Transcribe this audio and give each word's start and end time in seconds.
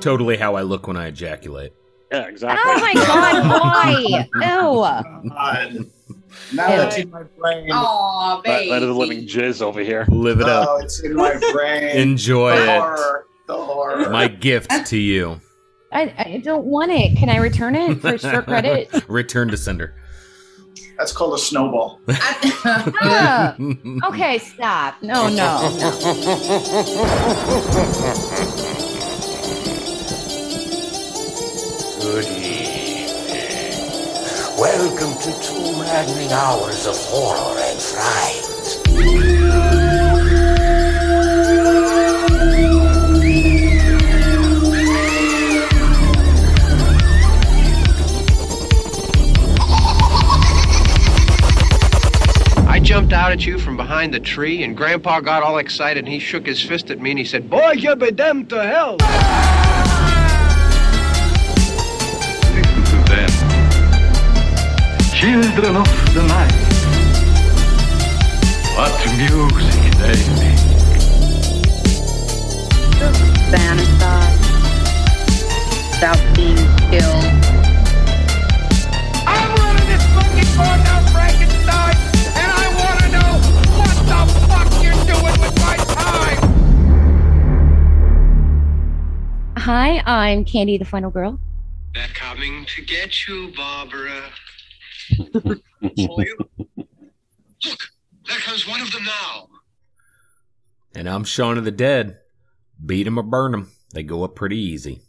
Totally 0.00 0.36
how 0.36 0.54
I 0.54 0.62
look 0.62 0.86
when 0.86 0.96
I 0.96 1.06
ejaculate. 1.08 1.72
Yeah, 2.12 2.26
exactly. 2.26 2.58
Oh 2.64 2.80
my 2.80 2.94
god, 2.94 3.48
why? 3.60 4.28
Ew. 5.22 5.30
God. 5.30 5.86
Now 6.54 6.68
Yeah. 6.68 6.84
it's 6.86 6.96
in 6.98 7.10
my 7.10 7.22
brain. 7.38 7.68
Aw, 7.72 8.36
That, 8.36 8.44
baby. 8.44 8.70
that 8.70 8.82
is 8.82 8.90
living 8.96 9.26
jizz 9.26 9.60
over 9.60 9.80
here. 9.80 10.06
Live 10.08 10.40
it 10.40 10.48
up. 10.48 10.68
Oh, 10.70 10.76
it's 10.78 11.00
in 11.02 11.14
my 11.14 11.36
brain. 11.52 11.82
Enjoy 11.96 12.54
the 12.56 12.62
it. 12.76 12.80
horror. 12.80 13.26
The 13.46 13.56
horror. 13.56 14.10
My 14.10 14.28
gift 14.28 14.70
to 14.86 14.96
you. 14.96 15.40
I, 15.92 16.14
I 16.18 16.40
don't 16.44 16.64
want 16.66 16.92
it. 16.92 17.16
Can 17.18 17.28
I 17.28 17.36
return 17.38 17.74
it 17.74 18.00
for 18.00 18.16
short 18.18 18.44
credit? 18.46 18.88
Return 19.08 19.48
to 19.48 19.56
sender. 19.56 19.94
That's 20.96 21.12
called 21.12 21.34
a 21.34 21.38
snowball. 21.38 22.00
Ah, 22.64 23.56
okay, 24.04 24.38
stop. 24.38 25.00
No, 25.02 25.28
no, 25.28 25.76
no. 25.78 25.90
Welcome 34.58 35.16
to 35.20 35.40
two 35.40 35.72
maddening 35.78 36.32
hours 36.32 36.84
of 36.84 36.96
horror 36.96 37.60
and 37.60 37.80
fright. 37.80 38.44
I 52.66 52.80
jumped 52.80 53.12
out 53.12 53.30
at 53.30 53.46
you 53.46 53.60
from 53.60 53.76
behind 53.76 54.12
the 54.12 54.18
tree, 54.18 54.64
and 54.64 54.76
Grandpa 54.76 55.20
got 55.20 55.44
all 55.44 55.58
excited, 55.58 56.04
and 56.04 56.12
he 56.12 56.18
shook 56.18 56.46
his 56.46 56.60
fist 56.60 56.90
at 56.90 56.98
me, 56.98 57.10
and 57.10 57.18
he 57.20 57.24
said, 57.24 57.48
Boy, 57.48 57.74
you 57.74 57.94
be 57.94 58.10
damned 58.10 58.50
to 58.50 58.66
hell. 58.66 58.96
Children 65.28 65.76
of 65.76 65.84
the 66.14 66.22
night. 66.22 66.56
What 68.74 68.96
music 69.18 69.92
they 70.00 70.16
make. 70.40 70.62
fantasize 73.52 74.40
about 75.98 76.20
being 76.34 76.56
killed. 76.88 77.26
I'm 79.26 79.50
running 79.56 79.86
this 79.86 80.04
fucking 80.14 80.50
bar 80.56 80.76
now, 80.78 81.00
Frankenstein, 81.12 81.96
and 82.34 82.50
I 82.50 82.66
want 82.80 82.98
to 83.02 83.08
know 83.12 83.30
what 83.76 83.96
the 84.08 84.20
fuck 84.48 84.70
you're 84.82 85.04
doing 85.04 85.36
with 85.42 85.56
my 85.60 85.76
time. 85.76 86.40
Hi, 89.58 90.02
I'm 90.06 90.46
Candy, 90.46 90.78
the 90.78 90.86
final 90.86 91.10
girl. 91.10 91.38
They're 91.92 92.08
coming 92.14 92.64
to 92.64 92.82
get 92.82 93.28
you, 93.28 93.52
Barbara. 93.54 94.22
Look, 95.18 95.62
there 98.26 98.38
comes 98.38 98.66
one 98.66 98.80
of 98.80 98.92
them 98.92 99.04
now. 99.04 99.48
And 100.94 101.08
I'm 101.08 101.24
Shaun 101.24 101.58
of 101.58 101.64
the 101.64 101.70
Dead. 101.70 102.18
Beat 102.84 103.06
'em 103.06 103.18
or 103.18 103.22
burn 103.22 103.54
'em. 103.54 103.70
They 103.92 104.02
go 104.02 104.24
up 104.24 104.34
pretty 104.34 104.58
easy. 104.58 105.02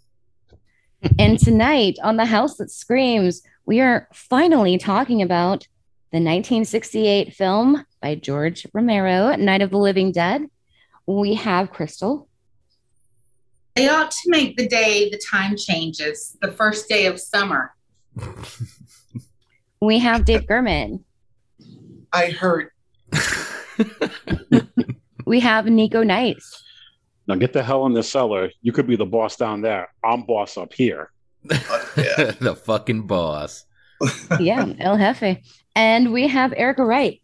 And 1.18 1.40
tonight 1.40 1.98
on 2.04 2.18
The 2.18 2.26
House 2.26 2.58
That 2.58 2.72
Screams, 2.72 3.42
we 3.66 3.80
are 3.80 4.08
finally 4.14 4.78
talking 4.78 5.22
about 5.22 5.68
the 6.12 6.18
1968 6.18 7.34
film 7.34 7.86
by 8.02 8.16
George 8.16 8.66
Romero, 8.74 9.36
Night 9.36 9.62
of 9.62 9.70
the 9.70 9.78
Living 9.78 10.12
Dead. 10.12 10.50
We 11.06 11.36
have 11.36 11.72
Crystal. 11.72 12.28
They 13.76 13.88
ought 13.88 14.12
to 14.12 14.30
make 14.30 14.58
the 14.58 14.68
day 14.68 15.10
the 15.10 15.22
time 15.32 15.56
changes, 15.56 16.36
the 16.42 16.52
first 16.52 16.90
day 16.90 17.06
of 17.06 17.20
summer. 17.20 17.74
We 19.82 20.00
have 20.00 20.26
Dave 20.26 20.48
Gherman. 20.48 21.04
I 22.12 22.28
hurt. 22.28 22.74
We 25.26 25.40
have 25.42 25.68
Nico 25.68 26.02
Nice. 26.02 26.64
Now 27.28 27.36
get 27.36 27.54
the 27.54 27.62
hell 27.62 27.86
in 27.86 27.94
the 27.94 28.02
cellar. 28.02 28.50
You 28.64 28.72
could 28.72 28.88
be 28.88 28.96
the 28.96 29.06
boss 29.06 29.36
down 29.36 29.62
there. 29.62 29.94
I'm 30.04 30.24
boss 30.24 30.58
up 30.58 30.74
here. 30.74 31.12
yeah. 31.44 31.56
the 32.42 32.60
fucking 32.66 33.06
boss. 33.06 33.66
Yeah, 34.40 34.74
El 34.80 34.98
Jefe. 34.98 35.38
And 35.76 36.12
we 36.12 36.28
have 36.28 36.52
Erica 36.58 36.84
Wright. 36.84 37.22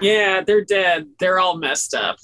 Yeah, 0.00 0.40
they're 0.40 0.64
dead. 0.64 1.08
They're 1.20 1.38
all 1.38 1.58
messed 1.58 1.92
up. 1.94 2.16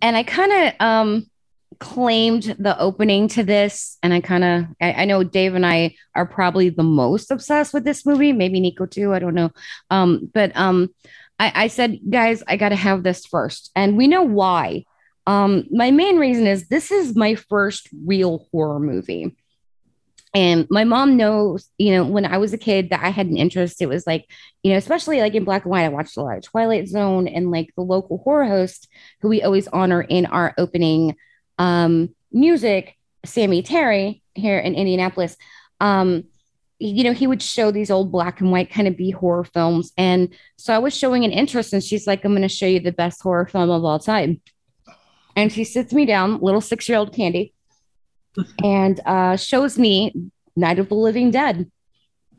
and 0.00 0.16
I 0.16 0.22
kind 0.22 0.52
of 0.52 0.72
um 0.80 1.29
claimed 1.80 2.54
the 2.58 2.78
opening 2.78 3.26
to 3.28 3.42
this, 3.42 3.98
and 4.02 4.14
I 4.14 4.20
kind 4.20 4.44
of 4.44 4.64
I, 4.80 4.92
I 4.92 5.04
know 5.06 5.24
Dave 5.24 5.54
and 5.54 5.66
I 5.66 5.96
are 6.14 6.26
probably 6.26 6.68
the 6.68 6.82
most 6.82 7.30
obsessed 7.30 7.74
with 7.74 7.84
this 7.84 8.06
movie, 8.06 8.32
maybe 8.32 8.60
Nico 8.60 8.86
too. 8.86 9.12
I 9.12 9.18
don't 9.18 9.34
know, 9.34 9.50
um, 9.90 10.30
but 10.32 10.56
um, 10.56 10.94
I, 11.38 11.64
I 11.64 11.66
said, 11.68 11.98
guys, 12.08 12.42
I 12.46 12.56
got 12.56 12.68
to 12.68 12.76
have 12.76 13.02
this 13.02 13.26
first, 13.26 13.70
and 13.74 13.96
we 13.96 14.06
know 14.06 14.22
why. 14.22 14.84
Um, 15.26 15.64
my 15.70 15.90
main 15.90 16.18
reason 16.18 16.46
is 16.46 16.68
this 16.68 16.90
is 16.90 17.16
my 17.16 17.34
first 17.34 17.88
real 18.04 18.46
horror 18.52 18.80
movie. 18.80 19.36
And 20.32 20.66
my 20.70 20.84
mom 20.84 21.16
knows, 21.16 21.68
you 21.76 21.92
know, 21.92 22.04
when 22.04 22.24
I 22.24 22.38
was 22.38 22.52
a 22.52 22.58
kid 22.58 22.90
that 22.90 23.02
I 23.02 23.08
had 23.08 23.26
an 23.26 23.36
interest, 23.36 23.82
it 23.82 23.88
was 23.88 24.06
like, 24.06 24.26
you 24.62 24.70
know, 24.70 24.78
especially 24.78 25.20
like 25.20 25.34
in 25.34 25.44
black 25.44 25.64
and 25.64 25.72
white, 25.72 25.84
I 25.84 25.88
watched 25.88 26.16
a 26.16 26.22
lot 26.22 26.36
of 26.36 26.44
Twilight 26.44 26.88
Zone 26.88 27.26
and 27.26 27.50
like 27.50 27.70
the 27.74 27.82
local 27.82 28.18
horror 28.18 28.46
host 28.46 28.88
who 29.20 29.28
we 29.28 29.42
always 29.42 29.66
honor 29.68 30.02
in 30.02 30.26
our 30.26 30.54
opening 30.56 31.16
um, 31.60 32.14
music, 32.32 32.96
Sammy 33.24 33.62
Terry 33.62 34.22
here 34.34 34.58
in 34.58 34.74
Indianapolis. 34.74 35.36
Um, 35.78 36.24
you 36.78 37.04
know, 37.04 37.12
he 37.12 37.26
would 37.26 37.42
show 37.42 37.70
these 37.70 37.90
old 37.90 38.10
black 38.10 38.40
and 38.40 38.50
white 38.50 38.70
kind 38.70 38.88
of 38.88 38.96
B 38.96 39.10
horror 39.10 39.44
films. 39.44 39.92
And 39.98 40.34
so 40.56 40.74
I 40.74 40.78
was 40.78 40.96
showing 40.96 41.24
an 41.26 41.32
interest, 41.32 41.74
and 41.74 41.84
she's 41.84 42.06
like, 42.06 42.24
I'm 42.24 42.32
going 42.32 42.40
to 42.40 42.48
show 42.48 42.66
you 42.66 42.80
the 42.80 42.92
best 42.92 43.22
horror 43.22 43.46
film 43.46 43.68
of 43.68 43.84
all 43.84 43.98
time. 43.98 44.40
And 45.36 45.52
she 45.52 45.64
sits 45.64 45.92
me 45.92 46.06
down, 46.06 46.40
little 46.40 46.62
six 46.62 46.88
year 46.88 46.96
old 46.96 47.14
Candy, 47.14 47.52
and 48.64 48.98
uh, 49.04 49.36
shows 49.36 49.78
me 49.78 50.14
Night 50.56 50.78
of 50.78 50.88
the 50.88 50.94
Living 50.94 51.30
Dead. 51.30 51.70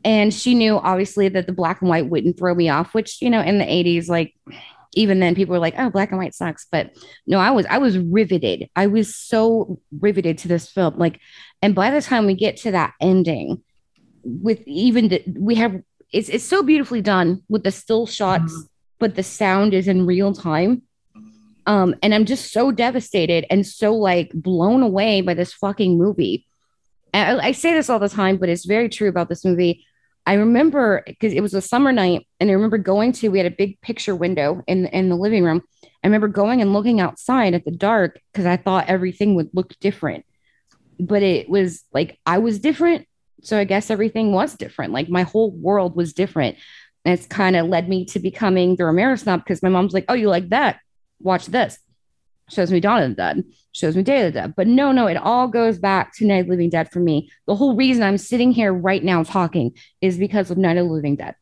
And 0.04 0.34
she 0.34 0.56
knew 0.56 0.78
obviously 0.78 1.28
that 1.28 1.46
the 1.46 1.52
black 1.52 1.80
and 1.80 1.88
white 1.88 2.08
wouldn't 2.08 2.36
throw 2.36 2.56
me 2.56 2.68
off, 2.68 2.92
which, 2.92 3.22
you 3.22 3.30
know, 3.30 3.40
in 3.40 3.58
the 3.58 3.64
80s, 3.64 4.08
like 4.08 4.34
even 4.94 5.20
then 5.20 5.34
people 5.34 5.52
were 5.52 5.58
like, 5.58 5.74
oh, 5.78 5.90
black 5.90 6.10
and 6.10 6.18
white 6.18 6.34
sucks. 6.34 6.66
But 6.70 6.96
no, 7.26 7.38
I 7.38 7.50
was, 7.50 7.66
I 7.66 7.78
was 7.78 7.98
riveted. 7.98 8.68
I 8.76 8.86
was 8.86 9.14
so 9.14 9.80
riveted 10.00 10.38
to 10.38 10.48
this 10.48 10.70
film. 10.70 10.98
Like, 10.98 11.20
and 11.62 11.74
by 11.74 11.90
the 11.90 12.02
time 12.02 12.26
we 12.26 12.34
get 12.34 12.56
to 12.58 12.72
that 12.72 12.94
ending, 13.00 13.62
with 14.24 14.62
even 14.66 15.08
the, 15.08 15.22
we 15.38 15.54
have, 15.56 15.80
it's, 16.12 16.28
it's 16.28 16.44
so 16.44 16.62
beautifully 16.62 17.00
done 17.00 17.42
with 17.48 17.64
the 17.64 17.70
still 17.70 18.06
shots, 18.06 18.54
but 18.98 19.14
the 19.14 19.22
sound 19.22 19.74
is 19.74 19.88
in 19.88 20.06
real 20.06 20.32
time. 20.32 20.82
Um, 21.66 21.94
and 22.02 22.14
I'm 22.14 22.24
just 22.24 22.52
so 22.52 22.70
devastated 22.72 23.46
and 23.48 23.66
so 23.66 23.94
like 23.94 24.30
blown 24.34 24.82
away 24.82 25.20
by 25.20 25.34
this 25.34 25.52
fucking 25.54 25.96
movie. 25.96 26.46
I, 27.14 27.36
I 27.38 27.52
say 27.52 27.72
this 27.72 27.88
all 27.88 27.98
the 27.98 28.08
time, 28.08 28.36
but 28.36 28.48
it's 28.48 28.64
very 28.64 28.88
true 28.88 29.08
about 29.08 29.28
this 29.28 29.44
movie. 29.44 29.84
I 30.24 30.34
remember 30.34 31.02
because 31.06 31.32
it 31.32 31.40
was 31.40 31.54
a 31.54 31.60
summer 31.60 31.92
night, 31.92 32.26
and 32.38 32.48
I 32.48 32.52
remember 32.52 32.78
going 32.78 33.12
to. 33.12 33.28
We 33.28 33.38
had 33.38 33.46
a 33.46 33.56
big 33.56 33.80
picture 33.80 34.14
window 34.14 34.62
in 34.66 34.86
in 34.86 35.08
the 35.08 35.16
living 35.16 35.44
room. 35.44 35.62
I 35.82 36.06
remember 36.06 36.28
going 36.28 36.60
and 36.60 36.72
looking 36.72 37.00
outside 37.00 37.54
at 37.54 37.64
the 37.64 37.70
dark 37.70 38.20
because 38.32 38.46
I 38.46 38.56
thought 38.56 38.88
everything 38.88 39.34
would 39.34 39.50
look 39.52 39.78
different, 39.80 40.24
but 41.00 41.22
it 41.22 41.48
was 41.48 41.84
like 41.92 42.18
I 42.24 42.38
was 42.38 42.60
different, 42.60 43.06
so 43.42 43.58
I 43.58 43.64
guess 43.64 43.90
everything 43.90 44.32
was 44.32 44.54
different. 44.54 44.92
Like 44.92 45.08
my 45.08 45.22
whole 45.22 45.50
world 45.50 45.96
was 45.96 46.12
different, 46.12 46.56
and 47.04 47.18
it's 47.18 47.26
kind 47.26 47.56
of 47.56 47.66
led 47.66 47.88
me 47.88 48.04
to 48.06 48.20
becoming 48.20 48.76
the 48.76 48.84
Romero 48.84 49.16
snob 49.16 49.40
because 49.44 49.62
my 49.62 49.68
mom's 49.68 49.92
like, 49.92 50.04
"Oh, 50.08 50.14
you 50.14 50.28
like 50.28 50.50
that? 50.50 50.78
Watch 51.20 51.46
this." 51.46 51.78
Shows 52.48 52.70
me 52.70 52.80
Dawn 52.80 53.08
the 53.10 53.14
Dead, 53.16 53.44
shows 53.72 53.96
me 53.96 54.02
Day 54.02 54.30
Dead. 54.30 54.54
But 54.56 54.66
no, 54.68 54.92
no, 54.92 55.06
it 55.06 55.16
all 55.16 55.48
goes 55.48 55.78
back 55.78 56.14
to 56.16 56.26
Night 56.26 56.40
of 56.40 56.46
the 56.46 56.52
Living 56.52 56.70
Dead 56.70 56.90
for 56.90 57.00
me. 57.00 57.30
The 57.46 57.56
whole 57.56 57.74
reason 57.74 58.02
I'm 58.02 58.18
sitting 58.18 58.52
here 58.52 58.72
right 58.72 59.02
now 59.02 59.22
talking 59.22 59.72
is 60.00 60.16
because 60.18 60.50
of 60.50 60.58
Night 60.58 60.76
of 60.76 60.86
the 60.86 60.92
Living 60.92 61.16
Dead. 61.16 61.34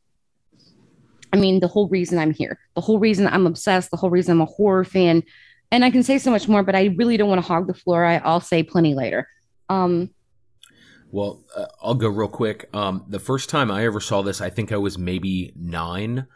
I 1.33 1.37
mean, 1.37 1.61
the 1.61 1.69
whole 1.69 1.89
reason 1.89 2.19
I'm 2.19 2.33
here, 2.33 2.59
the 2.75 2.81
whole 2.81 2.99
reason 2.99 3.27
I'm 3.27 3.47
obsessed, 3.47 3.91
the 3.91 3.97
whole 3.97 4.11
reason 4.11 4.33
I'm 4.33 4.41
a 4.41 4.47
horror 4.47 4.85
fan. 4.85 5.23
And 5.71 5.85
I 5.85 5.91
can 5.91 6.03
say 6.03 6.19
so 6.19 6.31
much 6.31 6.49
more, 6.49 6.65
but 6.65 6.75
I 6.75 6.87
really 6.97 7.17
don't 7.17 7.29
want 7.29 7.41
to 7.41 7.47
hog 7.47 7.69
the 7.69 7.75
floor. 7.75 8.05
I, 8.05 8.17
I'll 8.17 8.41
say 8.41 8.65
plenty 8.65 8.95
later. 8.95 9.29
Um, 9.69 10.11
Well, 11.13 11.45
uh, 11.57 11.67
I'll 11.83 11.95
go 11.95 12.09
real 12.09 12.29
quick. 12.29 12.69
Um, 12.73 13.05
the 13.09 13.21
first 13.21 13.49
time 13.49 13.71
I 13.71 13.85
ever 13.85 14.01
saw 14.01 14.23
this, 14.23 14.41
I 14.41 14.51
think 14.51 14.73
I 14.73 14.77
was 14.77 14.99
maybe 14.99 15.53
nine, 15.57 16.27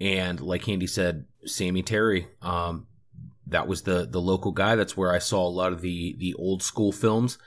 and 0.00 0.40
like 0.40 0.68
Andy 0.68 0.86
said, 0.86 1.26
Sammy 1.44 1.82
Terry. 1.82 2.28
Um, 2.42 2.86
that 3.48 3.68
was 3.68 3.82
the 3.82 4.06
the 4.06 4.20
local 4.20 4.52
guy. 4.52 4.76
That's 4.76 4.96
where 4.96 5.12
I 5.12 5.18
saw 5.18 5.46
a 5.46 5.48
lot 5.48 5.72
of 5.72 5.80
the 5.80 6.14
the 6.18 6.34
old 6.34 6.62
school 6.62 6.92
films. 6.92 7.38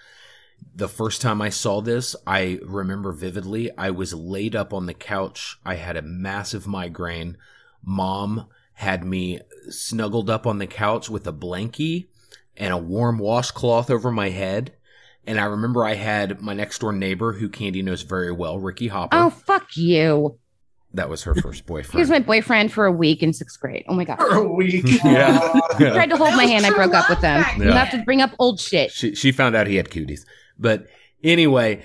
The 0.75 0.87
first 0.87 1.21
time 1.21 1.41
I 1.41 1.49
saw 1.49 1.81
this, 1.81 2.15
I 2.27 2.59
remember 2.63 3.11
vividly. 3.11 3.75
I 3.77 3.89
was 3.89 4.13
laid 4.13 4.55
up 4.55 4.73
on 4.73 4.85
the 4.85 4.93
couch. 4.93 5.57
I 5.65 5.75
had 5.75 5.97
a 5.97 6.03
massive 6.03 6.67
migraine. 6.67 7.37
Mom 7.83 8.47
had 8.73 9.03
me 9.03 9.39
snuggled 9.69 10.29
up 10.29 10.45
on 10.45 10.59
the 10.59 10.67
couch 10.67 11.09
with 11.09 11.25
a 11.25 11.33
blankie 11.33 12.07
and 12.57 12.73
a 12.73 12.77
warm 12.77 13.17
washcloth 13.17 13.89
over 13.89 14.11
my 14.11 14.29
head. 14.29 14.73
And 15.25 15.39
I 15.39 15.45
remember 15.45 15.85
I 15.85 15.95
had 15.95 16.41
my 16.41 16.53
next 16.53 16.79
door 16.79 16.91
neighbor 16.91 17.33
who 17.33 17.49
Candy 17.49 17.81
knows 17.81 18.01
very 18.01 18.31
well, 18.31 18.59
Ricky 18.59 18.87
Hopper. 18.87 19.17
Oh, 19.17 19.29
fuck 19.29 19.75
you. 19.77 20.39
That 20.93 21.09
was 21.09 21.23
her 21.23 21.33
first 21.35 21.65
boyfriend. 21.65 21.93
He 21.93 21.99
was 21.99 22.09
my 22.09 22.19
boyfriend 22.19 22.73
for 22.73 22.85
a 22.85 22.91
week 22.91 23.23
in 23.23 23.31
sixth 23.31 23.59
grade. 23.59 23.85
Oh 23.87 23.93
my 23.93 24.03
God. 24.03 24.17
For 24.17 24.35
a 24.35 24.47
week. 24.47 24.83
Yeah. 25.05 25.53
He 25.77 25.85
tried 25.85 26.09
to 26.09 26.17
hold 26.17 26.35
my 26.35 26.43
hand. 26.45 26.65
I 26.65 26.71
broke 26.71 26.93
up 26.93 27.09
with 27.09 27.23
love 27.23 27.23
him. 27.23 27.41
back 27.41 27.57
You 27.57 27.71
have 27.71 27.91
to 27.91 28.03
bring 28.03 28.21
up 28.21 28.31
old 28.39 28.59
shit. 28.59 28.91
she 28.91 29.15
she 29.15 29.31
found 29.31 29.55
out 29.55 29.67
he 29.67 29.77
had 29.77 29.89
cooties. 29.89 30.25
But 30.59 30.87
anyway, 31.23 31.83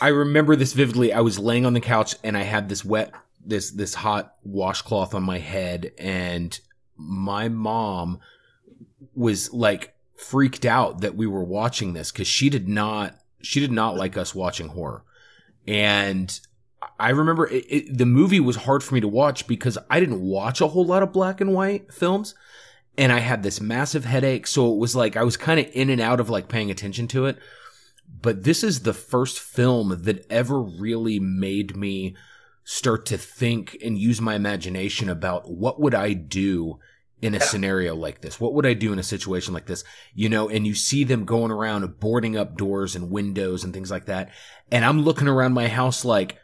I 0.00 0.08
remember 0.08 0.56
this 0.56 0.74
vividly. 0.74 1.12
I 1.12 1.20
was 1.20 1.38
laying 1.38 1.64
on 1.64 1.72
the 1.72 1.80
couch 1.80 2.16
and 2.22 2.36
I 2.36 2.42
had 2.42 2.68
this 2.68 2.84
wet 2.84 3.12
this 3.46 3.70
this 3.70 3.94
hot 3.94 4.34
washcloth 4.42 5.14
on 5.14 5.22
my 5.22 5.38
head 5.38 5.92
and 5.98 6.58
my 6.96 7.48
mom 7.48 8.20
was 9.14 9.52
like 9.52 9.94
freaked 10.16 10.64
out 10.64 11.00
that 11.00 11.14
we 11.14 11.26
were 11.26 11.44
watching 11.44 11.92
this 11.92 12.10
cuz 12.12 12.26
she 12.26 12.48
did 12.50 12.68
not 12.68 13.18
she 13.42 13.60
did 13.60 13.72
not 13.72 13.96
like 13.96 14.16
us 14.16 14.34
watching 14.34 14.68
horror. 14.68 15.02
And 15.66 16.38
I 16.98 17.10
remember 17.10 17.46
it, 17.46 17.64
it, 17.68 17.98
the 17.98 18.06
movie 18.06 18.40
was 18.40 18.56
hard 18.56 18.82
for 18.82 18.94
me 18.94 19.00
to 19.00 19.08
watch 19.08 19.46
because 19.46 19.78
I 19.90 20.00
didn't 20.00 20.20
watch 20.20 20.60
a 20.60 20.68
whole 20.68 20.84
lot 20.84 21.02
of 21.02 21.12
black 21.12 21.40
and 21.40 21.54
white 21.54 21.92
films 21.92 22.34
and 22.96 23.12
I 23.12 23.18
had 23.18 23.42
this 23.42 23.60
massive 23.60 24.04
headache. 24.04 24.46
So 24.46 24.72
it 24.72 24.78
was 24.78 24.94
like 24.94 25.16
I 25.16 25.24
was 25.24 25.36
kind 25.36 25.60
of 25.60 25.66
in 25.72 25.90
and 25.90 26.00
out 26.00 26.20
of 26.20 26.30
like 26.30 26.48
paying 26.48 26.70
attention 26.70 27.08
to 27.08 27.26
it. 27.26 27.38
But 28.20 28.44
this 28.44 28.62
is 28.62 28.80
the 28.80 28.94
first 28.94 29.40
film 29.40 30.02
that 30.02 30.26
ever 30.30 30.60
really 30.60 31.18
made 31.18 31.76
me 31.76 32.16
start 32.64 33.06
to 33.06 33.18
think 33.18 33.76
and 33.84 33.98
use 33.98 34.20
my 34.20 34.34
imagination 34.34 35.08
about 35.08 35.50
what 35.50 35.80
would 35.80 35.94
I 35.94 36.12
do 36.12 36.78
in 37.20 37.34
a 37.34 37.40
scenario 37.40 37.94
like 37.94 38.20
this? 38.20 38.38
What 38.38 38.54
would 38.54 38.66
I 38.66 38.74
do 38.74 38.92
in 38.92 38.98
a 38.98 39.02
situation 39.02 39.54
like 39.54 39.66
this? 39.66 39.84
You 40.14 40.28
know, 40.28 40.48
and 40.48 40.66
you 40.66 40.74
see 40.74 41.04
them 41.04 41.24
going 41.24 41.50
around 41.50 41.98
boarding 41.98 42.36
up 42.36 42.56
doors 42.56 42.94
and 42.94 43.10
windows 43.10 43.64
and 43.64 43.72
things 43.72 43.90
like 43.90 44.06
that. 44.06 44.30
And 44.70 44.84
I'm 44.84 45.02
looking 45.02 45.28
around 45.28 45.54
my 45.54 45.68
house 45.68 46.04
like, 46.04 46.38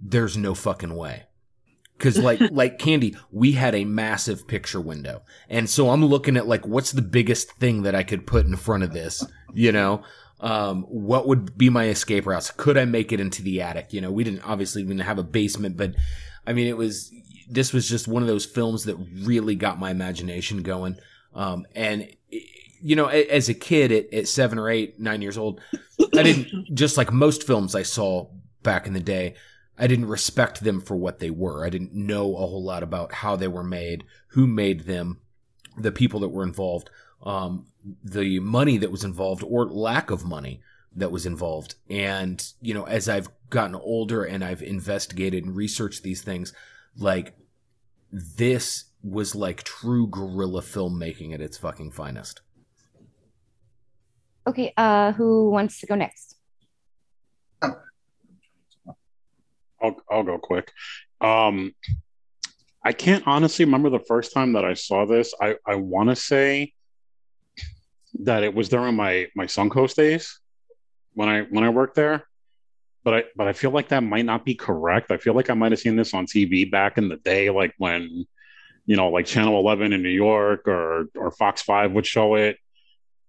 there's 0.00 0.36
no 0.36 0.54
fucking 0.54 0.94
way. 0.94 1.24
Cause 1.98 2.18
like, 2.18 2.40
like 2.50 2.78
Candy, 2.78 3.16
we 3.30 3.52
had 3.52 3.74
a 3.74 3.84
massive 3.84 4.46
picture 4.46 4.80
window. 4.80 5.22
And 5.48 5.68
so 5.68 5.90
I'm 5.90 6.04
looking 6.04 6.36
at 6.36 6.46
like, 6.46 6.66
what's 6.66 6.92
the 6.92 7.02
biggest 7.02 7.52
thing 7.52 7.82
that 7.82 7.94
I 7.94 8.02
could 8.02 8.26
put 8.26 8.46
in 8.46 8.56
front 8.56 8.82
of 8.82 8.92
this? 8.92 9.24
You 9.52 9.72
know, 9.72 10.02
um, 10.40 10.82
what 10.82 11.26
would 11.26 11.56
be 11.56 11.70
my 11.70 11.86
escape 11.86 12.26
routes? 12.26 12.50
Could 12.50 12.76
I 12.76 12.84
make 12.84 13.12
it 13.12 13.20
into 13.20 13.42
the 13.42 13.62
attic? 13.62 13.92
You 13.92 14.00
know, 14.00 14.10
we 14.10 14.24
didn't 14.24 14.42
obviously 14.42 14.82
even 14.82 14.98
have 14.98 15.18
a 15.18 15.22
basement, 15.22 15.76
but 15.76 15.94
I 16.46 16.52
mean, 16.52 16.66
it 16.66 16.76
was, 16.76 17.12
this 17.48 17.72
was 17.72 17.88
just 17.88 18.08
one 18.08 18.22
of 18.22 18.28
those 18.28 18.44
films 18.44 18.84
that 18.84 18.96
really 19.22 19.54
got 19.54 19.78
my 19.78 19.90
imagination 19.90 20.62
going. 20.62 20.96
Um, 21.34 21.66
and, 21.74 22.08
you 22.82 22.96
know, 22.96 23.06
as 23.06 23.48
a 23.48 23.54
kid 23.54 23.92
at, 23.92 24.12
at 24.12 24.28
seven 24.28 24.58
or 24.58 24.68
eight, 24.68 25.00
nine 25.00 25.22
years 25.22 25.38
old, 25.38 25.60
I 26.14 26.22
didn't, 26.22 26.74
just 26.74 26.96
like 26.96 27.12
most 27.12 27.46
films 27.46 27.74
I 27.74 27.82
saw 27.82 28.28
back 28.62 28.86
in 28.86 28.92
the 28.92 29.00
day, 29.00 29.36
I 29.78 29.86
didn't 29.86 30.06
respect 30.06 30.62
them 30.62 30.80
for 30.80 30.96
what 30.96 31.18
they 31.18 31.30
were. 31.30 31.64
I 31.64 31.70
didn't 31.70 31.94
know 31.94 32.36
a 32.36 32.46
whole 32.46 32.62
lot 32.62 32.82
about 32.82 33.12
how 33.12 33.36
they 33.36 33.48
were 33.48 33.64
made, 33.64 34.04
who 34.28 34.46
made 34.46 34.82
them, 34.82 35.20
the 35.76 35.92
people 35.92 36.20
that 36.20 36.28
were 36.28 36.44
involved, 36.44 36.90
um, 37.22 37.66
the 38.02 38.38
money 38.38 38.76
that 38.78 38.92
was 38.92 39.04
involved 39.04 39.42
or 39.42 39.66
lack 39.66 40.10
of 40.10 40.24
money 40.24 40.60
that 40.94 41.10
was 41.10 41.26
involved. 41.26 41.74
And, 41.90 42.44
you 42.60 42.72
know, 42.72 42.84
as 42.84 43.08
I've 43.08 43.28
gotten 43.50 43.74
older 43.74 44.22
and 44.24 44.44
I've 44.44 44.62
investigated 44.62 45.44
and 45.44 45.56
researched 45.56 46.02
these 46.02 46.22
things, 46.22 46.52
like 46.96 47.34
this 48.12 48.84
was 49.02 49.34
like 49.34 49.64
true 49.64 50.06
guerrilla 50.06 50.62
filmmaking 50.62 51.34
at 51.34 51.40
its 51.40 51.58
fucking 51.58 51.90
finest. 51.90 52.40
Okay, 54.46 54.72
uh, 54.76 55.12
who 55.12 55.50
wants 55.50 55.80
to 55.80 55.86
go 55.86 55.94
next? 55.94 56.33
I'll 59.84 59.96
I'll 60.10 60.22
go 60.22 60.38
quick. 60.38 60.72
Um, 61.20 61.74
I 62.84 62.92
can't 62.92 63.24
honestly 63.26 63.64
remember 63.64 63.90
the 63.90 64.00
first 64.00 64.32
time 64.32 64.52
that 64.54 64.64
I 64.64 64.74
saw 64.74 65.06
this. 65.06 65.34
I 65.40 65.56
I 65.66 65.76
want 65.76 66.10
to 66.10 66.16
say 66.16 66.72
that 68.20 68.42
it 68.42 68.54
was 68.54 68.68
during 68.68 68.94
my 68.96 69.28
my 69.34 69.46
Suncoast 69.46 69.94
days 69.94 70.38
when 71.14 71.28
I 71.28 71.42
when 71.42 71.64
I 71.64 71.70
worked 71.70 71.96
there, 71.96 72.24
but 73.02 73.14
I 73.14 73.24
but 73.36 73.48
I 73.48 73.52
feel 73.52 73.70
like 73.70 73.88
that 73.88 74.02
might 74.02 74.24
not 74.24 74.44
be 74.44 74.54
correct. 74.54 75.10
I 75.10 75.16
feel 75.16 75.34
like 75.34 75.50
I 75.50 75.54
might 75.54 75.72
have 75.72 75.80
seen 75.80 75.96
this 75.96 76.14
on 76.14 76.26
TV 76.26 76.70
back 76.70 76.98
in 76.98 77.08
the 77.08 77.16
day, 77.16 77.50
like 77.50 77.74
when 77.78 78.26
you 78.86 78.96
know, 78.96 79.08
like 79.08 79.26
Channel 79.26 79.58
Eleven 79.58 79.92
in 79.92 80.02
New 80.02 80.08
York 80.08 80.68
or 80.68 81.06
or 81.16 81.30
Fox 81.30 81.62
Five 81.62 81.92
would 81.92 82.06
show 82.06 82.34
it. 82.34 82.58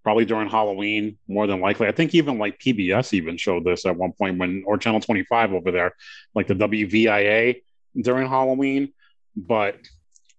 Probably 0.06 0.24
during 0.24 0.48
Halloween, 0.48 1.18
more 1.28 1.48
than 1.48 1.60
likely. 1.60 1.88
I 1.88 1.92
think 1.92 2.13
even 2.13 2.38
like 2.38 2.60
PBS 2.60 3.12
even 3.13 3.38
showed 3.38 3.66
this 3.66 3.88
at 3.88 3.98
one 3.98 4.12
point 4.12 4.38
when, 4.38 4.63
or 4.68 4.78
Channel 4.78 5.00
25 5.00 5.52
over 5.52 5.72
there, 5.72 5.96
like 6.36 6.46
the 6.46 6.54
WVIA 6.54 7.63
during 8.00 8.28
Halloween. 8.28 8.94
But 9.36 9.80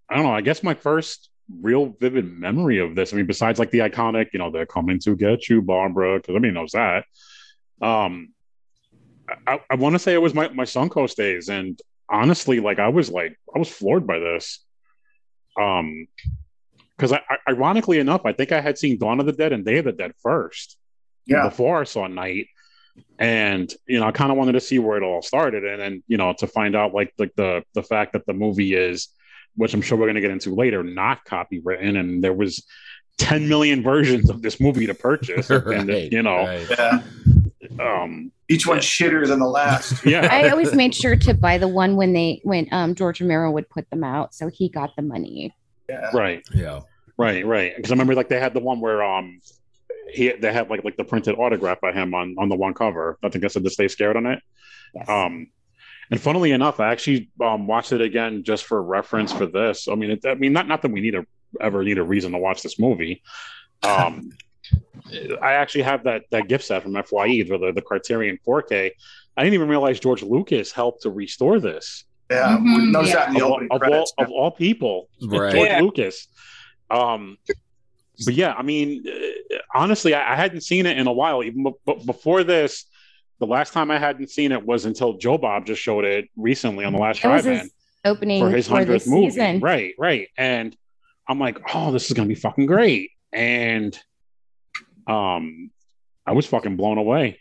I 0.08 0.14
don't 0.14 0.22
know. 0.22 0.30
I 0.30 0.40
guess 0.42 0.62
my 0.62 0.74
first 0.74 1.30
real 1.60 1.96
vivid 1.98 2.26
memory 2.38 2.78
of 2.78 2.94
this, 2.94 3.12
I 3.12 3.16
mean, 3.16 3.26
besides 3.26 3.58
like 3.58 3.72
the 3.72 3.80
iconic, 3.80 4.28
you 4.32 4.38
know, 4.38 4.52
they're 4.52 4.66
coming 4.66 5.00
to 5.00 5.16
get 5.16 5.48
you, 5.48 5.62
Barbara, 5.62 6.18
because 6.18 6.36
everybody 6.36 6.52
knows 6.52 6.70
that. 6.70 7.04
Um, 7.82 8.34
I, 9.48 9.60
I 9.68 9.74
want 9.74 9.96
to 9.96 9.98
say 9.98 10.14
it 10.14 10.22
was 10.22 10.32
my, 10.32 10.46
my 10.50 10.62
Suncoast 10.62 11.16
days. 11.16 11.48
And 11.48 11.76
honestly, 12.08 12.60
like 12.60 12.78
I 12.78 12.86
was 12.86 13.10
like, 13.10 13.36
I 13.52 13.58
was 13.58 13.68
floored 13.68 14.06
by 14.06 14.20
this. 14.20 14.64
Um, 15.60 16.06
because 16.96 17.12
I, 17.12 17.20
I, 17.28 17.50
ironically 17.50 17.98
enough, 17.98 18.22
I 18.24 18.32
think 18.32 18.52
I 18.52 18.60
had 18.60 18.78
seen 18.78 18.98
Dawn 18.98 19.20
of 19.20 19.26
the 19.26 19.32
Dead 19.32 19.52
and 19.52 19.64
Day 19.64 19.78
of 19.78 19.84
the 19.84 19.92
Dead 19.92 20.12
first 20.22 20.76
Yeah. 21.26 21.44
before 21.48 21.80
I 21.80 21.84
saw 21.84 22.06
Night. 22.06 22.46
And 23.18 23.72
you 23.86 24.00
know, 24.00 24.06
I 24.06 24.12
kind 24.12 24.30
of 24.30 24.38
wanted 24.38 24.52
to 24.52 24.60
see 24.60 24.78
where 24.78 24.96
it 24.96 25.02
all 25.02 25.20
started, 25.20 25.64
and 25.64 25.80
then 25.80 26.02
you 26.08 26.16
know, 26.16 26.32
to 26.38 26.46
find 26.46 26.74
out 26.74 26.94
like 26.94 27.12
like 27.18 27.32
the 27.36 27.62
the 27.74 27.82
fact 27.82 28.14
that 28.14 28.24
the 28.26 28.32
movie 28.32 28.74
is, 28.74 29.08
which 29.54 29.74
I'm 29.74 29.82
sure 29.82 29.98
we're 29.98 30.06
going 30.06 30.14
to 30.14 30.22
get 30.22 30.30
into 30.30 30.54
later, 30.54 30.82
not 30.82 31.24
copywritten, 31.26 31.98
and 31.98 32.24
there 32.24 32.32
was 32.32 32.64
10 33.18 33.48
million 33.48 33.82
versions 33.82 34.30
of 34.30 34.40
this 34.42 34.60
movie 34.60 34.86
to 34.86 34.94
purchase, 34.94 35.50
and 35.50 35.88
Right, 35.88 36.10
you 36.10 36.22
know, 36.22 36.46
right. 36.46 36.66
Yeah. 36.70 37.00
um, 37.80 38.32
Each 38.48 38.66
one's 38.66 38.84
shitter 38.84 39.26
than 39.26 39.40
the 39.40 39.46
last. 39.48 40.04
yeah, 40.06 40.28
I 40.30 40.48
always 40.48 40.74
made 40.74 40.94
sure 40.94 41.16
to 41.16 41.34
buy 41.34 41.58
the 41.58 41.68
one 41.68 41.96
when 41.96 42.14
they 42.14 42.40
when 42.44 42.66
um 42.72 42.94
George 42.94 43.20
Romero 43.20 43.50
would 43.50 43.68
put 43.68 43.90
them 43.90 44.04
out, 44.04 44.34
so 44.34 44.48
he 44.48 44.70
got 44.70 44.96
the 44.96 45.02
money. 45.02 45.54
Yeah. 45.88 46.10
right, 46.14 46.42
Yeah. 46.54 46.80
right, 47.16 47.46
right. 47.46 47.74
Because 47.76 47.92
I 47.92 47.94
remember 47.94 48.14
like 48.14 48.28
they 48.28 48.40
had 48.40 48.54
the 48.54 48.60
one 48.60 48.80
where 48.80 49.02
um. 49.02 49.40
He, 50.08 50.30
they 50.30 50.52
had 50.52 50.70
like 50.70 50.84
like 50.84 50.96
the 50.96 51.02
printed 51.02 51.34
autograph 51.36 51.80
by 51.80 51.90
him 51.90 52.14
on 52.14 52.36
on 52.38 52.48
the 52.48 52.54
one 52.54 52.74
cover. 52.74 53.18
I 53.24 53.28
think 53.28 53.44
I 53.44 53.48
said 53.48 53.64
to 53.64 53.70
stay 53.70 53.88
scared 53.88 54.16
on 54.16 54.26
it. 54.26 54.40
Yes. 54.94 55.08
Um, 55.08 55.48
and 56.10 56.20
funnily 56.20 56.52
enough, 56.52 56.78
I 56.78 56.92
actually 56.92 57.30
um, 57.40 57.66
watched 57.66 57.92
it 57.92 58.00
again 58.00 58.44
just 58.44 58.64
for 58.66 58.80
reference 58.80 59.32
for 59.32 59.46
this. 59.46 59.88
I 59.88 59.96
mean, 59.96 60.12
it, 60.12 60.24
I 60.24 60.34
mean, 60.34 60.52
not 60.52 60.68
not 60.68 60.82
that 60.82 60.92
we 60.92 61.00
need 61.00 61.16
a 61.16 61.26
ever 61.60 61.82
need 61.82 61.98
a 61.98 62.04
reason 62.04 62.32
to 62.32 62.38
watch 62.38 62.62
this 62.62 62.78
movie. 62.78 63.22
Um, 63.82 64.30
I 65.42 65.52
actually 65.54 65.82
have 65.82 66.04
that 66.04 66.24
that 66.30 66.48
gift 66.48 66.64
set 66.64 66.82
from 66.82 66.94
Fye 66.94 67.44
for 67.44 67.58
the 67.58 67.72
the 67.74 67.82
Criterion 67.82 68.38
4K. 68.46 68.92
I 69.36 69.42
didn't 69.42 69.54
even 69.54 69.68
realize 69.68 70.00
George 70.00 70.22
Lucas 70.22 70.72
helped 70.72 71.02
to 71.02 71.10
restore 71.10 71.60
this. 71.60 72.04
Yeah. 72.30 72.56
Mhm, 72.58 72.76
We 72.76 72.90
noticed 72.90 73.12
yeah. 73.14 73.18
that 73.20 73.28
in 73.28 73.34
the 73.34 73.40
of, 73.44 73.50
all, 73.50 73.54
opening 73.54 73.68
of, 73.70 73.72
all, 73.72 73.78
credits. 73.78 74.12
of 74.18 74.30
all 74.30 74.50
people, 74.50 75.08
Right. 75.22 75.52
George 75.52 75.68
Yeah. 75.68 75.80
Lucas. 75.80 76.28
Um, 76.90 77.36
but 78.24 78.34
yeah, 78.34 78.52
I 78.54 78.62
mean, 78.62 79.04
uh, 79.08 79.56
honestly, 79.74 80.14
I, 80.14 80.32
I 80.32 80.36
hadn't 80.36 80.62
seen 80.62 80.86
it 80.86 80.98
in 80.98 81.06
a 81.06 81.12
while. 81.12 81.42
Even 81.44 81.64
be- 81.64 81.72
be- 81.86 82.04
before 82.06 82.42
this, 82.44 82.84
the 83.38 83.46
last 83.46 83.72
time 83.72 83.90
I 83.90 83.98
hadn't 83.98 84.30
seen 84.30 84.50
it 84.52 84.64
was 84.64 84.86
until 84.86 85.14
Joe 85.18 85.36
Bob 85.38 85.66
just 85.66 85.82
showed 85.82 86.04
it 86.04 86.28
recently 86.36 86.84
on 86.84 86.92
the 86.94 86.98
last 86.98 87.18
It 87.18 87.22
drive-in 87.22 87.70
opening 88.04 88.40
for 88.42 88.50
his 88.50 88.66
hundredth 88.66 89.06
movie. 89.06 89.30
season. 89.30 89.60
Right, 89.60 89.94
right. 89.98 90.28
And 90.38 90.74
I'm 91.28 91.38
like, 91.38 91.58
oh, 91.74 91.92
this 91.92 92.06
is 92.06 92.12
gonna 92.12 92.28
be 92.28 92.34
fucking 92.34 92.66
great. 92.66 93.10
And 93.32 93.98
um, 95.06 95.70
I 96.26 96.32
was 96.32 96.46
fucking 96.46 96.76
blown 96.76 96.98
away. 96.98 97.40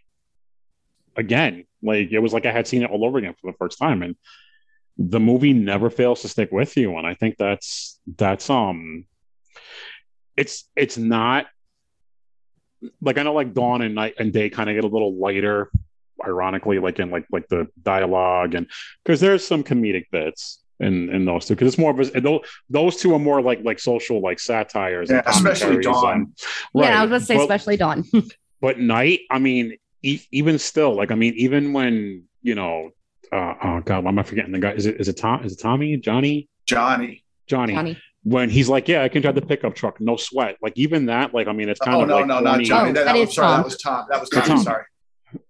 Again, 1.15 1.65
like 1.81 2.11
it 2.11 2.19
was 2.19 2.33
like 2.33 2.45
I 2.45 2.51
had 2.51 2.67
seen 2.67 2.83
it 2.83 2.91
all 2.91 3.05
over 3.05 3.17
again 3.17 3.35
for 3.39 3.49
the 3.51 3.57
first 3.57 3.77
time, 3.79 4.03
and 4.03 4.15
the 4.97 5.19
movie 5.19 5.53
never 5.53 5.89
fails 5.89 6.21
to 6.21 6.27
stick 6.29 6.51
with 6.51 6.77
you. 6.77 6.95
And 6.97 7.05
I 7.05 7.13
think 7.15 7.37
that's 7.37 7.99
that's 8.17 8.49
um, 8.49 9.05
it's 10.37 10.65
it's 10.75 10.97
not 10.97 11.47
like 13.01 13.17
I 13.17 13.23
know 13.23 13.33
like 13.33 13.53
Dawn 13.53 13.81
and 13.81 13.95
Night 13.95 14.15
and 14.19 14.31
Day 14.31 14.49
kind 14.49 14.69
of 14.69 14.75
get 14.75 14.83
a 14.83 14.87
little 14.87 15.15
lighter, 15.17 15.71
ironically, 16.25 16.79
like 16.79 16.99
in 16.99 17.09
like 17.09 17.25
like 17.31 17.47
the 17.47 17.67
dialogue 17.81 18.55
and 18.55 18.67
because 19.03 19.19
there's 19.19 19.45
some 19.45 19.63
comedic 19.63 20.05
bits 20.11 20.61
in 20.79 21.09
in 21.09 21.23
those 21.25 21.45
two 21.45 21.55
because 21.55 21.69
it's 21.69 21.77
more 21.77 21.91
of 21.91 21.99
a 22.15 22.19
those, 22.21 22.41
those 22.69 22.97
two 22.97 23.13
are 23.13 23.19
more 23.19 23.41
like 23.41 23.63
like 23.63 23.79
social 23.79 24.21
like 24.21 24.39
satires 24.39 25.09
Yeah, 25.09 25.21
and 25.25 25.27
especially 25.27 25.81
Dawn. 25.81 26.13
and- 26.13 26.37
Yeah, 26.73 26.99
I 27.01 27.05
was 27.05 27.09
gonna 27.11 27.19
say 27.25 27.35
But- 27.37 27.43
especially 27.43 27.77
Dawn. 27.77 28.03
but 28.61 28.79
night 28.79 29.19
i 29.29 29.37
mean 29.37 29.77
e- 30.01 30.21
even 30.31 30.57
still 30.57 30.93
like 30.95 31.11
i 31.11 31.15
mean 31.15 31.33
even 31.35 31.71
when 31.73 32.23
you 32.41 32.55
know 32.55 32.89
uh, 33.31 33.53
oh 33.63 33.81
god 33.81 34.03
why 34.03 34.09
am 34.09 34.19
i 34.19 34.23
forgetting 34.23 34.51
the 34.51 34.59
guy 34.59 34.71
is 34.73 34.85
it 34.85 34.99
is 34.99 35.07
it 35.07 35.17
tom 35.17 35.43
is 35.43 35.53
it 35.53 35.59
tommy 35.59 35.97
johnny 35.97 36.47
Johnny. 36.65 37.23
johnny 37.47 37.73
Johnny. 37.73 37.97
when 38.23 38.49
he's 38.49 38.67
like, 38.67 38.87
"Yeah, 38.87 39.03
I 39.03 39.09
can 39.09 39.21
drive 39.21 39.35
the 39.35 39.41
pickup 39.43 39.75
truck, 39.75 40.01
no 40.01 40.17
sweat." 40.17 40.57
Like 40.63 40.73
even 40.75 41.05
that, 41.05 41.31
like 41.31 41.47
I 41.47 41.53
mean, 41.53 41.69
it's 41.69 41.79
kind 41.79 41.97
oh 41.97 42.01
of 42.01 42.07
no, 42.09 42.15
like 42.15 42.25
no, 42.25 42.39
not 42.39 42.53
corny- 42.53 42.65
Tommy. 42.65 42.91
That, 42.93 43.05
that 43.05 43.13
that 43.13 43.19
was, 43.19 43.35
sorry, 43.35 43.47
Tom. 43.47 43.57
that 43.59 43.65
was 43.65 43.77
Tom. 43.77 44.05
That 44.09 44.19
was 44.21 44.29
That's 44.31 44.47
Tom. 44.47 44.55
Tom. 44.57 44.63
Sorry. 44.65 44.83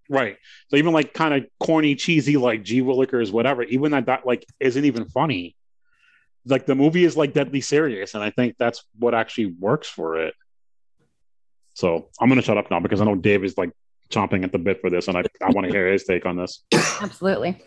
right? 0.10 0.38
So 0.68 0.76
even 0.76 0.92
like 0.92 1.14
kind 1.14 1.34
of 1.34 1.46
corny, 1.62 1.96
cheesy, 1.96 2.36
like 2.36 2.64
G 2.64 2.82
Willikers, 2.82 3.32
whatever. 3.32 3.64
Even 3.64 3.92
that 3.94 4.08
that 4.08 4.26
like 4.26 4.46
isn't 4.60 4.84
even 4.84 5.06
funny. 5.06 5.56
Like 6.46 6.66
the 6.66 6.76
movie 6.76 7.06
is 7.06 7.16
like 7.16 7.32
deadly 7.32 7.62
serious, 7.62 8.14
and 8.14 8.22
I 8.22 8.30
think 8.32 8.56
that's 8.60 8.84
what 9.00 9.16
actually 9.16 9.56
works 9.58 9.88
for 9.88 10.20
it. 10.20 10.34
So 11.76 12.10
I'm 12.20 12.28
gonna 12.28 12.42
shut 12.42 12.58
up 12.58 12.70
now 12.70 12.82
because 12.82 13.00
I 13.00 13.06
know 13.06 13.16
Dave 13.16 13.46
is 13.46 13.58
like 13.58 13.72
chomping 14.10 14.44
at 14.44 14.52
the 14.52 14.60
bit 14.60 14.82
for 14.82 14.90
this, 14.90 15.08
and 15.08 15.18
I, 15.18 15.24
I 15.42 15.52
want 15.52 15.66
to 15.66 15.72
hear 15.72 15.92
his 15.92 16.04
take 16.04 16.26
on 16.26 16.38
this. 16.38 16.64
Absolutely. 17.02 17.62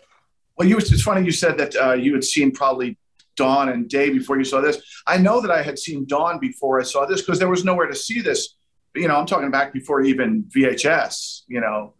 Well, 0.57 0.67
you 0.67 0.77
it's 0.77 1.01
funny 1.01 1.25
you 1.25 1.31
said 1.31 1.57
that 1.57 1.75
uh, 1.75 1.93
you 1.93 2.13
had 2.13 2.23
seen 2.23 2.51
probably 2.51 2.97
Dawn 3.35 3.69
and 3.69 3.87
Day 3.87 4.09
before 4.09 4.37
you 4.37 4.43
saw 4.43 4.59
this. 4.59 4.81
I 5.07 5.17
know 5.17 5.39
that 5.41 5.51
I 5.51 5.61
had 5.61 5.79
seen 5.79 6.05
Dawn 6.05 6.39
before 6.39 6.79
I 6.79 6.83
saw 6.83 7.05
this 7.05 7.21
because 7.21 7.39
there 7.39 7.49
was 7.49 7.63
nowhere 7.63 7.87
to 7.87 7.95
see 7.95 8.19
this. 8.21 8.55
You 8.95 9.07
know, 9.07 9.15
I'm 9.15 9.25
talking 9.25 9.49
back 9.51 9.71
before 9.71 10.01
even 10.01 10.43
VHS. 10.53 11.43
You 11.47 11.61
know, 11.61 11.93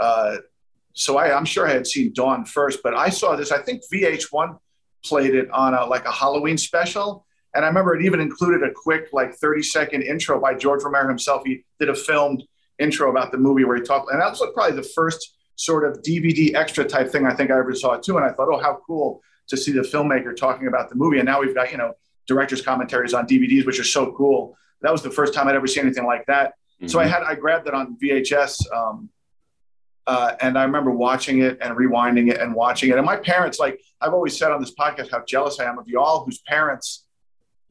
uh, 0.00 0.36
so 0.92 1.16
I, 1.16 1.36
I'm 1.36 1.44
sure 1.44 1.66
I 1.66 1.72
had 1.72 1.86
seen 1.86 2.12
Dawn 2.12 2.44
first, 2.44 2.80
but 2.84 2.94
I 2.94 3.08
saw 3.08 3.34
this. 3.34 3.50
I 3.50 3.58
think 3.58 3.82
VH1 3.92 4.58
played 5.04 5.34
it 5.34 5.50
on 5.50 5.74
a 5.74 5.84
like 5.84 6.04
a 6.04 6.12
Halloween 6.12 6.58
special, 6.58 7.26
and 7.54 7.64
I 7.64 7.68
remember 7.68 7.96
it 7.96 8.04
even 8.04 8.20
included 8.20 8.62
a 8.62 8.72
quick 8.72 9.08
like 9.12 9.34
30 9.34 9.62
second 9.62 10.02
intro 10.02 10.40
by 10.40 10.54
George 10.54 10.84
Romero 10.84 11.08
himself. 11.08 11.42
He 11.44 11.64
did 11.80 11.88
a 11.88 11.94
filmed 11.94 12.44
intro 12.80 13.10
about 13.10 13.32
the 13.32 13.38
movie 13.38 13.64
where 13.64 13.76
he 13.76 13.82
talked, 13.82 14.10
and 14.10 14.20
that 14.20 14.30
was 14.30 14.40
like 14.40 14.52
probably 14.54 14.76
the 14.76 14.88
first 14.88 15.36
sort 15.56 15.84
of 15.84 16.02
DVD 16.02 16.54
extra 16.54 16.84
type 16.84 17.10
thing 17.10 17.26
I 17.26 17.34
think 17.34 17.50
I 17.50 17.58
ever 17.58 17.74
saw 17.74 17.96
too. 17.96 18.16
And 18.16 18.24
I 18.24 18.32
thought, 18.32 18.48
oh, 18.50 18.58
how 18.58 18.80
cool 18.86 19.20
to 19.48 19.56
see 19.56 19.72
the 19.72 19.82
filmmaker 19.82 20.34
talking 20.34 20.68
about 20.68 20.88
the 20.88 20.94
movie. 20.94 21.18
And 21.18 21.26
now 21.26 21.40
we've 21.40 21.54
got, 21.54 21.70
you 21.70 21.76
know, 21.76 21.92
director's 22.26 22.62
commentaries 22.62 23.12
on 23.12 23.26
DVDs, 23.26 23.66
which 23.66 23.78
are 23.78 23.84
so 23.84 24.12
cool. 24.12 24.56
That 24.80 24.90
was 24.90 25.02
the 25.02 25.10
first 25.10 25.34
time 25.34 25.48
I'd 25.48 25.56
ever 25.56 25.66
seen 25.66 25.84
anything 25.84 26.06
like 26.06 26.24
that. 26.26 26.54
So 26.86 26.98
I 26.98 27.04
had, 27.06 27.22
I 27.22 27.34
grabbed 27.34 27.68
it 27.68 27.74
on 27.74 27.98
VHS. 28.02 28.72
Um, 28.74 29.10
uh, 30.06 30.34
and 30.40 30.56
I 30.56 30.64
remember 30.64 30.90
watching 30.90 31.42
it 31.42 31.58
and 31.60 31.76
rewinding 31.76 32.30
it 32.30 32.40
and 32.40 32.54
watching 32.54 32.90
it. 32.90 32.96
And 32.96 33.04
my 33.04 33.16
parents, 33.16 33.58
like 33.58 33.80
I've 34.00 34.14
always 34.14 34.38
said 34.38 34.50
on 34.50 34.60
this 34.60 34.74
podcast, 34.74 35.10
how 35.10 35.22
jealous 35.26 35.60
I 35.60 35.64
am 35.64 35.78
of 35.78 35.86
you 35.86 36.00
all 36.00 36.24
whose 36.24 36.38
parents 36.38 37.04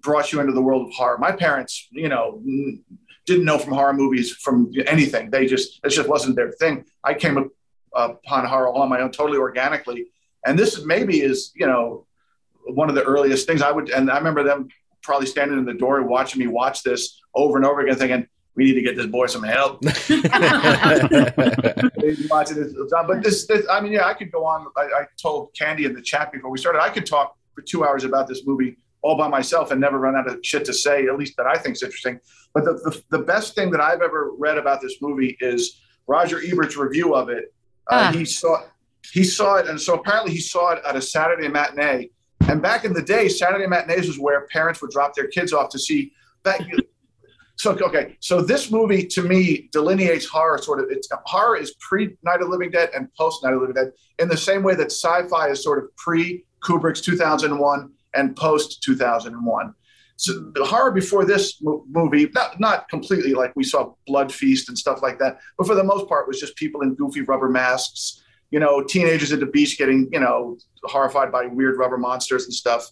brought 0.01 0.31
you 0.31 0.39
into 0.39 0.53
the 0.53 0.61
world 0.61 0.87
of 0.87 0.93
horror. 0.93 1.17
My 1.17 1.31
parents, 1.31 1.87
you 1.91 2.07
know, 2.07 2.39
didn't 3.29 3.45
know 3.45 3.57
from 3.57 3.73
horror 3.73 3.93
movies 3.93 4.31
from 4.31 4.71
anything. 4.85 5.29
They 5.29 5.45
just, 5.45 5.79
it 5.83 5.89
just 5.89 6.09
wasn't 6.09 6.35
their 6.35 6.51
thing. 6.51 6.85
I 7.03 7.13
came 7.13 7.37
up 7.37 7.47
upon 7.93 8.45
horror 8.45 8.67
all 8.67 8.81
on 8.81 8.89
my 8.89 9.01
own, 9.01 9.11
totally 9.11 9.37
organically. 9.37 10.07
And 10.45 10.57
this 10.57 10.83
maybe 10.85 11.21
is, 11.21 11.51
you 11.55 11.67
know, 11.67 12.05
one 12.65 12.89
of 12.89 12.95
the 12.95 13.03
earliest 13.03 13.47
things 13.47 13.61
I 13.61 13.71
would, 13.71 13.89
and 13.89 14.11
I 14.11 14.17
remember 14.17 14.43
them 14.43 14.69
probably 15.01 15.27
standing 15.27 15.57
in 15.57 15.65
the 15.65 15.73
door 15.73 16.01
watching 16.03 16.39
me 16.39 16.47
watch 16.47 16.83
this 16.83 17.21
over 17.33 17.57
and 17.57 17.65
over 17.65 17.81
again, 17.81 17.95
thinking, 17.95 18.27
we 18.55 18.65
need 18.65 18.73
to 18.73 18.81
get 18.81 18.97
this 18.97 19.05
boy 19.05 19.27
some 19.27 19.43
help. 19.43 19.83
watching 22.29 22.57
this, 22.57 22.73
but 22.91 23.23
this, 23.23 23.47
this, 23.47 23.65
I 23.69 23.79
mean, 23.79 23.93
yeah, 23.93 24.05
I 24.05 24.13
could 24.13 24.31
go 24.31 24.43
on. 24.45 24.67
I, 24.75 24.81
I 24.81 25.05
told 25.21 25.53
Candy 25.57 25.85
in 25.85 25.93
the 25.93 26.01
chat 26.01 26.31
before 26.31 26.49
we 26.49 26.57
started, 26.57 26.81
I 26.81 26.89
could 26.89 27.05
talk 27.05 27.37
for 27.55 27.61
two 27.61 27.85
hours 27.85 28.03
about 28.03 28.27
this 28.27 28.45
movie 28.45 28.75
all 29.01 29.17
by 29.17 29.27
myself 29.27 29.71
and 29.71 29.79
never 29.79 29.97
run 29.97 30.15
out 30.15 30.27
of 30.27 30.39
shit 30.43 30.65
to 30.65 30.73
say, 30.73 31.07
at 31.07 31.17
least 31.17 31.37
that 31.37 31.47
I 31.47 31.57
think 31.57 31.75
is 31.75 31.83
interesting. 31.83 32.19
But 32.53 32.65
the, 32.65 32.73
the, 32.73 33.17
the 33.17 33.23
best 33.23 33.55
thing 33.55 33.71
that 33.71 33.81
I've 33.81 34.01
ever 34.01 34.31
read 34.37 34.57
about 34.57 34.81
this 34.81 34.95
movie 35.01 35.37
is 35.39 35.81
Roger 36.07 36.41
Ebert's 36.41 36.75
review 36.77 37.15
of 37.15 37.29
it. 37.29 37.53
Uh, 37.89 38.09
Ah. 38.09 38.11
He 38.11 38.25
saw 38.25 38.63
he 39.13 39.23
saw 39.23 39.55
it, 39.55 39.67
and 39.67 39.79
so 39.79 39.95
apparently 39.95 40.31
he 40.31 40.39
saw 40.39 40.71
it 40.73 40.83
at 40.85 40.95
a 40.95 41.01
Saturday 41.01 41.47
matinee. 41.47 42.09
And 42.47 42.61
back 42.61 42.85
in 42.85 42.93
the 42.93 43.01
day, 43.01 43.27
Saturday 43.27 43.65
matinees 43.65 44.07
was 44.07 44.19
where 44.19 44.45
parents 44.47 44.81
would 44.81 44.91
drop 44.91 45.15
their 45.15 45.27
kids 45.27 45.53
off 45.53 45.69
to 45.69 45.79
see. 45.79 46.11
Back, 46.43 46.61
so 47.55 47.71
okay, 47.71 48.17
so 48.19 48.41
this 48.41 48.71
movie 48.71 49.05
to 49.07 49.23
me 49.23 49.69
delineates 49.71 50.25
horror 50.25 50.57
sort 50.57 50.79
of. 50.79 50.87
It's 50.89 51.07
horror 51.25 51.57
is 51.57 51.75
pre 51.79 52.17
Night 52.23 52.35
of 52.35 52.41
the 52.41 52.47
Living 52.47 52.71
Dead 52.71 52.89
and 52.95 53.13
post 53.15 53.43
Night 53.43 53.53
of 53.53 53.61
the 53.61 53.67
Living 53.67 53.83
Dead 53.83 53.91
in 54.19 54.27
the 54.27 54.37
same 54.37 54.63
way 54.63 54.75
that 54.75 54.91
sci-fi 54.91 55.49
is 55.49 55.63
sort 55.63 55.83
of 55.83 55.95
pre 55.95 56.43
Kubrick's 56.63 57.01
2001 57.01 57.91
and 58.15 58.35
post 58.35 58.83
2001. 58.83 59.73
So 60.19 60.51
the 60.53 60.65
horror 60.65 60.91
before 60.91 61.23
this 61.23 61.61
mo- 61.61 61.85
movie, 61.89 62.29
not 62.35 62.59
not 62.59 62.89
completely 62.89 63.33
like 63.33 63.53
we 63.55 63.63
saw 63.63 63.93
Blood 64.05 64.33
Feast 64.33 64.67
and 64.67 64.77
stuff 64.77 65.01
like 65.01 65.17
that, 65.19 65.39
but 65.57 65.65
for 65.65 65.75
the 65.75 65.83
most 65.83 66.09
part 66.09 66.27
was 66.27 66.41
just 66.41 66.57
people 66.57 66.81
in 66.81 66.93
goofy 66.95 67.21
rubber 67.21 67.47
masks, 67.47 68.21
you 68.51 68.59
know, 68.59 68.83
teenagers 68.83 69.31
at 69.31 69.39
the 69.39 69.45
beach 69.45 69.77
getting 69.77 70.09
you 70.11 70.19
know 70.19 70.57
horrified 70.83 71.31
by 71.31 71.45
weird 71.45 71.77
rubber 71.77 71.97
monsters 71.97 72.43
and 72.43 72.53
stuff. 72.53 72.91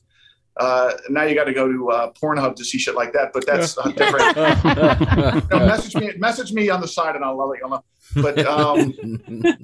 Uh, 0.56 0.94
now 1.10 1.24
you 1.24 1.36
got 1.36 1.44
to 1.44 1.54
go 1.54 1.68
to 1.68 1.90
uh, 1.92 2.14
Pornhub 2.14 2.56
to 2.56 2.64
see 2.64 2.78
shit 2.78 2.96
like 2.96 3.12
that, 3.12 3.32
but 3.34 3.46
that's 3.46 3.78
uh, 3.78 3.92
different. 3.92 5.52
no, 5.52 5.60
message 5.60 5.96
me, 5.96 6.14
message 6.18 6.54
me 6.54 6.70
on 6.70 6.80
the 6.80 6.88
side, 6.88 7.18
and 7.18 7.26
I'll 7.26 7.38
let 7.38 7.60
you 7.60 7.68
know. 7.68 7.84
But 8.16 8.40
um, 8.48 8.94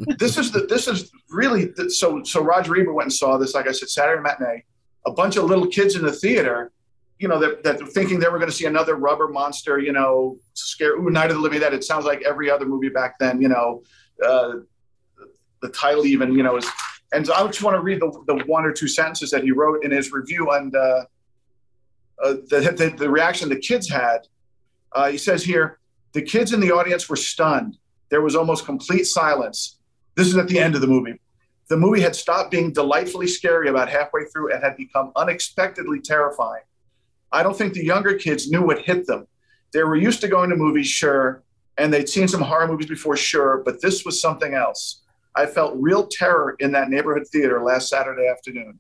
this 0.20 0.38
is 0.38 0.52
the 0.52 0.66
this 0.68 0.90
is 0.90 1.14
really 1.30 1.68
the, 1.78 1.90
so. 1.90 2.24
So 2.24 2.44
Roger 2.44 2.76
Ebert 2.76 2.94
went 2.94 3.06
and 3.06 3.14
saw 3.14 3.38
this, 3.38 3.54
like 3.54 3.70
I 3.70 3.72
said, 3.72 3.88
Saturday 3.88 4.22
matinee. 4.22 4.66
A 5.06 5.12
bunch 5.12 5.38
of 5.38 5.46
little 5.46 5.68
kids 5.68 5.96
in 5.96 6.02
the 6.02 6.12
theater, 6.12 6.74
you 7.24 7.30
know, 7.30 7.40
that, 7.40 7.64
that 7.64 7.80
thinking 7.94 8.20
they 8.20 8.28
were 8.28 8.38
going 8.38 8.52
to 8.52 8.56
see 8.56 8.66
another 8.66 8.96
rubber 8.96 9.30
monster, 9.30 9.80
you 9.80 9.94
know, 9.94 10.38
scare. 10.56 10.98
Ooh, 10.98 11.10
Night 11.10 11.30
of 11.30 11.38
the 11.38 11.42
Living 11.42 11.62
Dead. 11.62 11.74
It 11.74 11.86
sounds 11.86 12.04
like 12.04 12.22
every 12.24 12.52
other 12.52 12.66
movie 12.66 12.90
back 12.90 13.18
then, 13.18 13.42
you 13.42 13.48
know. 13.48 13.82
Uh, 14.22 14.56
the 15.62 15.70
title 15.70 16.06
even, 16.06 16.34
you 16.34 16.44
know, 16.44 16.58
is. 16.58 16.68
And 17.14 17.26
so 17.26 17.34
I 17.34 17.48
just 17.48 17.64
want 17.64 17.78
to 17.78 17.82
read 17.82 18.02
the, 18.02 18.12
the 18.28 18.44
one 18.46 18.66
or 18.66 18.74
two 18.74 18.90
sentences 18.90 19.32
that 19.32 19.42
he 19.42 19.52
wrote 19.52 19.86
in 19.86 19.92
his 19.92 20.12
review 20.12 20.52
and 20.52 20.76
uh, 20.76 21.06
uh, 22.22 22.34
the, 22.50 22.76
the, 22.78 22.94
the 22.98 23.10
reaction 23.10 23.48
the 23.48 23.56
kids 23.56 23.90
had. 23.90 24.28
Uh, 24.92 25.10
he 25.10 25.18
says 25.18 25.46
here, 25.46 25.80
the 26.12 26.22
kids 26.22 26.52
in 26.52 26.60
the 26.60 26.72
audience 26.72 27.08
were 27.08 27.16
stunned. 27.16 27.78
There 28.10 28.22
was 28.22 28.36
almost 28.36 28.66
complete 28.66 29.06
silence. 29.06 29.80
This 30.16 30.28
is 30.28 30.36
at 30.36 30.50
the 30.50 30.60
end 30.60 30.76
of 30.76 30.82
the 30.82 30.88
movie. 30.88 31.22
The 31.70 31.78
movie 31.78 32.02
had 32.02 32.18
stopped 32.18 32.52
being 32.52 32.74
delightfully 32.74 33.28
scary 33.28 33.70
about 33.70 33.88
halfway 33.88 34.26
through 34.26 34.52
and 34.52 34.62
had 34.62 34.76
become 34.76 35.14
unexpectedly 35.16 36.02
terrifying. 36.02 36.64
I 37.34 37.44
don't 37.44 37.58
think 37.58 37.74
the 37.74 37.84
younger 37.84 38.14
kids 38.14 38.50
knew 38.50 38.62
what 38.62 38.80
hit 38.80 39.06
them. 39.08 39.28
They 39.74 39.84
were 39.84 39.96
used 39.96 40.22
to 40.22 40.28
going 40.28 40.50
to 40.52 40.56
movies, 40.56 40.88
sure, 40.88 41.44
and 41.78 41.92
they'd 41.92 42.08
seen 42.08 42.28
some 42.28 42.42
horror 42.42 42.68
movies 42.68 42.88
before, 42.88 43.18
sure, 43.18 43.64
but 43.66 43.82
this 43.82 44.06
was 44.06 44.22
something 44.22 44.54
else. 44.54 45.02
I 45.36 45.48
felt 45.48 45.74
real 45.78 46.08
terror 46.08 46.56
in 46.60 46.72
that 46.74 46.90
neighborhood 46.90 47.28
theater 47.28 47.64
last 47.64 47.90
Saturday 47.90 48.28
afternoon. 48.28 48.80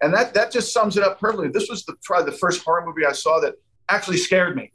And 0.00 0.12
that, 0.14 0.32
that 0.34 0.50
just 0.50 0.72
sums 0.72 0.96
it 0.96 1.04
up 1.04 1.20
perfectly. 1.20 1.48
This 1.48 1.68
was 1.68 1.84
the, 1.84 1.94
probably 2.02 2.32
the 2.32 2.38
first 2.38 2.64
horror 2.64 2.84
movie 2.84 3.06
I 3.06 3.12
saw 3.12 3.38
that 3.40 3.54
actually 3.88 4.16
scared 4.16 4.56
me. 4.56 4.72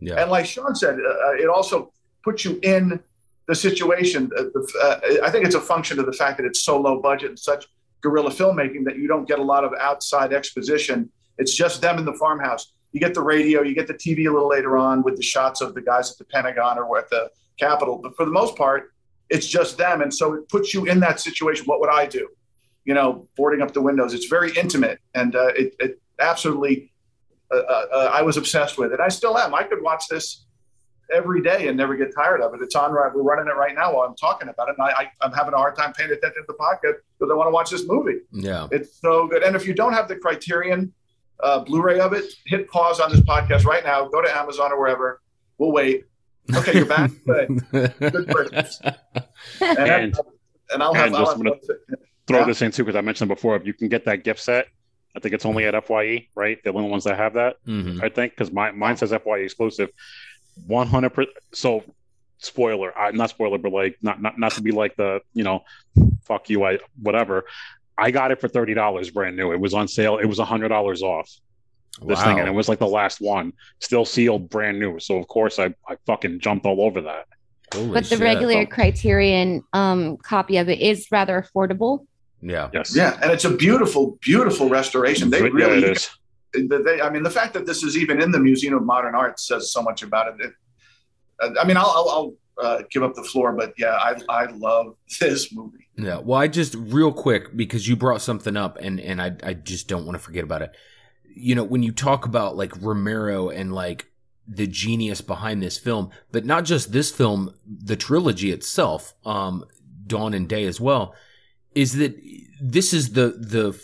Yeah. 0.00 0.20
And 0.20 0.30
like 0.30 0.44
Shawn 0.44 0.74
said, 0.74 0.96
uh, 0.96 1.32
it 1.32 1.48
also 1.48 1.92
puts 2.22 2.44
you 2.44 2.60
in 2.62 3.00
the 3.48 3.54
situation. 3.54 4.30
Uh, 4.38 4.44
uh, 4.82 5.00
I 5.24 5.30
think 5.30 5.46
it's 5.46 5.54
a 5.54 5.60
function 5.60 5.98
of 5.98 6.06
the 6.06 6.12
fact 6.12 6.36
that 6.36 6.46
it's 6.46 6.62
so 6.62 6.78
low 6.78 7.00
budget 7.00 7.30
and 7.30 7.38
such 7.38 7.66
guerrilla 8.02 8.30
filmmaking 8.30 8.84
that 8.84 8.96
you 8.96 9.08
don't 9.08 9.26
get 9.26 9.38
a 9.38 9.42
lot 9.42 9.64
of 9.64 9.72
outside 9.80 10.32
exposition. 10.34 11.10
It's 11.38 11.54
just 11.54 11.80
them 11.80 11.98
in 11.98 12.04
the 12.04 12.14
farmhouse. 12.14 12.72
You 12.92 13.00
get 13.00 13.14
the 13.14 13.22
radio, 13.22 13.62
you 13.62 13.74
get 13.74 13.86
the 13.86 13.94
TV 13.94 14.28
a 14.28 14.32
little 14.32 14.48
later 14.48 14.76
on 14.76 15.02
with 15.02 15.16
the 15.16 15.22
shots 15.22 15.60
of 15.60 15.74
the 15.74 15.80
guys 15.80 16.12
at 16.12 16.18
the 16.18 16.24
Pentagon 16.24 16.78
or 16.78 16.98
at 16.98 17.10
the 17.10 17.30
Capitol. 17.58 17.98
But 18.02 18.16
for 18.16 18.24
the 18.24 18.30
most 18.30 18.56
part, 18.56 18.92
it's 19.30 19.46
just 19.46 19.76
them. 19.78 20.00
And 20.00 20.14
so 20.14 20.34
it 20.34 20.48
puts 20.48 20.72
you 20.72 20.84
in 20.84 21.00
that 21.00 21.20
situation. 21.20 21.66
What 21.66 21.80
would 21.80 21.90
I 21.90 22.06
do? 22.06 22.28
You 22.84 22.94
know, 22.94 23.28
boarding 23.36 23.62
up 23.62 23.72
the 23.72 23.82
windows. 23.82 24.14
It's 24.14 24.26
very 24.26 24.52
intimate. 24.56 25.00
And 25.14 25.34
uh, 25.34 25.48
it, 25.56 25.74
it 25.80 26.00
absolutely, 26.20 26.92
uh, 27.52 27.56
uh, 27.56 27.86
uh, 27.92 28.10
I 28.12 28.22
was 28.22 28.36
obsessed 28.36 28.78
with 28.78 28.92
it. 28.92 29.00
I 29.00 29.08
still 29.08 29.36
am. 29.38 29.54
I 29.54 29.64
could 29.64 29.82
watch 29.82 30.04
this 30.08 30.44
every 31.12 31.42
day 31.42 31.68
and 31.68 31.76
never 31.76 31.96
get 31.96 32.14
tired 32.14 32.40
of 32.40 32.54
it. 32.54 32.60
It's 32.62 32.74
on, 32.76 32.92
right- 32.92 33.12
we're 33.14 33.22
running 33.22 33.46
it 33.48 33.56
right 33.56 33.74
now 33.74 33.94
while 33.94 34.06
I'm 34.06 34.14
talking 34.16 34.48
about 34.48 34.68
it. 34.68 34.76
And 34.78 34.86
I, 34.86 35.02
I, 35.02 35.10
I'm 35.20 35.32
having 35.32 35.54
a 35.54 35.56
hard 35.56 35.76
time 35.76 35.92
paying 35.94 36.10
attention 36.10 36.42
to 36.42 36.46
the 36.46 36.54
podcast 36.54 36.94
because 37.18 37.30
I 37.30 37.34
want 37.34 37.48
to 37.48 37.52
watch 37.52 37.70
this 37.70 37.86
movie. 37.86 38.20
Yeah. 38.30 38.68
It's 38.70 39.00
so 39.00 39.26
good. 39.26 39.42
And 39.42 39.56
if 39.56 39.66
you 39.66 39.74
don't 39.74 39.94
have 39.94 40.06
the 40.06 40.16
Criterion 40.16 40.92
uh, 41.42 41.60
Blu-ray 41.60 42.00
of 42.00 42.12
it, 42.12 42.24
hit 42.46 42.68
pause 42.68 43.00
on 43.00 43.10
this 43.10 43.20
podcast 43.20 43.64
right 43.64 43.84
now. 43.84 44.06
Go 44.08 44.22
to 44.22 44.36
Amazon 44.36 44.72
or 44.72 44.78
wherever. 44.80 45.20
We'll 45.58 45.72
wait. 45.72 46.04
Okay, 46.54 46.74
you're 46.74 46.86
back. 46.86 47.10
Good. 47.26 47.64
Good 47.72 48.28
purchase. 48.28 48.80
And, 49.60 49.78
And- 49.78 50.16
and 50.72 50.82
I'll 50.82 50.94
have. 50.94 51.06
and 51.08 51.16
I'll 51.16 51.22
just 51.22 51.32
have 51.32 51.40
I'm 51.40 51.46
gonna 51.46 51.60
throw 52.26 52.38
Yeah. 52.40 52.44
this 52.46 52.62
in 52.62 52.70
too 52.70 52.84
because 52.84 52.96
I 52.96 53.02
mentioned 53.02 53.28
before. 53.28 53.54
If 53.56 53.66
you 53.66 53.74
can 53.74 53.88
get 53.88 54.06
that 54.06 54.24
gift 54.24 54.40
set, 54.40 54.66
I 55.14 55.20
think 55.20 55.34
it's 55.34 55.44
only 55.44 55.64
at 55.66 55.74
Fye, 55.86 56.26
right? 56.34 56.58
They're 56.64 56.72
the 56.72 56.78
only 56.78 56.90
ones 56.90 57.04
that 57.04 57.16
have 57.18 57.34
that. 57.34 57.56
Mhm. 57.66 58.02
I 58.02 58.08
think 58.08 58.32
because 58.32 58.50
my 58.50 58.70
mine 58.72 58.96
says 58.96 59.12
Fye 59.12 59.38
exclusive. 59.40 59.90
One 60.66 60.86
hundred 60.86 61.10
percent. 61.10 61.36
So, 61.52 61.84
spoiler, 62.38 62.96
uh, 62.98 63.10
not 63.10 63.28
spoiler, 63.30 63.58
but 63.58 63.72
like 63.72 63.98
not 64.02 64.22
not 64.22 64.38
not 64.38 64.52
to 64.52 64.62
be 64.62 64.70
like 64.70 64.96
the 64.96 65.20
you 65.34 65.44
know, 65.44 65.64
fuck 66.24 66.48
you, 66.48 66.64
I 66.64 66.78
whatever. 67.00 67.44
I 67.96 68.10
got 68.10 68.30
it 68.30 68.40
for 68.40 68.48
thirty 68.48 68.74
dollars, 68.74 69.10
brand 69.10 69.36
new. 69.36 69.52
It 69.52 69.60
was 69.60 69.74
on 69.74 69.88
sale. 69.88 70.18
It 70.18 70.26
was 70.26 70.38
hundred 70.38 70.68
dollars 70.68 71.02
off 71.02 71.30
this 72.04 72.22
thing, 72.22 72.40
and 72.40 72.48
it 72.48 72.52
was 72.52 72.68
like 72.68 72.80
the 72.80 72.88
last 72.88 73.20
one, 73.20 73.52
still 73.80 74.04
sealed, 74.04 74.50
brand 74.50 74.80
new. 74.80 74.98
So 74.98 75.16
of 75.16 75.28
course 75.28 75.58
I 75.58 75.74
I 75.88 75.96
fucking 76.06 76.40
jumped 76.40 76.66
all 76.66 76.82
over 76.82 77.00
that. 77.02 77.26
Holy 77.72 77.88
but 77.88 78.04
the 78.04 78.16
shit. 78.16 78.20
regular 78.20 78.66
Criterion 78.66 79.62
um, 79.72 80.16
copy 80.18 80.56
of 80.58 80.68
it 80.68 80.80
is 80.80 81.06
rather 81.10 81.42
affordable. 81.42 82.06
Yeah. 82.42 82.68
Yes. 82.72 82.94
Yeah, 82.94 83.18
and 83.22 83.32
it's 83.32 83.44
a 83.44 83.50
beautiful, 83.50 84.18
beautiful 84.20 84.68
restoration. 84.68 85.30
They 85.30 85.38
Yeah, 85.38 85.48
really 85.48 85.78
it 85.84 85.96
is. 85.96 86.10
they, 86.52 87.00
I 87.00 87.08
mean, 87.10 87.22
the 87.22 87.30
fact 87.30 87.54
that 87.54 87.64
this 87.64 87.82
is 87.82 87.96
even 87.96 88.20
in 88.20 88.30
the 88.30 88.38
Museum 88.38 88.74
of 88.74 88.84
Modern 88.84 89.14
Art 89.14 89.40
says 89.40 89.72
so 89.72 89.82
much 89.82 90.02
about 90.02 90.38
it. 90.38 90.46
It- 90.46 90.52
I 91.60 91.64
mean, 91.64 91.76
I'll, 91.76 91.86
I'll, 91.96 92.08
I'll 92.10 92.34
uh, 92.62 92.82
give 92.90 93.02
up 93.02 93.14
the 93.14 93.22
floor, 93.22 93.52
but 93.52 93.74
yeah, 93.78 93.94
I, 93.94 94.16
I 94.28 94.46
love 94.52 94.96
this 95.20 95.52
movie. 95.52 95.88
Yeah. 95.96 96.18
Well, 96.18 96.40
I 96.40 96.48
just 96.48 96.74
real 96.74 97.12
quick 97.12 97.56
because 97.56 97.88
you 97.88 97.96
brought 97.96 98.22
something 98.22 98.56
up, 98.56 98.78
and 98.80 99.00
and 99.00 99.20
I 99.20 99.36
I 99.42 99.54
just 99.54 99.88
don't 99.88 100.04
want 100.04 100.16
to 100.16 100.22
forget 100.22 100.44
about 100.44 100.62
it. 100.62 100.72
You 101.34 101.54
know, 101.54 101.64
when 101.64 101.82
you 101.82 101.92
talk 101.92 102.26
about 102.26 102.56
like 102.56 102.72
Romero 102.80 103.48
and 103.48 103.74
like 103.74 104.06
the 104.46 104.66
genius 104.66 105.20
behind 105.20 105.62
this 105.62 105.78
film, 105.78 106.10
but 106.32 106.44
not 106.44 106.64
just 106.64 106.92
this 106.92 107.10
film, 107.10 107.54
the 107.66 107.96
trilogy 107.96 108.50
itself, 108.50 109.14
um, 109.24 109.64
Dawn 110.06 110.34
and 110.34 110.48
Day 110.48 110.64
as 110.64 110.80
well, 110.80 111.14
is 111.74 111.94
that 111.94 112.14
this 112.60 112.92
is 112.92 113.12
the 113.12 113.28
the 113.28 113.80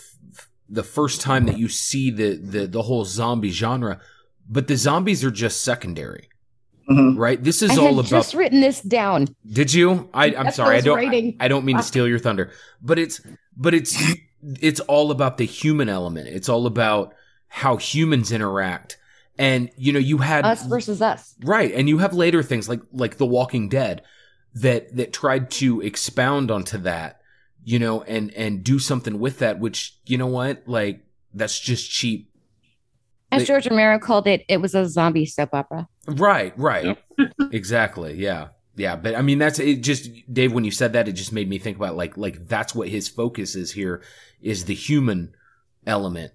the 0.69 0.83
first 0.83 1.21
time 1.21 1.47
that 1.47 1.59
you 1.59 1.69
see 1.69 2.11
the 2.11 2.37
the 2.37 2.67
the 2.67 2.83
whole 2.83 3.05
zombie 3.05 3.51
genre, 3.51 4.01
but 4.49 4.69
the 4.69 4.77
zombies 4.77 5.25
are 5.25 5.31
just 5.31 5.63
secondary, 5.63 6.29
Mhm. 6.91 7.17
right? 7.17 7.43
This 7.43 7.63
is 7.63 7.71
I 7.71 7.77
all 7.77 7.87
had 7.97 8.07
about 8.07 8.07
just 8.07 8.35
written 8.35 8.61
this 8.61 8.81
down. 8.81 9.29
did 9.51 9.73
you? 9.73 10.09
I, 10.13 10.27
I'm 10.27 10.45
That's 10.45 10.57
sorry. 10.57 10.77
I 10.77 10.81
don't. 10.81 10.97
writing. 10.97 11.37
I 11.39 11.49
don't 11.49 11.65
mean 11.65 11.77
to 11.77 11.83
steal 11.83 12.09
your 12.09 12.19
thunder, 12.19 12.51
but 12.83 12.99
it's 12.99 13.21
but 13.57 13.75
it's 13.75 13.97
it's 14.61 14.81
all 14.81 15.11
about 15.11 15.39
the 15.39 15.47
human 15.47 15.89
element. 15.89 16.29
It's 16.29 16.49
all 16.49 16.67
about 16.67 17.15
how 17.49 17.77
humans 17.77 18.33
interact, 18.33 18.97
and 19.39 19.71
you 19.77 19.93
know 19.93 19.99
you 20.01 20.19
had 20.19 20.45
Us 20.45 20.67
versus 20.67 21.01
us. 21.01 21.35
right, 21.45 21.73
and 21.73 21.89
you 21.89 21.99
have 21.99 22.13
later 22.15 22.43
things 22.43 22.69
like 22.69 22.81
like 22.93 23.19
The 23.19 23.27
Walking 23.27 23.69
Dead 23.69 24.03
that 24.55 24.97
that 24.97 25.13
tried 25.13 25.51
to 25.53 25.81
expound 25.83 26.51
onto 26.51 26.79
that, 26.79 27.21
you 27.65 27.79
know, 27.79 28.03
and 28.03 28.33
and 28.35 28.65
do 28.65 28.79
something 28.81 29.21
with 29.21 29.39
that. 29.39 29.61
Which 29.61 29.97
you 30.07 30.19
know 30.19 30.27
what, 30.27 30.65
like 30.67 31.01
that's 31.35 31.61
just 31.61 31.89
cheap. 31.91 32.30
As 33.33 33.43
They- 33.43 33.47
George 33.47 33.69
Romero 33.69 33.99
called 33.99 34.27
it, 34.27 34.45
it 34.49 34.61
was 34.61 34.75
a 34.75 34.89
zombie 34.89 35.27
soap 35.27 35.51
opera. 35.55 35.89
Right, 36.07 36.53
right. 36.59 36.99
exactly. 37.53 38.15
Yeah. 38.15 38.49
Yeah, 38.77 38.97
but 38.97 39.15
I 39.15 39.21
mean 39.23 39.39
that's 39.39 39.59
it 39.59 39.83
just 39.83 40.09
Dave 40.33 40.53
when 40.53 40.65
you 40.65 40.71
said 40.71 40.95
that 40.95 41.07
it 41.07 41.13
just 41.13 41.33
made 41.33 41.49
me 41.51 41.59
think 41.59 41.77
about 41.77 41.97
like 41.97 42.17
like 42.17 42.47
that's 42.49 42.75
what 42.75 42.89
his 42.89 43.09
focus 43.09 43.55
is 43.55 43.71
here 43.73 44.03
is 44.41 44.65
the 44.65 44.75
human 44.75 45.35
element 45.87 46.33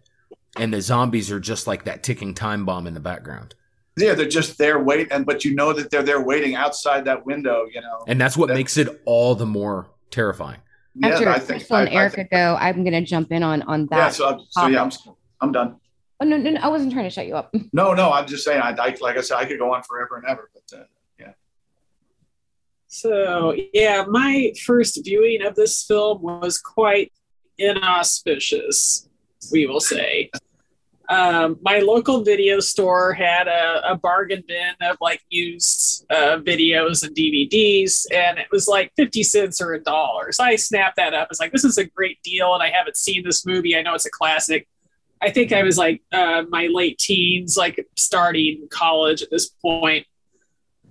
and 0.58 0.72
the 0.72 0.82
zombies 0.82 1.32
are 1.32 1.40
just 1.40 1.66
like 1.66 1.86
that 1.86 2.04
ticking 2.04 2.34
time 2.36 2.64
bomb 2.66 2.86
in 2.86 2.94
the 2.94 3.00
background. 3.00 3.56
Yeah, 3.98 4.14
they're 4.14 4.28
just 4.28 4.58
there 4.60 4.78
waiting 4.84 5.08
and 5.12 5.25
but 5.25 5.44
you 5.44 5.56
know 5.56 5.74
that 5.74 5.90
they're 5.90 6.04
there 6.04 6.22
waiting 6.22 6.54
outside 6.56 7.06
that 7.06 7.25
window. 7.25 7.66
You 7.74 7.82
know, 7.82 8.04
And 8.08 8.22
that's 8.22 8.38
what 8.38 8.50
That- 8.50 8.56
makes 8.56 8.78
it 8.78 9.02
all 9.06 9.34
the 9.34 9.46
more 9.48 9.88
terrifying. 10.12 10.60
yeah, 10.94 11.08
After 11.10 11.30
I 11.30 11.40
think. 11.40 11.48
Crystal 11.62 11.78
and 11.78 11.90
I- 11.90 11.94
I 11.94 11.96
Erica 11.96 12.16
think- 12.18 12.32
go, 12.32 12.58
I'm 12.60 12.84
going 12.84 12.94
to 12.94 13.02
jump 13.02 13.32
in 13.32 13.42
on 13.42 13.64
on 13.64 13.88
that. 13.88 13.98
yeah, 13.98 14.10
so, 14.10 14.46
so 14.50 14.68
yeah, 14.68 14.84
I'm, 14.84 14.92
I'm 15.42 15.52
done. 15.52 15.78
Oh, 16.19 16.25
no, 16.25 16.38
no, 16.38 16.51
no, 16.51 16.62
I 16.62 16.67
wasn't 16.67 16.93
trying 16.93 17.05
to 17.05 17.10
shut 17.10 17.27
you 17.27 17.36
up. 17.36 17.53
No, 17.74 17.93
no, 17.93 18.12
I'm 18.12 18.27
just 18.27 18.45
saying. 18.45 18.62
I, 18.62 18.72
I 18.72 18.95
like 19.01 19.17
I 19.17 19.22
said, 19.22 19.38
I 19.38 19.45
could 19.45 19.60
go 19.60 19.74
on 19.74 19.84
forever 19.84 20.17
and 20.17 20.25
ever, 20.25 20.50
but 20.53 20.79
uh, 20.79 20.84
yeah. 21.19 21.34
So, 22.88 23.55
yeah, 23.74 24.05
my 24.07 24.53
first 24.65 25.00
viewing 25.03 25.45
of 25.45 25.55
this 25.55 25.84
film 25.84 26.22
was 26.22 26.57
quite 26.57 27.12
inauspicious, 27.57 29.10
we 29.51 29.65
will 29.65 29.79
say. 29.79 30.29
Um, 31.10 31.60
my 31.62 31.79
local 31.79 32.24
video 32.24 32.60
store 32.60 33.13
had 33.13 33.48
a, 33.48 33.91
a 33.91 33.95
bargain 33.95 34.43
bin 34.48 34.74
of 34.81 34.98
like 35.01 35.22
used 35.29 36.05
uh, 36.10 36.39
videos 36.39 37.05
and 37.05 37.15
DVDs, 37.15 38.05
and 38.11 38.40
it 38.40 38.48
was 38.51 38.68
like 38.68 38.92
50 38.98 39.24
cents 39.24 39.61
or 39.61 39.74
a 39.74 39.83
dollar. 39.83 40.31
So 40.31 40.44
I 40.44 40.55
snapped 40.55 40.96
that 40.98 41.13
up. 41.13 41.27
It's 41.29 41.40
like, 41.40 41.51
this 41.51 41.63
is 41.63 41.77
a 41.77 41.85
great 41.85 42.22
deal, 42.24 42.53
and 42.53 42.63
I 42.63 42.70
haven't 42.70 42.98
seen 42.98 43.24
this 43.24 43.46
movie. 43.46 43.77
I 43.77 43.81
know 43.81 43.94
it's 43.94 44.05
a 44.05 44.11
classic. 44.11 44.68
I 45.25 45.31
think 45.31 45.51
I 45.51 45.64
was 45.64 45.75
like 45.75 46.03
uh, 46.11 46.44
my 46.50 46.68
late 46.72 47.00
teens, 47.00 47.57
like 47.57 47.83
starting 47.96 48.68
college 48.70 49.24
at 49.24 49.31
this 49.31 49.50
point. 49.50 50.05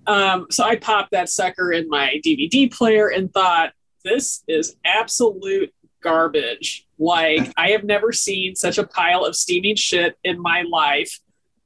Um, 0.09 0.49
so 0.51 0.65
I 0.65 0.75
popped 0.75 1.13
that 1.13 1.29
sucker 1.29 1.73
in 1.73 1.89
my 1.89 2.21
DVD 2.27 2.71
player 2.71 3.09
and 3.09 3.33
thought, 3.33 3.73
this 4.05 4.43
is 4.49 4.75
absolute 4.85 5.73
garbage. 6.03 6.85
Like 6.99 7.53
I 7.57 7.71
have 7.71 7.85
never 7.85 8.11
seen 8.13 8.57
such 8.57 8.77
a 8.77 8.85
pile 8.85 9.25
of 9.25 9.37
steaming 9.37 9.77
shit 9.77 10.19
in 10.25 10.43
my 10.43 10.63
life. 10.63 11.21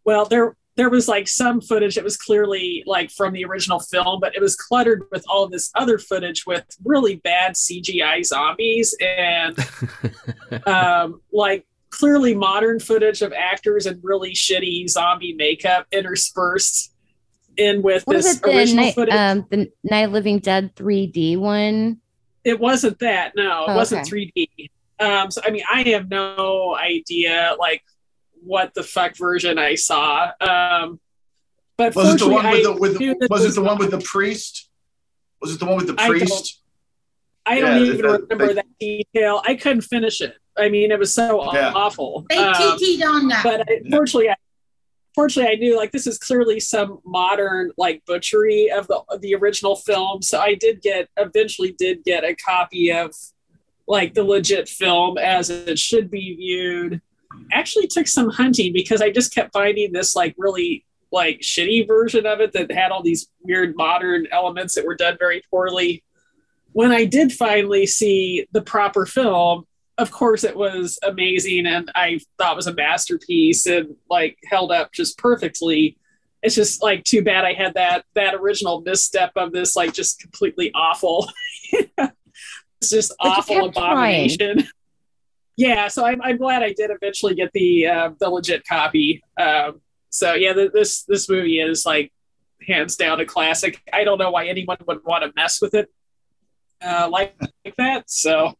Well, 0.05 0.27
there 0.27 0.55
there 0.77 0.91
was 0.91 1.09
like 1.09 1.27
some 1.27 1.63
footage 1.63 1.95
that 1.95 2.05
was 2.05 2.19
clearly 2.19 2.85
like 2.87 3.11
from 3.11 3.33
the 3.33 3.47
original 3.47 3.81
film, 3.81 4.21
but 4.21 4.37
it 4.37 4.43
was 4.43 4.55
cluttered 4.55 5.05
with 5.11 5.25
all 5.27 5.43
of 5.43 5.51
this 5.51 5.71
other 5.75 5.99
footage 5.99 6.47
with 6.47 6.65
really 6.85 7.17
bad 7.17 7.55
CGI 7.55 8.25
zombies 8.25 8.95
and 9.01 9.59
um, 10.67 11.23
like 11.33 11.67
clearly 11.91 12.35
modern 12.35 12.79
footage 12.81 13.23
of 13.23 13.33
actors 13.33 13.87
in 13.87 13.99
really 14.03 14.33
shitty 14.33 14.89
zombie 14.89 15.33
makeup 15.35 15.87
interspersed 15.93 16.93
in 17.57 17.83
with 17.83 18.05
What 18.07 18.17
this? 18.17 18.39
The 18.41 18.49
original 18.57 18.85
night, 18.85 18.95
footage. 18.95 19.15
um, 19.15 19.47
the 19.51 19.71
Night 19.83 20.01
of 20.07 20.13
Living 20.13 20.39
Dead 20.39 20.75
3D 20.77 21.37
one. 21.39 22.01
it 22.45 22.59
wasn't 22.61 22.99
that. 23.01 23.33
No, 23.37 23.65
it 23.65 23.71
Oh, 23.71 23.77
wasn't 23.77 24.07
okay. 24.07 24.31
3D. 24.37 24.71
Um, 25.01 25.31
so 25.31 25.41
I 25.45 25.51
mean, 25.51 25.63
I 25.73 25.83
have 25.91 26.09
no 26.09 26.77
idea 26.77 27.57
like 27.59 27.83
what 28.43 28.75
the 28.75 28.83
fuck 28.83 29.17
version 29.17 29.59
I 29.59 29.75
saw. 29.75 30.31
Um, 30.41 31.01
but 31.77 31.95
was 31.95 32.15
it 32.15 32.19
the 32.19 32.29
one 32.29 32.51
with 32.51 32.63
the 32.65 32.73
with 32.73 32.99
knew 33.01 33.15
the, 33.15 33.19
this 33.21 33.29
was 33.31 33.45
it 33.45 33.55
the 33.55 33.63
one 33.63 33.79
with 33.79 33.91
the 33.93 34.01
priest? 34.01 34.69
Was 35.41 35.55
it 35.55 35.61
the 35.61 35.67
one 35.67 35.77
with 35.77 35.87
the 35.87 35.95
I 36.01 36.09
don't- 36.09 36.19
priest? 36.19 36.61
I 37.49 37.61
don't 37.61 37.77
Yeah, 37.87 37.93
even 37.93 38.03
that- 38.07 38.21
remember 38.23 38.47
they- 38.49 38.55
that 38.55 38.67
detail. 38.79 39.43
I 39.47 39.55
couldn't 39.55 39.83
finish 39.83 40.21
it. 40.21 40.37
I 40.57 40.69
mean, 40.69 40.91
it 40.91 40.99
was 40.99 41.13
so 41.15 41.53
Yeah. 41.55 41.73
awful. 41.75 42.27
They 42.29 42.37
Um, 42.37 42.55
TT'd 42.55 43.03
on 43.03 43.29
that. 43.29 43.43
but 43.45 43.61
I, 43.63 43.81
fortunately, 43.91 44.29
I, 44.31 44.35
fortunately, 45.15 45.53
I 45.53 45.57
knew 45.57 45.77
like 45.77 45.93
this 45.93 46.07
is 46.07 46.19
clearly 46.19 46.61
some 46.61 46.99
modern 47.05 47.73
like 47.79 48.03
butchery 48.07 48.71
of 48.71 48.87
the 48.89 49.01
of 49.09 49.21
the 49.21 49.35
original 49.35 49.77
film. 49.77 50.21
So 50.23 50.39
I 50.41 50.55
did 50.55 50.83
get 50.83 51.09
eventually 51.17 51.75
did 51.79 52.05
get 52.05 52.25
a 52.25 52.35
copy 52.35 52.93
of 52.93 53.15
like 53.87 54.15
the 54.15 54.25
legit 54.25 54.69
film 54.69 55.17
as 55.17 55.49
it 55.49 55.79
should 55.79 56.11
be 56.11 56.35
viewed. 56.35 57.01
Actually, 57.53 57.87
took 57.87 58.07
some 58.09 58.29
hunting 58.31 58.73
because 58.73 59.01
I 59.01 59.11
just 59.11 59.35
kept 59.35 59.53
finding 59.53 59.93
this 59.93 60.15
like 60.17 60.35
really 60.39 60.85
like 61.11 61.41
shitty 61.41 61.87
version 61.87 62.27
of 62.27 62.41
it 62.41 62.53
that 62.53 62.71
had 62.71 62.91
all 62.91 63.03
these 63.03 63.29
weird 63.43 63.75
modern 63.77 64.27
elements 64.31 64.75
that 64.75 64.85
were 64.85 64.95
done 64.97 65.17
very 65.19 65.43
poorly. 65.51 66.03
When 66.79 66.93
I 66.93 67.07
did 67.07 67.33
finally 67.33 67.87
see 67.87 68.47
the 68.53 68.63
proper 68.63 69.05
film, 69.05 69.65
of 69.99 70.13
course 70.13 70.45
it 70.45 70.57
was 70.57 70.97
amazing 71.03 71.67
and 71.67 71.91
I 71.97 72.21
thought 72.39 72.53
it 72.53 72.55
was 72.55 72.69
a 72.69 72.73
masterpiece 72.73 73.67
and 73.67 73.97
like 74.09 74.39
held 74.49 74.71
up 74.71 74.93
just 74.93 75.19
perfectly. 75.19 75.99
It's 76.41 76.55
just 76.55 76.81
like 76.81 77.03
too 77.03 77.25
bad 77.25 77.45
I 77.45 77.55
had 77.55 77.75
that 77.75 78.05
that 78.15 78.37
original 78.37 78.81
misstep 78.83 79.33
of 79.35 79.51
this 79.51 79.75
like 79.75 79.93
just 79.93 80.21
completely 80.21 80.71
awful. 80.73 81.29
it's 81.73 82.91
just 82.91 83.13
But 83.21 83.29
awful 83.29 83.57
kept 83.73 83.77
trying. 83.77 84.31
abomination. 84.31 84.69
Yeah, 85.57 85.89
so 85.89 86.05
I'm, 86.07 86.23
I'm 86.23 86.37
glad 86.37 86.63
I 86.63 86.75
did 86.75 86.93
eventually 86.93 87.35
get 87.35 87.51
the 87.55 87.89
uh, 87.89 88.11
the 88.21 88.31
legit 88.31 88.65
copy. 88.65 89.21
Um, 89.37 89.81
so 90.11 90.35
yeah, 90.35 90.53
th- 90.53 90.71
this 90.73 91.03
this 91.03 91.29
movie 91.29 91.59
is 91.59 91.85
like 91.85 92.13
hands 92.65 92.95
down 92.95 93.19
a 93.19 93.27
classic. 93.27 93.83
I 93.93 94.05
don't 94.05 94.19
know 94.19 94.31
why 94.31 94.47
anyone 94.47 94.77
would 94.87 95.05
want 95.05 95.25
to 95.25 95.33
mess 95.35 95.61
with 95.61 95.75
it 95.75 95.91
uh, 96.83 97.09
like, 97.11 97.35
like 97.65 97.75
that. 97.77 98.11
So, 98.11 98.55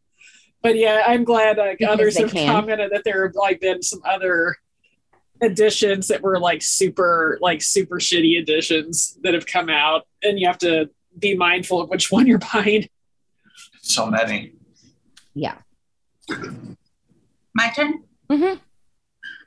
but 0.61 0.75
yeah, 0.75 1.03
I'm 1.07 1.23
glad 1.23 1.59
uh, 1.59 1.75
others 1.87 2.17
have 2.17 2.31
can. 2.31 2.47
commented 2.47 2.91
that 2.91 3.03
there 3.03 3.25
have 3.25 3.35
like 3.35 3.61
been 3.61 3.81
some 3.81 4.01
other 4.05 4.57
editions 5.41 6.09
that 6.09 6.21
were 6.21 6.37
like 6.37 6.61
super 6.61 7.37
like 7.41 7.61
super 7.61 7.97
shitty 7.97 8.37
editions 8.41 9.17
that 9.23 9.33
have 9.33 9.45
come 9.45 9.69
out, 9.69 10.05
and 10.21 10.39
you 10.39 10.47
have 10.47 10.57
to 10.59 10.89
be 11.17 11.35
mindful 11.35 11.81
of 11.81 11.89
which 11.89 12.11
one 12.11 12.27
you're 12.27 12.39
buying. 12.53 12.87
So 13.81 14.05
many. 14.07 14.53
Yeah. 15.33 15.55
My 17.55 17.69
turn. 17.75 18.03
hmm 18.29 18.53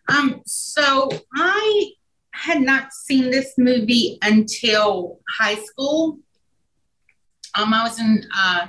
Um, 0.09 0.43
so 0.47 1.09
I 1.35 1.93
had 2.33 2.63
not 2.63 2.93
seen 2.93 3.31
this 3.31 3.55
movie 3.59 4.19
until 4.23 5.21
high 5.39 5.57
school. 5.57 6.19
Um, 7.55 7.75
I 7.75 7.83
was 7.85 7.99
in 8.01 8.25
uh, 8.37 8.67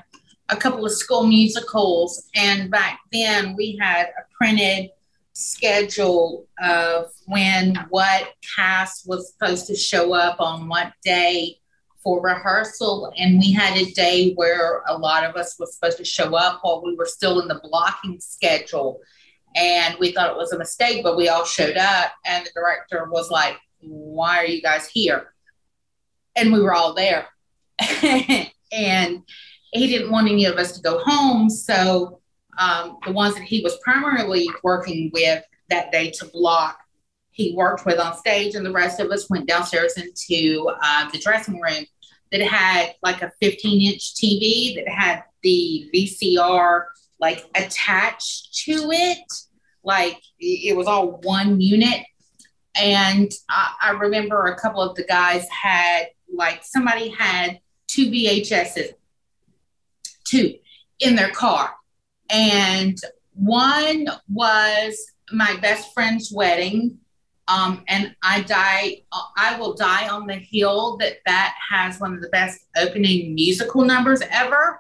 a 0.50 0.56
couple 0.56 0.86
of 0.86 0.92
school 0.92 1.26
musicals, 1.26 2.30
and 2.36 2.70
back 2.70 3.00
then 3.12 3.56
we 3.56 3.78
had 3.82 4.08
a 4.08 4.24
printed 4.38 4.90
schedule 5.34 6.46
of 6.62 7.12
when 7.26 7.76
what 7.90 8.34
cast 8.56 9.08
was 9.08 9.34
supposed 9.34 9.68
to 9.68 9.76
show 9.76 10.14
up 10.14 10.40
on 10.40 10.68
what 10.68 10.94
day 11.04 11.58
for 12.04 12.22
rehearsal. 12.22 13.12
And 13.18 13.40
we 13.40 13.52
had 13.52 13.78
a 13.78 13.92
day 13.94 14.34
where 14.34 14.84
a 14.88 14.98
lot 14.98 15.24
of 15.24 15.36
us 15.36 15.56
was 15.58 15.74
supposed 15.74 15.98
to 15.98 16.06
show 16.06 16.36
up 16.36 16.60
while 16.62 16.84
we 16.84 16.96
were 16.96 17.06
still 17.06 17.40
in 17.40 17.48
the 17.48 17.62
blocking 17.64 18.20
schedule 18.20 19.00
and 19.56 19.96
we 20.00 20.12
thought 20.12 20.32
it 20.32 20.38
was 20.38 20.52
a 20.52 20.58
mistake, 20.58 21.04
but 21.04 21.18
we 21.18 21.30
all 21.30 21.46
showed 21.46 21.78
up, 21.78 22.12
and 22.26 22.46
the 22.46 22.52
director 22.56 23.08
was 23.10 23.30
like, 23.30 23.58
"Why 23.82 24.38
are 24.38 24.46
you 24.46 24.62
guys 24.62 24.88
here?" 24.88 25.34
And 26.36 26.52
we 26.52 26.62
were 26.62 26.74
all 26.74 26.94
there, 26.94 27.28
he 29.72 29.88
didn't 29.88 30.12
want 30.12 30.30
any 30.30 30.46
of 30.46 30.58
us 30.58 30.74
to 30.74 30.82
go 30.82 31.00
home, 31.04 31.50
so 31.50 32.20
um, 32.58 32.98
the 33.06 33.12
ones 33.12 33.36
that 33.36 33.44
he 33.44 33.62
was 33.62 33.78
primarily 33.84 34.48
working 34.64 35.10
with 35.14 35.44
that 35.70 35.92
day 35.92 36.12
to 36.12 36.26
block 36.26 36.80
he 37.34 37.54
worked 37.56 37.86
with 37.86 38.00
on 38.00 38.16
stage, 38.16 38.56
and 38.56 38.66
the 38.66 38.72
rest 38.72 39.00
of 39.00 39.12
us 39.12 39.30
went 39.30 39.48
downstairs 39.48 39.98
into 39.98 40.70
uh, 40.84 41.10
the 41.10 41.18
dressing 41.18 41.60
room 41.60 41.84
that 42.32 42.42
had 42.42 42.94
like 43.02 43.22
a 43.22 43.32
15 43.42 43.94
inch 43.94 44.14
TV 44.14 44.76
that 44.76 44.88
had 44.88 45.24
the 45.42 45.90
VCR 45.94 46.86
like 47.20 47.44
attached 47.56 48.54
to 48.66 48.92
it. 48.92 49.34
Like 49.84 50.22
it 50.40 50.78
was 50.78 50.88
all 50.88 51.20
one 51.24 51.60
unit. 51.60 52.06
And 52.76 53.32
I, 53.50 53.74
I 53.82 53.92
remember 53.92 54.46
a 54.46 54.60
couple 54.60 54.82
of 54.82 54.96
the 54.96 55.04
guys 55.04 55.48
had 55.50 56.08
like 56.34 56.62
somebody 56.64 57.10
had 57.10 57.60
two 57.94 58.10
VHSs, 58.10 58.94
two 60.26 60.56
in 61.00 61.16
their 61.16 61.30
car. 61.30 61.72
And 62.30 62.98
one 63.34 64.08
was 64.32 65.12
my 65.32 65.56
best 65.58 65.94
friend's 65.94 66.32
wedding. 66.32 66.98
Um, 67.48 67.84
and 67.88 68.16
I 68.24 68.42
die, 68.42 69.04
I 69.38 69.60
will 69.60 69.74
die 69.74 70.08
on 70.08 70.28
the 70.28 70.36
hill 70.36 70.98
that 70.98 71.18
that 71.26 71.54
has 71.70 72.00
one 72.00 72.14
of 72.14 72.22
the 72.22 72.30
best 72.30 72.62
opening 72.78 73.36
musical 73.36 73.84
numbers 73.84 74.22
ever. 74.32 74.80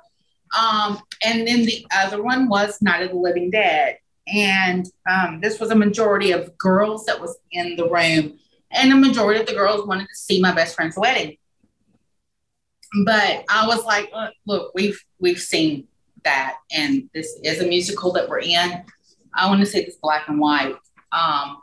Um, 0.58 0.99
and 1.23 1.47
then 1.47 1.65
the 1.65 1.86
other 1.95 2.23
one 2.23 2.47
was 2.47 2.82
Night 2.82 3.04
of 3.04 3.10
the 3.10 3.17
Living 3.17 3.52
Dead. 3.52 3.97
And 4.28 4.89
um, 5.10 5.41
this 5.41 5.60
was 5.60 5.71
a 5.71 5.76
majority 5.76 6.32
of 6.32 6.58
girls 6.58 7.06
that 7.06 7.19
was 7.19 7.38
in 7.52 7.76
the 7.76 7.89
room. 7.89 8.39
And 8.71 8.93
a 8.93 8.95
majority 8.95 9.41
of 9.41 9.45
the 9.45 9.54
girls 9.54 9.86
wanted 9.86 10.08
to 10.08 10.15
see 10.15 10.41
my 10.41 10.54
best 10.54 10.76
friend's 10.76 10.97
wedding. 10.97 11.38
But 13.06 13.43
I 13.49 13.65
was 13.67 13.84
like, 13.86 14.12
look, 14.45 14.71
we've 14.75 14.99
we've 15.19 15.39
seen 15.39 15.88
that, 16.23 16.56
and 16.71 17.10
this 17.13 17.39
is 17.43 17.62
a 17.62 17.67
musical 17.67 18.12
that 18.13 18.29
we're 18.29 18.39
in. 18.39 18.84
I 19.34 19.47
want 19.47 19.62
to 19.62 19.65
see 19.65 19.84
this 19.84 19.97
black 19.97 20.27
and 20.29 20.39
white. 20.39 20.75
Um, 21.12 21.58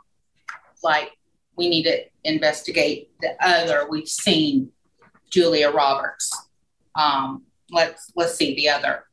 like 0.83 1.11
we 1.55 1.69
need 1.69 1.83
to 1.83 2.03
investigate 2.23 3.11
the 3.21 3.35
other. 3.39 3.87
We've 3.89 4.07
seen 4.07 4.71
Julia 5.29 5.69
Roberts. 5.71 6.35
Um, 6.95 7.43
let's 7.69 8.11
let's 8.15 8.35
see 8.35 8.55
the 8.55 8.69
other. 8.69 9.05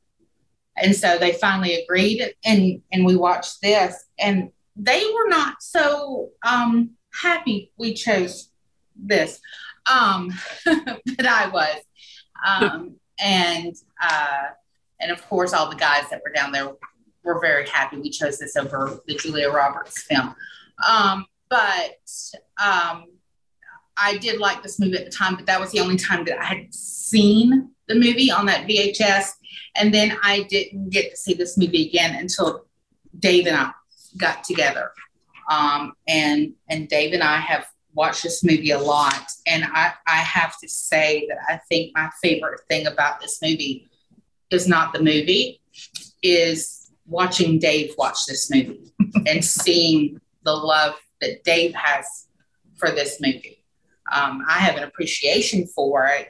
And 0.80 0.94
so 0.94 1.18
they 1.18 1.32
finally 1.32 1.74
agreed, 1.82 2.34
and 2.44 2.82
and 2.92 3.04
we 3.04 3.16
watched 3.16 3.60
this, 3.62 4.06
and 4.18 4.50
they 4.76 5.04
were 5.04 5.28
not 5.28 5.62
so 5.62 6.30
um, 6.46 6.90
happy 7.12 7.72
we 7.76 7.94
chose 7.94 8.50
this, 8.96 9.40
um, 9.90 10.32
but 10.64 11.26
I 11.26 11.48
was, 11.48 11.76
um, 12.46 12.96
and 13.18 13.74
uh, 14.02 14.44
and 15.00 15.10
of 15.10 15.26
course 15.28 15.52
all 15.52 15.68
the 15.68 15.76
guys 15.76 16.08
that 16.10 16.22
were 16.24 16.32
down 16.32 16.52
there 16.52 16.70
were 17.24 17.40
very 17.40 17.68
happy 17.68 17.98
we 17.98 18.10
chose 18.10 18.38
this 18.38 18.56
over 18.56 19.00
the 19.06 19.14
Julia 19.14 19.50
Roberts 19.50 20.02
film. 20.02 20.34
Um, 20.88 21.26
but 21.50 21.98
um, 22.62 23.06
I 23.96 24.16
did 24.20 24.38
like 24.38 24.62
this 24.62 24.78
movie 24.78 24.96
at 24.96 25.04
the 25.04 25.10
time, 25.10 25.34
but 25.34 25.46
that 25.46 25.60
was 25.60 25.72
the 25.72 25.80
only 25.80 25.96
time 25.96 26.24
that 26.26 26.38
I 26.38 26.44
had 26.44 26.72
seen 26.72 27.70
the 27.88 27.94
movie 27.94 28.30
on 28.30 28.46
that 28.46 28.66
VHS. 28.66 29.30
And 29.76 29.92
then 29.92 30.16
I 30.22 30.42
didn't 30.44 30.90
get 30.90 31.10
to 31.10 31.16
see 31.16 31.34
this 31.34 31.56
movie 31.56 31.88
again 31.88 32.14
until 32.14 32.66
Dave 33.18 33.46
and 33.46 33.56
I 33.56 33.70
got 34.16 34.44
together. 34.44 34.92
Um, 35.50 35.94
and 36.06 36.52
and 36.68 36.88
Dave 36.88 37.14
and 37.14 37.22
I 37.22 37.38
have 37.38 37.66
watched 37.98 38.22
this 38.22 38.44
movie 38.44 38.70
a 38.70 38.78
lot. 38.78 39.28
And 39.44 39.64
I, 39.64 39.92
I 40.06 40.18
have 40.18 40.56
to 40.60 40.68
say 40.68 41.26
that 41.28 41.38
I 41.48 41.60
think 41.68 41.90
my 41.96 42.08
favorite 42.22 42.60
thing 42.68 42.86
about 42.86 43.20
this 43.20 43.40
movie 43.42 43.90
is 44.50 44.68
not 44.68 44.92
the 44.92 45.00
movie, 45.00 45.60
is 46.22 46.92
watching 47.06 47.58
Dave 47.58 47.94
watch 47.98 48.24
this 48.26 48.50
movie 48.52 48.92
and 49.26 49.44
seeing 49.44 50.20
the 50.44 50.52
love 50.52 50.94
that 51.20 51.42
Dave 51.42 51.74
has 51.74 52.28
for 52.76 52.92
this 52.92 53.20
movie. 53.20 53.64
Um, 54.12 54.44
I 54.48 54.60
have 54.60 54.76
an 54.76 54.84
appreciation 54.84 55.66
for 55.66 56.06
it, 56.06 56.28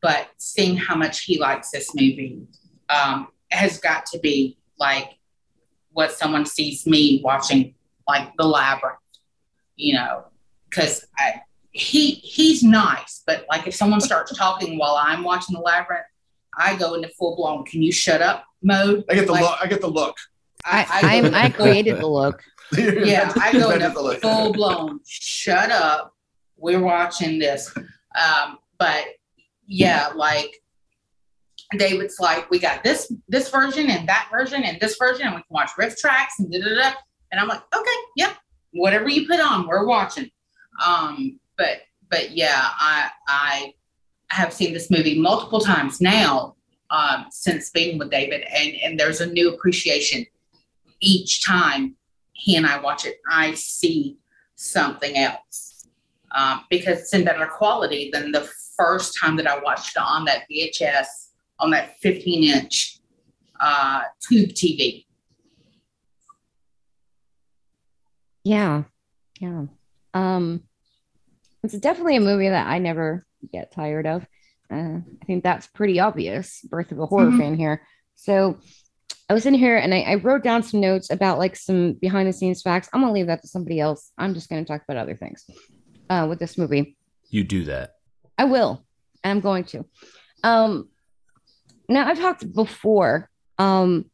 but 0.00 0.28
seeing 0.38 0.76
how 0.76 0.94
much 0.94 1.24
he 1.24 1.40
likes 1.40 1.72
this 1.72 1.92
movie 1.92 2.46
um, 2.88 3.26
has 3.50 3.78
got 3.80 4.06
to 4.06 4.18
be 4.20 4.58
like 4.78 5.10
what 5.90 6.12
someone 6.12 6.46
sees 6.46 6.86
me 6.86 7.20
watching, 7.24 7.74
like 8.06 8.32
The 8.36 8.46
Labyrinth, 8.46 8.98
you 9.74 9.94
know, 9.94 10.26
because 10.74 11.06
he 11.70 12.12
he's 12.12 12.62
nice, 12.62 13.22
but 13.26 13.44
like 13.50 13.66
if 13.66 13.74
someone 13.74 14.00
starts 14.00 14.36
talking 14.36 14.78
while 14.78 14.96
I'm 14.96 15.22
watching 15.22 15.54
The 15.54 15.60
Labyrinth, 15.60 16.06
I 16.58 16.76
go 16.76 16.94
into 16.94 17.08
full 17.08 17.36
blown. 17.36 17.64
Can 17.64 17.82
you 17.82 17.92
shut 17.92 18.22
up 18.22 18.44
mode? 18.62 19.04
I 19.10 19.14
get 19.14 19.26
the 19.26 19.32
like, 19.32 19.42
look. 19.42 19.58
I 19.60 19.66
get 19.66 19.80
the 19.80 19.88
look. 19.88 20.16
I, 20.64 20.86
I, 20.88 21.28
I, 21.28 21.44
I 21.44 21.50
created 21.50 21.98
the 21.98 22.06
look. 22.06 22.42
yeah, 22.76 23.32
I 23.40 23.52
go 23.52 23.70
into 23.70 23.90
full 24.20 24.52
blown. 24.52 25.00
Shut 25.06 25.70
up. 25.70 26.14
We're 26.56 26.80
watching 26.80 27.38
this. 27.38 27.74
Um, 27.76 28.58
but 28.78 29.04
yeah, 29.66 30.10
like 30.14 30.62
David's 31.76 32.18
like, 32.20 32.50
we 32.50 32.58
got 32.58 32.84
this 32.84 33.12
this 33.28 33.48
version 33.50 33.90
and 33.90 34.08
that 34.08 34.28
version 34.30 34.62
and 34.62 34.80
this 34.80 34.96
version, 34.96 35.26
and 35.26 35.34
we 35.34 35.42
can 35.42 35.50
watch 35.50 35.70
RiffTrax 35.78 36.26
and 36.38 36.52
da 36.52 36.60
da 36.60 36.74
da. 36.74 36.92
And 37.32 37.40
I'm 37.40 37.48
like, 37.48 37.62
okay, 37.76 37.96
yeah, 38.16 38.32
whatever 38.72 39.08
you 39.08 39.26
put 39.26 39.40
on, 39.40 39.66
we're 39.66 39.86
watching. 39.86 40.30
Um, 40.84 41.38
but 41.56 41.82
but 42.10 42.32
yeah, 42.32 42.60
I 42.60 43.10
I 43.28 43.74
have 44.30 44.52
seen 44.52 44.72
this 44.72 44.90
movie 44.90 45.18
multiple 45.20 45.60
times 45.60 46.00
now 46.00 46.56
um, 46.90 47.26
since 47.30 47.70
being 47.70 47.98
with 47.98 48.10
David, 48.10 48.42
and 48.42 48.74
and 48.82 48.98
there's 48.98 49.20
a 49.20 49.26
new 49.26 49.52
appreciation 49.54 50.26
each 51.00 51.44
time 51.44 51.96
he 52.32 52.56
and 52.56 52.66
I 52.66 52.80
watch 52.80 53.04
it. 53.04 53.20
I 53.30 53.54
see 53.54 54.18
something 54.56 55.16
else 55.16 55.88
um, 56.34 56.64
because 56.70 57.00
it's 57.00 57.14
in 57.14 57.24
better 57.24 57.46
quality 57.46 58.10
than 58.12 58.32
the 58.32 58.48
first 58.76 59.18
time 59.20 59.36
that 59.36 59.46
I 59.46 59.58
watched 59.60 59.96
it 59.96 60.02
on 60.02 60.24
that 60.24 60.42
VHS 60.50 61.06
on 61.58 61.70
that 61.70 61.96
15 61.98 62.44
inch 62.44 62.98
uh, 63.60 64.02
tube 64.20 64.50
TV. 64.50 65.06
Yeah, 68.42 68.84
yeah. 69.40 69.64
Um, 70.14 70.62
it's 71.62 71.74
definitely 71.74 72.16
a 72.16 72.20
movie 72.20 72.48
that 72.48 72.66
I 72.66 72.78
never 72.78 73.26
get 73.52 73.72
tired 73.72 74.06
of. 74.06 74.26
Uh, 74.70 74.98
I 75.20 75.24
think 75.26 75.42
that's 75.42 75.66
pretty 75.66 76.00
obvious. 76.00 76.60
Birth 76.62 76.92
of 76.92 76.98
a 76.98 77.06
horror 77.06 77.26
mm-hmm. 77.26 77.38
fan 77.38 77.56
here. 77.56 77.86
So 78.14 78.58
I 79.28 79.34
was 79.34 79.46
in 79.46 79.54
here 79.54 79.76
and 79.76 79.94
I, 79.94 80.00
I, 80.00 80.14
wrote 80.16 80.42
down 80.42 80.62
some 80.62 80.80
notes 80.80 81.10
about 81.10 81.38
like 81.38 81.56
some 81.56 81.94
behind 81.94 82.28
the 82.28 82.32
scenes 82.32 82.62
facts. 82.62 82.88
I'm 82.92 83.00
gonna 83.00 83.12
leave 83.12 83.26
that 83.26 83.42
to 83.42 83.48
somebody 83.48 83.80
else. 83.80 84.12
I'm 84.18 84.34
just 84.34 84.48
gonna 84.48 84.64
talk 84.64 84.82
about 84.86 85.00
other 85.00 85.16
things 85.16 85.44
uh, 86.10 86.26
with 86.28 86.38
this 86.38 86.58
movie. 86.58 86.96
You 87.30 87.44
do 87.44 87.64
that. 87.64 87.94
I 88.38 88.44
will. 88.44 88.84
I'm 89.22 89.40
going 89.40 89.64
to. 89.64 89.84
Um, 90.42 90.88
now 91.88 92.06
I've 92.06 92.18
talked 92.18 92.52
before, 92.52 93.30
um, 93.58 94.10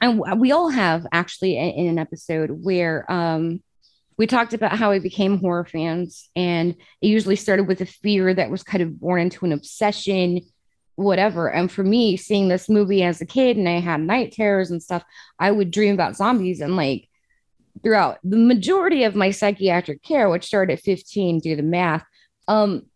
and 0.00 0.40
we 0.40 0.52
all 0.52 0.70
have 0.70 1.06
actually 1.12 1.58
in, 1.58 1.70
in 1.70 1.86
an 1.88 1.98
episode 1.98 2.50
where 2.50 3.10
um, 3.10 3.62
we 4.18 4.26
talked 4.26 4.52
about 4.52 4.76
how 4.76 4.90
we 4.90 4.98
became 4.98 5.38
horror 5.38 5.64
fans, 5.64 6.28
and 6.34 6.74
it 7.00 7.06
usually 7.06 7.36
started 7.36 7.68
with 7.68 7.80
a 7.80 7.86
fear 7.86 8.34
that 8.34 8.50
was 8.50 8.64
kind 8.64 8.82
of 8.82 9.00
born 9.00 9.20
into 9.22 9.44
an 9.44 9.52
obsession, 9.52 10.40
whatever. 10.96 11.48
And 11.48 11.70
for 11.70 11.84
me, 11.84 12.16
seeing 12.16 12.48
this 12.48 12.68
movie 12.68 13.04
as 13.04 13.20
a 13.20 13.26
kid, 13.26 13.56
and 13.56 13.68
I 13.68 13.78
had 13.78 14.00
night 14.00 14.32
terrors 14.32 14.72
and 14.72 14.82
stuff, 14.82 15.04
I 15.38 15.52
would 15.52 15.70
dream 15.70 15.94
about 15.94 16.16
zombies 16.16 16.60
and 16.60 16.74
like 16.74 17.08
throughout 17.82 18.18
the 18.24 18.36
majority 18.36 19.04
of 19.04 19.14
my 19.14 19.30
psychiatric 19.30 20.02
care, 20.02 20.28
which 20.28 20.44
started 20.44 20.74
at 20.74 20.80
15, 20.80 21.38
do 21.38 21.54
the 21.54 21.62
math. 21.62 22.04
Um, 22.48 22.86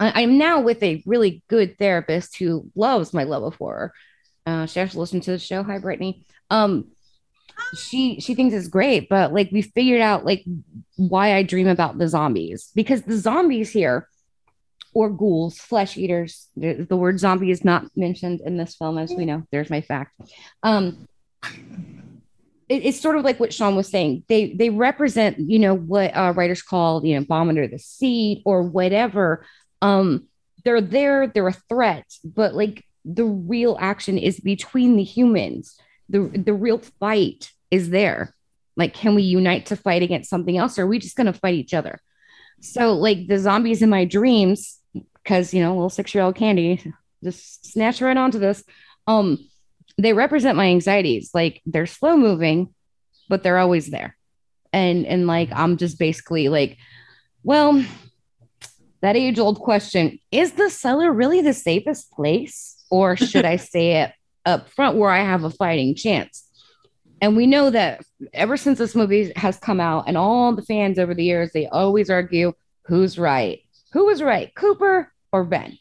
I, 0.00 0.22
am 0.22 0.38
now 0.38 0.60
with 0.60 0.82
a 0.82 1.02
really 1.04 1.42
good 1.48 1.76
therapist 1.78 2.38
who 2.38 2.70
loves 2.74 3.12
my 3.12 3.24
love 3.24 3.42
of 3.42 3.56
horror. 3.56 3.92
Uh, 4.46 4.64
she 4.64 4.80
actually 4.80 5.00
listened 5.00 5.24
to 5.24 5.32
the 5.32 5.38
show. 5.38 5.62
Hi, 5.62 5.78
Brittany. 5.78 6.24
Um, 6.48 6.92
she 7.76 8.20
she 8.20 8.34
thinks 8.34 8.54
it's 8.54 8.68
great, 8.68 9.08
but 9.08 9.32
like 9.32 9.50
we 9.50 9.62
figured 9.62 10.00
out 10.00 10.24
like 10.24 10.44
why 10.96 11.34
I 11.34 11.42
dream 11.42 11.68
about 11.68 11.98
the 11.98 12.08
zombies 12.08 12.70
because 12.74 13.02
the 13.02 13.16
zombies 13.16 13.70
here 13.70 14.08
or 14.94 15.10
ghouls, 15.10 15.58
flesh 15.58 15.96
eaters. 15.96 16.48
The, 16.56 16.74
the 16.74 16.96
word 16.96 17.20
zombie 17.20 17.50
is 17.50 17.64
not 17.64 17.84
mentioned 17.96 18.40
in 18.40 18.56
this 18.56 18.74
film, 18.74 18.98
as 18.98 19.12
we 19.12 19.24
know. 19.24 19.44
There's 19.52 19.70
my 19.70 19.80
fact. 19.80 20.20
Um, 20.62 21.06
it, 22.68 22.84
it's 22.84 23.00
sort 23.00 23.16
of 23.16 23.24
like 23.24 23.38
what 23.38 23.52
Shawn 23.52 23.76
was 23.76 23.88
saying. 23.88 24.24
They 24.28 24.52
they 24.54 24.70
represent, 24.70 25.38
you 25.38 25.58
know, 25.58 25.74
what 25.74 26.16
uh, 26.16 26.32
writers 26.34 26.62
call, 26.62 27.04
you 27.04 27.18
know, 27.18 27.24
bomb 27.24 27.48
under 27.48 27.68
the 27.68 27.78
seat 27.78 28.42
or 28.44 28.62
whatever. 28.62 29.46
Um, 29.82 30.26
they're 30.64 30.80
there, 30.80 31.28
they're 31.28 31.48
a 31.48 31.52
threat, 31.52 32.04
but 32.24 32.54
like 32.54 32.84
the 33.04 33.24
real 33.24 33.76
action 33.80 34.18
is 34.18 34.40
between 34.40 34.96
the 34.96 35.04
humans. 35.04 35.78
The 36.08 36.20
the 36.20 36.54
real 36.54 36.78
fight 36.78 37.52
is 37.70 37.90
there. 37.90 38.34
Like, 38.76 38.94
can 38.94 39.14
we 39.14 39.22
unite 39.22 39.66
to 39.66 39.76
fight 39.76 40.02
against 40.02 40.30
something 40.30 40.56
else, 40.56 40.78
or 40.78 40.82
are 40.82 40.86
we 40.86 40.98
just 40.98 41.16
gonna 41.16 41.32
fight 41.32 41.54
each 41.54 41.74
other? 41.74 42.00
So, 42.60 42.94
like 42.94 43.26
the 43.26 43.38
zombies 43.38 43.82
in 43.82 43.90
my 43.90 44.04
dreams, 44.04 44.78
because 45.22 45.52
you 45.52 45.62
know, 45.62 45.74
little 45.74 45.90
six 45.90 46.14
year 46.14 46.24
old 46.24 46.36
candy, 46.36 46.92
just 47.22 47.66
snatch 47.66 48.00
right 48.00 48.16
onto 48.16 48.38
this. 48.38 48.64
Um, 49.06 49.38
they 49.96 50.12
represent 50.12 50.56
my 50.56 50.66
anxieties. 50.66 51.30
Like 51.34 51.60
they're 51.66 51.86
slow 51.86 52.16
moving, 52.16 52.74
but 53.28 53.42
they're 53.42 53.58
always 53.58 53.90
there. 53.90 54.16
and 54.72 55.06
and 55.06 55.26
like 55.26 55.50
I'm 55.52 55.76
just 55.76 55.98
basically 55.98 56.48
like, 56.48 56.78
well, 57.42 57.84
that 59.00 59.16
age 59.16 59.38
old 59.38 59.60
question: 59.60 60.18
Is 60.30 60.52
the 60.52 60.70
cellar 60.70 61.12
really 61.12 61.42
the 61.42 61.54
safest 61.54 62.12
place, 62.12 62.82
or 62.90 63.16
should 63.16 63.44
I 63.44 63.56
stay 63.70 64.02
it 64.02 64.12
up 64.48 64.68
front 64.70 64.96
where 64.96 65.10
I 65.10 65.22
have 65.22 65.44
a 65.44 65.50
fighting 65.50 65.94
chance? 65.94 66.44
And 67.20 67.36
we 67.36 67.46
know 67.46 67.70
that 67.70 68.02
ever 68.32 68.56
since 68.56 68.78
this 68.78 68.94
movie 68.94 69.32
has 69.36 69.58
come 69.58 69.80
out, 69.80 70.04
and 70.06 70.16
all 70.16 70.54
the 70.54 70.62
fans 70.62 70.98
over 70.98 71.14
the 71.14 71.24
years, 71.24 71.50
they 71.52 71.66
always 71.66 72.10
argue 72.10 72.52
who's 72.86 73.18
right. 73.18 73.60
Who 73.92 74.06
was 74.06 74.22
right, 74.22 74.54
Cooper 74.54 75.12
or 75.32 75.44
Ben? 75.44 75.78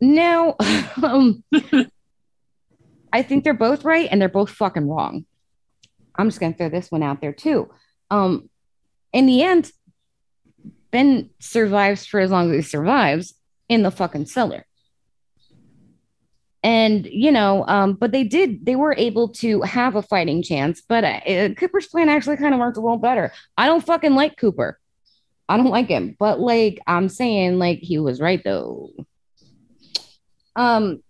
Now, 0.00 0.56
um, 1.02 1.44
I 3.12 3.22
think 3.22 3.44
they're 3.44 3.54
both 3.54 3.84
right 3.84 4.08
and 4.10 4.20
they're 4.20 4.28
both 4.28 4.50
fucking 4.50 4.88
wrong. 4.88 5.24
I'm 6.16 6.28
just 6.28 6.40
gonna 6.40 6.54
throw 6.54 6.68
this 6.68 6.90
one 6.90 7.02
out 7.02 7.20
there 7.20 7.32
too. 7.32 7.70
Um, 8.10 8.48
in 9.12 9.26
the 9.26 9.42
end, 9.42 9.70
Ben 10.90 11.30
survives 11.40 12.06
for 12.06 12.20
as 12.20 12.30
long 12.30 12.50
as 12.50 12.56
he 12.56 12.62
survives 12.70 13.34
in 13.68 13.82
the 13.82 13.90
fucking 13.90 14.26
cellar. 14.26 14.66
And 16.64 17.04
you 17.04 17.30
know, 17.30 17.64
um, 17.68 17.92
but 17.92 18.10
they 18.10 18.24
did, 18.24 18.64
they 18.64 18.74
were 18.74 18.94
able 18.96 19.28
to 19.34 19.60
have 19.62 19.96
a 19.96 20.02
fighting 20.02 20.42
chance. 20.42 20.80
But 20.80 21.04
uh, 21.04 21.50
Cooper's 21.50 21.86
plan 21.86 22.08
actually 22.08 22.38
kind 22.38 22.54
of 22.54 22.60
worked 22.60 22.78
a 22.78 22.80
little 22.80 22.96
better. 22.96 23.32
I 23.58 23.66
don't 23.66 23.84
fucking 23.84 24.14
like 24.14 24.38
Cooper. 24.38 24.80
I 25.46 25.58
don't 25.58 25.68
like 25.68 25.88
him, 25.88 26.16
but 26.18 26.40
like 26.40 26.80
I'm 26.86 27.10
saying, 27.10 27.58
like 27.58 27.80
he 27.80 27.98
was 27.98 28.18
right 28.18 28.42
though. 28.42 28.90
Um, 30.56 31.02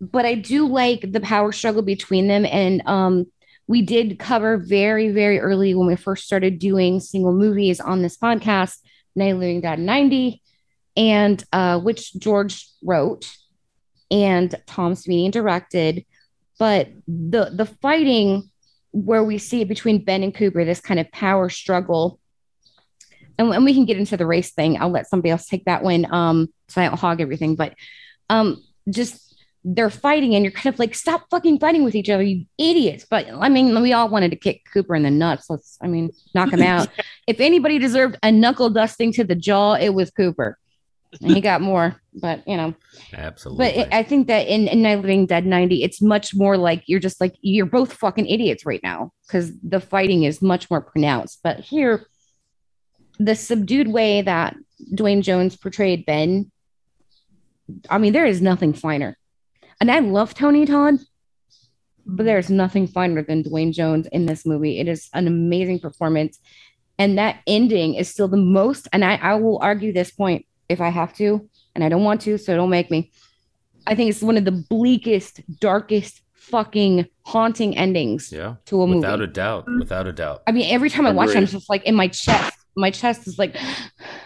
but 0.00 0.24
I 0.24 0.34
do 0.34 0.66
like 0.66 1.12
the 1.12 1.20
power 1.20 1.52
struggle 1.52 1.82
between 1.82 2.26
them, 2.26 2.46
and 2.46 2.80
um, 2.86 3.26
we 3.66 3.82
did 3.82 4.18
cover 4.18 4.56
very, 4.56 5.10
very 5.10 5.38
early 5.40 5.74
when 5.74 5.88
we 5.88 5.96
first 5.96 6.24
started 6.24 6.58
doing 6.58 7.00
single 7.00 7.34
movies 7.34 7.80
on 7.80 8.00
this 8.00 8.16
podcast, 8.16 8.78
Night 9.14 9.36
Living 9.36 9.60
Dead 9.60 9.78
90, 9.78 10.40
and 10.96 11.44
uh, 11.52 11.78
which 11.80 12.14
George 12.14 12.66
wrote 12.82 13.30
and 14.10 14.54
Tom 14.66 14.94
Savini 14.94 15.30
directed. 15.30 16.04
But 16.58 16.88
the 17.06 17.50
the 17.52 17.66
fighting 17.66 18.50
where 18.92 19.22
we 19.22 19.38
see 19.38 19.60
it 19.60 19.68
between 19.68 20.04
Ben 20.04 20.22
and 20.22 20.34
Cooper, 20.34 20.64
this 20.64 20.80
kind 20.80 20.98
of 20.98 21.10
power 21.12 21.48
struggle 21.48 22.20
and, 23.40 23.54
and 23.54 23.64
we 23.64 23.72
can 23.72 23.86
get 23.86 23.96
into 23.96 24.16
the 24.16 24.26
race 24.26 24.52
thing. 24.52 24.78
I'll 24.78 24.90
let 24.90 25.08
somebody 25.08 25.30
else 25.30 25.46
take 25.46 25.64
that 25.64 25.82
one. 25.82 26.06
Um, 26.12 26.52
so 26.68 26.80
I 26.80 26.86
don't 26.86 26.98
hog 26.98 27.20
everything, 27.22 27.56
but 27.56 27.74
um, 28.28 28.62
just 28.90 29.34
they're 29.64 29.90
fighting 29.90 30.34
and 30.34 30.44
you're 30.44 30.52
kind 30.52 30.72
of 30.72 30.78
like, 30.78 30.94
stop 30.94 31.24
fucking 31.30 31.58
fighting 31.58 31.82
with 31.82 31.94
each 31.94 32.10
other, 32.10 32.22
you 32.22 32.44
idiots. 32.58 33.06
But 33.08 33.28
I 33.32 33.48
mean, 33.48 33.80
we 33.80 33.94
all 33.94 34.10
wanted 34.10 34.30
to 34.32 34.36
kick 34.36 34.62
Cooper 34.70 34.94
in 34.94 35.04
the 35.04 35.10
nuts. 35.10 35.48
Let's, 35.48 35.78
I 35.80 35.86
mean, 35.86 36.10
knock 36.34 36.52
him 36.52 36.62
out. 36.62 36.88
if 37.26 37.40
anybody 37.40 37.78
deserved 37.78 38.18
a 38.22 38.30
knuckle 38.30 38.68
dusting 38.68 39.12
to 39.14 39.24
the 39.24 39.34
jaw, 39.34 39.74
it 39.74 39.94
was 39.94 40.10
Cooper. 40.10 40.58
And 41.20 41.32
he 41.32 41.40
got 41.40 41.60
more, 41.60 42.00
but 42.14 42.46
you 42.46 42.56
know, 42.56 42.74
Absolutely. 43.12 43.64
but 43.64 43.76
it, 43.76 43.88
I 43.92 44.02
think 44.02 44.28
that 44.28 44.46
in, 44.46 44.68
in 44.68 44.82
Night 44.82 45.00
Living 45.00 45.26
Dead 45.26 45.44
90, 45.44 45.82
it's 45.82 46.00
much 46.00 46.34
more 46.34 46.56
like 46.56 46.84
you're 46.86 47.00
just 47.00 47.20
like, 47.20 47.34
you're 47.40 47.66
both 47.66 47.92
fucking 47.92 48.26
idiots 48.26 48.64
right 48.64 48.80
now 48.82 49.12
because 49.26 49.52
the 49.62 49.80
fighting 49.80 50.22
is 50.22 50.40
much 50.40 50.70
more 50.70 50.80
pronounced. 50.80 51.40
But 51.42 51.60
here, 51.60 52.06
the 53.18 53.34
subdued 53.34 53.88
way 53.88 54.22
that 54.22 54.56
Duane 54.94 55.22
Jones 55.22 55.56
portrayed 55.56 56.06
Ben, 56.06 56.50
I 57.88 57.98
mean, 57.98 58.12
there 58.12 58.26
is 58.26 58.40
nothing 58.40 58.72
finer. 58.72 59.18
And 59.80 59.90
I 59.90 59.98
love 59.98 60.34
Tony 60.34 60.64
Todd, 60.64 60.94
but 62.06 62.24
there's 62.24 62.50
nothing 62.50 62.86
finer 62.86 63.22
than 63.22 63.42
Duane 63.42 63.72
Jones 63.72 64.06
in 64.12 64.26
this 64.26 64.46
movie. 64.46 64.78
It 64.78 64.88
is 64.88 65.08
an 65.12 65.26
amazing 65.26 65.80
performance. 65.80 66.38
And 66.98 67.18
that 67.18 67.40
ending 67.46 67.94
is 67.94 68.10
still 68.10 68.28
the 68.28 68.36
most, 68.36 68.86
and 68.92 69.04
I, 69.04 69.16
I 69.16 69.34
will 69.36 69.58
argue 69.62 69.92
this 69.92 70.10
point 70.10 70.44
if 70.70 70.80
I 70.80 70.88
have 70.88 71.14
to, 71.16 71.48
and 71.74 71.84
I 71.84 71.88
don't 71.88 72.04
want 72.04 72.20
to, 72.22 72.38
so 72.38 72.56
don't 72.56 72.70
make 72.70 72.90
me. 72.90 73.10
I 73.86 73.94
think 73.94 74.10
it's 74.10 74.22
one 74.22 74.36
of 74.36 74.44
the 74.44 74.52
bleakest, 74.52 75.40
darkest, 75.60 76.22
fucking 76.34 77.06
haunting 77.22 77.76
endings 77.76 78.32
yeah. 78.32 78.56
to 78.66 78.82
a 78.82 78.86
movie. 78.86 78.98
Without 79.00 79.20
a 79.20 79.26
doubt. 79.26 79.64
Without 79.78 80.06
a 80.06 80.12
doubt. 80.12 80.42
I 80.46 80.52
mean, 80.52 80.72
every 80.72 80.90
time 80.90 81.06
I 81.06 81.12
watch 81.12 81.30
it, 81.30 81.36
I'm 81.36 81.46
just 81.46 81.68
like 81.70 81.84
in 81.84 81.94
my 81.94 82.08
chest. 82.08 82.56
My 82.76 82.90
chest 82.90 83.26
is 83.26 83.38
like, 83.38 83.56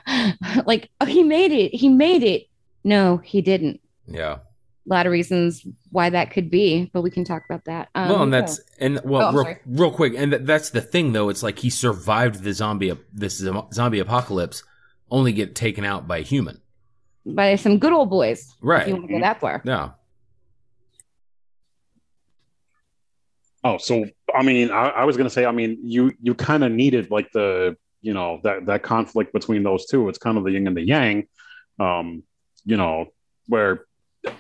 like 0.66 0.90
oh, 1.00 1.06
he 1.06 1.22
made 1.22 1.52
it. 1.52 1.74
He 1.74 1.88
made 1.88 2.22
it. 2.22 2.46
No, 2.82 3.18
he 3.18 3.40
didn't. 3.40 3.80
Yeah. 4.06 4.38
A 4.86 4.90
lot 4.92 5.06
of 5.06 5.12
reasons 5.12 5.66
why 5.92 6.10
that 6.10 6.30
could 6.30 6.50
be, 6.50 6.90
but 6.92 7.00
we 7.00 7.10
can 7.10 7.24
talk 7.24 7.42
about 7.48 7.64
that. 7.64 7.88
Um, 7.94 8.08
well, 8.10 8.22
and 8.22 8.32
that's 8.32 8.60
and 8.78 9.00
well, 9.02 9.30
Oh, 9.34 9.42
real, 9.42 9.56
real 9.64 9.90
quick, 9.90 10.12
and 10.14 10.32
th- 10.32 10.42
that's 10.44 10.70
the 10.70 10.82
thing 10.82 11.12
though. 11.14 11.30
It's 11.30 11.42
like 11.42 11.58
he 11.58 11.70
survived 11.70 12.42
the 12.42 12.52
zombie 12.52 12.92
this 13.10 13.42
zombie 13.72 13.98
apocalypse, 13.98 14.62
only 15.14 15.32
get 15.32 15.54
taken 15.54 15.84
out 15.84 16.06
by 16.08 16.18
a 16.18 16.22
human. 16.22 16.60
by 17.24 17.54
some 17.56 17.78
good 17.78 17.92
old 17.92 18.10
boys. 18.10 18.52
Right. 18.60 18.82
If 18.82 18.88
you 18.88 18.94
want 18.94 19.06
to 19.08 19.12
go 19.14 19.20
that 19.20 19.40
far. 19.40 19.62
Yeah. 19.64 19.90
Oh, 23.62 23.78
so 23.78 24.04
I 24.34 24.42
mean, 24.42 24.70
I, 24.70 24.88
I 24.88 25.04
was 25.04 25.16
gonna 25.16 25.30
say, 25.30 25.46
I 25.46 25.52
mean, 25.52 25.78
you 25.82 26.12
you 26.20 26.34
kind 26.34 26.64
of 26.64 26.72
needed 26.72 27.10
like 27.10 27.30
the 27.32 27.76
you 28.02 28.12
know 28.12 28.40
that 28.42 28.66
that 28.66 28.82
conflict 28.82 29.32
between 29.32 29.62
those 29.62 29.86
two. 29.86 30.08
It's 30.08 30.18
kind 30.18 30.36
of 30.36 30.44
the 30.44 30.50
yin 30.50 30.66
and 30.66 30.76
the 30.76 30.82
yang. 30.82 31.26
Um, 31.80 32.24
you 32.66 32.76
know, 32.76 33.06
where 33.46 33.86
uh, 34.26 34.32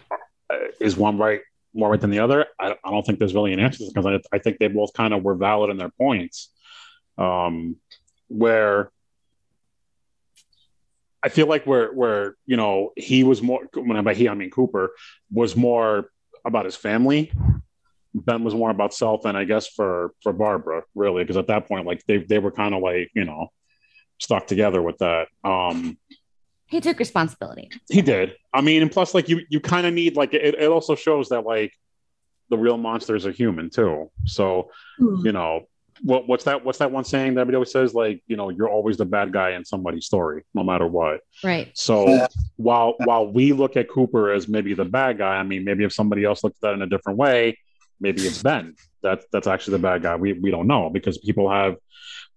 is 0.80 0.96
one 0.96 1.16
right 1.16 1.40
more 1.72 1.90
right 1.90 2.00
than 2.00 2.10
the 2.10 2.18
other? 2.18 2.46
I, 2.60 2.76
I 2.84 2.90
don't 2.90 3.06
think 3.06 3.18
there's 3.18 3.34
really 3.34 3.54
an 3.54 3.60
answer 3.60 3.84
because 3.88 4.04
I, 4.04 4.20
I 4.36 4.38
think 4.38 4.58
they 4.58 4.68
both 4.68 4.92
kind 4.92 5.14
of 5.14 5.22
were 5.22 5.36
valid 5.36 5.70
in 5.70 5.78
their 5.78 5.90
points. 5.90 6.50
Um, 7.16 7.76
where 8.28 8.90
I 11.24 11.28
feel 11.30 11.46
like 11.46 11.64
where 11.66 11.90
where 11.92 12.36
you 12.46 12.56
know 12.56 12.92
he 12.96 13.24
was 13.24 13.40
more 13.42 13.60
when 13.74 13.96
I 13.96 14.02
by 14.02 14.14
he 14.14 14.28
I 14.28 14.34
mean 14.34 14.50
Cooper 14.50 14.90
was 15.32 15.56
more 15.56 16.10
about 16.44 16.66
his 16.66 16.76
family. 16.76 17.32
Ben 18.14 18.44
was 18.44 18.54
more 18.54 18.70
about 18.70 18.92
self, 18.94 19.24
and 19.24 19.36
I 19.36 19.44
guess 19.44 19.66
for 19.66 20.12
for 20.22 20.32
Barbara 20.32 20.82
really 20.94 21.24
because 21.24 21.36
at 21.38 21.46
that 21.48 21.66
point 21.66 21.86
like 21.86 22.04
they 22.06 22.18
they 22.18 22.38
were 22.38 22.52
kind 22.52 22.74
of 22.74 22.82
like 22.82 23.10
you 23.14 23.24
know 23.24 23.48
stuck 24.18 24.46
together 24.46 24.80
with 24.82 24.98
that. 24.98 25.28
Um, 25.42 25.98
He 26.66 26.80
took 26.80 26.98
responsibility. 26.98 27.70
he 27.88 28.02
did. 28.02 28.34
I 28.52 28.60
mean, 28.60 28.82
and 28.82 28.90
plus 28.92 29.14
like 29.14 29.28
you 29.28 29.40
you 29.48 29.60
kind 29.60 29.86
of 29.86 29.94
need 29.94 30.16
like 30.16 30.34
it, 30.34 30.54
it 30.54 30.68
also 30.70 30.94
shows 30.94 31.30
that 31.30 31.44
like 31.44 31.72
the 32.50 32.58
real 32.58 32.76
monsters 32.76 33.24
are 33.26 33.32
human 33.32 33.70
too. 33.70 34.10
So 34.26 34.70
you 34.98 35.32
know 35.32 35.66
what 36.02 36.28
what's 36.28 36.44
that 36.44 36.64
what's 36.64 36.78
that 36.78 36.90
one 36.90 37.04
saying 37.04 37.34
that 37.34 37.42
everybody 37.42 37.56
always 37.56 37.72
says? 37.72 37.94
Like 37.94 38.22
you 38.26 38.36
know 38.36 38.50
you're 38.50 38.68
always 38.68 38.96
the 38.96 39.04
bad 39.04 39.32
guy 39.32 39.52
in 39.52 39.64
somebody's 39.64 40.06
story 40.06 40.44
no 40.54 40.62
matter 40.62 40.86
what. 40.86 41.20
Right. 41.42 41.70
so 41.74 42.26
while 42.56 42.94
while 43.04 43.26
we 43.26 43.52
look 43.52 43.76
at 43.76 43.88
cooper 43.88 44.32
as 44.32 44.48
maybe 44.48 44.74
the 44.74 44.84
bad 44.84 45.18
guy 45.18 45.36
i 45.36 45.42
mean 45.42 45.64
maybe 45.64 45.84
if 45.84 45.92
somebody 45.92 46.24
else 46.24 46.44
looked 46.44 46.56
at 46.56 46.60
that 46.62 46.74
in 46.74 46.82
a 46.82 46.86
different 46.86 47.18
way 47.18 47.56
maybe 48.00 48.22
it's 48.22 48.42
ben. 48.42 48.74
That's 49.02 49.26
that's 49.32 49.46
actually 49.46 49.72
the 49.72 49.82
bad 49.82 50.02
guy. 50.02 50.16
We 50.16 50.32
we 50.34 50.50
don't 50.50 50.66
know 50.66 50.90
because 50.90 51.18
people 51.18 51.50
have 51.50 51.76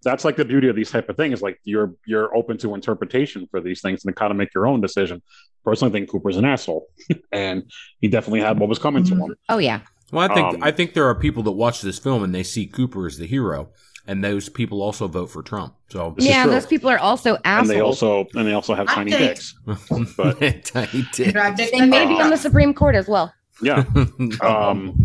that's 0.04 0.26
like 0.26 0.36
the 0.36 0.46
beauty 0.46 0.68
of 0.68 0.76
these 0.76 0.92
type 0.92 1.10
of 1.10 1.16
things. 1.16 1.42
Like 1.42 1.60
you're 1.64 1.94
you're 2.06 2.36
open 2.36 2.58
to 2.60 2.76
interpretation 2.76 3.48
for 3.52 3.62
these 3.62 3.82
things 3.82 4.04
and 4.06 4.16
kind 4.16 4.32
of 4.32 4.38
make 4.38 4.54
your 4.54 4.68
own 4.68 4.82
decision. 4.82 5.22
Personally 5.64 5.92
i 5.92 5.94
think 5.94 6.10
cooper's 6.10 6.38
an 6.38 6.46
asshole 6.46 6.88
and 7.32 7.70
he 8.00 8.08
definitely 8.08 8.42
had 8.42 8.58
what 8.60 8.70
was 8.70 8.80
coming 8.80 9.04
to 9.06 9.14
mm-hmm. 9.14 9.32
him. 9.32 9.36
Oh 9.50 9.58
yeah. 9.58 9.82
Well, 10.12 10.30
I 10.30 10.34
think 10.34 10.54
Um, 10.56 10.64
I 10.64 10.72
think 10.72 10.94
there 10.94 11.06
are 11.08 11.16
people 11.16 11.44
that 11.44 11.52
watch 11.52 11.82
this 11.82 12.00
film 12.00 12.24
and 12.24 12.34
they 12.34 12.44
see 12.44 12.66
Cooper 12.66 13.06
as 13.08 13.18
the 13.18 13.28
hero, 13.28 13.70
and 14.08 14.24
those 14.24 14.48
people 14.50 14.82
also 14.82 15.08
vote 15.08 15.30
for 15.30 15.42
Trump. 15.44 15.74
So 15.90 16.16
yeah, 16.18 16.48
those 16.48 16.66
people 16.66 16.90
are 16.90 16.98
also 17.00 17.36
and 17.36 17.46
assholes. 17.46 17.68
they 17.70 17.82
also 17.82 18.28
and 18.36 18.48
they 18.48 18.54
also 18.54 18.74
have 18.74 18.88
I 18.90 18.94
tiny 18.96 19.12
think- 19.12 19.36
dicks 19.36 19.56
But- 20.16 20.40
Tiny 20.64 21.06
dick. 21.14 21.34
Drive 21.34 21.58
dick 21.58 21.72
they 21.72 21.86
may 21.86 22.06
be 22.06 22.16
Uh, 22.16 22.24
on 22.24 22.30
the 22.30 22.38
Supreme 22.38 22.74
Court 22.74 22.96
as 22.96 23.08
well. 23.08 23.34
yeah 23.62 23.84
um 24.42 24.96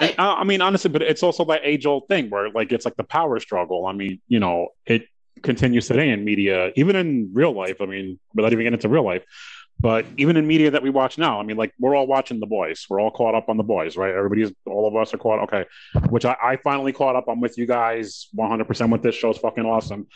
And, 0.00 0.14
I 0.18 0.44
mean, 0.44 0.60
honestly, 0.60 0.90
but 0.90 1.02
it's 1.02 1.22
also 1.22 1.44
that 1.46 1.60
age 1.64 1.86
old 1.86 2.08
thing 2.08 2.30
where, 2.30 2.50
like, 2.50 2.72
it's 2.72 2.84
like 2.84 2.96
the 2.96 3.04
power 3.04 3.38
struggle. 3.40 3.86
I 3.86 3.92
mean, 3.92 4.20
you 4.28 4.40
know, 4.40 4.68
it 4.86 5.02
continues 5.42 5.86
today 5.86 6.10
in 6.10 6.24
media, 6.24 6.72
even 6.74 6.96
in 6.96 7.30
real 7.32 7.52
life. 7.52 7.80
I 7.80 7.86
mean, 7.86 8.18
without 8.34 8.52
even 8.52 8.64
getting 8.64 8.74
into 8.74 8.88
real 8.88 9.04
life, 9.04 9.22
but 9.80 10.06
even 10.16 10.36
in 10.36 10.46
media 10.46 10.70
that 10.72 10.82
we 10.82 10.90
watch 10.90 11.18
now, 11.18 11.38
I 11.40 11.44
mean, 11.44 11.56
like, 11.56 11.72
we're 11.78 11.94
all 11.94 12.06
watching 12.06 12.40
The 12.40 12.46
Boys. 12.46 12.86
We're 12.90 13.00
all 13.00 13.10
caught 13.10 13.34
up 13.34 13.48
on 13.48 13.56
The 13.56 13.62
Boys, 13.62 13.96
right? 13.96 14.12
Everybody's, 14.14 14.52
all 14.66 14.88
of 14.88 14.96
us 14.96 15.14
are 15.14 15.18
caught. 15.18 15.40
Okay. 15.44 15.64
Which 16.10 16.24
I, 16.24 16.36
I 16.42 16.56
finally 16.56 16.92
caught 16.92 17.14
up. 17.16 17.26
I'm 17.28 17.40
with 17.40 17.56
you 17.58 17.66
guys 17.66 18.28
100% 18.36 18.90
with 18.90 19.02
this 19.02 19.14
show's 19.14 19.38
fucking 19.38 19.64
awesome. 19.64 20.06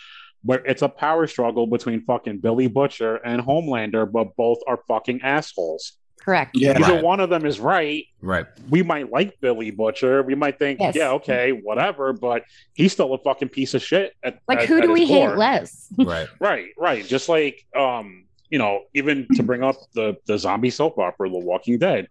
Where 0.45 0.59
it's 0.67 0.83
a 0.83 0.89
power 0.89 1.29
struggle 1.29 1.69
between 1.69 2.03
fucking 2.05 2.39
Billy 2.39 2.67
Butcher 2.67 3.17
and 3.17 3.41
Homelander, 3.41 4.11
but 4.11 4.35
both 4.37 4.59
are 4.67 4.81
fucking 4.89 5.23
assholes. 5.23 5.93
Correct. 6.21 6.57
Yeah. 6.57 6.79
Either 6.79 6.95
Right. 6.95 7.03
one 7.05 7.21
of 7.21 7.31
them 7.31 7.47
is 7.47 7.59
right, 7.61 8.05
right. 8.21 8.47
we 8.71 8.83
might 8.83 9.11
like 9.11 9.41
Billy 9.41 9.71
Butcher. 9.73 10.23
We 10.25 10.35
might 10.37 10.59
think, 10.59 10.81
Yes. 10.81 10.95
yeah, 10.97 11.11
okay, 11.13 11.51
whatever, 11.53 12.13
but 12.13 12.45
he's 12.75 12.93
still 12.93 13.13
a 13.15 13.19
fucking 13.19 13.49
piece 13.51 13.75
of 13.75 13.83
shit. 13.83 14.15
At, 14.23 14.39
Like 14.49 14.61
at- 14.61 14.69
who 14.69 14.79
at 14.79 14.83
do 14.83 14.93
we 14.93 15.01
his 15.01 15.09
hate 15.11 15.27
core. 15.29 15.37
less? 15.37 15.89
Right. 15.99 16.29
Right, 16.41 16.67
right. 16.79 17.05
Just 17.07 17.29
like, 17.29 17.65
um, 17.77 18.25
you 18.53 18.59
know, 18.59 18.83
even 18.95 19.27
to 19.35 19.43
bring 19.51 19.65
up 19.65 19.77
the 19.95 20.17
the 20.27 20.39
zombie 20.39 20.71
soap 20.71 20.99
opera, 20.99 21.29
The 21.31 21.39
Walking 21.39 21.79
Dead, 21.79 22.07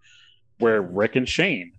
where 0.58 0.82
Rick 0.82 1.16
and 1.16 1.30
Shane, 1.30 1.72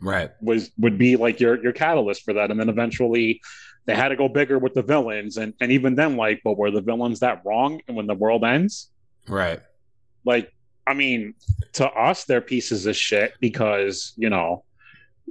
Right. 0.00 0.30
was 0.40 0.70
would 0.78 0.96
be 0.96 1.16
like 1.16 1.40
your 1.40 1.60
your 1.62 1.72
catalyst 1.72 2.22
for 2.24 2.34
that 2.34 2.52
and 2.52 2.60
then 2.60 2.68
eventually 2.68 3.40
they 3.86 3.96
had 3.96 4.10
to 4.10 4.16
go 4.16 4.28
bigger 4.28 4.56
with 4.56 4.74
the 4.74 4.82
villains 4.82 5.36
and 5.38 5.54
and 5.60 5.72
even 5.72 5.96
then 5.96 6.16
like 6.16 6.40
but 6.44 6.56
were 6.56 6.70
the 6.70 6.80
villains 6.80 7.18
that 7.18 7.42
wrong 7.44 7.80
and 7.88 7.96
when 7.96 8.06
the 8.06 8.14
world 8.14 8.44
ends 8.44 8.90
Right. 9.26 9.58
like 10.24 10.52
i 10.86 10.94
mean 10.94 11.34
to 11.72 11.90
us 11.90 12.24
they're 12.26 12.40
pieces 12.40 12.86
of 12.86 12.94
shit 12.96 13.32
because 13.40 14.12
you 14.16 14.30
know 14.30 14.62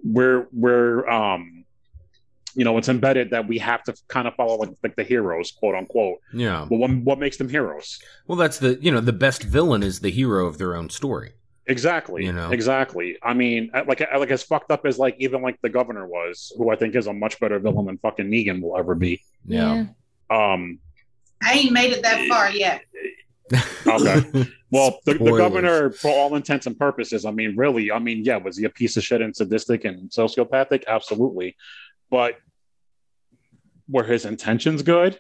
we're 0.04 0.48
we're 0.52 1.08
um 1.10 1.64
you 2.58 2.64
know 2.66 2.78
it's 2.78 2.90
embedded 2.90 3.30
that 3.30 3.48
we 3.48 3.58
have 3.60 3.82
to 3.84 3.94
kind 4.10 4.28
of 4.28 4.34
follow 4.36 4.56
like, 4.58 4.72
like 4.84 4.96
the 4.96 5.04
heroes 5.04 5.52
quote 5.52 5.76
unquote 5.76 6.18
Yeah. 6.34 6.66
but 6.70 6.78
what, 6.78 6.92
what 7.08 7.20
makes 7.20 7.38
them 7.38 7.48
heroes 7.50 8.00
Well, 8.28 8.38
that's 8.38 8.58
the 8.60 8.78
you 8.82 8.92
know 8.92 9.00
the 9.00 9.14
best 9.14 9.44
villain 9.44 9.84
is 9.84 10.00
the 10.00 10.10
hero 10.12 10.46
of 10.48 10.58
their 10.58 10.76
own 10.76 10.90
story. 10.90 11.32
exactly 11.68 12.26
You 12.26 12.34
know? 12.34 12.50
exactly 12.52 13.18
i 13.22 13.34
mean 13.34 13.70
uh, 13.74 13.84
like 13.88 14.00
like 14.24 14.32
as 14.32 14.42
fucked 14.44 14.72
up 14.72 14.86
as 14.86 14.98
like 14.98 15.16
even 15.20 15.42
like 15.48 15.58
the 15.62 15.70
governor 15.80 16.06
was 16.08 16.52
who 16.58 16.70
i 16.72 16.76
think 16.76 16.96
is 16.96 17.08
a 17.08 17.14
much 17.14 17.40
better 17.40 17.60
villain 17.60 17.86
than 17.86 17.98
fucking 18.00 18.28
negan 18.34 18.62
will 18.62 18.76
ever 18.78 18.96
be 18.96 19.22
Yeah. 19.46 19.86
um 20.30 20.80
I 21.50 21.54
ain't 21.60 21.72
made 21.72 21.92
it 21.96 22.02
that 22.02 22.28
far 22.28 22.50
yet. 22.50 22.82
Okay. 23.88 24.48
Well, 24.72 25.00
the, 25.06 25.14
the 25.14 25.38
governor, 25.38 25.92
for 25.92 26.10
all 26.12 26.36
intents 26.36 26.66
and 26.66 26.78
purposes, 26.78 27.24
I 27.26 27.32
mean, 27.32 27.56
really, 27.56 27.90
I 27.92 28.00
mean, 28.00 28.26
yeah, 28.26 28.36
was 28.38 28.58
he 28.58 28.66
a 28.66 28.70
piece 28.70 28.98
of 28.98 29.04
shit 29.04 29.22
and 29.22 29.34
sadistic 29.34 29.86
and 29.86 30.10
sociopathic? 30.10 30.84
Absolutely. 30.88 31.56
But 32.10 32.34
were 33.90 34.04
his 34.04 34.26
intentions 34.26 34.84
good? 34.84 35.20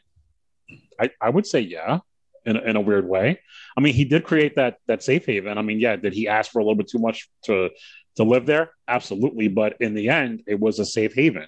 I, 0.99 1.11
I 1.21 1.29
would 1.29 1.45
say 1.45 1.61
yeah, 1.61 1.99
in, 2.45 2.57
in 2.57 2.75
a 2.75 2.81
weird 2.81 3.07
way. 3.07 3.39
I 3.77 3.81
mean, 3.81 3.93
he 3.93 4.05
did 4.05 4.23
create 4.23 4.55
that 4.55 4.77
that 4.87 5.03
safe 5.03 5.25
haven. 5.25 5.57
I 5.57 5.61
mean, 5.61 5.79
yeah, 5.79 5.95
did 5.95 6.13
he 6.13 6.27
ask 6.27 6.51
for 6.51 6.59
a 6.59 6.63
little 6.63 6.75
bit 6.75 6.87
too 6.87 6.99
much 6.99 7.29
to 7.43 7.69
to 8.15 8.23
live 8.23 8.45
there? 8.45 8.71
Absolutely. 8.87 9.47
But 9.47 9.75
in 9.79 9.93
the 9.93 10.09
end, 10.09 10.43
it 10.47 10.59
was 10.59 10.79
a 10.79 10.85
safe 10.85 11.13
haven 11.13 11.47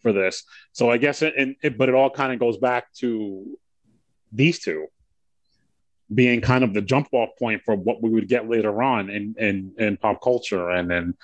for 0.00 0.12
this. 0.12 0.44
So 0.72 0.90
I 0.90 0.98
guess, 0.98 1.22
it, 1.22 1.34
and 1.36 1.56
but 1.76 1.88
it 1.88 1.94
all 1.94 2.10
kind 2.10 2.32
of 2.32 2.38
goes 2.38 2.58
back 2.58 2.92
to 3.00 3.58
these 4.30 4.60
two 4.60 4.86
being 6.14 6.40
kind 6.40 6.62
of 6.62 6.72
the 6.72 6.82
jump 6.82 7.08
off 7.12 7.30
point 7.38 7.62
for 7.64 7.74
what 7.74 8.00
we 8.00 8.10
would 8.10 8.28
get 8.28 8.48
later 8.48 8.82
on 8.82 9.10
in 9.10 9.34
in, 9.38 9.72
in 9.78 9.96
pop 9.96 10.22
culture 10.22 10.70
and 10.70 10.92
in 10.92 11.14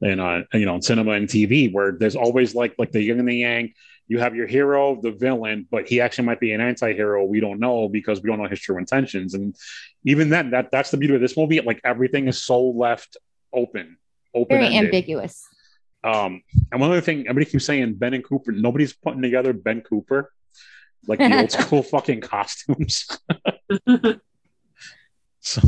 in 0.00 0.20
uh, 0.20 0.42
you 0.52 0.66
know 0.66 0.76
in 0.76 0.82
cinema 0.82 1.12
and 1.12 1.28
TV, 1.28 1.72
where 1.72 1.92
there's 1.92 2.16
always 2.16 2.54
like 2.54 2.74
like 2.78 2.92
the 2.92 3.02
yin 3.02 3.18
and 3.18 3.28
the 3.28 3.36
yang. 3.36 3.72
You 4.06 4.18
have 4.20 4.34
your 4.34 4.46
hero, 4.46 4.98
the 5.00 5.10
villain, 5.10 5.66
but 5.70 5.86
he 5.86 6.00
actually 6.00 6.24
might 6.24 6.40
be 6.40 6.52
an 6.52 6.62
anti-hero. 6.62 7.26
We 7.26 7.40
don't 7.40 7.60
know 7.60 7.90
because 7.90 8.22
we 8.22 8.30
don't 8.30 8.42
know 8.42 8.48
his 8.48 8.58
true 8.58 8.78
intentions. 8.78 9.34
And 9.34 9.54
even 10.04 10.30
then, 10.30 10.52
that 10.52 10.70
that's 10.72 10.90
the 10.90 10.96
beauty 10.96 11.14
of 11.14 11.20
this 11.20 11.36
movie. 11.36 11.60
Like 11.60 11.82
everything 11.84 12.26
is 12.26 12.42
so 12.42 12.70
left 12.70 13.18
open, 13.52 13.98
open 14.34 14.60
Very 14.60 14.76
ambiguous. 14.76 15.46
um, 16.04 16.42
and 16.72 16.80
one 16.80 16.90
other 16.90 17.02
thing, 17.02 17.28
everybody 17.28 17.50
keeps 17.50 17.66
saying 17.66 17.94
Ben 17.94 18.14
and 18.14 18.24
Cooper. 18.24 18.52
Nobody's 18.52 18.94
putting 18.94 19.20
together 19.20 19.52
Ben 19.52 19.82
Cooper, 19.82 20.32
like 21.06 21.18
the 21.18 21.40
old 21.40 21.52
school 21.66 21.82
fucking 21.82 22.22
costumes. 22.22 23.06
so, 25.40 25.60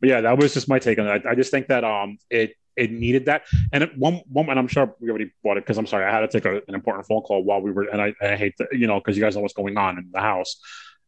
but 0.00 0.08
yeah, 0.08 0.22
that 0.22 0.38
was 0.38 0.54
just 0.54 0.68
my 0.68 0.78
take 0.78 0.98
on 0.98 1.06
it. 1.06 1.26
I, 1.26 1.32
I 1.32 1.34
just 1.34 1.50
think 1.50 1.66
that 1.68 1.84
um, 1.84 2.16
it 2.30 2.54
it 2.76 2.90
needed 2.90 3.26
that. 3.26 3.42
And 3.72 3.82
at 3.82 3.96
one 3.96 4.22
one, 4.28 4.48
and 4.48 4.58
I'm 4.58 4.68
sure 4.68 4.94
we 5.00 5.08
already 5.08 5.30
bought 5.42 5.56
it 5.56 5.64
because 5.64 5.78
I'm 5.78 5.86
sorry, 5.86 6.04
I 6.04 6.10
had 6.10 6.20
to 6.20 6.28
take 6.28 6.44
a, 6.44 6.56
an 6.68 6.74
important 6.74 7.06
phone 7.06 7.22
call 7.22 7.42
while 7.42 7.60
we 7.60 7.70
were, 7.70 7.84
and 7.84 8.00
I, 8.00 8.14
I 8.20 8.36
hate 8.36 8.56
to, 8.58 8.68
you 8.72 8.86
know, 8.86 8.98
because 8.98 9.16
you 9.16 9.22
guys 9.22 9.36
know 9.36 9.42
what's 9.42 9.54
going 9.54 9.76
on 9.76 9.98
in 9.98 10.10
the 10.12 10.20
house. 10.20 10.60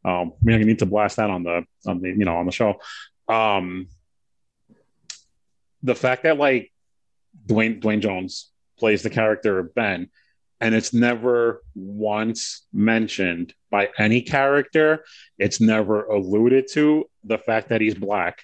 Um, 0.05 0.35
we 0.43 0.57
need 0.59 0.79
to 0.79 0.87
blast 0.87 1.17
that 1.17 1.31
on 1.31 1.43
the 1.43 1.65
on 1.87 2.01
the 2.01 2.09
you 2.09 2.25
know 2.25 2.37
on 2.37 2.47
the 2.47 2.53
show. 2.53 2.81
Um, 3.29 3.89
the 5.83 5.95
fact 5.95 6.23
that 6.23 6.39
like 6.39 6.73
Duane 7.45 7.81
Duane 7.81 8.01
Jones 8.01 8.51
plays 8.79 9.03
the 9.03 9.11
character 9.11 9.59
of 9.59 9.75
Ben, 9.75 10.11
and 10.61 10.75
it's 10.75 10.93
never 10.93 11.63
once 11.75 12.67
mentioned 12.73 13.55
by 13.71 13.91
any 13.99 14.23
character. 14.23 15.05
It's 15.39 15.61
never 15.61 16.05
alluded 16.05 16.69
to 16.73 17.07
the 17.25 17.39
fact 17.39 17.71
that 17.71 17.81
he's 17.81 17.95
black. 17.95 18.43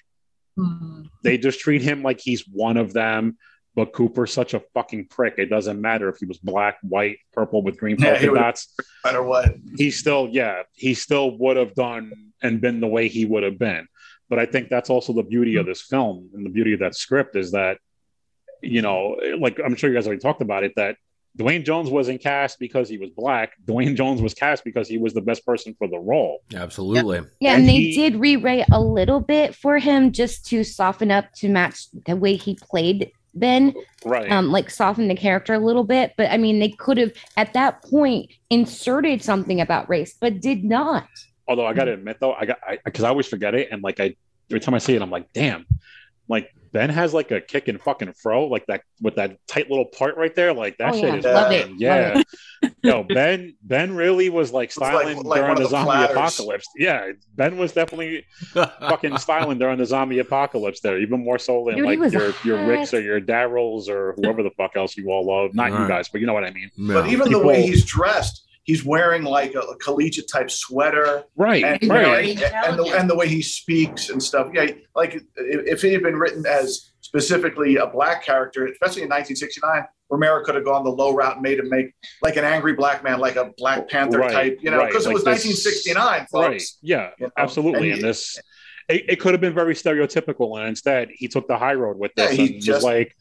Hmm. 0.57 1.03
They 1.23 1.37
just 1.37 1.59
treat 1.59 1.81
him 1.81 2.03
like 2.03 2.19
he's 2.19 2.41
one 2.47 2.77
of 2.77 2.93
them. 2.93 3.37
But 3.75 3.91
Cooper's 3.91 4.31
such 4.31 4.53
a 4.53 4.61
fucking 4.75 5.07
prick. 5.07 5.35
It 5.39 5.47
doesn't 5.47 5.81
matter 5.81 6.07
if 6.07 6.17
he 6.17 6.27
was 6.27 6.37
black, 6.37 6.77
white, 6.83 7.17
purple 7.31 7.63
with 7.63 7.77
green 7.77 7.95
Yeah, 7.97 8.17
he 8.19 8.27
polka 8.27 8.31
would- 8.31 8.37
dots. 8.37 8.75
No 8.79 9.11
matter 9.11 9.23
what. 9.23 9.55
He 9.77 9.89
still, 9.89 10.29
yeah, 10.31 10.61
he 10.73 10.93
still 10.93 11.35
would 11.39 11.57
have 11.57 11.73
done 11.73 12.11
and 12.43 12.61
been 12.61 12.81
the 12.81 12.87
way 12.87 13.07
he 13.07 13.25
would 13.25 13.41
have 13.41 13.57
been. 13.57 13.87
But 14.29 14.37
I 14.37 14.45
think 14.45 14.69
that's 14.69 14.91
also 14.91 15.11
the 15.13 15.23
beauty 15.23 15.55
of 15.55 15.65
this 15.65 15.81
film 15.81 16.29
and 16.35 16.45
the 16.45 16.51
beauty 16.51 16.73
of 16.73 16.81
that 16.81 16.93
script 16.95 17.35
is 17.35 17.51
that, 17.53 17.79
you 18.61 18.83
know, 18.83 19.17
like 19.39 19.59
I'm 19.63 19.75
sure 19.75 19.89
you 19.89 19.95
guys 19.95 20.05
already 20.05 20.21
talked 20.21 20.41
about 20.43 20.63
it, 20.63 20.73
that 20.75 20.97
Duane 21.35 21.63
Jones 21.65 21.89
wasn't 21.89 22.21
cast 22.21 22.59
because 22.59 22.87
he 22.87 22.97
was 22.97 23.09
black. 23.09 23.53
Duane 23.65 23.95
Jones 23.95 24.21
was 24.21 24.33
cast 24.33 24.63
because 24.63 24.87
he 24.87 24.97
was 24.97 25.13
the 25.13 25.21
best 25.21 25.45
person 25.45 25.75
for 25.79 25.87
the 25.87 25.97
role. 25.97 26.43
Absolutely. 26.53 27.21
Yeah, 27.39 27.53
And 27.53 27.61
and 27.61 27.69
they 27.69 27.73
he- 27.73 27.95
did 27.95 28.17
rewrite 28.17 28.65
a 28.71 28.79
little 28.79 29.19
bit 29.19 29.55
for 29.55 29.79
him 29.79 30.11
just 30.11 30.45
to 30.47 30.63
soften 30.63 31.09
up 31.09 31.25
to 31.37 31.49
match 31.49 31.87
the 32.05 32.15
way 32.15 32.35
he 32.35 32.55
played 32.61 33.11
Ben. 33.33 33.73
Right. 34.05 34.31
Um, 34.31 34.51
like 34.51 34.69
soften 34.69 35.07
the 35.07 35.15
character 35.15 35.55
a 35.55 35.59
little 35.59 35.83
bit. 35.83 36.13
But 36.17 36.29
I 36.29 36.37
mean, 36.37 36.59
they 36.59 36.69
could 36.69 36.97
have 36.97 37.13
at 37.35 37.53
that 37.53 37.81
point 37.83 38.31
inserted 38.51 39.23
something 39.23 39.59
about 39.59 39.89
race, 39.89 40.15
but 40.21 40.39
did 40.39 40.63
not. 40.63 41.07
Although 41.47 41.65
I 41.65 41.73
got 41.73 41.85
to 41.85 41.93
admit 41.93 42.17
though, 42.19 42.33
I 42.33 42.45
got 42.45 42.59
because 42.85 43.03
I, 43.03 43.09
always 43.09 43.27
forget 43.27 43.55
it, 43.55 43.69
and 43.71 43.81
like 43.81 43.99
I 43.99 44.15
every 44.51 44.59
time 44.59 44.75
I 44.75 44.77
see 44.77 44.95
it, 44.95 45.01
I'm 45.01 45.09
like, 45.09 45.33
damn, 45.33 45.65
like 46.29 46.53
Ben 46.73 46.89
has 46.89 47.13
like 47.13 47.31
a 47.31 47.39
kick 47.39 47.67
and 47.69 47.79
fucking 47.79 48.11
fro, 48.13 48.47
like 48.47 48.65
that 48.65 48.81
with 49.01 49.15
that 49.15 49.37
tight 49.47 49.69
little 49.69 49.85
part 49.85 50.17
right 50.17 50.33
there, 50.35 50.51
like 50.53 50.77
that 50.79 50.95
Oh, 50.95 50.97
shit 50.99 51.03
yeah. 51.03 51.15
is 51.15 51.23
Love 51.25 51.51
fucking- 51.53 51.75
it. 51.75 51.79
yeah. 51.79 52.13
Love 52.63 52.71
Yo, 52.83 53.03
Ben 53.03 53.55
Ben 53.61 53.95
really 53.95 54.29
was 54.29 54.51
like 54.51 54.75
like- 54.77 54.91
styling 54.91 55.21
like 55.23 55.37
during 55.41 55.49
one 55.53 55.57
the 55.57 55.63
the 55.63 55.69
zombie 55.69 55.91
platters. 55.91 56.15
apocalypse. 56.17 56.65
Yeah, 56.75 57.11
Ben 57.35 57.57
was 57.57 57.73
definitely 57.73 58.25
fucking 58.53 59.17
styling 59.19 59.59
during 59.59 59.77
the 59.77 59.85
zombie 59.85 60.19
apocalypse 60.19 60.79
there, 60.81 60.97
even 60.99 61.23
more 61.23 61.37
so 61.37 61.63
than 61.67 61.75
Dude, 61.77 61.85
like 61.85 61.99
was 61.99 62.11
your 62.13 62.33
your 62.43 62.57
hot. 62.57 62.67
Ricks 62.67 62.93
or 62.93 63.01
your 63.01 63.21
Daryls 63.21 63.87
or 63.87 64.13
whoever 64.17 64.41
the 64.43 64.51
fuck 64.57 64.75
else 64.75 64.97
you 64.97 65.09
all 65.11 65.25
love. 65.25 65.53
Not 65.53 65.71
you 65.71 65.77
Right. 65.77 65.87
guys, 65.87 66.09
but 66.09 66.21
you 66.21 66.27
know 66.27 66.33
what 66.33 66.43
I 66.43 66.51
mean. 66.51 66.71
But 66.77 67.05
Yeah. 67.05 67.11
even 67.11 67.31
the 67.31 67.39
way 67.39 67.61
he's 67.61 67.85
dressed, 67.85 68.47
he's 68.63 68.83
wearing 68.85 69.23
like 69.23 69.53
a, 69.55 69.59
a 69.59 69.77
collegiate 69.77 70.29
type 70.31 70.49
sweater, 70.49 71.23
Right, 71.35 71.63
and, 71.63 71.81
you 71.81 71.89
right. 71.89 72.01
know, 72.01 72.13
and, 72.13 72.39
and 72.41 72.79
the, 72.79 72.97
and 72.97 73.09
the 73.09 73.15
way 73.15 73.27
he 73.27 73.41
speaks 73.41 74.09
and 74.09 74.21
stuff. 74.23 74.47
Yeah, 74.53 74.67
like 74.95 75.21
if, 75.35 75.81
he 75.81 75.91
had 75.93 76.01
been 76.03 76.15
written 76.15 76.45
as 76.45 76.91
specifically 77.01 77.75
a 77.77 77.87
black 77.87 78.23
character, 78.23 78.65
especially 78.67 79.03
in 79.03 79.09
1969, 79.09 79.83
Romero 80.09 80.43
could 80.43 80.55
have 80.55 80.63
gone 80.65 80.83
the 80.83 80.89
low 80.91 81.13
route 81.13 81.33
and 81.33 81.41
made 81.41 81.59
him 81.59 81.69
make 81.69 81.87
like 82.21 82.37
an 82.37 82.43
angry 82.43 82.73
black 82.73 83.03
man, 83.03 83.19
like 83.19 83.35
a 83.35 83.51
Black 83.57 83.89
Panther 83.89 84.19
Right, 84.19 84.31
type, 84.31 84.59
you 84.61 84.71
know, 84.71 84.77
right, 84.79 84.87
because 84.89 85.05
like 85.05 85.11
it 85.11 85.15
was 85.15 85.23
this- 85.23 85.45
1969, 85.45 86.27
folks. 86.31 86.47
Right. 86.47 86.63
Yeah, 86.81 87.09
You 87.19 87.25
know? 87.27 87.31
absolutely. 87.37 87.91
And 87.91 87.99
And, 87.99 88.09
this, 88.09 88.37
it, 88.89 89.05
it 89.09 89.19
could 89.19 89.33
have 89.33 89.41
been 89.41 89.53
very 89.53 89.73
stereotypical, 89.75 90.57
and 90.59 90.67
instead 90.69 91.09
he 91.13 91.27
took 91.27 91.47
the 91.47 91.57
high 91.57 91.73
road 91.73 91.97
with 91.97 92.11
Yeah, 92.17 92.27
this 92.27 92.35
he 92.37 92.53
and 92.55 92.61
just- 92.63 92.77
was 92.77 92.83
like, 92.83 93.15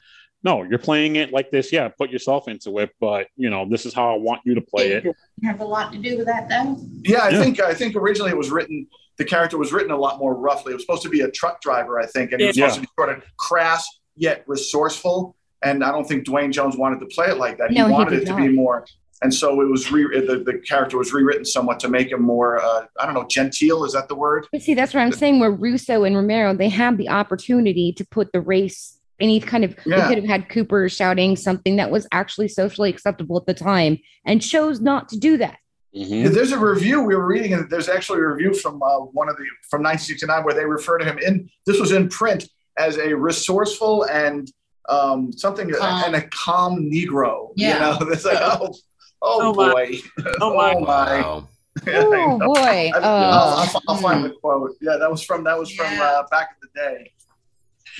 "No, 0.44 0.62
you're 0.62 0.78
playing 0.78 1.16
it 1.16 1.32
like 1.32 1.50
this. 1.50 1.72
Yeah, 1.72 1.88
put 1.88 2.10
yourself 2.10 2.48
into 2.48 2.78
it, 2.78 2.90
but 3.00 3.28
you 3.36 3.50
know, 3.50 3.66
this 3.68 3.86
is 3.86 3.94
how 3.94 4.14
I 4.14 4.18
want 4.18 4.40
you 4.44 4.54
to 4.54 4.60
play 4.60 4.92
it." 4.92 5.04
Have 5.44 5.60
a 5.60 5.64
lot 5.64 5.92
to 5.92 5.98
do 5.98 6.16
with 6.18 6.26
that, 6.26 6.48
though. 6.48 6.76
Yeah, 7.04 7.20
I 7.24 7.28
Yeah. 7.30 7.42
think 7.42 7.60
I 7.60 7.74
think 7.74 7.96
originally 7.96 8.30
it 8.30 8.36
was 8.36 8.50
written. 8.50 8.86
The 9.18 9.24
character 9.24 9.58
was 9.58 9.72
written 9.72 9.90
a 9.92 9.96
lot 9.96 10.18
more 10.18 10.34
roughly. 10.34 10.72
It 10.72 10.76
was 10.76 10.82
supposed 10.84 11.02
to 11.02 11.08
be 11.10 11.20
a 11.20 11.30
truck 11.30 11.60
driver, 11.60 12.00
I 12.00 12.06
think, 12.06 12.32
and 12.32 12.40
he 12.40 12.46
was 12.46 12.56
Yeah. 12.56 12.66
supposed 12.68 12.76
to 12.76 12.80
be 12.82 12.88
sort 12.98 13.16
of 13.16 13.22
crass 13.38 13.86
yet 14.16 14.42
resourceful. 14.46 15.36
And 15.62 15.84
I 15.84 15.92
don't 15.92 16.06
think 16.08 16.24
Duane 16.24 16.50
Jones 16.50 16.76
wanted 16.76 16.98
to 17.00 17.06
play 17.06 17.26
it 17.28 17.36
like 17.38 17.58
that. 17.58 17.70
No, 17.70 17.82
he 17.84 17.88
he 17.88 17.92
wanted 17.92 18.10
did 18.10 18.22
it 18.22 18.26
to 18.26 18.32
not. 18.32 18.38
be 18.40 18.48
more. 18.48 18.84
And 19.22 19.32
so 19.32 19.60
it 19.60 19.66
was 19.70 19.92
re- 19.92 20.20
the, 20.26 20.38
the 20.38 20.58
character 20.66 20.98
was 20.98 21.12
rewritten 21.12 21.44
somewhat 21.44 21.78
to 21.80 21.88
make 21.88 22.10
him 22.10 22.22
more. 22.22 22.60
Uh, 22.60 22.86
I 22.98 23.04
don't 23.06 23.14
know, 23.14 23.24
genteel. 23.28 23.84
Is 23.84 23.92
that 23.92 24.08
the 24.08 24.16
word? 24.16 24.48
But 24.50 24.62
see, 24.62 24.74
that's 24.74 24.92
what 24.92 25.00
I'm 25.02 25.12
saying. 25.12 25.38
Where 25.38 25.52
Russo 25.52 26.02
and 26.02 26.16
Romero, 26.16 26.52
they 26.56 26.68
had 26.68 26.98
the 26.98 27.08
opportunity 27.08 27.92
to 27.92 28.04
put 28.04 28.32
the 28.32 28.40
race. 28.40 28.98
Any 29.20 29.40
kind 29.40 29.64
of, 29.64 29.76
Yeah. 29.86 30.00
they 30.00 30.08
could 30.14 30.18
have 30.22 30.26
had 30.30 30.48
Cooper 30.48 30.88
shouting 30.88 31.36
something 31.36 31.76
that 31.76 31.90
was 31.90 32.06
actually 32.12 32.48
socially 32.48 32.90
acceptable 32.90 33.36
at 33.38 33.46
the 33.46 33.54
time, 33.54 33.98
and 34.26 34.42
chose 34.42 34.80
not 34.80 35.08
to 35.10 35.18
do 35.18 35.36
that. 35.38 35.58
Yeah, 35.92 36.28
There's 36.28 36.52
a 36.52 36.58
review 36.58 37.02
we 37.02 37.14
were 37.14 37.26
reading, 37.26 37.52
and 37.52 37.68
there's 37.70 37.88
actually 37.88 38.20
a 38.20 38.26
review 38.26 38.54
from 38.54 38.82
uh, 38.82 38.98
one 39.00 39.28
of 39.28 39.36
the 39.36 39.44
from 39.70 39.82
1969 39.82 40.44
where 40.44 40.54
they 40.54 40.64
refer 40.64 40.98
to 40.98 41.04
him 41.04 41.18
in. 41.18 41.48
This 41.66 41.78
was 41.78 41.92
in 41.92 42.08
print 42.08 42.48
as 42.78 42.96
a 42.96 43.14
resourceful 43.14 44.04
and 44.04 44.50
um, 44.88 45.30
something 45.32 45.70
Calm. 45.70 46.02
and 46.06 46.16
a 46.16 46.22
calm 46.28 46.90
Negro. 46.90 47.50
Yeah. 47.56 47.74
You 47.74 47.80
know, 48.06 48.10
it's 48.12 48.24
like 48.24 48.38
oh, 48.40 48.74
oh, 49.20 49.52
Oh, 49.52 49.54
my. 49.54 49.72
boy, 49.72 49.98
Oh, 50.40 50.54
my. 50.54 50.74
Wow. 50.74 51.48
Yeah, 51.86 52.02
Oh 52.04 52.38
boy! 52.38 52.54
I- 52.60 52.90
I'll, 52.94 53.02
Uh, 53.04 53.66
I'll, 53.74 53.82
I'll 53.88 53.96
find 53.96 54.24
the 54.24 54.30
quote. 54.30 54.72
Yeah, 54.82 54.96
that 54.98 55.10
was 55.10 55.22
from 55.22 55.42
that 55.44 55.58
was 55.58 55.70
from 55.70 55.90
Yeah. 55.92 56.02
uh, 56.04 56.26
back 56.30 56.50
in 56.62 56.68
the 56.68 56.80
day. 56.80 57.11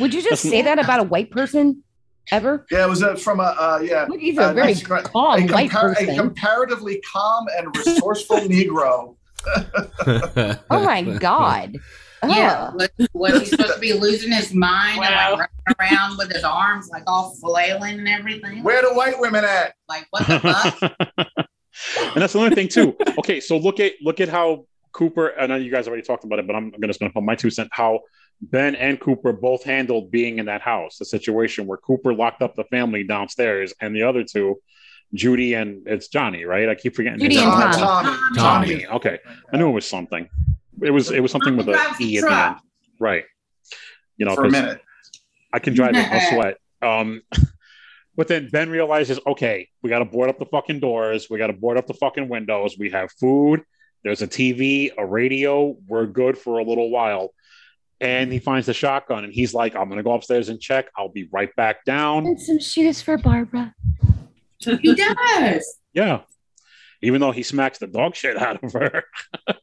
Would 0.01 0.15
you 0.15 0.21
just 0.23 0.43
That's- 0.43 0.51
say 0.51 0.63
that 0.63 0.79
about 0.79 1.01
a 1.01 1.05
white 1.05 1.31
person 1.31 1.83
ever? 2.31 2.67
Yeah, 2.71 2.85
it 2.87 2.89
was 2.89 3.03
uh, 3.03 3.17
from 3.17 3.41
a 3.41 3.43
uh, 3.45 3.81
yeah. 3.83 4.07
Look, 4.09 4.21
he's 4.21 4.39
a 4.39 4.51
uh, 4.51 4.53
very 4.53 4.75
19 4.75 5.03
calm 5.05 5.41
a, 5.43 5.47
white 5.53 5.71
compar- 5.71 6.09
a 6.09 6.15
comparatively 6.17 7.03
calm 7.13 7.47
and 7.59 7.77
resourceful 7.77 8.37
Negro. 8.41 9.17
oh 10.71 10.85
my 10.85 11.03
god! 11.03 11.77
Yeah, 12.25 12.71
Oh. 12.73 12.77
was, 12.77 13.09
was 13.15 13.41
he 13.41 13.47
supposed 13.47 13.75
to 13.75 13.81
be 13.81 13.93
losing 13.95 14.31
his 14.31 14.55
mind 14.55 14.99
Wow. 14.99 15.31
and 15.33 15.39
like 15.41 15.51
running 15.81 15.93
around 15.99 16.19
with 16.19 16.31
his 16.33 16.45
arms 16.45 16.89
like 16.89 17.03
all 17.09 17.35
flailing 17.41 17.99
and 17.99 18.09
everything? 18.09 18.63
Where 18.63 18.81
the 18.81 18.95
white 18.95 19.19
women 19.19 19.45
at? 19.45 19.75
Like 19.89 20.07
what 20.11 20.29
the 20.29 20.39
fuck? 20.39 20.93
and 22.15 22.23
that's 22.23 22.37
another 22.37 22.55
thing 22.55 22.69
too. 22.69 22.97
Okay, 23.19 23.41
so 23.41 23.57
look 23.59 23.81
at 23.81 23.95
look 24.03 24.21
at 24.21 24.29
how 24.29 24.67
Cooper. 24.93 25.33
I 25.37 25.49
know 25.49 25.57
you 25.57 25.73
guys 25.73 25.89
already 25.89 26.05
talked 26.05 26.23
about 26.23 26.39
it, 26.39 26.47
but 26.47 26.55
I'm 26.55 26.71
going 26.71 26.87
to 26.87 26.95
spend 26.95 27.13
my 27.17 27.35
two 27.35 27.51
cents. 27.51 27.71
How 27.73 27.99
Ben 28.43 28.75
and 28.75 28.99
Cooper 28.99 29.33
both 29.33 29.63
handled 29.63 30.11
being 30.11 30.39
in 30.41 30.47
that 30.47 30.61
house, 30.63 30.99
the 30.99 31.05
situation 31.05 31.67
where 31.67 31.79
Cooper 31.79 32.13
locked 32.13 32.43
up 32.43 32.57
the 32.57 32.65
family 32.65 33.05
downstairs, 33.05 33.73
and 33.81 33.95
the 33.95 34.03
other 34.03 34.25
two, 34.25 34.61
Judy 35.15 35.55
and 35.55 35.87
it's 35.87 36.09
Johnny, 36.09 36.45
right? 36.45 36.69
I 36.69 36.75
keep 36.75 36.97
forgetting. 36.97 37.21
Judy 37.21 37.37
his 37.37 37.45
and 37.45 37.51
name. 37.61 37.71
Tom. 37.73 38.05
Tommy. 38.37 38.69
Tommy. 38.83 38.87
Okay, 38.89 39.19
I 39.53 39.57
knew 39.57 39.69
it 39.69 39.73
was 39.73 39.87
something. 39.89 40.29
It 40.83 40.91
was 40.91 41.11
it 41.13 41.21
was 41.21 41.31
something 41.31 41.57
with 41.57 41.69
a 41.69 41.73
Drives 41.73 41.99
the 41.99 42.15
E 42.15 42.19
at 42.19 42.25
the 42.25 42.33
end, 42.33 42.57
right? 42.99 43.25
You 44.17 44.27
know, 44.27 44.35
For 44.35 44.43
a 44.43 44.45
'cause 44.45 44.53
minute. 44.53 44.81
I 45.53 45.59
can 45.61 45.75
drive 45.75 45.95
it, 45.95 46.11
no 46.11 46.19
sweat. 46.31 46.57
Um, 46.81 47.23
but 48.17 48.27
then 48.27 48.49
Ben 48.51 48.71
realizes, 48.71 49.21
okay, 49.27 49.69
we 49.83 49.91
got 49.91 50.01
to 50.01 50.05
board 50.05 50.31
up 50.31 50.39
the 50.39 50.47
fucking 50.47 50.81
doors. 50.81 51.29
We 51.31 51.39
got 51.39 51.47
to 51.49 51.53
board 51.53 51.77
up 51.77 51.87
the 51.87 51.95
fucking 51.95 52.29
windows. 52.29 52.77
We 52.79 52.91
have 52.91 53.13
food. 53.13 53.63
There's 54.03 54.23
a 54.23 54.27
TV, 54.27 54.91
a 54.99 55.07
radio. 55.07 55.77
We're 55.87 56.07
good 56.07 56.37
for 56.37 56.59
a 56.59 56.65
little 56.65 56.91
while. 56.91 57.33
And 58.03 58.33
he 58.33 58.41
finds 58.41 58.67
the 58.67 58.75
shotgun 58.75 59.23
and 59.25 59.33
he's 59.33 59.55
like, 59.55 59.77
I'm 59.77 59.85
going 59.87 59.97
to 59.99 60.03
go 60.03 60.13
upstairs 60.13 60.49
and 60.49 60.61
check. 60.61 60.87
I'll 60.97 61.09
be 61.09 61.29
right 61.33 61.55
back 61.55 61.85
down. 61.85 62.27
And 62.27 62.41
some 62.41 62.59
shoes 62.59 63.01
for 63.01 63.17
Barbara. 63.17 63.75
he 64.59 64.95
does. 64.95 65.79
Yeah. 65.95 66.23
Even 67.01 67.21
though 67.21 67.31
he 67.33 67.43
smacks 67.43 67.79
the 67.79 67.87
dog 67.87 68.15
shit 68.17 68.37
out 68.37 68.63
of 68.63 68.73
her. 68.73 69.05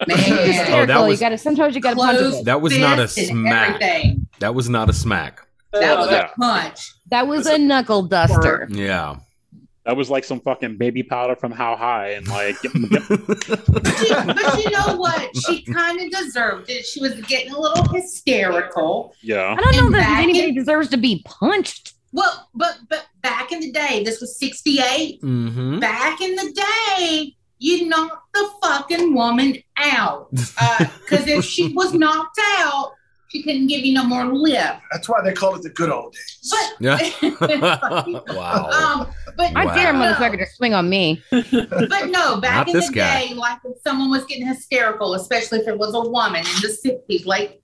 Man. 0.08 0.74
Oh, 0.74 0.86
that 0.86 1.00
was- 1.06 1.20
you 1.20 1.26
gotta 1.26 1.38
sometimes 1.38 1.76
you 1.76 1.82
gotta 1.82 1.96
punch 1.98 2.44
That 2.46 2.62
was 2.62 2.78
not 2.78 3.00
a 3.00 3.08
smack. 3.10 3.82
Everything. 3.82 4.28
That 4.40 4.56
was 4.56 4.70
not 4.70 4.90
a 4.90 4.94
smack. 4.94 5.46
That 5.74 5.98
was 5.98 6.10
Yeah. 6.10 6.30
a 6.32 6.40
punch. 6.40 6.94
That 7.12 7.28
was 7.28 7.46
a 7.46 7.58
knuckle 7.58 8.04
duster. 8.04 8.68
Yeah. 8.72 9.18
That 9.90 9.98
was 9.98 10.08
like 10.12 10.24
some 10.24 10.40
fucking 10.42 10.78
baby 10.78 11.02
powder 11.02 11.36
from 11.36 11.52
How 11.52 11.76
High. 11.76 12.10
And 12.10 12.28
like, 12.28 12.62
get, 12.62 12.74
get, 12.92 13.08
But 13.08 13.48
you, 13.48 14.16
but 14.36 14.64
you 14.64 14.70
know 14.70 14.98
what? 14.98 15.36
She 15.36 15.64
kind 15.64 16.00
of 16.00 16.12
deserved 16.12 16.70
it. 16.70 16.86
She 16.86 17.02
was 17.02 17.16
getting 17.22 17.52
a 17.54 17.60
little 17.60 17.84
hysterical. 17.92 19.16
yeah. 19.24 19.56
I 19.58 19.62
don't 19.62 19.76
know 19.76 19.86
And 19.88 19.96
that 19.96 20.20
anybody 20.22 20.50
in- 20.50 20.54
deserves 20.56 20.90
to 20.90 20.98
be 20.98 21.24
punched. 21.26 21.96
Well, 22.12 22.48
but 22.54 22.78
but 22.88 23.08
back 23.24 23.52
in 23.52 23.62
the 23.62 23.72
day, 23.72 24.04
this 24.04 24.22
was 24.22 24.38
'68. 24.38 25.22
hmm 25.22 25.80
Back 25.80 26.22
in 26.22 26.36
the 26.36 26.52
day, 26.98 27.36
you 27.58 27.88
knocked 27.88 28.32
the 28.36 28.48
fucking 28.62 29.16
woman 29.16 29.56
out 29.78 30.28
because 30.32 31.26
if 31.28 31.44
she 31.46 31.74
was 31.74 31.94
knocked 31.96 32.40
out, 32.60 32.92
she 33.30 33.44
couldn't 33.44 33.68
give 33.68 33.82
you 33.86 33.94
no 33.94 34.04
more 34.04 34.26
lip. 34.26 34.76
That's 34.92 35.08
why 35.08 35.22
they 35.22 35.34
called 35.34 35.58
it 35.58 35.64
the 35.64 35.70
good 35.70 35.90
old 35.90 36.14
days. 36.14 36.52
But 36.52 36.74
Yeah. 36.82 36.98
wow. 38.34 38.70
um, 38.70 39.14
but 39.38 39.52
I 39.56 39.66
Wow. 39.66 39.76
dare 39.76 39.92
a 39.92 39.94
motherfucker 39.94 40.38
to 40.40 40.46
swing 40.56 40.74
on 40.74 40.90
me. 40.90 41.24
But 41.32 42.10
no, 42.10 42.40
back 42.42 42.56
Not 42.58 42.68
in 42.70 42.74
this 42.74 42.88
the 42.90 42.94
guy. 42.96 43.28
day, 43.28 43.34
like 43.36 43.60
if 43.64 43.78
someone 43.86 44.10
was 44.10 44.26
getting 44.26 44.48
hysterical, 44.48 45.14
especially 45.14 45.60
if 45.60 45.68
it 45.68 45.78
was 45.78 45.94
a 45.94 46.02
woman 46.10 46.40
in 46.42 46.62
the 46.62 46.70
sixties, 46.70 47.26
like 47.26 47.62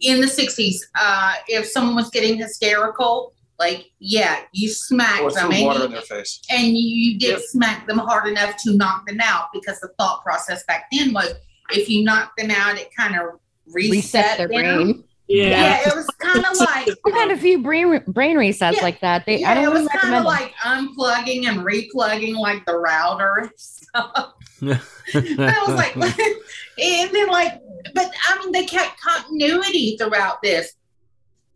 in 0.00 0.20
the 0.20 0.28
sixties, 0.28 0.86
uh, 0.98 1.34
if 1.48 1.66
someone 1.66 1.96
was 1.96 2.10
getting 2.10 2.36
hysterical, 2.38 3.32
like 3.58 3.86
yeah, 3.98 4.40
you 4.52 4.68
smacked 4.68 5.20
Or 5.22 5.32
them 5.32 5.50
threw 5.50 5.68
and 5.68 5.78
you, 5.78 5.84
in 5.86 5.90
their 5.90 6.00
face. 6.02 6.40
and 6.50 6.76
you 6.76 7.18
did 7.18 7.30
Yep. 7.30 7.40
smack 7.46 7.86
them 7.88 7.98
hard 7.98 8.28
enough 8.28 8.56
to 8.64 8.74
knock 8.76 9.06
them 9.08 9.18
out 9.20 9.46
because 9.52 9.80
the 9.80 9.88
thought 9.98 10.22
process 10.22 10.62
back 10.68 10.84
then 10.92 11.12
was 11.12 11.34
if 11.70 11.88
you 11.88 12.04
knocked 12.04 12.38
them 12.38 12.50
out, 12.52 12.78
it 12.78 12.88
kind 12.96 13.14
of 13.16 13.40
reset, 13.72 13.90
Reset 13.92 14.38
their 14.38 14.48
them. 14.48 14.56
brain. 14.86 15.04
Yeah. 15.28 15.44
Yeah, 15.48 15.88
it 15.88 15.94
was 15.94 16.06
kind 16.18 16.44
of 16.44 16.56
like 16.58 16.88
I've 17.06 17.12
had 17.12 17.30
a 17.30 17.36
few 17.36 17.62
brain 17.62 18.02
brain 18.06 18.36
resets 18.36 18.76
Yeah. 18.76 18.82
like 18.82 19.00
that. 19.00 19.26
They, 19.26 19.40
yeah, 19.40 19.50
I 19.50 19.54
don't 19.54 19.64
it 19.64 19.70
was 19.70 19.88
kind 19.88 20.12
recommend 20.14 20.14
of 20.20 20.24
like 20.24 20.54
unplugging 20.64 21.46
and 21.46 21.58
replugging 21.60 22.34
like 22.36 22.64
the 22.64 22.76
router 22.78 23.36
and 23.36 23.50
stuff. 23.56 24.34
I 24.62 25.64
was 25.66 25.74
like, 25.76 25.94
and 26.78 27.10
then 27.14 27.28
like, 27.28 27.60
but 27.94 28.10
I 28.28 28.38
mean, 28.38 28.52
they 28.52 28.64
kept 28.64 28.98
continuity 29.00 29.96
throughout 29.98 30.42
this. 30.42 30.72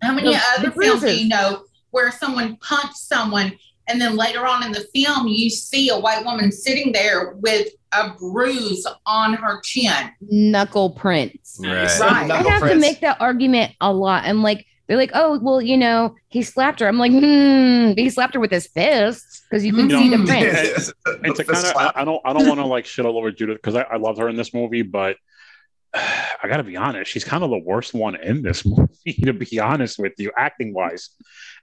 How 0.02 0.12
many 0.12 0.32
The- 0.34 0.40
other 0.58 0.70
the 0.70 0.80
films 0.80 1.00
do 1.02 1.16
you 1.16 1.28
know 1.28 1.64
where 1.92 2.10
someone 2.10 2.56
punched 2.56 2.96
someone, 2.96 3.52
and 3.88 4.00
then 4.00 4.16
later 4.16 4.46
on 4.46 4.64
in 4.64 4.72
the 4.72 4.86
film, 4.94 5.28
you 5.28 5.48
see 5.50 5.88
a 5.88 5.98
white 5.98 6.24
woman 6.24 6.52
sitting 6.52 6.92
there 6.92 7.32
with 7.40 7.68
a 7.92 8.10
bruise 8.18 8.86
on 9.06 9.34
her 9.34 9.60
chin? 9.62 10.10
knuckle 10.20 10.90
prints. 10.90 11.58
Right. 11.62 11.84
Right. 11.84 12.00
I 12.00 12.26
Knuckle 12.26 12.50
have 12.50 12.68
to 12.68 12.76
make 12.76 13.00
that 13.00 13.20
argument 13.20 13.72
a 13.80 13.92
lot. 13.92 14.24
I'm 14.24 14.42
like, 14.42 14.66
they're 14.86 14.96
like, 14.96 15.12
oh, 15.14 15.38
well, 15.40 15.62
you 15.62 15.76
know, 15.76 16.16
he 16.28 16.42
slapped 16.42 16.80
her. 16.80 16.88
I'm 16.88 16.98
like, 16.98 17.12
hmm, 17.12 17.92
he 17.96 18.10
slapped 18.10 18.34
her 18.34 18.40
with 18.40 18.50
his 18.50 18.66
fists 18.66 19.42
because 19.48 19.64
you 19.64 19.72
can 19.72 19.88
You 19.88 19.96
see 19.96 20.08
know, 20.08 20.18
the 20.18 20.26
print. 20.26 20.46
it's 21.24 21.38
a 21.38 21.44
kind 21.44 21.66
of 21.66 21.76
I, 21.76 21.92
I 22.02 22.04
don't 22.04 22.20
I 22.24 22.32
don't 22.32 22.46
want 22.46 22.60
to 22.60 22.66
like 22.66 22.84
shit 22.84 23.06
all 23.06 23.16
over 23.16 23.30
Judith 23.30 23.56
because 23.56 23.76
I, 23.76 23.82
I 23.82 23.96
love 23.96 24.18
her 24.18 24.28
in 24.28 24.36
this 24.36 24.52
movie, 24.52 24.82
but 24.82 25.16
I 25.94 26.48
gotta 26.48 26.64
be 26.64 26.76
honest, 26.76 27.10
she's 27.10 27.24
kind 27.24 27.44
of 27.44 27.50
the 27.50 27.58
worst 27.58 27.94
one 27.94 28.16
in 28.16 28.42
this 28.42 28.66
movie, 28.66 29.14
to 29.24 29.32
be 29.32 29.60
honest 29.60 29.98
with 29.98 30.12
you, 30.18 30.32
acting 30.36 30.74
wise, 30.74 31.10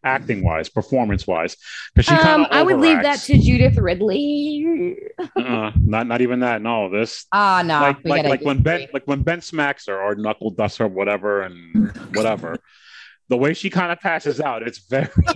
acting 0.03 0.43
wise, 0.43 0.69
performance 0.69 1.27
wise. 1.27 1.55
Because 1.93 2.05
she 2.07 2.15
kind 2.15 2.27
Um, 2.27 2.41
of 2.45 2.47
I 2.51 2.63
would 2.63 2.79
leave 2.79 3.01
that 3.01 3.19
to 3.21 3.37
Judith 3.37 3.77
Ridley. 3.77 4.95
uh, 5.35 5.71
not 5.75 6.07
not 6.07 6.21
even 6.21 6.39
that. 6.41 6.61
No, 6.61 6.89
this 6.89 7.25
Ah, 7.31 7.61
no. 7.65 7.79
like 7.81 7.97
like 8.05 8.25
like 8.25 8.41
when 8.41 8.61
Ben 8.61 8.87
like 8.93 9.03
when 9.05 9.23
Ben 9.23 9.41
smacks 9.41 9.87
her 9.87 9.99
or 10.01 10.15
knuckle 10.15 10.51
dusts 10.51 10.77
her, 10.77 10.87
whatever, 10.87 11.41
and 11.41 11.91
whatever. 12.13 12.57
The 13.29 13.37
way 13.37 13.53
she 13.53 13.69
kind 13.69 13.91
of 13.91 13.99
passes 13.99 14.41
out, 14.41 14.63
it's 14.63 14.79
very, 14.89 15.07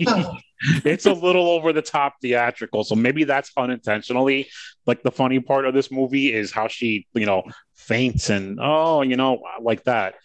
it's 0.84 1.06
a 1.06 1.12
little 1.12 1.48
over 1.48 1.72
the 1.72 1.80
top 1.80 2.14
theatrical. 2.20 2.82
So 2.82 2.96
maybe 2.96 3.22
that's 3.22 3.52
unintentionally. 3.56 4.48
Like 4.84 5.04
the 5.04 5.12
funny 5.12 5.38
part 5.38 5.64
of 5.64 5.74
this 5.74 5.92
movie 5.92 6.32
is 6.32 6.50
how 6.50 6.66
she, 6.66 7.06
you 7.14 7.24
know, 7.24 7.44
faints 7.76 8.30
and 8.30 8.58
oh, 8.60 9.02
you 9.02 9.14
know, 9.16 9.42
like 9.62 9.84
that. 9.84 10.16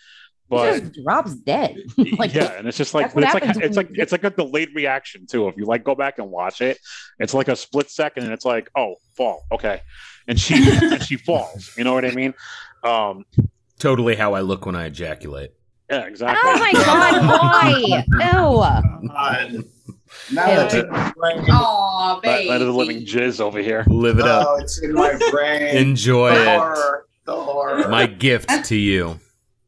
He 0.50 0.56
But 0.56 0.80
just 0.80 1.04
drops 1.04 1.36
dead. 1.36 1.78
like, 2.18 2.34
yeah, 2.34 2.54
and 2.58 2.68
it's 2.68 2.78
just 2.78 2.94
like 2.96 3.14
that's 3.14 3.16
what 3.16 3.44
but 3.44 3.44
it's 3.44 3.56
like 3.56 3.64
it's 3.66 3.78
like 3.78 3.90
it's 3.92 4.12
like 4.12 4.24
a 4.24 4.30
delayed 4.32 4.70
reaction 4.74 5.28
too. 5.28 5.48
If 5.48 5.58
you 5.58 5.66
like 5.66 5.84
go 5.84 5.94
back 5.96 6.18
and 6.18 6.32
watch 6.32 6.62
it, 6.62 6.80
it's 7.20 7.34
like 7.36 7.48
a 7.50 7.56
split 7.56 7.90
second, 7.92 8.24
and 8.24 8.34
it's 8.34 8.46
like 8.46 8.70
oh 8.76 8.96
fall 9.16 9.46
okay, 9.52 9.82
and 10.28 10.40
she 10.40 10.56
and 10.82 11.04
she 11.04 11.18
falls. 11.18 11.72
You 11.78 11.84
know 11.84 11.94
what 11.94 12.04
I 12.06 12.12
mean? 12.12 12.34
Um, 12.84 13.26
Totally 13.78 14.16
how 14.16 14.34
I 14.34 14.42
look 14.42 14.66
when 14.66 14.76
I 14.76 14.86
ejaculate. 14.86 15.52
yeah, 15.90 16.06
exactly. 16.06 16.40
Oh 16.44 16.58
my 16.60 16.72
god, 16.74 17.28
why? 17.28 18.04
Ew. 19.04 19.08
God. 19.10 19.64
Now 20.32 20.46
that's 20.48 20.74
in 20.74 20.90
my 20.90 21.14
brain. 21.16 21.46
Oh, 21.50 22.20
That, 22.24 22.38
baby. 22.40 22.50
that 22.50 22.62
is 22.62 22.68
a 22.68 22.72
living 22.72 23.06
jizz 23.06 23.40
over 23.40 23.60
here. 23.60 23.84
Live 23.88 24.18
it 24.18 24.26
up. 24.26 24.48
Oh, 24.50 24.56
it's 24.58 24.82
in 24.82 24.94
my 24.94 25.16
brain. 25.32 25.78
Enjoy 25.78 26.34
the 26.34 26.42
it. 26.42 26.58
horror. 26.58 27.06
The 27.26 27.36
horror. 27.36 27.88
My 27.90 28.08
gift 28.08 28.50
to 28.66 28.76
you. 28.76 29.20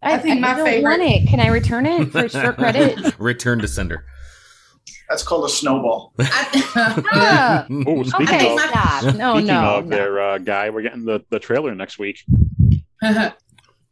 I, 0.01 0.13
I 0.13 0.17
think 0.17 0.39
my 0.41 0.55
don't 0.55 0.65
favorite- 0.65 0.83
want 0.89 1.01
it. 1.03 1.27
Can 1.27 1.39
I 1.39 1.47
return 1.47 1.85
it 1.85 2.11
for 2.11 2.27
short 2.29 2.57
credit? 2.57 3.19
Return 3.19 3.59
to 3.59 3.67
sender. 3.67 4.05
That's 5.09 5.23
called 5.23 5.45
a 5.45 5.49
snowball. 5.49 6.13
Ah, 6.73 7.65
Oh, 7.69 8.03
speaking 8.03 8.35
okay, 8.35 8.53
of 8.53 8.59
stop. 8.61 9.15
No, 9.15 9.33
speaking 9.35 9.47
no. 9.47 9.75
of 9.77 9.85
no. 9.87 9.95
their 9.95 10.19
uh, 10.21 10.37
guy, 10.37 10.69
we're 10.69 10.81
getting 10.81 11.03
the 11.05 11.19
the 11.29 11.39
trailer 11.39 11.75
next 11.75 11.99
week 11.99 12.23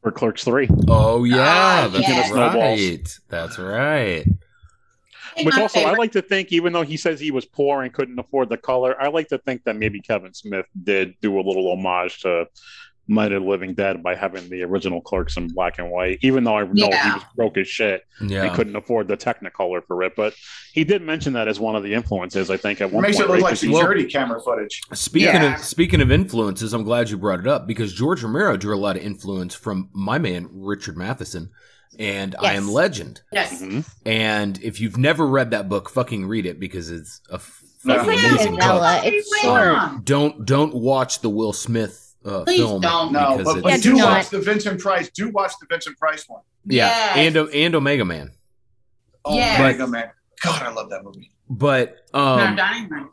for 0.02 0.12
Clerks 0.12 0.44
Three. 0.46 0.70
Oh 0.88 1.26
yeah, 1.26 1.38
Ah, 1.40 1.90
that's 1.92 2.08
yes. 2.08 2.32
right. 2.32 3.20
That's 3.28 3.60
right. 3.60 4.26
Which 5.44 5.56
My 5.56 5.62
also, 5.62 5.80
I 5.82 5.94
like 5.96 6.14
to 6.14 6.22
think, 6.22 6.52
even 6.52 6.74
though 6.74 6.82
he 6.82 6.98
says 6.98 7.20
he 7.20 7.32
was 7.32 7.46
poor 7.46 7.82
and 7.84 7.94
couldn't 7.94 8.18
afford 8.20 8.50
the 8.50 8.58
color, 8.58 9.00
I 9.02 9.08
like 9.10 9.28
to 9.30 9.38
think 9.38 9.64
that 9.66 9.76
maybe 9.78 10.02
Kevin 10.02 10.34
Smith 10.34 10.66
did 10.84 11.16
do 11.22 11.38
a 11.40 11.42
little 11.42 11.72
homage 11.72 12.22
to 12.22 12.48
Night 13.10 13.32
of 13.32 13.44
the 13.44 13.50
Living 13.50 13.74
Dead 13.74 14.02
by 14.04 14.16
having 14.16 14.48
the 14.50 14.64
original 14.64 15.02
Clerks 15.02 15.36
in 15.36 15.48
black 15.48 15.80
and 15.80 15.90
white. 15.90 16.20
Even 16.22 16.44
though 16.44 16.58
I 16.58 16.64
know 16.64 16.72
he 16.90 17.12
was 17.12 17.24
broke 17.36 17.58
as 17.58 17.68
shit 17.68 18.04
and 18.20 18.30
Yeah. 18.30 18.56
couldn't 18.56 18.76
afford 18.76 19.08
the 19.08 19.18
Technicolor 19.18 19.82
for 19.86 20.04
it, 20.04 20.14
but 20.16 20.34
he 20.74 20.84
did 20.84 21.02
mention 21.02 21.34
that 21.34 21.48
as 21.48 21.60
one 21.60 21.76
of 21.76 21.84
the 21.84 21.94
influences. 21.94 22.50
I 22.50 22.58
think 22.58 22.80
at 22.82 22.90
It 22.90 22.94
one 22.94 23.02
makes 23.02 23.18
point. 23.18 23.26
it 23.26 23.28
look 23.32 23.36
right? 23.38 23.44
like 23.44 23.52
'Cause 23.52 23.62
he- 23.62 23.74
security 23.74 24.06
camera 24.06 24.40
footage. 24.40 24.82
Speaking 24.94 25.28
Yeah. 25.42 25.56
of 25.56 25.64
speaking 25.64 26.02
of 26.02 26.12
influences, 26.12 26.74
I'm 26.74 26.84
glad 26.84 27.10
you 27.10 27.18
brought 27.18 27.40
it 27.40 27.48
up 27.48 27.68
because 27.68 27.92
George 27.94 28.22
Romero 28.24 28.56
drew 28.58 28.76
a 28.76 28.78
lot 28.80 28.96
of 28.96 29.02
influence 29.04 29.56
from 29.56 29.90
my 29.94 30.20
man 30.20 30.48
Richard 30.54 30.96
Matheson 30.98 31.50
and 31.98 32.36
I 32.40 32.54
Am 32.54 32.72
Legend. 32.72 33.22
Yes. 33.34 33.62
Mhm. 33.62 33.84
And 34.06 34.60
if 34.62 34.80
you've 34.80 34.98
never 34.98 35.26
read 35.26 35.52
that 35.52 35.68
book, 35.68 35.90
fucking 35.90 36.28
read 36.28 36.46
it 36.46 36.60
because 36.60 36.90
it's 36.92 37.22
a 37.32 37.36
f- 37.36 37.64
No. 37.84 37.96
fucking 37.96 38.14
It's 38.14 38.22
like 38.24 38.32
amazing 38.32 38.48
a 38.48 38.52
book. 38.52 38.60
novella. 38.60 39.02
It's 39.06 39.40
short. 39.42 40.06
Don't 40.06 40.46
don't 40.46 40.76
watch 40.76 41.22
the 41.22 41.30
Will 41.30 41.54
Smith 41.54 42.09
uh, 42.26 42.44
Please 42.44 42.60
film. 42.60 42.82
don't. 42.82 43.12
No, 43.14 43.42
but, 43.44 43.62
but 43.62 43.70
Yeah, 43.70 43.76
do 43.78 43.82
do 43.84 43.94
not. 43.96 44.12
watch 44.18 44.30
the 44.30 44.40
Vincent 44.42 44.80
Price. 44.80 45.10
Do 45.10 45.30
watch 45.30 45.54
the 45.60 45.68
Vincent 45.70 45.98
Price 45.98 46.26
one. 46.28 46.42
yeah, 46.66 46.88
Yes. 47.16 47.36
and 47.36 47.50
and 47.54 47.76
Omega 47.76 48.06
Man. 48.06 48.32
Oh, 49.26 49.36
Yes. 49.36 49.60
Mega 49.60 49.88
Man. 49.88 50.10
God, 50.44 50.64
I 50.64 50.72
love 50.72 50.90
that 50.90 51.04
movie. 51.04 51.32
But 51.50 51.98
um, 52.14 52.56
dining 52.56 53.10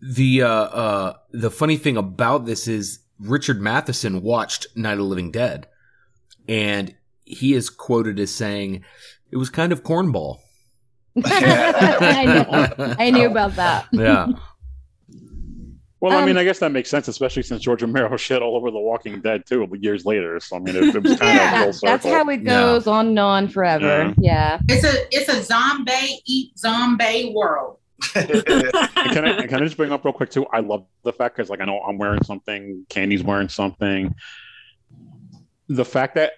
the 0.00 0.42
uh, 0.42 0.48
uh, 0.48 1.12
the 1.32 1.50
funny 1.50 1.76
thing 1.76 1.96
about 1.96 2.44
this 2.46 2.66
is 2.68 3.00
Richard 3.18 3.60
Matheson 3.60 4.22
watched 4.22 4.66
Night 4.76 4.92
of 4.92 4.98
the 4.98 5.04
Living 5.04 5.30
Dead, 5.30 5.66
and 6.48 6.94
he 7.24 7.54
is 7.54 7.70
quoted 7.70 8.18
as 8.20 8.34
saying, 8.34 8.84
"It 9.30 9.36
was 9.38 9.48
kind 9.50 9.72
of 9.72 9.82
cornball." 9.82 10.38
I 11.24 12.24
know. 12.26 12.94
I 12.98 13.10
knew 13.10 13.26
about 13.26 13.56
that. 13.56 13.86
Yeah, 13.92 14.26
Well, 16.06 16.16
I 16.16 16.20
Um, 16.20 16.26
mean, 16.26 16.36
I 16.36 16.44
guess 16.44 16.60
that 16.60 16.70
makes 16.70 16.88
sense, 16.88 17.08
especially 17.08 17.42
since 17.42 17.62
George 17.62 17.82
Romero 17.82 18.16
shit 18.26 18.40
all 18.40 18.56
over 18.56 18.70
The 18.70 18.78
Walking 18.78 19.20
Dead 19.20 19.44
too 19.44 19.68
years 19.80 20.04
later. 20.06 20.38
So 20.38 20.56
I 20.56 20.60
mean, 20.60 20.76
it, 20.76 20.94
it 20.94 21.02
was 21.02 21.18
kind 21.18 21.34
Yeah, 21.34 21.64
of 21.64 21.76
full 21.76 21.88
That's 21.88 22.06
how 22.06 22.28
it 22.28 22.44
goes 22.44 22.86
on 22.86 23.08
and 23.08 23.18
on 23.18 23.48
forever. 23.48 24.14
Yeah. 24.18 24.60
It's 24.68 24.84
a 24.84 25.06
it's 25.10 25.28
a 25.28 25.42
zombie 25.42 26.20
eat 26.26 26.56
zombie 26.58 27.32
world. 27.34 27.78
Can 28.12 29.24
I 29.24 29.46
can 29.46 29.54
I 29.54 29.64
just 29.64 29.76
bring 29.76 29.90
up 29.90 30.04
real 30.04 30.12
quick 30.12 30.30
too? 30.30 30.46
I 30.52 30.60
love 30.60 30.84
the 31.02 31.12
fact 31.12 31.36
because 31.36 31.48
like 31.50 31.60
I 31.60 31.64
know 31.64 31.80
I'm 31.80 31.96
wearing 31.98 32.22
something, 32.22 32.84
Candy's 32.90 33.22
wearing 33.22 33.48
something. 33.48 34.14
The 35.68 35.84
fact 35.84 36.14
that 36.14 36.34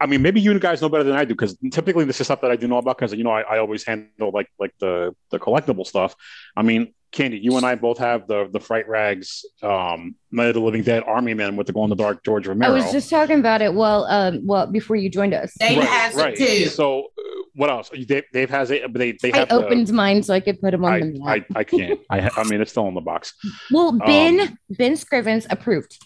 I 0.00 0.06
mean, 0.06 0.22
maybe 0.22 0.40
you 0.40 0.58
guys 0.58 0.80
know 0.80 0.88
better 0.88 1.04
than 1.04 1.16
I 1.16 1.24
do 1.24 1.34
because 1.34 1.58
typically 1.72 2.04
this 2.04 2.20
is 2.20 2.26
stuff 2.28 2.40
that 2.40 2.50
I 2.50 2.56
do 2.56 2.66
know 2.68 2.78
about 2.78 2.96
because 2.96 3.12
you 3.12 3.24
know 3.24 3.32
I, 3.32 3.42
I 3.42 3.58
always 3.58 3.84
handle 3.84 4.30
like 4.32 4.48
like 4.58 4.72
the 4.78 5.14
the 5.30 5.38
collectible 5.38 5.84
stuff. 5.86 6.14
I 6.56 6.62
mean, 6.62 6.94
Candy, 7.12 7.38
you 7.38 7.56
and 7.56 7.66
I 7.66 7.74
both 7.74 7.98
have 7.98 8.28
the 8.28 8.48
the 8.52 8.60
Fright 8.60 8.88
Rags, 8.88 9.44
um, 9.62 10.14
Night 10.30 10.48
of 10.48 10.54
the 10.54 10.60
Living 10.60 10.84
Dead 10.84 11.02
Army 11.06 11.34
Man 11.34 11.56
with 11.56 11.66
the 11.66 11.72
glow 11.72 11.84
in 11.84 11.90
the 11.90 11.96
dark 11.96 12.24
George 12.24 12.46
Romero. 12.46 12.72
I 12.72 12.74
was 12.74 12.92
just 12.92 13.10
talking 13.10 13.40
about 13.40 13.62
it. 13.62 13.74
Well, 13.74 14.04
um, 14.04 14.46
well, 14.46 14.66
before 14.66 14.96
you 14.96 15.10
joined 15.10 15.34
us, 15.34 15.52
Dave 15.58 15.78
right, 15.78 15.88
has 15.88 16.14
right. 16.14 16.34
it 16.34 16.38
too. 16.38 16.66
So 16.66 17.06
uh, 17.18 17.42
what 17.54 17.68
else? 17.68 17.90
Dave, 17.90 18.24
Dave 18.32 18.50
has 18.50 18.70
it, 18.70 18.82
but 18.92 18.98
they 19.00 19.12
they 19.12 19.32
I 19.32 19.38
have 19.38 19.48
the- 19.48 19.56
opened 19.56 19.92
mine 19.92 20.22
so 20.22 20.34
I 20.34 20.40
could 20.40 20.60
put 20.60 20.70
them 20.70 20.84
on 20.84 20.92
I, 20.92 21.00
the 21.00 21.18
map. 21.18 21.26
I, 21.26 21.44
I 21.60 21.64
can't. 21.64 22.00
I, 22.10 22.30
I 22.36 22.44
mean, 22.44 22.60
it's 22.60 22.70
still 22.70 22.86
in 22.86 22.94
the 22.94 23.00
box. 23.00 23.34
well, 23.72 23.92
Ben 23.92 24.40
um, 24.40 24.58
Ben 24.70 24.92
Scrivens 24.92 25.46
approved. 25.50 25.98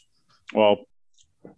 Well, 0.55 0.87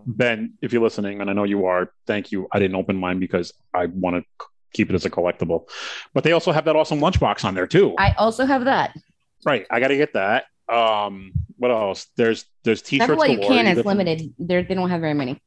Ben, 0.06 0.54
if 0.60 0.72
you're 0.72 0.82
listening, 0.82 1.20
and 1.20 1.30
I 1.30 1.32
know 1.32 1.44
you 1.44 1.66
are, 1.66 1.92
thank 2.06 2.32
you. 2.32 2.48
I 2.50 2.58
didn't 2.58 2.76
open 2.76 2.96
mine 2.96 3.20
because 3.20 3.52
I 3.72 3.86
want 3.86 4.16
to 4.16 4.46
keep 4.72 4.90
it 4.90 4.94
as 4.94 5.04
a 5.04 5.10
collectible. 5.10 5.68
But 6.14 6.24
they 6.24 6.32
also 6.32 6.52
have 6.52 6.64
that 6.64 6.76
awesome 6.76 7.00
lunchbox 7.00 7.44
on 7.44 7.54
there 7.54 7.66
too. 7.66 7.94
I 7.98 8.12
also 8.18 8.44
have 8.44 8.64
that. 8.64 8.96
Right. 9.44 9.66
I 9.70 9.80
got 9.80 9.88
to 9.88 9.96
get 9.96 10.14
that. 10.14 10.44
Um, 10.68 11.32
what 11.58 11.70
else? 11.70 12.06
There's 12.16 12.44
there's 12.64 12.82
t-shirts. 12.82 13.08
That's 13.08 13.18
why 13.18 13.26
you 13.26 13.38
can. 13.38 13.66
either 13.66 13.80
It's 13.80 13.86
limited. 13.86 14.34
They're, 14.38 14.62
they 14.62 14.74
don't 14.74 14.90
have 14.90 15.00
very 15.00 15.14
many. 15.14 15.40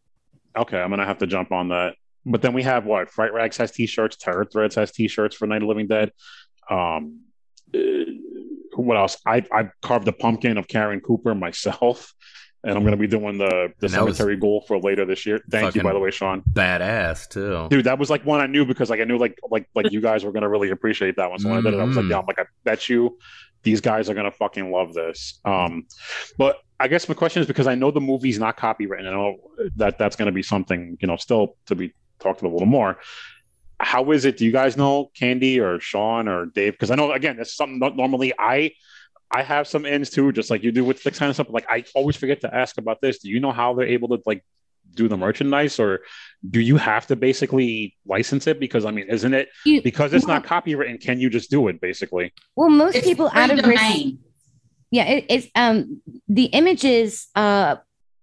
Okay, 0.58 0.80
I'm 0.80 0.90
gonna 0.90 1.06
have 1.06 1.18
to 1.20 1.28
jump 1.28 1.52
on 1.52 1.70
that. 1.70 1.96
But 2.26 2.42
then 2.42 2.54
we 2.54 2.64
have 2.64 2.86
what? 2.86 3.10
Fright 3.10 3.34
Rags 3.34 3.58
has 3.58 3.72
t-shirts. 3.72 4.16
Terror 4.18 4.46
Threads 4.46 4.76
has 4.76 4.92
t-shirts 4.92 5.36
for 5.36 5.46
Night 5.48 5.58
of 5.58 5.62
the 5.64 5.68
Living 5.68 5.88
Dead. 5.88 6.12
Um, 6.70 7.22
uh, 7.76 7.80
what 8.76 8.98
else? 8.98 9.18
I 9.26 9.44
I 9.52 9.70
carved 9.82 10.08
a 10.08 10.12
pumpkin 10.14 10.58
of 10.58 10.68
Karen 10.68 11.02
Cooper 11.02 11.36
myself, 11.36 12.14
and 12.64 12.78
I'm 12.78 12.84
gonna 12.84 12.98
be 12.98 13.08
doing 13.08 13.38
the 13.38 13.74
the 13.80 13.86
And 13.88 13.92
cemetery 13.92 14.38
ghoul 14.38 14.62
for 14.68 14.80
later 14.80 15.06
this 15.06 15.26
year. 15.26 15.40
Thank 15.52 15.76
you, 15.76 15.84
by 15.84 15.94
the 15.94 16.00
way, 16.00 16.12
Sean. 16.12 16.44
badass 16.54 17.28
too. 17.30 17.68
Dude, 17.70 17.86
that 17.86 18.00
was 18.00 18.10
like 18.10 18.26
one 18.26 18.40
I 18.42 18.48
knew 18.48 18.66
because 18.66 18.90
like 18.90 19.02
I 19.02 19.04
knew 19.06 19.18
like 19.18 19.38
like 19.52 19.68
like 19.76 19.92
you 19.92 20.02
guys 20.02 20.24
were 20.24 20.32
gonna 20.32 20.50
really 20.50 20.70
appreciate 20.72 21.16
that 21.18 21.30
one. 21.30 21.40
So 21.40 21.50
when 21.50 21.58
I 21.60 21.62
did 21.62 21.74
it, 21.74 21.80
I 21.80 21.84
was 21.84 21.96
like, 21.98 22.06
Mhm. 22.06 22.10
yeah, 22.12 22.20
I'm 22.20 22.26
like, 22.26 22.40
I 22.40 22.46
bet 22.64 22.90
you 22.90 23.18
these 23.64 23.82
guys 23.82 24.10
are 24.10 24.14
gonna 24.14 24.32
fucking 24.32 24.72
love 24.72 24.94
this. 24.94 25.40
Um, 25.46 25.86
but 26.38 26.58
I 26.80 26.88
guess 26.88 27.10
my 27.10 27.16
question 27.16 27.42
is 27.42 27.48
because 27.48 27.68
I 27.68 27.76
know 27.76 27.92
the 27.92 28.02
movie's 28.02 28.40
not 28.40 28.58
copywritten. 28.58 29.08
I 29.08 29.12
know 29.12 29.38
that 29.76 29.98
that's 29.98 30.16
gonna 30.16 30.32
be 30.32 30.44
something 30.44 30.98
you 31.00 31.08
know 31.08 31.18
still 31.18 31.56
to 31.68 31.76
be 31.76 31.94
talked 32.20 32.40
about 32.40 32.50
a 32.50 32.54
little 32.54 32.68
more. 32.68 32.98
How 33.80 34.12
is 34.12 34.26
it? 34.26 34.38
Do 34.38 34.46
you 34.46 34.52
guys 34.52 34.76
know 34.76 35.12
Candy 35.14 35.60
or 35.60 35.80
Sean 35.80 36.28
or 36.28 36.48
Dave? 36.48 36.74
Because 36.74 36.92
I 36.92 36.96
know 36.96 37.12
again, 37.12 37.38
it's 37.40 37.56
something 37.56 37.80
normally 37.96 38.34
I 38.38 38.72
I 39.32 39.44
have 39.44 39.68
some 39.68 39.86
ends 39.86 40.10
too, 40.10 40.32
just 40.32 40.50
like 40.50 40.64
you 40.64 40.72
do 40.72 40.84
with 40.84 41.02
six 41.02 41.20
kind 41.20 41.30
of 41.30 41.36
stuff. 41.36 41.50
Like 41.50 41.66
I 41.70 41.84
always 41.94 42.16
forget 42.16 42.42
to 42.42 42.54
ask 42.54 42.78
about 42.78 43.00
this. 43.02 43.20
Do 43.20 43.30
you 43.30 43.40
know 43.40 43.52
how 43.52 43.74
they're 43.74 43.88
able 43.88 44.10
to 44.10 44.22
like 44.26 44.44
do 45.00 45.08
the 45.08 45.18
merchandise, 45.18 45.80
or 45.80 46.02
do 46.56 46.60
you 46.60 46.78
have 46.78 47.08
to 47.08 47.16
basically 47.16 47.96
license 48.06 48.46
it? 48.48 48.60
Because 48.60 48.84
I 48.86 48.92
mean, 48.92 49.08
isn't 49.10 49.34
it 49.34 49.48
You- 49.66 49.82
because 49.82 50.14
it's 50.14 50.28
not 50.28 50.46
copywritten? 50.46 51.02
Can 51.02 51.20
you 51.20 51.30
just 51.30 51.50
do 51.50 51.68
it 51.70 51.82
basically? 51.82 52.34
Well, 52.56 52.70
most 52.70 52.96
It's 52.98 53.08
people 53.08 53.30
out 53.34 53.50
of 53.50 53.66
risk. 53.66 53.84
Yeah, 54.92 55.06
it, 55.06 55.26
it's 55.30 55.48
um 55.56 56.02
the 56.28 56.46
images 56.46 57.28
uh 57.36 57.78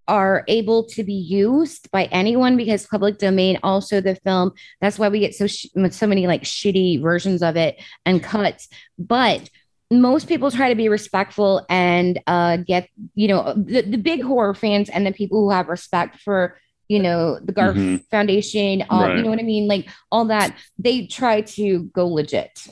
are 0.09 0.45
able 0.47 0.85
to 0.85 1.03
be 1.03 1.15
used 1.15 1.91
by 1.91 2.05
anyone 2.13 2.57
because 2.57 2.87
public 2.87 3.19
domain 3.19 3.59
also 3.65 4.01
the 4.01 4.15
film 4.27 4.53
that's 4.81 5.01
why 5.01 5.09
we 5.09 5.19
get 5.19 5.35
so 5.35 5.49
sh- 5.49 5.67
so 5.91 6.07
many 6.07 6.29
like 6.29 6.45
shitty 6.45 7.03
versions 7.03 7.43
of 7.43 7.57
it 7.57 7.73
and 8.05 8.23
cuts 8.23 8.69
but 9.01 9.51
most 9.91 10.29
people 10.29 10.49
try 10.53 10.69
to 10.69 10.77
be 10.77 10.89
respectful 10.89 11.67
and 11.69 12.21
uh 12.29 12.57
get 12.57 12.89
you 13.17 13.27
know 13.27 13.53
the, 13.57 13.81
the 13.83 13.99
big 13.99 14.23
horror 14.23 14.55
fans 14.55 14.89
and 14.89 15.05
the 15.05 15.13
people 15.13 15.41
who 15.43 15.51
have 15.51 15.67
respect 15.69 16.21
for 16.21 16.57
you 16.89 17.01
know 17.03 17.39
the 17.41 17.53
Garf 17.53 17.75
Mhm. 17.75 18.05
Foundation 18.11 18.85
um, 18.91 19.01
Right. 19.01 19.17
you 19.17 19.23
know 19.23 19.31
what 19.31 19.39
I 19.39 19.43
mean 19.43 19.67
like 19.69 19.89
all 20.13 20.27
that 20.27 20.57
they 20.79 21.07
try 21.07 21.41
to 21.43 21.85
go 21.95 22.07
legit 22.09 22.67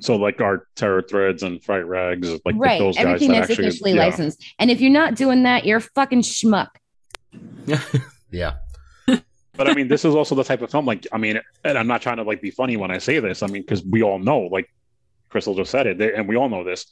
So 0.00 0.16
like 0.16 0.40
our 0.40 0.66
terror 0.74 1.00
threads 1.02 1.42
and 1.42 1.62
fright 1.62 1.86
rags, 1.86 2.28
like 2.44 2.54
right 2.58 2.78
those 2.78 2.96
guys 2.96 3.06
everything 3.06 3.28
that 3.32 3.40
that's 3.40 3.50
actually, 3.50 3.68
officially 3.68 3.92
yeah. 3.94 4.04
licensed 4.04 4.44
and 4.58 4.70
if 4.70 4.80
you're 4.80 4.90
not 4.92 5.14
doing 5.14 5.44
that 5.44 5.64
you're 5.64 5.78
a 5.78 5.80
fucking 5.80 6.22
schmuck 6.22 6.68
yeah, 7.66 7.80
yeah. 8.30 8.54
But 9.56 9.68
I 9.68 9.74
mean, 9.74 9.86
this 9.86 10.04
is 10.04 10.16
also 10.16 10.34
the 10.34 10.42
type 10.42 10.62
of 10.62 10.70
film. 10.72 10.84
Like, 10.84 11.06
I 11.12 11.18
mean, 11.18 11.40
and 11.64 11.78
I'm 11.78 11.86
not 11.86 12.02
trying 12.02 12.16
to 12.16 12.24
like 12.24 12.42
be 12.42 12.50
funny 12.50 12.76
when 12.76 12.90
I 12.90 12.98
say 12.98 13.20
this. 13.20 13.40
I 13.42 13.46
mean, 13.46 13.62
because 13.62 13.84
we 13.84 14.02
all 14.02 14.18
know, 14.18 14.40
like 14.40 14.68
Crystal 15.28 15.54
just 15.54 15.70
said 15.70 15.86
it, 15.86 15.96
they- 15.98 16.12
and 16.12 16.26
we 16.28 16.34
all 16.36 16.48
know 16.48 16.64
this. 16.64 16.86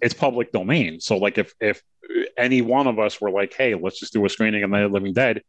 It's 0.00 0.14
public 0.14 0.50
domain. 0.52 1.00
So, 1.00 1.18
like, 1.18 1.36
if 1.36 1.52
if 1.60 1.82
any 2.38 2.62
one 2.62 2.86
of 2.86 2.98
us 2.98 3.20
were 3.20 3.30
like, 3.30 3.52
"Hey, 3.52 3.74
let's 3.74 4.00
just 4.00 4.14
do 4.14 4.24
a 4.24 4.28
screening 4.30 4.62
of 4.62 4.70
Night 4.70 4.84
of 4.84 4.90
the 4.90 4.94
Living 4.94 5.12
Dead," 5.12 5.42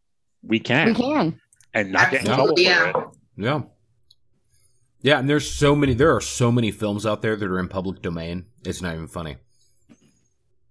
we 0.44 0.60
can, 0.60 0.88
we 0.88 0.94
can 0.94 1.40
and 1.74 1.92
not 1.92 2.12
get 2.12 2.22
in 2.22 2.26
trouble 2.28 2.50
Absolutely, 2.52 2.66
for 2.66 2.70
yeah. 2.72 2.90
it. 2.90 2.96
yeah, 3.38 3.62
yeah. 5.02 5.20
And 5.20 5.30
there's 5.30 5.50
so 5.50 5.76
many. 5.76 5.94
There 5.94 6.16
are 6.16 6.22
so 6.22 6.52
many 6.52 6.72
films 6.72 7.06
out 7.06 7.22
there 7.22 7.36
that 7.36 7.46
are 7.46 7.60
in 7.60 7.68
public 7.68 8.02
domain. 8.02 8.46
It's 8.66 8.82
not 8.82 8.94
even 8.96 9.08
funny. 9.08 9.38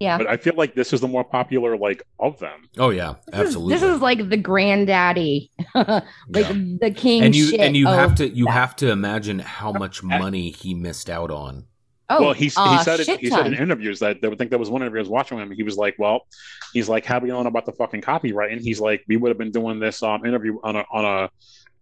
yeah 0.00 0.18
But 0.18 0.26
I 0.28 0.36
feel 0.36 0.54
like 0.56 0.74
this 0.74 0.92
is 0.92 1.00
the 1.00 1.08
more 1.08 1.24
popular 1.24 1.76
like 1.76 2.02
of 2.20 2.38
them. 2.38 2.68
Oh 2.78 2.90
yeah, 2.90 3.14
This 3.26 3.34
is- 3.34 3.46
absolutely. 3.46 3.74
This 3.74 3.82
is 3.82 4.00
like 4.00 4.28
the 4.28 4.36
granddaddy, 4.36 5.50
like 5.74 6.02
Yeah. 6.34 6.52
the 6.80 6.92
king. 6.94 7.22
and 7.22 7.34
you 7.34 7.46
shit 7.48 7.60
and 7.60 7.76
you 7.76 7.86
have 7.86 8.14
to 8.16 8.28
you 8.28 8.44
that. 8.46 8.52
have 8.52 8.76
to 8.76 8.90
imagine 8.90 9.38
how 9.38 9.72
much 9.72 10.02
money 10.02 10.50
he 10.50 10.74
missed 10.74 11.08
out 11.10 11.30
on. 11.30 11.64
Oh, 12.11 12.22
well, 12.22 12.32
he, 12.32 12.44
he 12.44 12.50
said 12.50 13.00
it. 13.00 13.04
shit 13.06 13.20
He 13.20 13.28
said 13.28 13.46
in 13.48 13.54
interviews 13.54 13.98
that 14.00 14.22
they 14.22 14.28
would 14.28 14.38
think 14.38 14.50
there 14.50 14.59
was 14.59 14.70
one 14.70 14.80
interview 14.82 14.98
I 15.00 15.02
was 15.02 15.09
watching 15.11 15.38
him. 15.38 15.50
He 15.50 15.62
was 15.62 15.76
like, 15.76 15.94
"Well, 15.98 16.26
he's 16.72 16.88
like, 16.88 17.04
how 17.04 17.18
do 17.18 17.26
you 17.26 17.32
know 17.32 17.40
about 17.46 17.66
the 17.66 17.72
fucking 17.72 18.00
copyright?" 18.00 18.50
And 18.52 18.61
he's 18.61 18.80
like, 18.80 19.04
"We 19.09 19.16
would 19.18 19.28
have 19.28 19.36
been 19.38 19.50
doing 19.50 19.78
this 19.78 20.02
um 20.02 20.24
interview 20.24 20.59
on 20.62 20.76
a 20.76 20.84
on 20.90 21.04
a 21.04 21.30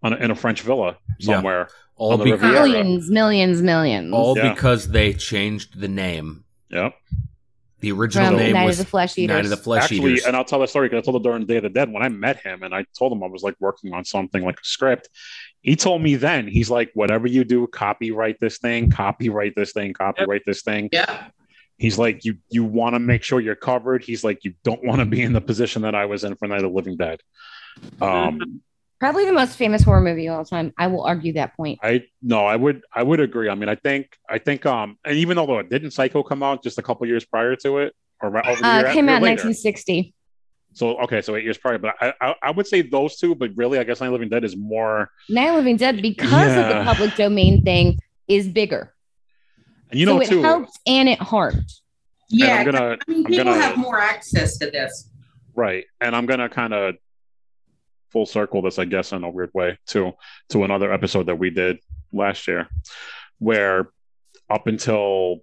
on 0.02 0.12
a, 0.12 0.16
in 0.16 0.30
a 0.32 0.34
French 0.34 0.62
villa 0.62 0.96
Yeah. 1.20 1.36
somewhere." 1.36 1.68
All 1.98 2.12
On 2.12 2.18
the 2.18 2.24
because 2.24 2.42
millions, 2.52 3.10
millions, 3.10 3.62
millions. 3.62 4.12
all 4.12 4.36
Yeah. 4.36 4.52
because 4.52 4.88
they 4.88 5.14
changed 5.14 5.80
the 5.80 5.88
name. 5.88 6.44
Yep. 6.70 6.94
The 7.80 7.92
original 7.92 8.28
from 8.28 8.36
name 8.38 8.52
Night 8.54 8.64
was 8.66 8.80
of 8.80 8.86
the 8.86 8.90
Flesh 8.90 9.16
Eaters. 9.16 9.34
Night 9.34 9.44
of 9.44 9.50
the 9.50 9.56
Flesh 9.56 9.84
Actually, 9.84 10.12
Eaters. 10.14 10.24
and 10.26 10.34
I'll 10.36 10.44
tell 10.44 10.58
that 10.60 10.68
story 10.70 10.88
because 10.88 11.02
I 11.02 11.04
told 11.10 11.22
the 11.22 11.28
during 11.28 11.46
Day 11.46 11.58
of 11.58 11.62
the 11.62 11.68
Dead 11.70 11.90
when 11.92 12.02
I 12.02 12.08
met 12.08 12.38
him, 12.40 12.62
and 12.64 12.74
I 12.74 12.84
told 12.98 13.12
him 13.12 13.22
I 13.22 13.28
was 13.28 13.42
like 13.42 13.54
working 13.60 13.92
on 13.94 14.04
something 14.04 14.42
like 14.44 14.56
a 14.60 14.64
script. 14.64 15.08
He 15.62 15.76
told 15.76 16.02
me 16.02 16.14
then 16.16 16.46
he's 16.46 16.70
like, 16.70 16.90
"Whatever 16.94 17.26
you 17.26 17.44
do, 17.44 17.66
copyright 17.66 18.38
this 18.40 18.58
thing, 18.58 18.90
copyright 18.90 19.54
this 19.56 19.72
thing, 19.72 19.92
copyright 19.92 20.42
this 20.46 20.62
thing." 20.62 20.88
Yeah. 20.92 21.28
He's 21.78 21.98
like, 21.98 22.24
"You 22.24 22.36
you 22.48 22.64
want 22.64 22.94
to 22.94 22.98
make 22.98 23.22
sure 23.22 23.40
you're 23.40 23.54
covered." 23.54 24.04
He's 24.04 24.22
like, 24.22 24.44
"You 24.44 24.54
don't 24.64 24.84
want 24.84 25.00
to 25.00 25.06
be 25.06 25.22
in 25.22 25.32
the 25.32 25.40
position 25.40 25.82
that 25.82 25.94
I 25.94 26.06
was 26.06 26.24
in 26.24 26.36
for 26.36 26.46
Night 26.46 26.56
of 26.56 26.70
the 26.70 26.76
Living 26.76 26.96
Dead." 26.96 27.20
Um, 28.00 28.62
Probably 28.98 29.26
the 29.26 29.32
most 29.32 29.56
famous 29.58 29.82
horror 29.82 30.00
movie 30.00 30.26
of 30.26 30.38
all 30.38 30.44
time. 30.44 30.72
I 30.78 30.86
will 30.86 31.02
argue 31.02 31.34
that 31.34 31.54
point. 31.54 31.80
I 31.82 32.04
no, 32.22 32.46
I 32.46 32.56
would 32.56 32.82
I 32.94 33.02
would 33.02 33.20
agree. 33.20 33.50
I 33.50 33.54
mean, 33.54 33.68
I 33.68 33.74
think 33.74 34.16
I 34.28 34.38
think 34.38 34.64
um, 34.64 34.98
and 35.04 35.18
even 35.18 35.36
although 35.36 35.58
it 35.58 35.68
didn't 35.68 35.90
Psycho 35.90 36.22
come 36.22 36.42
out 36.42 36.62
just 36.62 36.78
a 36.78 36.82
couple 36.82 37.06
years 37.06 37.22
prior 37.24 37.56
to 37.56 37.78
it, 37.78 37.94
or 38.22 38.30
right 38.30 38.46
over 38.46 38.64
Uh, 38.64 38.92
came 38.92 39.10
out 39.10 39.18
in 39.18 39.28
1960. 39.28 40.14
So 40.76 40.98
okay, 41.04 41.22
so 41.22 41.34
eight 41.36 41.44
years 41.44 41.56
prior, 41.56 41.78
but 41.78 41.94
I, 42.02 42.12
I 42.20 42.34
I 42.42 42.50
would 42.50 42.66
say 42.66 42.82
those 42.82 43.16
two, 43.16 43.34
but 43.34 43.50
really, 43.56 43.78
I 43.78 43.84
guess 43.84 44.00
Night 44.00 44.08
of 44.08 44.12
Living 44.12 44.28
Dead 44.28 44.44
is 44.44 44.54
more. 44.56 45.10
Night 45.30 45.48
of 45.48 45.54
Living 45.56 45.78
Dead, 45.78 46.02
because 46.02 46.50
of 46.54 46.68
the 46.68 46.82
public 46.84 47.14
domain 47.16 47.62
thing, 47.64 47.98
is 48.28 48.46
bigger. 48.46 48.92
And 49.90 49.98
you 49.98 50.04
so 50.06 50.14
know 50.16 50.20
it 50.20 50.28
too, 50.28 50.42
helped 50.42 50.78
and 50.86 51.08
it 51.08 51.18
harmed. 51.18 51.70
Yeah. 52.28 52.56
I'm 52.56 52.64
gonna- 52.66 52.78
I 53.08 53.10
mean, 53.10 53.18
I'm 53.20 53.24
people 53.24 53.44
gonna- 53.44 53.62
have 53.62 53.76
more 53.78 53.98
access 53.98 54.58
to 54.58 54.70
this. 54.70 55.10
right? 55.54 55.84
And 56.02 56.14
I'm 56.14 56.26
gonna 56.26 56.48
kind 56.50 56.74
of 56.74 56.96
full 58.12 58.26
circle 58.26 58.60
this, 58.60 58.78
I 58.78 58.84
guess, 58.84 59.12
in 59.12 59.24
a 59.24 59.30
weird 59.30 59.52
way, 59.54 59.78
to 59.88 60.12
to 60.50 60.64
another 60.64 60.92
episode 60.92 61.26
that 61.26 61.36
we 61.38 61.48
did 61.48 61.78
last 62.12 62.46
year, 62.48 62.68
where 63.38 63.88
up 64.50 64.66
until 64.66 65.38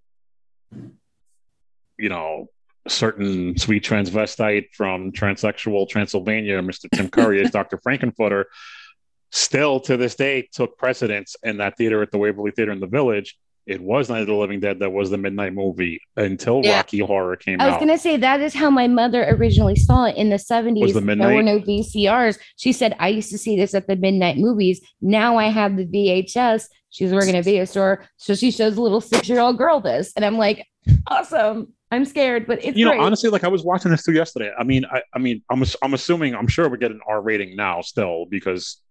you 1.98 2.10
know 2.10 2.48
a 2.48 2.63
certain 2.88 3.58
sweet 3.58 3.84
transvestite 3.84 4.74
from 4.74 5.12
transsexual 5.12 5.88
Transylvania, 5.88 6.62
Mr. 6.62 6.90
Tim 6.94 7.10
Curry 7.10 7.44
as 7.44 7.52
Dr. 7.52 7.80
Frank-N-Furter, 7.82 8.46
still 9.32 9.80
to 9.82 9.98
this 9.98 10.16
day 10.16 10.48
took 10.52 10.78
precedence 10.78 11.36
in 11.44 11.58
that 11.58 11.78
theater 11.78 12.02
at 12.02 12.12
the 12.12 12.18
Waverly 12.18 12.52
Theater 12.52 12.72
in 12.72 12.80
the 12.80 12.88
Village 12.88 13.38
it 13.66 13.82
was 13.82 14.10
Night 14.10 14.22
of 14.22 14.28
the 14.28 14.34
Living 14.34 14.60
Dead 14.60 14.80
that 14.80 14.92
was 14.92 15.10
the 15.10 15.18
midnight 15.18 15.54
movie 15.54 16.02
until 16.18 16.62
Yeah. 16.64 16.78
Rocky 16.78 17.00
Horror 17.00 17.36
came 17.38 17.60
out. 17.60 17.64
I 17.64 17.68
was 17.68 17.76
out. 17.76 17.80
gonna 17.80 17.98
say 17.98 18.18
that 18.18 18.42
is 18.42 18.54
how 18.54 18.70
my 18.70 18.88
mother 18.88 19.24
originally 19.30 19.76
saw 19.76 20.06
it 20.06 20.18
in 20.18 20.30
the 20.30 20.38
70s. 20.38 20.82
Was 20.82 20.94
the 20.94 21.02
There 21.02 21.36
were 21.36 21.44
no 21.44 21.60
VCRs. 21.60 22.40
She 22.58 22.74
said, 22.74 22.96
I 23.00 23.08
used 23.10 23.30
to 23.32 23.38
see 23.38 23.56
this 23.56 23.74
at 23.74 23.88
the 23.88 23.96
midnight 23.96 24.38
movies. 24.38 24.82
Now 25.02 25.38
I 25.38 25.46
have 25.48 25.78
the 25.78 25.86
VHS. 25.86 26.68
She's 26.90 27.12
working 27.14 27.36
at 27.36 27.40
a 27.40 27.44
video 27.44 27.66
store. 27.66 28.06
So 28.18 28.36
she 28.36 28.52
shows 28.52 28.78
a 28.78 28.82
little 28.82 29.02
six-year-old 29.02 29.58
girl 29.58 29.80
this. 29.80 30.12
And 30.16 30.26
I'm 30.26 30.38
like, 30.38 30.68
awesome. 31.08 31.74
I'm 31.94 32.06
scared, 32.06 32.48
but 32.48 32.64
it's 32.64 32.78
you 32.78 32.86
know, 32.86 32.92
great. 32.92 33.02
honestly, 33.02 33.30
like 33.30 33.44
I 33.44 33.48
was 33.48 33.64
watching 33.64 33.92
this 33.92 34.04
too 34.04 34.14
yesterday. 34.14 34.52
I 34.58 34.64
mean, 34.64 34.86
I, 34.86 35.02
I 35.14 35.20
mean, 35.20 35.44
I'm, 35.50 35.64
I'm 35.82 35.94
assuming, 35.94 36.36
I'm 36.36 36.48
sure 36.48 36.68
we 36.68 36.78
get 36.78 36.92
an 36.92 37.02
R 37.08 37.22
rating 37.22 37.56
now 37.56 37.82
still 37.82 38.26
because, 38.30 38.82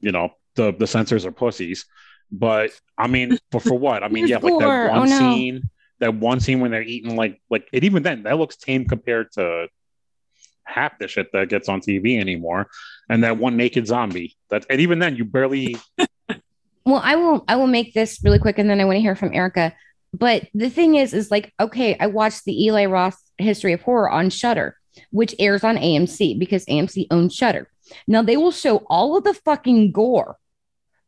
you 0.00 0.12
know, 0.12 0.30
the 0.54 0.72
the 0.72 0.86
censors 0.86 1.26
are 1.26 1.32
pussies. 1.32 1.84
But 2.30 2.70
I 2.96 3.06
mean, 3.08 3.38
but 3.50 3.62
for 3.62 3.78
what? 3.78 4.02
I 4.02 4.08
mean, 4.08 4.26
yeah, 4.26 4.38
like 4.38 4.58
that 4.58 4.86
Oh, 4.86 4.88
one 4.88 5.08
no. 5.10 5.18
scene, 5.18 5.62
that 6.00 6.14
one 6.14 6.40
scene 6.40 6.60
when 6.60 6.70
they're 6.70 6.82
eating 6.82 7.16
like 7.16 7.40
like, 7.50 7.68
and 7.72 7.84
even 7.84 8.02
then, 8.02 8.22
that 8.22 8.38
looks 8.38 8.56
tame 8.56 8.84
compared 8.86 9.32
to 9.32 9.68
half 10.64 10.98
the 10.98 11.08
shit 11.08 11.28
that 11.32 11.48
gets 11.48 11.68
on 11.68 11.80
TV 11.80 12.20
anymore. 12.20 12.68
And 13.08 13.24
that 13.24 13.38
one 13.38 13.56
naked 13.56 13.86
zombie. 13.86 14.36
That 14.50 14.66
and 14.70 14.80
even 14.80 14.98
then, 14.98 15.16
you 15.16 15.24
barely. 15.24 15.76
well 16.86 17.00
i 17.02 17.16
will 17.16 17.44
i 17.48 17.56
will 17.56 17.66
make 17.66 17.92
this 17.94 18.20
really 18.22 18.38
quick 18.38 18.58
and 18.58 18.70
then 18.70 18.80
i 18.80 18.84
want 18.84 18.94
to 18.94 19.00
hear 19.00 19.16
from 19.16 19.34
erica 19.34 19.74
but 20.16 20.48
the 20.54 20.70
thing 20.70 20.94
is 20.94 21.12
is 21.12 21.30
like 21.30 21.52
okay 21.60 21.96
i 21.98 22.06
watched 22.06 22.44
the 22.44 22.64
eli 22.64 22.86
roth 22.86 23.20
history 23.38 23.72
of 23.72 23.82
horror 23.82 24.10
on 24.10 24.30
Shudder 24.30 24.76
which 25.10 25.34
airs 25.38 25.64
on 25.64 25.76
amc 25.76 26.38
because 26.38 26.64
amc 26.66 27.06
owns 27.10 27.34
Shudder 27.34 27.68
now 28.06 28.22
they 28.22 28.36
will 28.36 28.52
show 28.52 28.78
all 28.88 29.16
of 29.16 29.24
the 29.24 29.34
fucking 29.34 29.92
gore 29.92 30.36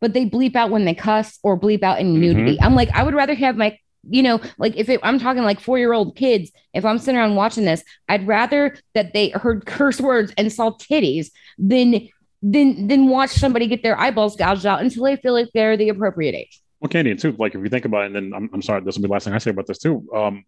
but 0.00 0.12
they 0.12 0.26
bleep 0.26 0.54
out 0.54 0.70
when 0.70 0.84
they 0.84 0.94
cuss 0.94 1.38
or 1.42 1.58
bleep 1.58 1.82
out 1.82 1.98
in 1.98 2.08
mm-hmm. 2.08 2.20
nudity. 2.20 2.60
I'm 2.60 2.74
like 2.74 2.90
i 2.90 3.02
would 3.02 3.14
rather 3.14 3.34
have 3.34 3.56
my 3.56 3.78
you 4.08 4.22
know 4.22 4.40
like 4.58 4.76
if 4.76 4.88
it, 4.88 5.00
i'm 5.02 5.18
talking 5.18 5.42
like 5.42 5.60
four 5.60 5.78
year 5.78 5.92
old 5.92 6.16
kids 6.16 6.52
if 6.72 6.84
i'm 6.84 6.98
sitting 6.98 7.18
around 7.18 7.34
watching 7.34 7.64
this 7.64 7.82
i'd 8.08 8.26
rather 8.28 8.76
that 8.94 9.12
they 9.12 9.30
heard 9.30 9.66
curse 9.66 10.00
words 10.00 10.32
and 10.38 10.52
saw 10.52 10.70
titties 10.70 11.30
than 11.58 12.08
than 12.42 12.86
than 12.88 13.08
watch 13.08 13.30
somebody 13.30 13.66
get 13.66 13.82
their 13.82 13.98
eyeballs 13.98 14.36
gouged 14.36 14.66
out 14.66 14.80
until 14.80 15.04
they 15.04 15.16
feel 15.16 15.32
like 15.32 15.48
they're 15.54 15.76
the 15.76 15.88
appropriate 15.88 16.34
age. 16.34 16.60
Well, 16.80 16.88
Candy, 16.88 17.10
and 17.10 17.18
too, 17.18 17.34
like 17.38 17.54
if 17.54 17.60
you 17.60 17.68
think 17.68 17.84
about 17.84 18.02
it, 18.02 18.06
and 18.06 18.16
then 18.16 18.32
I'm, 18.34 18.50
I'm 18.52 18.62
sorry, 18.62 18.82
this 18.82 18.96
will 18.96 19.02
be 19.02 19.08
the 19.08 19.12
last 19.12 19.24
thing 19.24 19.34
I 19.34 19.38
say 19.38 19.50
about 19.50 19.66
this 19.66 19.78
too. 19.78 20.06
Um, 20.14 20.44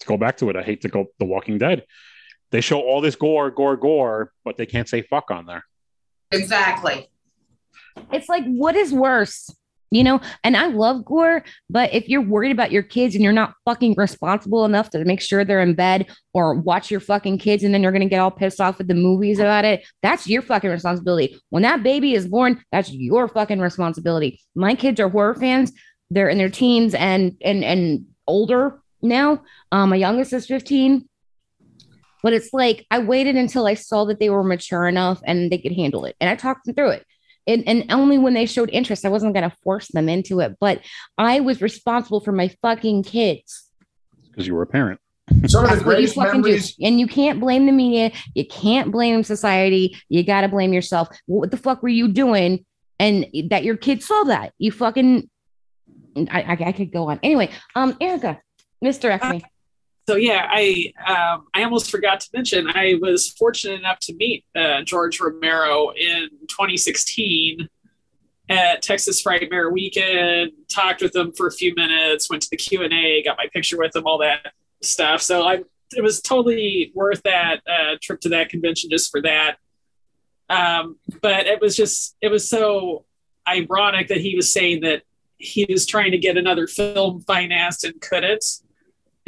to 0.00 0.06
go 0.06 0.16
back 0.16 0.36
to 0.38 0.50
it, 0.50 0.56
I 0.56 0.62
hate 0.62 0.80
to 0.82 0.88
go 0.88 1.06
The 1.18 1.24
Walking 1.24 1.58
Dead. 1.58 1.84
They 2.50 2.60
show 2.60 2.80
all 2.80 3.00
this 3.00 3.14
gore, 3.14 3.50
gore, 3.50 3.76
gore, 3.76 4.32
but 4.44 4.56
they 4.56 4.66
can't 4.66 4.88
say 4.88 5.02
fuck 5.02 5.30
on 5.30 5.46
there. 5.46 5.64
Exactly. 6.32 7.08
It's 8.12 8.28
like 8.28 8.44
what 8.44 8.74
is 8.74 8.92
worse? 8.92 9.50
You 9.90 10.04
know, 10.04 10.20
and 10.44 10.54
I 10.54 10.66
love 10.66 11.04
gore, 11.04 11.42
but 11.70 11.94
if 11.94 12.08
you're 12.08 12.20
worried 12.20 12.52
about 12.52 12.72
your 12.72 12.82
kids 12.82 13.14
and 13.14 13.24
you're 13.24 13.32
not 13.32 13.54
fucking 13.64 13.94
responsible 13.96 14.66
enough 14.66 14.90
to 14.90 15.02
make 15.04 15.22
sure 15.22 15.44
they're 15.44 15.62
in 15.62 15.74
bed 15.74 16.06
or 16.34 16.54
watch 16.54 16.90
your 16.90 17.00
fucking 17.00 17.38
kids 17.38 17.64
and 17.64 17.72
then 17.72 17.82
you're 17.82 17.92
going 17.92 18.02
to 18.02 18.08
get 18.08 18.20
all 18.20 18.30
pissed 18.30 18.60
off 18.60 18.80
at 18.80 18.88
the 18.88 18.94
movies 18.94 19.38
about 19.38 19.64
it, 19.64 19.86
that's 20.02 20.26
your 20.26 20.42
fucking 20.42 20.70
responsibility. 20.70 21.40
When 21.48 21.62
that 21.62 21.82
baby 21.82 22.12
is 22.12 22.28
born, 22.28 22.62
that's 22.70 22.92
your 22.92 23.28
fucking 23.28 23.60
responsibility. 23.60 24.40
My 24.54 24.74
kids 24.74 25.00
are 25.00 25.08
horror 25.08 25.34
fans. 25.34 25.72
They're 26.10 26.28
in 26.28 26.38
their 26.38 26.50
teens 26.50 26.94
and 26.94 27.36
and 27.42 27.64
and 27.64 28.06
older 28.26 28.80
now. 29.02 29.42
Um, 29.72 29.90
my 29.90 29.96
youngest 29.96 30.32
is 30.32 30.46
15. 30.46 31.08
But 32.22 32.32
it's 32.32 32.52
like 32.52 32.86
I 32.90 32.98
waited 32.98 33.36
until 33.36 33.66
I 33.66 33.74
saw 33.74 34.04
that 34.06 34.18
they 34.18 34.30
were 34.30 34.42
mature 34.42 34.88
enough 34.88 35.20
and 35.24 35.50
they 35.50 35.58
could 35.58 35.72
handle 35.72 36.04
it. 36.04 36.16
And 36.20 36.28
I 36.28 36.34
talked 36.34 36.66
them 36.66 36.74
through 36.74 36.90
it. 36.90 37.06
And, 37.48 37.66
and 37.66 37.90
only 37.90 38.18
when 38.18 38.34
they 38.34 38.46
showed 38.46 38.70
interest, 38.70 39.04
I 39.04 39.08
wasn't 39.08 39.34
going 39.34 39.48
to 39.48 39.56
force 39.64 39.88
them 39.88 40.08
into 40.08 40.38
it. 40.40 40.56
But 40.60 40.82
I 41.16 41.40
was 41.40 41.60
responsible 41.60 42.20
for 42.20 42.30
my 42.30 42.54
fucking 42.62 43.02
kids. 43.04 43.68
Because 44.30 44.46
you 44.46 44.54
were 44.54 44.62
a 44.62 44.66
parent. 44.66 45.00
Some 45.46 45.64
of 45.64 45.70
the 45.70 45.76
That's 45.76 45.86
what 45.86 45.92
you 45.92 45.96
greatest 45.96 46.14
fucking 46.14 46.40
memories. 46.42 46.76
do. 46.76 46.86
And 46.86 47.00
you 47.00 47.06
can't 47.06 47.40
blame 47.40 47.66
the 47.66 47.72
media. 47.72 48.12
You 48.34 48.46
can't 48.46 48.92
blame 48.92 49.24
society. 49.24 49.96
You 50.08 50.22
got 50.24 50.42
to 50.42 50.48
blame 50.48 50.72
yourself. 50.72 51.08
What 51.26 51.50
the 51.50 51.56
fuck 51.56 51.82
were 51.82 51.88
you 51.88 52.08
doing? 52.08 52.64
And 52.98 53.26
that 53.50 53.64
your 53.64 53.76
kids 53.76 54.06
saw 54.06 54.24
that. 54.24 54.52
You 54.58 54.72
fucking. 54.72 55.28
I, 56.30 56.42
I, 56.42 56.68
I 56.68 56.72
could 56.72 56.92
go 56.92 57.10
on. 57.10 57.20
Anyway, 57.22 57.50
um, 57.74 57.96
Erica, 58.00 58.40
misdirect 58.82 59.24
me. 59.26 59.44
So 60.08 60.16
yeah, 60.16 60.46
I 60.48 60.90
um, 61.06 61.48
I 61.52 61.64
almost 61.64 61.90
forgot 61.90 62.20
to 62.20 62.30
mention 62.32 62.66
I 62.66 62.98
was 63.02 63.28
fortunate 63.28 63.78
enough 63.78 63.98
to 64.00 64.14
meet 64.14 64.42
uh, 64.56 64.80
George 64.80 65.20
Romero 65.20 65.90
in 65.90 66.30
2016 66.48 67.68
at 68.48 68.80
Texas 68.80 69.22
Frightmare 69.22 69.70
Weekend. 69.70 70.52
Talked 70.70 71.02
with 71.02 71.14
him 71.14 71.32
for 71.32 71.46
a 71.46 71.52
few 71.52 71.74
minutes. 71.74 72.30
Went 72.30 72.42
to 72.44 72.48
the 72.50 72.56
Q 72.56 72.84
and 72.84 72.92
A. 72.94 73.22
Got 73.22 73.36
my 73.36 73.48
picture 73.52 73.76
with 73.76 73.94
him. 73.94 74.06
All 74.06 74.16
that 74.20 74.54
stuff. 74.82 75.20
So 75.20 75.42
I 75.42 75.62
it 75.94 76.02
was 76.02 76.22
totally 76.22 76.90
worth 76.94 77.22
that 77.24 77.60
uh, 77.68 77.96
trip 78.00 78.22
to 78.22 78.30
that 78.30 78.48
convention 78.48 78.88
just 78.88 79.10
for 79.10 79.20
that. 79.20 79.58
Um, 80.48 80.96
but 81.20 81.46
it 81.46 81.60
was 81.60 81.76
just 81.76 82.16
it 82.22 82.30
was 82.30 82.48
so 82.48 83.04
ironic 83.46 84.08
that 84.08 84.22
he 84.22 84.36
was 84.36 84.50
saying 84.50 84.80
that 84.80 85.02
he 85.36 85.66
was 85.68 85.84
trying 85.84 86.12
to 86.12 86.18
get 86.18 86.38
another 86.38 86.66
film 86.66 87.20
financed 87.20 87.84
and 87.84 88.00
couldn't 88.00 88.62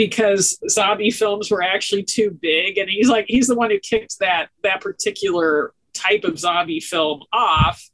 because 0.01 0.59
zombie 0.71 1.11
films 1.11 1.51
were 1.51 1.63
actually 1.63 2.03
too 2.03 2.31
big 2.41 2.79
and 2.79 2.89
he's 2.89 3.11
like 3.11 3.27
he's 3.29 3.49
the 3.49 3.55
one 3.55 3.69
who 3.69 3.79
kicked 3.81 4.19
that 4.19 4.49
that 4.63 4.81
particular 4.81 5.75
type 5.93 6.25
of 6.25 6.39
zombie 6.39 6.81
film 6.81 7.23
off 7.35 7.87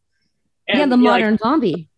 and 0.68 0.78
yeah, 0.78 0.86
the 0.86 0.96
like, 0.96 1.02
modern 1.02 1.36
zombie. 1.36 1.88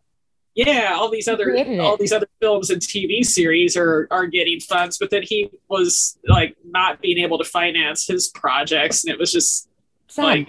yeah 0.55 0.95
all 0.95 1.11
these 1.11 1.29
other 1.29 1.55
all 1.79 1.99
these 1.99 2.11
other 2.11 2.27
films 2.41 2.71
and 2.71 2.81
tv 2.81 3.23
series 3.23 3.77
are 3.77 4.09
are 4.11 4.27
getting 4.27 4.59
funds 4.61 4.97
but 4.97 5.11
then 5.11 5.23
he 5.23 5.51
was 5.69 6.19
like 6.27 6.57
not 6.65 7.03
being 7.03 7.19
able 7.19 7.37
to 7.37 7.45
finance 7.45 8.07
his 8.07 8.29
projects 8.29 9.05
and 9.05 9.13
it 9.13 9.21
was 9.21 9.31
just 9.31 9.69
Sad. 10.09 10.25
like 10.25 10.49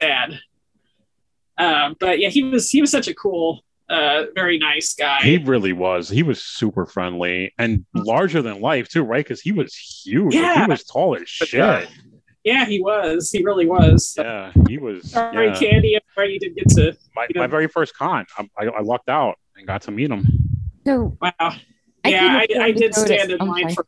sad 0.00 0.38
um 1.58 1.96
but 1.98 2.20
yeah 2.20 2.28
he 2.28 2.44
was 2.44 2.70
he 2.70 2.80
was 2.80 2.92
such 2.92 3.08
a 3.08 3.14
cool 3.14 3.64
uh 3.90 4.24
very 4.34 4.56
nice 4.58 4.94
guy 4.94 5.20
He 5.22 5.36
really 5.38 5.72
was. 5.72 6.08
He 6.08 6.22
was 6.22 6.42
super 6.42 6.86
friendly 6.86 7.52
and 7.58 7.84
larger 7.94 8.40
than 8.42 8.60
life 8.60 8.88
too, 8.88 9.02
right? 9.02 9.24
Because 9.24 9.40
he 9.40 9.52
was 9.52 9.74
huge. 9.74 10.34
Like, 10.34 10.42
Yeah. 10.42 10.64
he 10.64 10.70
was 10.70 10.84
tall 10.84 11.16
as 11.16 11.28
shit. 11.28 11.52
Yeah. 11.54 11.86
yeah 12.44 12.64
he 12.66 12.80
was 12.80 13.30
he 13.30 13.42
really 13.44 13.66
was 13.66 14.14
Yeah, 14.16 14.52
he 14.68 14.78
was. 14.78 15.10
sorry 15.10 15.48
yeah. 15.48 15.58
candy 15.58 15.94
i'm 15.96 16.00
sorry 16.14 16.32
you 16.34 16.38
didn't 16.40 16.56
get 16.56 16.68
to 16.76 16.96
My, 17.16 17.22
you 17.28 17.34
know- 17.34 17.40
my 17.42 17.46
very 17.48 17.66
first 17.68 17.94
con, 17.96 18.24
I, 18.38 18.48
I, 18.58 18.64
I 18.66 18.80
lucked 18.80 19.08
out 19.08 19.36
and 19.56 19.66
got 19.66 19.82
to 19.82 19.90
meet 19.90 20.10
him. 20.10 20.24
So 20.86 21.16
Wow. 21.20 21.32
I 21.40 22.08
yeah, 22.08 22.40
couldn't 22.46 22.62
I, 22.62 22.64
I, 22.66 22.70
did 22.72 22.94
stand 22.94 23.30
in 23.32 23.38
line 23.46 23.62
sorry. 23.70 23.74
for 23.74 23.86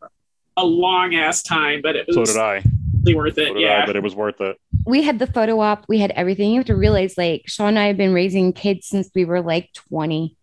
a 0.59 0.65
long 0.67 1.15
ass 1.15 1.43
time, 1.43 1.81
but 1.83 1.97
it 1.97 2.07
was 2.07 2.17
So 2.17 2.25
did 2.27 2.37
I. 2.37 2.63
really 3.05 3.15
worth 3.15 3.39
it. 3.39 3.49
So 3.49 3.55
did 3.55 3.63
yeah. 3.63 3.83
I, 3.85 3.87
but 3.87 3.97
it 3.97 4.03
was 4.03 4.15
worth 4.15 4.41
it. 4.43 4.59
We 4.85 5.03
had 5.03 5.18
the 5.18 5.26
photo 5.26 5.61
op, 5.61 5.85
we 5.89 5.99
had 5.99 6.11
everything. 6.12 6.51
You 6.51 6.59
have 6.59 6.66
to 6.66 6.76
realize, 6.76 7.16
like, 7.16 7.43
Sean 7.47 7.68
and 7.68 7.78
I 7.78 7.87
have 7.87 7.97
been 7.97 8.12
raising 8.12 8.53
kids 8.53 8.87
since 8.87 9.11
we 9.14 9.24
were 9.24 9.41
like 9.41 9.72
20, 9.91 10.37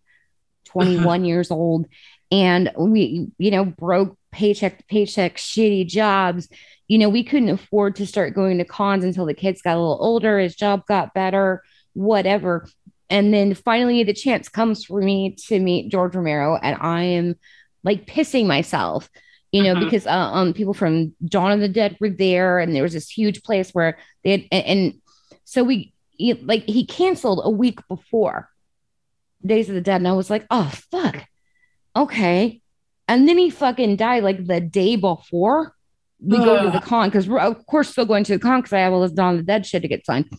21 0.66 1.06
uh-huh. 1.06 1.26
years 1.26 1.52
old. 1.52 1.88
And 2.32 2.72
we, 2.78 3.28
you 3.38 3.52
know, 3.52 3.66
broke 3.66 4.18
paycheck 4.32 4.78
to 4.78 4.84
paycheck, 4.86 5.38
shitty 5.38 5.88
jobs. 5.88 6.48
You 6.88 7.00
know, 7.00 7.10
we 7.10 7.24
couldn't 7.24 7.50
afford 7.50 7.96
to 7.98 8.08
start 8.08 8.36
going 8.36 8.60
to 8.60 8.66
cons 8.66 9.04
until 9.04 9.26
the 9.26 9.34
kids 9.34 9.62
got 9.62 9.76
a 9.76 9.80
little 9.80 9.98
older, 10.00 10.40
his 10.40 10.56
job 10.56 10.86
got 10.88 11.14
better, 11.14 11.64
whatever. 11.94 12.68
And 13.10 13.34
then 13.34 13.56
finally, 13.56 14.04
the 14.04 14.14
chance 14.14 14.50
comes 14.50 14.86
for 14.86 15.02
me 15.02 15.36
to 15.48 15.60
meet 15.60 15.92
George 15.92 16.16
Romero, 16.16 16.56
and 16.56 16.78
I 16.80 17.04
am 17.04 17.36
like 17.84 18.06
pissing 18.06 18.46
myself 18.46 19.10
you 19.52 19.64
know, 19.64 19.74
Mhm. 19.76 19.86
because 19.86 20.06
uh, 20.06 20.12
um, 20.12 20.54
people 20.54 20.74
from 20.74 21.16
Dawn 21.26 21.52
of 21.52 21.60
the 21.60 21.68
Dead 21.70 21.98
were 22.00 22.10
there, 22.10 22.60
and 22.60 22.76
there 22.76 22.84
was 22.84 22.94
this 22.94 23.10
huge 23.10 23.42
place 23.44 23.72
where 23.72 23.98
they 24.24 24.32
had, 24.32 24.42
and, 24.52 24.66
and 24.66 24.94
so 25.44 25.64
we 25.64 25.94
he, 26.12 26.34
like 26.34 26.64
he 26.66 26.86
canceled 26.86 27.42
a 27.44 27.50
week 27.50 27.80
before 27.88 28.50
Days 29.46 29.70
of 29.70 29.76
the 29.76 29.82
Dead, 29.82 29.98
and 30.02 30.08
I 30.08 30.14
was 30.14 30.30
like, 30.30 30.46
oh 30.52 30.70
fuck, 30.92 31.26
okay, 31.96 32.62
and 33.08 33.28
then 33.28 33.38
he 33.38 33.50
fucking 33.50 33.96
died 33.96 34.24
like 34.24 34.46
the 34.46 34.60
day 34.62 34.96
before 34.96 35.74
we 36.22 36.38
go 36.38 36.62
to 36.64 36.70
the 36.70 36.82
con 36.82 37.08
because 37.08 37.30
we're 37.30 37.40
of 37.40 37.66
course 37.66 37.90
still 37.90 38.06
going 38.06 38.26
to 38.26 38.34
the 38.34 38.40
con 38.40 38.60
because 38.60 38.74
I 38.74 38.80
have 38.80 38.92
all 38.94 39.02
this 39.02 39.14
Dawn 39.14 39.36
of 39.36 39.38
the 39.40 39.44
Dead 39.46 39.66
shit 39.66 39.82
to 39.84 39.88
get 39.88 40.06
signed. 40.06 40.30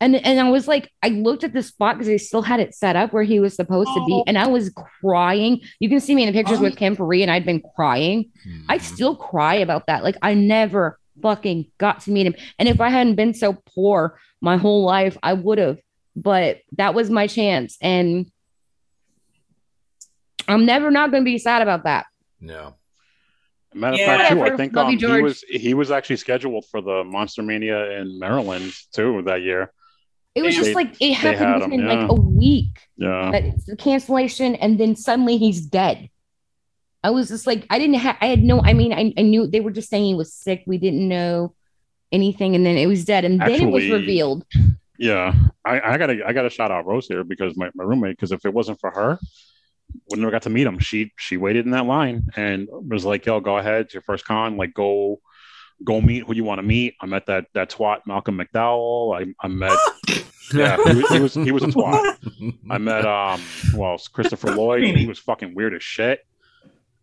And, 0.00 0.16
and 0.16 0.40
I 0.40 0.50
was 0.50 0.66
like, 0.68 0.90
I 1.02 1.08
looked 1.08 1.44
at 1.44 1.52
the 1.52 1.62
spot 1.62 1.94
because 1.94 2.08
they 2.08 2.18
still 2.18 2.42
had 2.42 2.60
it 2.60 2.74
set 2.74 2.96
up 2.96 3.12
where 3.12 3.22
he 3.22 3.38
was 3.40 3.54
supposed 3.54 3.88
to 3.94 4.04
be, 4.06 4.12
Oh. 4.12 4.24
and 4.26 4.36
I 4.36 4.46
was 4.48 4.70
crying. 5.00 5.60
You 5.78 5.88
can 5.88 6.00
see 6.00 6.14
me 6.14 6.24
in 6.24 6.32
the 6.32 6.38
pictures 6.38 6.58
Oh. 6.58 6.62
with 6.62 6.76
Ken 6.76 6.96
Foree, 6.96 7.22
and 7.22 7.30
I'd 7.30 7.46
been 7.46 7.62
crying. 7.76 8.30
I 8.68 8.78
Mhm. 8.78 8.82
still 8.82 9.16
cry 9.16 9.54
about 9.56 9.86
that. 9.86 10.02
Like 10.02 10.16
I 10.20 10.34
never 10.34 10.98
fucking 11.22 11.66
got 11.78 12.00
to 12.00 12.10
meet 12.10 12.26
him. 12.26 12.34
And 12.58 12.68
if 12.68 12.80
I 12.80 12.90
hadn't 12.90 13.14
been 13.14 13.34
so 13.34 13.56
poor 13.74 14.18
my 14.40 14.56
whole 14.56 14.82
life, 14.84 15.16
I 15.22 15.32
would 15.32 15.58
have. 15.58 15.78
But 16.16 16.60
that 16.76 16.92
was 16.94 17.08
my 17.08 17.26
chance. 17.28 17.78
And 17.80 18.30
I'm 20.48 20.66
never 20.66 20.90
not 20.90 21.10
gonna 21.10 21.24
be 21.24 21.38
sad 21.38 21.62
about 21.62 21.84
that. 21.84 22.06
No. 22.40 22.74
Matter 23.72 23.94
of 23.94 24.00
Yeah. 24.00 24.16
fact, 24.18 24.32
too, 24.32 24.42
I 24.42 24.56
think 24.56 24.76
um, 24.76 24.90
you, 24.90 25.14
he 25.14 25.22
was 25.22 25.42
he 25.48 25.74
was 25.74 25.90
actually 25.90 26.16
scheduled 26.16 26.66
for 26.66 26.80
the 26.80 27.02
Monster 27.04 27.42
Mania 27.42 27.98
in 28.00 28.18
Maryland 28.18 28.72
too 28.92 29.22
that 29.22 29.42
year. 29.42 29.72
It 30.34 30.42
was 30.42 30.56
They- 30.56 30.62
just 30.62 30.74
like 30.74 30.96
it 31.00 31.12
happened 31.14 31.62
him, 31.62 31.70
within 31.70 31.86
yeah. 31.86 31.94
like 31.94 32.10
a 32.10 32.14
week. 32.20 32.80
Yeah, 32.96 33.52
the 33.66 33.76
cancellation, 33.76 34.54
and 34.56 34.78
then 34.78 34.96
suddenly 34.96 35.36
he's 35.36 35.60
dead. 35.60 36.10
I 37.02 37.10
was 37.10 37.28
just 37.28 37.46
like, 37.46 37.66
I 37.68 37.78
didn't 37.78 37.96
have, 37.96 38.16
I 38.22 38.26
had 38.28 38.42
no, 38.42 38.62
I 38.62 38.72
mean, 38.72 38.90
I, 38.90 39.12
I 39.18 39.22
knew 39.22 39.46
they 39.46 39.60
were 39.60 39.70
just 39.70 39.90
saying 39.90 40.04
he 40.06 40.14
was 40.14 40.32
sick. 40.32 40.64
We 40.66 40.78
didn't 40.78 41.06
know 41.06 41.54
anything. 42.10 42.54
And 42.54 42.64
then 42.64 42.78
it 42.78 42.86
was 42.86 43.04
dead. 43.04 43.26
And 43.26 43.38
then 43.38 43.50
it 43.60 43.66
was 43.66 43.86
revealed. 43.90 44.46
Yeah, 44.96 45.34
I, 45.66 45.80
I 45.80 45.98
gotta 45.98 46.26
I 46.26 46.32
gotta 46.32 46.48
shout 46.48 46.70
out 46.70 46.86
Rose 46.86 47.06
here 47.06 47.22
because 47.24 47.56
my, 47.56 47.68
my 47.74 47.84
roommate 47.84 48.16
because 48.16 48.32
if 48.32 48.46
it 48.46 48.54
wasn't 48.54 48.80
for 48.80 48.90
her, 48.90 49.18
we 50.10 50.18
never 50.18 50.30
got 50.30 50.42
to 50.42 50.50
meet 50.50 50.66
him. 50.66 50.78
She 50.78 51.12
she 51.18 51.36
waited 51.36 51.66
in 51.66 51.72
that 51.72 51.84
line 51.84 52.28
and 52.36 52.68
was 52.70 53.04
like, 53.04 53.26
"Yo, 53.26 53.40
go 53.40 53.58
ahead, 53.58 53.82
it's 53.82 53.94
your 53.94 54.02
first 54.02 54.24
con. 54.24 54.56
Like, 54.56 54.72
go 54.72 55.20
go 55.82 56.00
meet 56.00 56.24
who 56.24 56.34
you 56.34 56.44
want 56.44 56.58
to 56.58 56.62
meet." 56.62 56.94
I 57.00 57.06
met 57.06 57.26
that 57.26 57.46
that 57.54 57.70
twat 57.70 58.00
Malcolm 58.06 58.38
McDowell. 58.38 59.18
I, 59.20 59.34
I 59.44 59.48
met 59.48 59.76
yeah, 60.54 60.76
he 60.84 60.94
was, 60.94 61.08
he 61.10 61.20
was 61.20 61.34
he 61.34 61.52
was 61.52 61.62
a 61.62 61.66
twat. 61.68 62.58
I 62.70 62.78
met 62.78 63.04
um 63.04 63.40
well 63.74 63.98
Christopher 64.12 64.50
Lloyd. 64.54 64.84
He 64.96 65.06
was 65.06 65.18
fucking 65.18 65.54
weird 65.54 65.74
as 65.74 65.82
shit. 65.82 66.20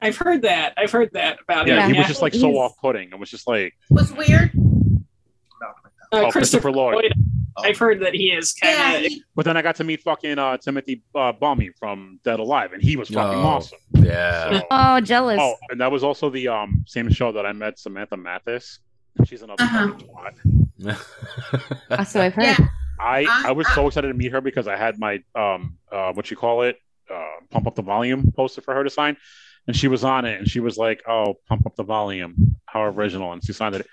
I've 0.02 0.18
heard 0.18 0.42
that. 0.44 0.74
I've 0.78 0.92
heard 0.92 1.12
that 1.14 1.40
about 1.44 1.68
him. 1.68 1.76
Yeah, 1.76 1.86
him. 1.86 1.94
he 1.94 2.00
was 2.00 2.08
just 2.08 2.22
like 2.22 2.34
so 2.34 2.58
off 2.58 2.76
putting. 2.82 3.10
It 3.10 3.20
was 3.20 3.30
just 3.30 3.48
like 3.48 3.74
Was 3.90 4.12
weird. 4.14 4.52
Uh, 4.54 5.68
Oh, 6.14 6.30
Christopher 6.32 6.72
Lloyd. 6.72 7.14
I've 7.58 7.78
heard 7.78 8.00
that 8.02 8.14
he 8.14 8.32
is 8.32 8.54
kind 8.54 9.04
Yeah. 9.04 9.10
he- 9.10 9.24
But 9.36 9.46
then 9.46 9.58
I 9.58 9.62
got 9.62 9.76
to 9.78 9.84
meet 9.84 10.02
fucking 10.02 10.40
uh, 10.40 10.58
Timothy 10.58 11.04
uh, 11.16 11.32
Balme 11.34 11.70
from 11.78 12.20
Dead 12.24 12.40
Alive, 12.40 12.74
and 12.74 12.82
he 12.82 12.96
was 12.98 13.10
fucking 13.10 13.40
Oh. 13.40 13.48
awesome. 13.48 13.80
Yeah. 13.96 14.60
So- 14.60 14.66
Oh, 14.72 15.02
jealous. 15.02 15.40
oh, 15.42 15.56
and 15.70 15.80
that 15.82 15.92
was 15.92 16.04
also 16.04 16.30
the 16.30 16.48
um 16.48 16.84
same 16.88 17.10
show 17.12 17.32
that 17.34 17.46
I 17.46 17.52
met 17.54 17.78
Samantha 17.80 18.18
Mathis. 18.18 18.80
She's 19.26 19.42
another 19.42 19.64
Uh-huh. 19.64 19.88
fucking 19.90 20.08
twat. 20.08 20.98
Uh, 21.90 22.04
so 22.04 22.22
I've 22.22 22.34
heard. 22.34 22.46
Yeah. 22.46 22.58
I 23.00 23.26
I- 23.28 23.44
I 23.48 23.52
was 23.52 23.68
so 23.74 23.88
excited 23.88 24.08
to 24.08 24.14
meet 24.14 24.32
her 24.32 24.42
because 24.42 24.68
I 24.68 24.78
had 24.78 24.98
my 25.00 25.20
um 25.36 25.78
uh 25.92 26.14
what 26.14 26.32
you 26.32 26.38
call 26.38 26.62
it 26.64 26.78
uh 27.14 27.26
pump 27.50 27.68
up 27.68 27.76
the 27.76 27.82
volume 27.82 28.32
poster 28.36 28.62
for 28.62 28.74
her 28.74 28.84
to 28.84 28.90
sign, 28.90 29.18
and 29.68 29.76
she 29.76 29.88
was 29.88 30.04
on 30.04 30.26
it, 30.26 30.40
and 30.40 30.48
she 30.50 30.60
was 30.60 30.78
like, 30.78 31.04
"Oh, 31.08 31.36
pump 31.50 31.66
up 31.66 31.76
the 31.76 31.84
volume, 31.84 32.56
how 32.66 32.84
original," 32.84 33.34
and 33.34 33.44
she 33.44 33.54
signed 33.54 33.76
it. 33.76 33.86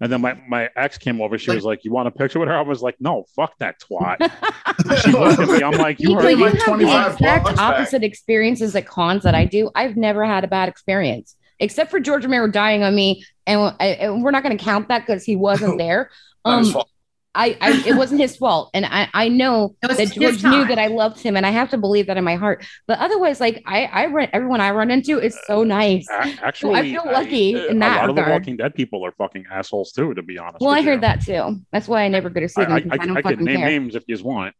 And 0.00 0.12
then 0.12 0.20
my, 0.20 0.38
my 0.46 0.68
ex 0.76 0.98
came 0.98 1.22
over. 1.22 1.38
She 1.38 1.50
was 1.52 1.64
like, 1.64 1.82
"You 1.84 1.90
want 1.90 2.06
a 2.06 2.10
picture 2.10 2.38
with 2.38 2.48
her?" 2.48 2.54
I 2.56 2.60
was 2.60 2.82
like, 2.82 2.96
"No, 3.00 3.24
fuck 3.34 3.56
that 3.60 3.80
twat." 3.80 4.18
she 5.02 5.10
looked 5.12 5.38
at 5.38 5.48
me. 5.48 5.62
I'm 5.62 5.72
like, 5.72 5.98
"You 5.98 6.10
You, 6.10 6.14
heard 6.16 6.22
but 6.22 6.26
already 6.26 6.38
you 6.38 6.44
like 6.44 6.54
have 6.54 6.64
25 6.64 7.04
the 7.04 7.12
exact 7.14 7.42
blocks 7.44 7.56
back. 7.58 7.74
opposite 7.74 8.04
experiences 8.04 8.76
at 8.76 8.86
cons 8.86 9.22
that 9.22 9.34
I 9.34 9.46
do. 9.46 9.70
I've 9.74 9.96
never 9.96 10.24
had 10.26 10.44
a 10.44 10.48
bad 10.48 10.68
experience, 10.68 11.34
except 11.60 11.90
for 11.90 11.98
George 11.98 12.24
Romero 12.24 12.46
dying 12.48 12.82
on 12.82 12.94
me, 12.94 13.24
and, 13.46 13.74
I, 13.80 13.86
and 13.86 14.22
we're 14.22 14.32
not 14.32 14.42
going 14.42 14.56
to 14.58 14.62
count 14.62 14.88
that 14.88 15.06
because 15.06 15.24
he 15.24 15.34
wasn't 15.34 15.78
there. 15.78 16.10
Not 16.44 16.58
his 16.58 16.68
Um, 16.68 16.72
fault. 16.74 16.90
I, 17.36 17.56
I, 17.60 17.82
it 17.86 17.94
wasn't 17.96 18.20
his 18.20 18.36
fault, 18.36 18.70
and 18.74 18.86
I, 18.86 19.08
I 19.14 19.28
know 19.28 19.74
that 19.82 20.12
George 20.12 20.42
knew 20.42 20.66
that 20.66 20.78
I 20.78 20.86
loved 20.86 21.20
him, 21.20 21.36
and 21.36 21.44
I 21.44 21.50
have 21.50 21.70
to 21.70 21.78
believe 21.78 22.06
that 22.06 22.16
in 22.16 22.24
my 22.24 22.36
heart. 22.36 22.64
But 22.86 22.98
otherwise, 22.98 23.38
like 23.40 23.62
I, 23.66 23.84
I 23.84 24.06
run 24.06 24.28
everyone 24.32 24.60
I 24.60 24.70
run 24.70 24.90
into 24.90 25.20
is 25.20 25.38
so 25.46 25.62
nice. 25.62 26.08
A- 26.10 26.34
Actually, 26.42 26.90
feel 26.92 27.04
lucky 27.04 27.68
in 27.68 27.78
that 27.80 27.98
a 27.98 28.00
lot 28.00 28.10
of 28.10 28.16
the 28.16 28.30
Walking 28.30 28.56
Dead 28.56 28.74
people 28.74 29.04
are 29.04 29.12
fucking 29.12 29.44
assholes 29.50 29.92
too. 29.92 30.14
To 30.14 30.22
be 30.22 30.38
honest. 30.38 30.60
Well, 30.60 30.70
I 30.70 30.78
with 30.78 30.86
heard 30.86 31.00
that 31.02 31.20
too. 31.22 31.60
That's 31.72 31.86
why 31.86 32.02
I 32.02 32.08
never 32.08 32.30
go 32.30 32.40
to 32.40 32.48
see 32.48 32.62
I, 32.62 32.64
them 32.64 32.72
I, 32.74 32.80
because 32.80 32.98
I, 32.98 33.02
I, 33.02 33.06
don't 33.06 33.16
I 33.18 33.22
could 33.22 33.30
fucking 33.32 33.44
name 33.44 33.56
care. 33.58 33.68
names 33.68 33.94
if 33.94 34.04
you 34.06 34.16
want. 34.24 34.54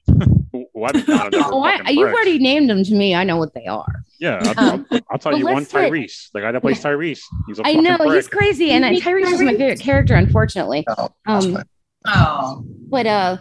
who, 0.52 0.66
who 0.74 0.84
I've 0.84 0.94
encountered 0.94 1.32
that 1.34 1.50
Oh, 1.52 1.62
I, 1.62 1.88
you've 1.90 2.08
already 2.12 2.38
named 2.38 2.68
them 2.70 2.84
to 2.84 2.94
me. 2.94 3.14
I 3.14 3.24
know 3.24 3.36
what 3.38 3.54
they 3.54 3.66
are. 3.66 4.02
Yeah, 4.20 4.40
I'll, 4.56 4.70
Um, 4.74 4.86
I'll, 4.90 5.00
I'll 5.12 5.18
tell 5.18 5.36
you 5.36 5.44
one. 5.44 5.54
let's 5.56 5.72
get- 5.72 5.90
Tyrese, 5.92 6.30
the 6.32 6.40
guy 6.40 6.52
that 6.52 6.60
plays 6.60 6.82
Tyrese. 6.82 7.20
He's 7.46 7.58
a 7.58 7.66
I 7.66 7.72
know 7.74 7.96
prick. 7.96 8.12
he's 8.12 8.28
crazy, 8.28 8.70
and 8.70 8.84
uh, 8.84 8.88
Tyrese 8.90 9.32
is 9.32 9.40
my 9.42 9.52
favorite 9.52 9.80
character, 9.80 10.14
unfortunately. 10.14 10.84
No, 10.88 11.08
that's 11.26 11.46
Um, 11.46 11.54
fine. 11.54 11.64
Oh, 12.06 12.64
But 12.88 13.06
uh, 13.06 13.38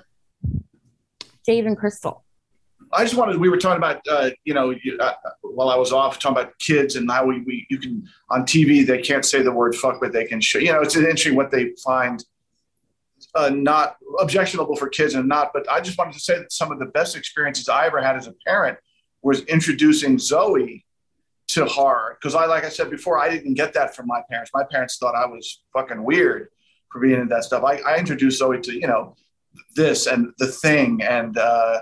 Dave 1.46 1.66
and 1.66 1.78
Crystal. 1.78 2.24
I 2.94 3.04
just 3.04 3.16
wanted. 3.16 3.38
We 3.38 3.50
were 3.50 3.58
talking 3.58 3.78
about, 3.78 4.02
uh, 4.10 4.30
you 4.46 4.54
know, 4.54 4.70
you, 4.84 4.98
uh, 5.00 5.14
while 5.42 5.70
I 5.70 5.76
was 5.76 5.92
off, 5.92 6.20
talking 6.20 6.38
about 6.38 6.58
kids 6.60 6.96
and 6.96 7.10
how 7.10 7.26
we, 7.26 7.42
we 7.42 7.66
you 7.70 7.78
can 7.78 8.08
on 8.30 8.44
TV 8.44 8.86
they 8.86 9.02
can't 9.02 9.26
say 9.26 9.42
the 9.42 9.52
word 9.52 9.76
fuck, 9.76 10.00
but 10.00 10.14
they 10.14 10.26
can 10.26 10.40
show. 10.40 10.60
You 10.60 10.72
know, 10.72 10.82
it's 10.82 10.96
interesting 10.96 11.36
what 11.36 11.52
they 11.52 11.72
find 11.84 12.24
uh, 13.34 13.50
not 13.50 13.98
objectionable 14.20 14.76
for 14.76 14.88
kids 14.88 15.14
and 15.14 15.28
not. 15.28 15.52
But 15.54 15.70
I 15.70 15.82
just 15.82 15.98
wanted 15.98 16.14
to 16.14 16.20
say 16.20 16.38
that 16.38 16.52
some 16.52 16.72
of 16.72 16.80
the 16.80 16.86
best 16.86 17.16
experiences 17.16 17.68
I 17.68 17.86
ever 17.86 18.02
had 18.02 18.16
as 18.16 18.28
a 18.28 18.34
parent 18.46 18.78
was 19.22 19.42
introducing 19.44 20.18
Zoe 20.20 20.86
to 21.48 21.66
horror 21.66 22.18
because 22.20 22.36
I, 22.36 22.46
like 22.46 22.64
I 22.64 22.70
said 22.70 22.90
before, 22.90 23.20
I 23.20 23.30
didn't 23.30 23.56
get 23.56 23.74
that 23.74 23.96
from 23.96 24.08
my 24.08 24.22
parents. 24.30 24.52
My 24.54 24.64
parents 24.64 24.98
thought 24.98 25.16
I 25.16 25.26
was 25.26 25.64
fucking 25.74 26.04
weird 26.04 26.50
for 26.96 27.02
being 27.02 27.20
into 27.20 27.36
that 27.36 27.44
stuff. 27.44 27.64
I, 27.64 27.76
I 27.86 27.98
introduced 27.98 28.40
Zoe 28.40 28.62
to 28.62 28.74
you 28.74 28.88
know 28.88 29.16
this 29.76 30.08
and 30.08 30.32
the 30.40 30.48
thing 30.48 31.02
and. 31.04 31.38
Uh, 31.38 31.82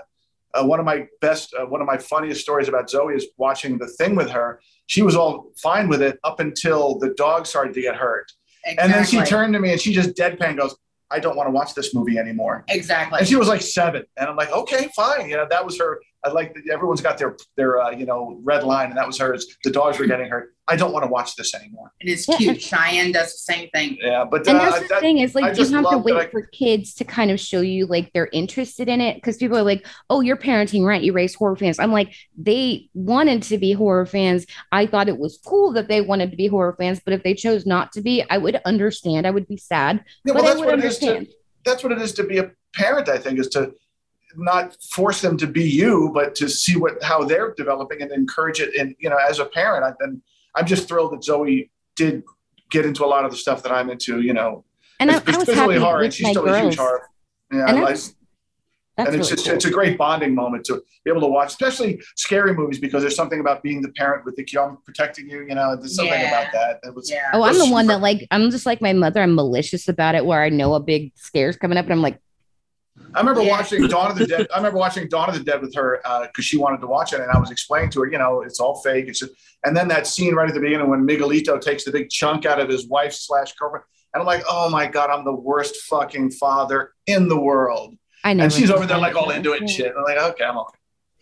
uh, 0.56 0.64
one 0.64 0.78
of 0.78 0.86
my 0.86 1.04
best, 1.20 1.52
uh, 1.58 1.66
one 1.66 1.80
of 1.80 1.86
my 1.88 1.98
funniest 1.98 2.40
stories 2.40 2.68
about 2.68 2.88
Zoe 2.88 3.12
is 3.12 3.26
watching 3.38 3.76
the 3.76 3.88
thing 3.88 4.14
with 4.14 4.30
her. 4.30 4.60
She 4.86 5.02
was 5.02 5.16
all 5.16 5.50
fine 5.56 5.88
with 5.88 6.00
it 6.00 6.20
up 6.22 6.38
until 6.38 6.96
the 7.00 7.12
dog 7.14 7.46
started 7.46 7.74
to 7.74 7.82
get 7.82 7.96
hurt. 7.96 8.30
exactly. 8.64 8.84
And 8.84 8.94
then 8.94 9.04
she 9.04 9.28
turned 9.28 9.52
to 9.54 9.58
me 9.58 9.72
and 9.72 9.80
she 9.80 9.92
just 9.92 10.10
deadpan 10.10 10.56
goes, 10.56 10.76
I 11.10 11.18
don't 11.18 11.36
want 11.36 11.48
to 11.48 11.50
watch 11.50 11.74
this 11.74 11.92
movie 11.92 12.18
anymore. 12.18 12.64
Exactly. 12.68 13.18
And 13.18 13.28
she 13.28 13.34
was 13.34 13.48
like 13.48 13.62
seven. 13.62 14.04
And 14.16 14.28
I'm 14.28 14.36
like, 14.36 14.52
okay, 14.52 14.88
fine. 14.94 15.28
You 15.28 15.38
know, 15.38 15.46
that 15.50 15.64
was 15.64 15.78
her. 15.78 16.00
I 16.24 16.30
like 16.30 16.54
that 16.54 16.62
everyone's 16.72 17.00
got 17.02 17.18
their, 17.18 17.36
their, 17.56 17.80
uh, 17.80 17.90
you 17.90 18.06
know, 18.06 18.38
red 18.42 18.64
line. 18.64 18.88
And 18.88 18.96
that 18.96 19.06
was 19.06 19.18
hers. 19.18 19.46
The 19.62 19.70
dogs 19.70 19.98
were 19.98 20.06
getting 20.06 20.28
hurt. 20.28 20.54
I 20.66 20.76
don't 20.76 20.92
want 20.92 21.04
to 21.04 21.10
watch 21.10 21.36
this 21.36 21.54
anymore. 21.54 21.92
and 22.00 22.08
it's 22.08 22.26
Yeah. 22.26 22.36
cute. 22.38 22.62
Cheyenne 22.70 23.12
does 23.12 23.32
the 23.32 23.52
same 23.52 23.68
thing. 23.74 23.98
Yeah. 24.00 24.24
But 24.24 24.48
And 24.48 24.56
uh, 24.56 24.64
that's 24.70 24.80
the 24.80 24.88
that- 24.88 25.00
thing 25.00 25.18
is 25.18 25.36
I 25.36 25.40
like 25.40 25.58
you 25.58 25.66
have 25.68 25.90
to 25.90 25.98
wait 25.98 26.16
I- 26.16 26.26
for 26.28 26.40
kids 26.42 26.94
to 26.94 27.04
kind 27.04 27.30
of 27.30 27.38
show 27.38 27.60
you 27.60 27.84
like 27.86 28.10
they're 28.14 28.30
interested 28.32 28.88
in 28.88 29.02
it 29.02 29.16
because 29.16 29.36
people 29.36 29.58
are 29.58 29.62
like, 29.62 29.86
"Oh, 30.08 30.22
you're 30.22 30.38
parenting, 30.38 30.84
right? 30.86 31.02
You 31.02 31.12
raise 31.12 31.34
horror 31.34 31.56
fans." 31.56 31.78
I'm 31.78 31.92
like, 31.92 32.14
they 32.38 32.88
wanted 32.94 33.42
to 33.44 33.58
be 33.58 33.72
horror 33.72 34.06
fans. 34.06 34.46
I 34.72 34.86
thought 34.86 35.08
it 35.08 35.18
was 35.18 35.38
cool 35.44 35.72
that 35.74 35.88
they 35.88 36.00
wanted 36.00 36.30
to 36.30 36.36
be 36.38 36.46
horror 36.46 36.74
fans, 36.78 36.98
but 37.04 37.12
if 37.12 37.22
they 37.22 37.34
chose 37.34 37.66
not 37.66 37.92
to 37.92 38.00
be, 38.00 38.24
I 38.30 38.38
would 38.38 38.58
understand. 38.64 39.26
I 39.26 39.30
would 39.30 39.46
be 39.46 39.58
sad, 39.58 40.02
Yeah, 40.24 40.32
but 40.32 40.36
well, 40.36 40.44
I 40.44 40.46
that's 40.48 40.60
would 40.60 40.66
what 40.66 40.78
it 40.78 40.84
is 40.86 40.98
to, 41.00 41.26
that's 41.66 41.82
what 41.82 41.92
it 41.92 42.00
is 42.00 42.12
to 42.14 42.24
be 42.24 42.38
a 42.38 42.50
parent 42.74 43.08
i 43.08 43.16
think 43.16 43.38
is 43.38 43.46
to 43.48 43.72
not 44.36 44.76
force 44.82 45.20
them 45.20 45.36
to 45.36 45.46
be 45.46 45.62
you 45.62 46.10
but 46.14 46.34
to 46.34 46.48
see 46.48 46.76
what 46.76 47.02
how 47.02 47.24
they're 47.24 47.54
developing 47.54 48.02
and 48.02 48.10
encourage 48.12 48.60
it 48.60 48.74
and 48.78 48.94
you 48.98 49.08
know 49.10 49.16
as 49.28 49.38
a 49.38 49.44
parent 49.44 49.84
i've 49.84 49.98
been 49.98 50.20
i'm 50.54 50.66
just 50.66 50.88
thrilled 50.88 51.12
that 51.12 51.22
zoe 51.24 51.70
did 51.96 52.22
get 52.70 52.84
into 52.86 53.04
a 53.04 53.06
lot 53.06 53.24
of 53.24 53.30
the 53.30 53.36
stuff 53.36 53.62
that 53.62 53.72
i'm 53.72 53.90
into 53.90 54.20
you 54.20 54.32
know 54.32 54.64
And 55.00 55.10
I, 55.10 55.14
I 55.14 55.18
was 55.18 55.48
especially 55.48 55.54
happy 55.74 55.78
horror 55.78 55.98
and 56.00 56.06
with 56.08 56.14
she's 56.14 56.24
my 56.24 56.30
still 56.32 56.46
a 56.48 56.60
huge 56.60 56.62
girls. 56.62 56.76
horror 56.76 57.08
yeah 57.52 57.66
And 57.68 57.78
I- 57.78 57.80
that's- 57.80 58.14
That's 58.96 59.08
and 59.10 59.18
it's 59.20 59.28
really 59.28 59.36
just, 59.36 59.46
cool. 59.46 59.54
it's 59.56 59.64
a 59.64 59.70
great 59.72 59.98
bonding 59.98 60.36
moment 60.36 60.64
to 60.66 60.74
be 61.04 61.10
able 61.10 61.22
to 61.22 61.26
watch, 61.26 61.48
especially 61.48 62.00
scary 62.14 62.54
movies, 62.54 62.78
because 62.78 63.02
there's 63.02 63.16
something 63.16 63.40
about 63.40 63.60
being 63.60 63.82
the 63.82 63.88
parent 63.88 64.24
with 64.24 64.36
the 64.36 64.46
young 64.48 64.78
protecting 64.86 65.28
you. 65.28 65.40
You 65.48 65.56
know, 65.56 65.74
there's 65.74 65.96
something 65.96 66.14
Yeah. 66.20 66.28
about 66.40 66.52
that. 66.52 66.78
that 66.84 66.94
was, 66.94 67.10
Yeah. 67.10 67.28
Oh, 67.32 67.42
I'm 67.42 67.54
was 67.56 67.66
the 67.66 67.72
one 67.72 67.88
that 67.88 68.00
like 68.00 68.24
I'm 68.30 68.52
just 68.52 68.66
like 68.66 68.80
my 68.80 68.92
mother. 68.92 69.20
I'm 69.20 69.34
malicious 69.34 69.88
about 69.88 70.14
it, 70.14 70.24
where 70.24 70.40
I 70.44 70.48
know 70.48 70.74
a 70.74 70.80
big 70.80 71.10
scare's 71.16 71.56
coming 71.56 71.76
up, 71.76 71.86
and 71.86 71.92
I'm 71.92 72.02
like, 72.02 72.20
I 73.14 73.20
remember 73.20 73.42
Yeah. 73.42 73.50
watching 73.50 73.86
Dawn 73.86 74.10
of 74.10 74.18
the 74.18 74.26
Dead. 74.26 74.46
I 74.52 74.56
remember 74.56 74.78
watching 74.78 75.08
Dawn 75.08 75.28
of 75.28 75.34
the 75.36 75.44
Dead 75.44 75.60
with 75.60 75.74
her 75.74 76.00
because 76.26 76.44
she 76.44 76.56
wanted 76.56 76.80
to 76.80 76.86
watch 76.86 77.12
it, 77.12 77.20
and 77.20 77.30
I 77.30 77.38
was 77.38 77.50
explaining 77.50 77.90
to 77.90 78.00
her, 78.00 78.06
you 78.10 78.18
know, 78.18 78.42
it's 78.42 78.60
all 78.60 78.80
fake. 78.82 79.06
It's 79.08 79.20
just, 79.20 79.32
and 79.64 79.76
then 79.76 79.88
that 79.88 80.06
scene 80.06 80.34
right 80.34 80.48
at 80.48 80.54
the 80.54 80.60
beginning 80.60 80.88
when 80.90 81.06
Miguelito 81.06 81.60
takes 81.60 81.84
the 81.84 81.92
big 81.92 82.10
chunk 82.10 82.44
out 82.44 82.58
of 82.60 82.68
his 82.68 82.88
wife 82.88 83.12
slash 83.12 83.52
girlfriend, 83.54 83.84
and 84.12 84.20
I'm 84.20 84.26
like, 84.26 84.42
oh 84.48 84.68
my 84.68 84.86
god, 84.86 85.10
I'm 85.10 85.24
the 85.24 85.34
worst 85.34 85.76
fucking 85.82 86.32
father 86.32 86.92
in 87.06 87.28
the 87.28 87.38
world. 87.38 87.94
I 88.24 88.32
know. 88.32 88.44
And 88.44 88.52
she's 88.52 88.70
over 88.70 88.86
there 88.86 88.98
like 88.98 89.14
all 89.16 89.30
into 89.30 89.52
it 89.52 89.60
and 89.60 89.70
shit. 89.70 89.92
I'm 89.96 90.02
like, 90.04 90.18
okay, 90.18 90.44
I'm 90.44 90.56
okay. 90.58 90.78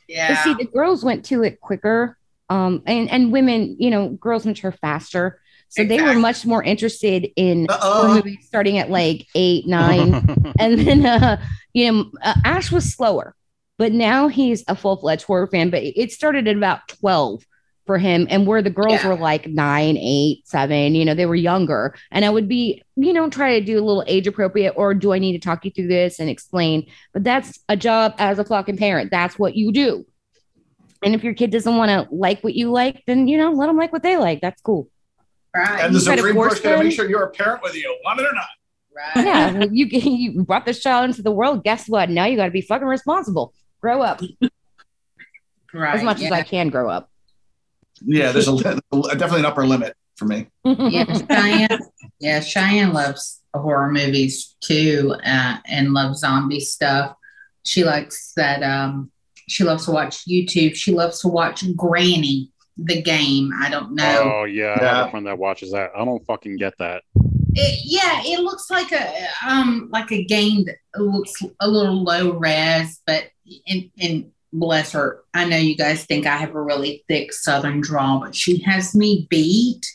But 0.08 0.14
Yeah. 0.14 0.42
see, 0.44 0.54
the 0.54 0.66
girls 0.66 1.04
went 1.04 1.24
to 1.26 1.42
it 1.42 1.60
quicker. 1.60 2.16
Um, 2.48 2.82
and, 2.86 3.10
and 3.10 3.32
women, 3.32 3.76
you 3.78 3.90
know, 3.90 4.10
girls 4.10 4.44
mature 4.46 4.72
faster. 4.72 5.40
So 5.72 5.84
they 5.84 6.00
were 6.02 6.14
much 6.14 6.44
more 6.44 6.62
interested 6.62 7.28
in 7.36 7.66
movies 8.14 8.44
starting 8.46 8.78
at 8.78 8.90
like 8.90 9.26
eight, 9.34 9.66
nine. 9.66 10.52
and 10.58 10.78
then, 10.78 11.06
uh, 11.06 11.42
you 11.72 11.90
know, 11.90 12.10
uh, 12.22 12.34
Ash 12.44 12.70
was 12.70 12.92
slower, 12.92 13.34
but 13.78 13.92
now 13.92 14.28
he's 14.28 14.64
a 14.68 14.76
full 14.76 14.96
fledged 14.98 15.24
horror 15.24 15.46
fan. 15.46 15.70
But 15.70 15.82
it 15.82 16.12
started 16.12 16.46
at 16.46 16.56
about 16.56 16.88
12 16.88 17.42
for 17.86 17.96
him. 17.98 18.26
And 18.30 18.46
where 18.46 18.60
the 18.62 18.70
girls 18.70 19.02
Yeah. 19.02 19.08
were 19.08 19.16
like 19.16 19.48
nine, 19.48 19.96
eight, 19.96 20.46
seven, 20.46 20.94
you 20.94 21.04
know, 21.06 21.14
they 21.14 21.26
were 21.26 21.34
younger. 21.34 21.94
And 22.10 22.24
I 22.24 22.30
would 22.30 22.48
be, 22.48 22.82
you 22.96 23.12
know, 23.14 23.30
try 23.30 23.58
to 23.58 23.64
do 23.64 23.78
a 23.78 23.84
little 23.84 24.04
age 24.06 24.26
appropriate 24.26 24.74
or 24.76 24.94
do 24.94 25.12
I 25.12 25.18
need 25.18 25.32
to 25.32 25.38
talk 25.40 25.64
you 25.64 25.70
through 25.70 25.88
this 25.88 26.20
and 26.20 26.28
explain? 26.28 26.86
But 27.14 27.24
that's 27.24 27.58
a 27.68 27.76
job 27.76 28.14
as 28.18 28.38
a 28.38 28.44
fucking 28.44 28.76
parent. 28.76 29.10
That's 29.10 29.38
what 29.38 29.56
you 29.56 29.72
do. 29.72 30.06
And 31.02 31.14
if 31.14 31.24
your 31.24 31.34
kid 31.34 31.50
doesn't 31.50 31.76
want 31.76 31.88
to 31.88 32.14
like 32.14 32.44
what 32.44 32.54
you 32.54 32.70
like, 32.70 33.02
then 33.06 33.26
you 33.26 33.36
know, 33.38 33.50
let 33.50 33.66
them 33.66 33.76
like 33.76 33.92
what 33.92 34.02
they 34.04 34.16
like. 34.16 34.40
That's 34.40 34.60
cool. 34.60 34.88
Right. 35.54 35.84
And 35.84 35.94
the 35.94 35.98
you 35.98 36.04
Supreme 36.04 36.34
force 36.34 36.48
Court's 36.54 36.60
going 36.60 36.78
to 36.78 36.84
make 36.84 36.92
sure 36.92 37.08
you're 37.08 37.24
a 37.24 37.30
parent 37.30 37.62
whether 37.62 37.76
you 37.76 37.96
want 38.04 38.20
it 38.20 38.26
or 38.26 38.34
not. 38.34 38.46
right. 38.94 39.24
Yeah, 39.24 39.64
you 39.70 39.86
you 39.86 40.42
brought 40.44 40.64
this 40.66 40.80
child 40.82 41.04
into 41.06 41.22
the 41.22 41.30
world. 41.32 41.64
Guess 41.64 41.88
what? 41.88 42.10
Now 42.10 42.26
you 42.26 42.36
got 42.36 42.46
to 42.46 42.50
be 42.50 42.60
fucking 42.62 42.86
responsible. 42.86 43.52
Grow 43.80 44.02
up 44.02 44.20
Right. 45.74 45.94
as 45.94 46.02
much 46.02 46.20
yeah. 46.20 46.26
as 46.26 46.32
I 46.32 46.42
can. 46.42 46.68
Grow 46.68 46.88
up. 46.90 47.08
Yeah, 48.04 48.32
there's 48.32 48.48
a, 48.48 48.56
definitely 48.62 49.40
an 49.40 49.46
upper 49.46 49.66
limit 49.66 49.94
for 50.16 50.26
me. 50.26 50.48
yeah, 50.64 51.04
Cheyenne. 51.30 51.78
Yeah, 52.20 52.40
Cheyenne 52.40 52.92
loves 52.92 53.40
horror 53.54 53.90
movies 53.90 54.56
too, 54.60 55.14
uh, 55.24 55.56
and 55.66 55.92
loves 55.92 56.20
zombie 56.20 56.60
stuff. 56.60 57.16
She 57.64 57.84
likes 57.84 58.32
that. 58.36 58.62
Um, 58.62 59.10
she 59.48 59.64
loves 59.64 59.84
to 59.86 59.90
watch 59.92 60.24
YouTube. 60.26 60.74
She 60.74 60.92
loves 60.92 61.20
to 61.20 61.28
watch 61.28 61.64
Granny. 61.76 62.50
The 62.76 63.02
game. 63.02 63.50
I 63.60 63.70
don't 63.70 63.94
know. 63.94 64.32
Oh 64.40 64.44
yeah, 64.44 64.76
I 64.80 64.84
have 64.84 65.06
a 65.08 65.10
friend 65.10 65.26
that 65.26 65.38
watches 65.38 65.72
that. 65.72 65.90
I 65.96 66.04
don't 66.04 66.24
fucking 66.26 66.56
get 66.56 66.74
that. 66.78 67.02
It, 67.54 67.80
yeah, 67.84 68.22
it 68.24 68.40
looks 68.40 68.70
like 68.70 68.92
a 68.92 69.28
um 69.46 69.88
like 69.92 70.10
a 70.10 70.24
game 70.24 70.64
that 70.64 70.76
looks 71.00 71.34
a 71.60 71.68
little 71.68 72.02
low 72.02 72.32
res, 72.38 73.00
but 73.06 73.24
and 73.66 73.90
and 74.00 74.32
bless 74.52 74.92
her, 74.92 75.24
I 75.34 75.44
know 75.46 75.56
you 75.56 75.76
guys 75.76 76.04
think 76.04 76.26
I 76.26 76.36
have 76.36 76.54
a 76.54 76.60
really 76.60 77.04
thick 77.08 77.32
Southern 77.32 77.80
drawl, 77.80 78.20
but 78.20 78.34
she 78.34 78.58
has 78.62 78.94
me 78.94 79.26
beat. 79.30 79.86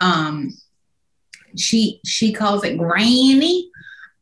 Um, 0.00 0.50
she 1.56 2.00
she 2.04 2.32
calls 2.32 2.64
it 2.64 2.76
granny. 2.76 3.70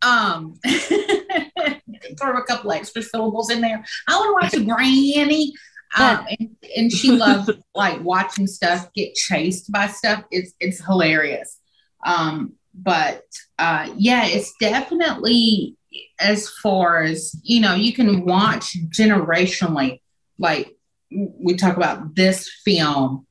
Um, 0.02 0.58
throw 2.18 2.36
a 2.36 2.44
couple 2.44 2.72
extra 2.72 3.02
syllables 3.02 3.50
in 3.50 3.60
there. 3.60 3.84
I 4.08 4.16
want 4.16 4.52
to 4.52 4.58
watch 4.58 4.62
a 4.62 4.66
granny. 4.66 5.52
Um, 5.98 6.26
and, 6.38 6.56
and 6.76 6.92
she 6.92 7.10
loves 7.10 7.50
like 7.74 8.02
watching 8.02 8.46
stuff 8.46 8.92
get 8.94 9.14
chased 9.14 9.70
by 9.70 9.88
stuff. 9.88 10.24
It's 10.30 10.52
it's 10.60 10.84
hilarious. 10.84 11.58
Um, 12.04 12.54
but 12.74 13.24
uh, 13.58 13.92
yeah, 13.96 14.26
it's 14.26 14.52
definitely 14.58 15.76
as 16.18 16.48
far 16.48 17.02
as 17.02 17.34
you 17.42 17.60
know, 17.60 17.74
you 17.74 17.92
can 17.92 18.24
watch 18.24 18.76
generationally. 18.88 20.00
Like 20.38 20.74
we 21.10 21.54
talk 21.54 21.76
about 21.76 22.14
this 22.14 22.50
film 22.64 23.26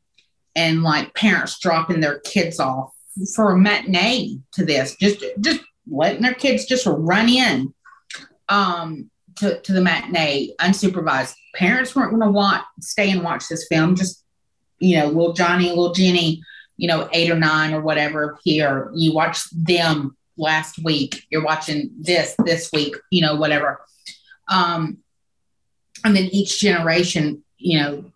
and 0.56 0.84
like 0.84 1.14
parents 1.16 1.60
dropping 1.60 2.02
their 2.02 2.20
kids 2.20 2.60
off 2.60 2.94
for 3.36 3.52
a 3.52 3.58
matinee 3.58 4.38
to 4.54 4.66
this, 4.66 4.96
just 4.96 5.24
just 5.40 5.62
letting 5.90 6.22
their 6.22 6.34
kids 6.34 6.66
just 6.66 6.86
run 6.86 7.28
in 7.28 7.74
um, 8.50 9.10
to, 9.38 9.60
to 9.62 9.74
the 9.74 9.82
matinee 9.82 10.50
unsupervised. 10.60 11.34
Parents 11.56 11.96
weren't 11.96 12.12
going 12.12 12.22
to 12.22 12.32
want 12.32 12.64
stay 12.80 13.12
and 13.12 13.24
watch 13.24 13.48
this 13.48 13.68
film. 13.68 13.96
Just 13.96 14.24
you 14.80 14.98
know, 14.98 15.08
little 15.08 15.34
Johnny, 15.34 15.70
little 15.70 15.94
Jenny, 15.94 16.42
you 16.78 16.88
know, 16.88 17.08
eight 17.14 17.30
or 17.30 17.38
nine 17.38 17.74
or 17.74 17.82
whatever. 17.82 18.40
Here, 18.44 18.90
you 18.96 19.14
watch 19.14 19.50
them 19.52 20.16
last 20.38 20.80
week. 20.84 21.26
You're 21.30 21.44
watching 21.44 21.92
this 22.00 22.36
this 22.46 22.72
week. 22.72 22.96
You 23.10 23.22
know, 23.22 23.36
whatever. 23.36 23.82
Um, 24.48 24.98
and 26.04 26.16
then 26.16 26.26
each 26.26 26.60
generation, 26.60 27.44
you 27.58 27.80
know, 27.80 28.12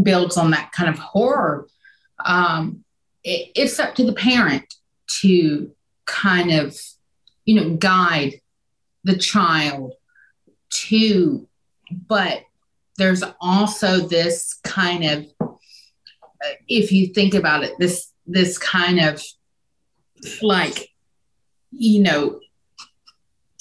builds 0.00 0.36
on 0.36 0.52
that 0.52 0.72
kind 0.72 0.88
of 0.88 0.98
horror. 0.98 1.66
Um, 2.24 2.84
it, 3.24 3.50
it's 3.54 3.78
up 3.78 3.94
to 3.96 4.04
the 4.04 4.12
parent 4.12 4.74
to 5.20 5.72
kind 6.06 6.52
of, 6.52 6.78
you 7.44 7.56
know, 7.56 7.76
guide 7.76 8.40
the 9.04 9.16
child 9.16 9.94
to, 10.70 11.46
but 12.06 12.42
there's 12.98 13.22
also 13.40 14.00
this 14.00 14.58
kind 14.64 15.04
of, 15.04 15.26
uh, 15.40 16.54
if 16.68 16.92
you 16.92 17.08
think 17.08 17.34
about 17.34 17.64
it, 17.64 17.72
this 17.78 18.12
this 18.26 18.58
kind 18.58 19.00
of 19.00 19.22
like, 20.40 20.88
you 21.70 22.02
know, 22.02 22.40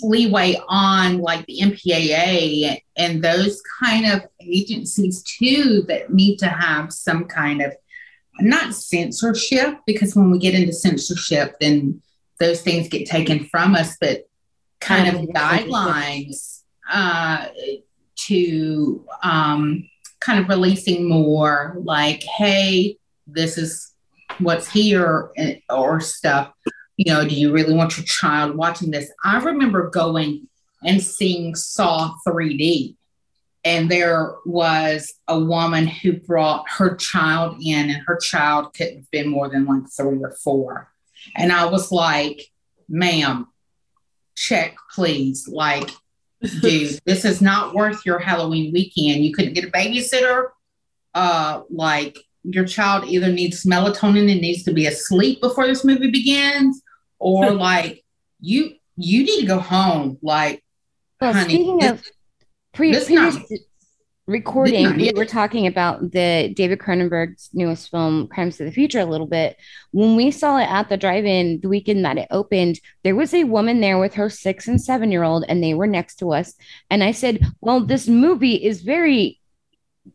leeway 0.04 0.60
on 0.68 1.20
like 1.20 1.46
the 1.46 1.60
MPAA 1.62 2.82
and 2.98 3.24
those 3.24 3.62
kind 3.80 4.06
of 4.06 4.22
agencies 4.40 5.24
too 5.24 5.84
that 5.88 6.14
need 6.14 6.38
to 6.38 6.48
have 6.48 6.92
some 6.92 7.26
kind 7.26 7.62
of 7.62 7.74
not 8.40 8.74
censorship 8.74 9.76
because 9.86 10.16
when 10.16 10.32
we 10.32 10.40
get 10.40 10.56
into 10.56 10.74
censorship 10.74 11.56
then 11.60 12.02
those 12.40 12.62
things 12.62 12.88
get 12.88 13.08
taken 13.08 13.46
from 13.46 13.76
us 13.76 13.98
but 14.02 14.28
kind 14.80 15.08
of 15.16 15.22
guidelines 15.30 16.62
uh, 16.92 17.48
to 18.28 19.06
um, 19.24 19.90
kind 20.20 20.40
of 20.40 20.50
releasing 20.50 21.08
more 21.08 21.76
like 21.84 22.24
hey 22.24 22.98
this 23.28 23.58
is 23.58 23.94
what's 24.40 24.70
here 24.70 25.32
or 25.70 26.00
stuff. 26.00 26.52
You 26.98 27.14
know 27.14 27.28
do 27.28 27.36
you 27.36 27.52
really 27.52 27.74
want 27.74 27.98
your 27.98 28.06
child 28.06 28.56
watching 28.56 28.92
this? 28.92 29.12
I 29.24 29.40
remember 29.40 29.90
going 29.90 30.48
and 30.84 31.02
seeing 31.02 31.56
saw 31.56 32.14
3d 32.28 32.96
and 33.64 33.90
there 33.92 34.36
was 34.46 35.14
a 35.28 35.40
woman 35.40 35.86
who 35.86 36.14
brought 36.14 36.68
her 36.70 36.96
child 36.96 37.58
in 37.64 37.92
and 37.92 38.04
her 38.08 38.18
child 38.18 38.74
couldn't 38.74 38.98
have 38.98 39.12
been 39.12 39.30
more 39.30 39.50
than 39.50 39.66
like 39.66 39.84
three 39.96 40.20
or 40.22 40.36
four. 40.44 40.92
And 41.36 41.52
i 41.52 41.66
was 41.66 41.92
like 41.92 42.48
ma'am 42.90 43.48
check 44.42 44.76
please. 44.94 45.48
Like 45.48 45.90
dude 46.62 47.00
this 47.06 47.24
is 47.26 47.42
not 47.42 47.74
worth 47.76 48.06
your 48.06 48.20
halloween 48.20 48.72
weekend. 48.74 49.24
You 49.24 49.34
couldn't 49.34 49.54
get 49.54 49.66
a 49.66 49.72
babysitter. 49.72 50.50
Uh 51.14 51.62
like 51.70 52.18
your 52.44 52.66
child 52.66 53.06
either 53.08 53.32
needs 53.32 53.66
melatonin 53.66 54.32
and 54.32 54.42
needs 54.42 54.64
to 54.64 54.74
be 54.74 54.88
asleep 54.88 55.42
before 55.42 55.68
this 55.68 55.86
movie 55.86 56.10
begins 56.10 56.82
or 57.20 57.52
like 57.70 58.04
you 58.40 58.74
you 58.98 59.24
need 59.24 59.42
to 59.42 59.46
go 59.48 59.60
home. 59.60 60.18
Like 60.22 60.64
Well, 61.20 61.34
honey, 61.34 61.54
speaking 61.56 61.78
this- 61.80 61.92
of 61.92 62.02
pre- 62.74 62.92
previous 62.94 63.10
not- 63.10 63.42
recording, 64.32 64.96
we 64.98 65.12
were 65.16 65.26
talking 65.26 65.68
about 65.68 66.12
the 66.12 66.54
David 66.56 66.80
Cronenberg's 66.80 67.50
newest 67.54 67.92
film, 67.92 68.28
Crimes 68.28 68.60
of 68.60 68.66
the 68.66 68.72
Future, 68.72 69.00
a 69.00 69.06
little 69.06 69.28
bit. 69.28 69.58
When 69.92 70.16
we 70.16 70.32
saw 70.32 70.58
it 70.58 70.70
at 70.70 70.90
the 70.90 70.98
drive-in 70.98 71.60
the 71.62 71.70
weekend 71.70 72.06
that 72.06 72.18
it 72.18 72.28
opened, 72.32 72.80
there 73.04 73.16
was 73.16 73.34
a 73.34 73.44
woman 73.44 73.82
there 73.82 74.00
with 74.00 74.14
her 74.16 74.30
six 74.30 74.68
and 74.68 74.82
seven-year-old, 74.82 75.46
and 75.48 75.64
they 75.64 75.74
were 75.74 75.88
next 75.88 76.16
to 76.16 76.32
us. 76.32 76.54
And 76.90 77.04
I 77.04 77.12
said, 77.12 77.46
"Well, 77.60 77.86
this 77.86 78.08
movie 78.08 78.56
is 78.56 78.82
very 78.82 79.40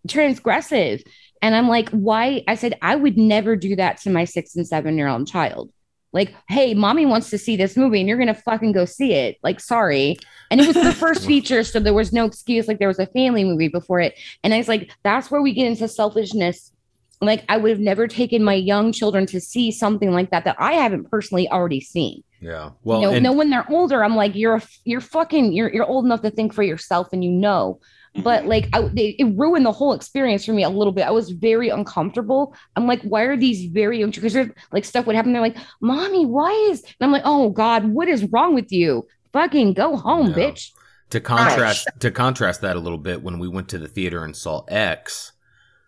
transgressive." 0.09 1.07
And 1.43 1.55
I'm 1.55 1.69
like, 1.69 1.91
"Why?" 1.91 2.43
I 2.49 2.55
said, 2.55 2.79
"I 2.83 2.97
would 2.97 3.17
never 3.17 3.55
do 3.55 3.77
that 3.77 4.01
to 4.01 4.11
my 4.11 4.25
six 4.25 4.57
and 4.57 4.67
seven-year-old 4.67 5.29
child." 5.29 5.71
Like, 6.13 6.35
hey, 6.49 6.73
mommy 6.75 7.05
wants 7.05 7.31
to 7.31 7.39
see 7.39 7.57
this 7.57 7.77
movie 7.77 8.01
and 8.01 8.09
you're 8.09 8.17
going 8.17 8.35
to 8.35 8.35
fucking 8.35 8.73
go 8.73 8.85
see 8.85 9.13
it. 9.13 9.37
Like, 9.43 9.61
sorry. 9.61 10.17
And 10.51 10.61
it 10.61 10.67
was 10.67 10.77
the 10.77 10.93
first 10.93 11.27
feature. 11.27 11.63
So 11.65 11.79
there 11.81 11.93
was 11.93 12.13
no 12.13 12.25
excuse. 12.25 12.69
Like, 12.69 12.79
there 12.79 12.89
was 12.89 12.99
a 12.99 13.07
family 13.07 13.45
movie 13.45 13.69
before 13.69 14.01
it. 14.01 14.19
And 14.43 14.55
I 14.55 14.59
was 14.59 14.69
like, 14.69 14.91
that's 15.03 15.31
where 15.31 15.43
we 15.43 15.53
get 15.53 15.67
into 15.67 15.89
selfishness. 15.89 16.73
Like, 17.21 17.45
I 17.49 17.57
would 17.57 17.71
have 17.71 17.81
never 17.81 18.07
taken 18.07 18.45
my 18.45 18.55
young 18.55 18.93
children 18.93 19.27
to 19.27 19.41
see 19.41 19.71
something 19.71 20.11
like 20.13 20.31
that 20.31 20.45
that 20.45 20.57
I 20.59 20.75
haven't 20.75 21.11
personally 21.11 21.49
already 21.51 21.81
seen. 21.81 22.23
Yeah. 22.41 22.71
Well, 22.85 23.01
you 23.01 23.07
know, 23.07 23.13
and- 23.15 23.23
no, 23.23 23.33
when 23.33 23.51
they're 23.51 23.71
older, 23.71 24.05
I'm 24.05 24.17
like, 24.17 24.35
you're 24.35 24.57
a, 24.57 24.63
you're 24.85 25.01
fucking, 25.01 25.53
you're, 25.53 25.73
you're 25.73 25.87
old 25.87 26.05
enough 26.05 26.23
to 26.23 26.31
think 26.31 26.53
for 26.55 26.63
yourself 26.63 27.09
and 27.13 27.25
you 27.25 27.31
know. 27.31 27.81
But 28.23 28.47
like, 28.47 28.69
I, 28.73 28.83
they, 28.83 29.11
it 29.19 29.25
ruined 29.37 29.67
the 29.67 29.73
whole 29.73 29.93
experience 29.93 30.45
for 30.45 30.53
me 30.53 30.62
a 30.64 30.69
little 30.71 30.93
bit. 30.93 31.07
I 31.07 31.11
was 31.11 31.31
very 31.31 31.69
uncomfortable. 31.69 32.55
I'm 32.75 32.87
like, 32.87 33.03
why 33.03 33.23
are 33.23 33.37
these 33.37 33.71
very 33.73 33.99
young? 34.01 34.11
Because 34.11 34.37
like 34.73 34.85
stuff 34.85 35.07
would 35.07 35.17
happen. 35.17 35.33
They're 35.33 35.43
like, 35.43 35.57
mommy, 35.81 36.27
why 36.27 36.51
is? 36.71 36.83
And 36.83 36.95
I'm 37.01 37.12
like, 37.12 37.23
oh 37.25 37.51
God, 37.51 37.85
what 37.85 38.09
is 38.09 38.25
wrong 38.33 38.55
with 38.55 38.73
you? 38.73 39.07
Fucking 39.33 39.75
go 39.75 39.97
home, 39.97 40.29
Yeah. 40.29 40.35
bitch. 40.37 40.71
to 41.11 41.21
contrast 41.21 41.89
to 42.01 42.11
contrast 42.11 42.62
that 42.62 42.75
a 42.77 42.81
little 42.81 42.99
bit 42.99 43.23
when 43.23 43.39
we 43.39 43.47
went 43.49 43.69
to 43.69 43.79
the 43.79 43.87
theater 43.89 44.25
and 44.25 44.35
saw 44.35 44.64
X, 44.69 45.33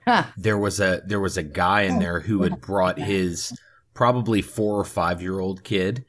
Huh. 0.07 0.25
there 0.37 0.59
was 0.59 0.81
a 0.81 1.03
there 1.07 1.21
was 1.21 1.37
a 1.37 1.43
guy 1.43 1.83
in 1.83 1.99
there 1.99 2.21
who 2.21 2.43
had 2.43 2.61
brought 2.61 2.99
his 2.99 3.53
probably 3.95 4.43
four 4.43 4.79
or 4.79 4.85
five 4.85 5.21
year 5.23 5.41
old 5.41 5.65
kid, 5.65 6.05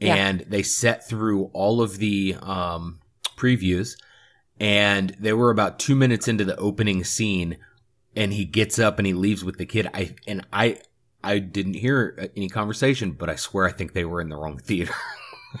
Yeah. 0.00 0.14
and 0.16 0.40
they 0.48 0.62
set 0.62 1.06
through 1.08 1.50
all 1.52 1.80
of 1.82 1.98
the 1.98 2.36
um, 2.42 2.98
previews, 3.36 3.96
and 4.60 5.10
they 5.18 5.32
were 5.32 5.50
about 5.50 5.78
two 5.78 5.94
minutes 5.94 6.28
into 6.28 6.44
the 6.44 6.56
opening 6.56 7.04
scene, 7.04 7.56
and 8.16 8.32
he 8.32 8.44
gets 8.44 8.78
up 8.78 8.98
and 8.98 9.06
he 9.06 9.12
leaves 9.12 9.44
with 9.44 9.58
the 9.58 9.66
kid. 9.66 9.88
I 9.94 10.14
and 10.26 10.46
I. 10.52 10.78
I 11.22 11.40
didn't 11.40 11.74
hear 11.74 12.30
any 12.36 12.48
conversation, 12.48 13.10
but 13.10 13.28
I 13.28 13.34
swear 13.34 13.66
I 13.66 13.72
think 13.72 13.92
they 13.92 14.04
were 14.04 14.20
in 14.20 14.28
the 14.28 14.36
wrong 14.36 14.58
theater. 14.58 14.94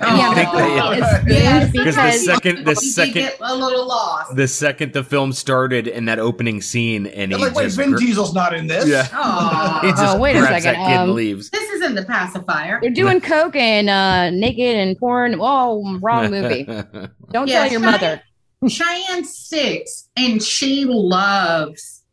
Yeah, 0.02 0.34
think 0.34 0.52
but 0.52 1.24
they- 1.24 1.62
it's 1.62 1.72
because 1.72 1.96
the 1.96 2.12
second 2.12 2.66
the 2.66 2.76
second 2.76 3.30
a 3.40 3.56
little 3.56 3.88
lost 3.88 4.36
the 4.36 4.46
second 4.46 4.92
the 4.92 5.02
film 5.02 5.32
started 5.32 5.86
in 5.88 6.04
that 6.04 6.18
opening 6.18 6.60
scene 6.60 7.06
and 7.06 7.32
They're 7.32 7.38
he 7.38 7.44
like, 7.46 7.54
wait, 7.54 7.72
Vin 7.72 7.92
gr- 7.92 7.96
Diesel's 7.98 8.34
not 8.34 8.52
in 8.52 8.66
this. 8.66 8.86
yeah 8.86 9.04
he 9.80 9.88
just 9.92 10.02
Oh, 10.16 10.18
wait 10.18 10.36
a 10.36 10.42
second, 10.42 10.62
that 10.64 10.74
kid 10.76 10.76
and 11.00 11.10
um, 11.10 11.14
leaves 11.16 11.48
this 11.48 11.70
isn't 11.70 11.94
the 11.94 12.04
pacifier 12.04 12.78
they're 12.82 12.90
doing 12.90 13.18
coke 13.22 13.56
and 13.56 13.88
uh, 13.88 14.28
naked 14.28 14.76
and 14.76 14.98
porn. 14.98 15.36
Oh, 15.40 15.98
wrong 16.02 16.30
movie. 16.30 16.64
Don't 16.64 17.48
Yeah, 17.48 17.62
tell 17.62 17.72
your 17.72 17.80
Cheyenne- 17.80 17.82
mother. 17.82 18.22
Cheyenne's 18.66 19.36
six, 19.36 20.08
and 20.16 20.42
she 20.42 20.84
loves 20.84 22.04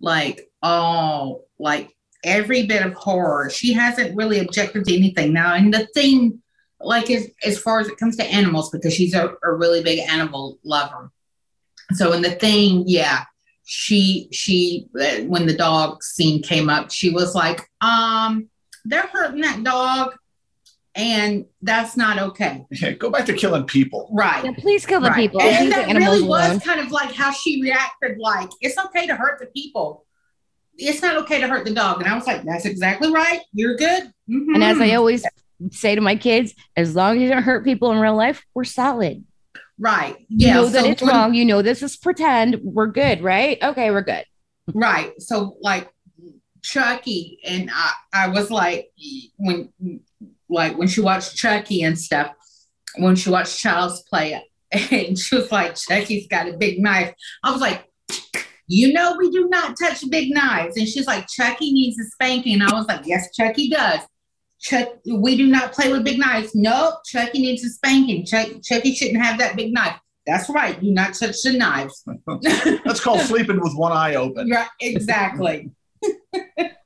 like 0.00 0.50
all 0.62 1.46
like 1.58 1.94
every 2.24 2.66
bit 2.66 2.84
of 2.84 2.94
horror. 2.94 3.50
She 3.50 3.72
hasn't 3.72 4.16
really 4.16 4.40
objected 4.40 4.84
to 4.84 4.96
anything 4.96 5.32
now. 5.32 5.54
And 5.54 5.72
the 5.72 5.86
thing, 5.94 6.42
like 6.80 7.10
as 7.10 7.28
as 7.44 7.58
far 7.58 7.80
as 7.80 7.88
it 7.88 7.96
comes 7.96 8.16
to 8.16 8.24
animals, 8.24 8.70
because 8.70 8.92
she's 8.92 9.14
a, 9.14 9.34
a 9.42 9.52
really 9.52 9.82
big 9.82 10.00
animal 10.00 10.58
lover. 10.64 11.10
So 11.92 12.12
in 12.12 12.22
the 12.22 12.32
thing, 12.32 12.84
yeah, 12.86 13.24
she 13.64 14.28
she 14.32 14.88
uh, 14.98 15.22
when 15.24 15.46
the 15.46 15.56
dog 15.56 16.02
scene 16.02 16.42
came 16.42 16.68
up, 16.68 16.90
she 16.90 17.10
was 17.10 17.34
like, 17.34 17.68
um, 17.80 18.48
they're 18.84 19.06
hurting 19.06 19.40
that 19.40 19.64
dog, 19.64 20.14
and 20.94 21.44
that's 21.62 21.96
not 21.96 22.18
okay. 22.18 22.64
Yeah, 22.70 22.92
go 22.92 23.10
back 23.10 23.26
to 23.26 23.32
killing 23.34 23.64
people. 23.64 24.08
Right. 24.12 24.44
Yeah, 24.44 24.52
please 24.58 24.86
kill 24.86 25.00
the 25.00 25.10
Right. 25.10 25.16
people. 25.16 25.40
And 25.42 25.66
Leave 25.66 25.74
the 25.74 25.92
that 25.92 25.96
really 25.96 26.22
was 26.22 26.48
alone. 26.48 26.60
kind 26.60 26.80
of 26.80 26.90
like 26.90 27.12
how 27.12 27.32
she 27.32 27.60
reacted. 27.62 28.18
Like 28.18 28.50
it's 28.60 28.78
okay 28.78 29.06
to 29.06 29.16
hurt 29.16 29.40
the 29.40 29.46
people, 29.46 30.04
it's 30.76 31.02
not 31.02 31.16
okay 31.18 31.40
to 31.40 31.46
hurt 31.48 31.64
the 31.64 31.74
dog. 31.74 32.00
And 32.00 32.08
I 32.10 32.14
was 32.14 32.26
like, 32.26 32.42
that's 32.44 32.64
exactly 32.64 33.10
right. 33.12 33.40
You're 33.52 33.76
good. 33.76 34.04
Mhm. 34.30 34.54
And 34.54 34.64
as 34.64 34.80
I 34.80 34.94
always 34.94 35.24
say 35.70 35.94
to 35.94 36.00
my 36.00 36.16
kids, 36.16 36.52
as 36.76 36.94
long 36.96 37.16
as 37.16 37.22
you 37.22 37.28
don't 37.28 37.42
hurt 37.42 37.64
people 37.64 37.90
in 37.92 37.98
real 37.98 38.16
life, 38.16 38.44
we're 38.54 38.64
solid. 38.64 39.24
right. 39.78 40.16
Yeah. 40.28 40.28
You 40.28 40.46
Yeah. 40.46 40.54
know 40.54 40.66
that 40.68 40.84
it's 40.86 41.02
when- 41.02 41.10
wrong. 41.10 41.34
You 41.34 41.44
know 41.44 41.60
this 41.62 41.82
is 41.82 41.96
pretend. 41.96 42.60
We're 42.62 42.86
good, 42.86 43.22
right? 43.22 43.58
Okay, 43.62 43.90
we're 43.90 44.02
good. 44.02 44.24
Right. 44.72 45.12
So 45.20 45.56
like 45.60 45.90
Chucky 46.62 47.38
and 47.44 47.70
I, 47.72 47.92
I 48.12 48.28
was 48.28 48.50
like 48.50 48.90
when 49.36 49.68
like 50.48 50.76
when 50.76 50.88
she 50.88 51.00
watched 51.00 51.36
Chucky 51.36 51.82
and 51.82 51.98
stuff, 51.98 52.32
when 52.96 53.16
she 53.16 53.30
watched 53.30 53.58
Child's 53.58 54.02
Play 54.02 54.42
and 54.72 55.18
she 55.18 55.36
was 55.36 55.50
like, 55.50 55.76
Chucky's 55.76 56.26
got 56.28 56.48
a 56.48 56.56
big 56.56 56.80
knife. 56.80 57.14
I 57.42 57.50
was 57.50 57.60
like, 57.60 57.88
you 58.66 58.92
know 58.94 59.16
we 59.18 59.30
do 59.30 59.48
not 59.48 59.76
touch 59.78 60.02
big 60.10 60.32
knives. 60.32 60.76
And 60.76 60.88
she's 60.88 61.06
like, 61.06 61.26
Chucky 61.28 61.72
needs 61.72 61.98
a 61.98 62.04
spanking. 62.04 62.54
And 62.54 62.64
I 62.64 62.74
was 62.74 62.86
like, 62.86 63.02
Yes, 63.04 63.34
Chucky 63.34 63.68
does. 63.68 64.00
Chuck, 64.60 64.88
we 65.06 65.36
do 65.36 65.46
not 65.46 65.72
play 65.72 65.92
with 65.92 66.04
big 66.04 66.18
knives. 66.18 66.54
Nope, 66.54 66.94
Chucky 67.04 67.40
needs 67.40 67.62
a 67.64 67.68
spanking. 67.68 68.24
Chuck, 68.24 68.48
Chucky 68.62 68.94
shouldn't 68.94 69.22
have 69.22 69.38
that 69.38 69.56
big 69.56 69.74
knife. 69.74 69.98
That's 70.26 70.48
right. 70.48 70.80
Do 70.80 70.90
not 70.90 71.12
touch 71.12 71.42
the 71.42 71.52
knives. 71.52 72.02
That's 72.84 73.00
called 73.00 73.20
sleeping 73.22 73.60
with 73.60 73.74
one 73.74 73.92
eye 73.92 74.14
open. 74.14 74.48
right, 74.48 74.68
exactly. 74.80 75.70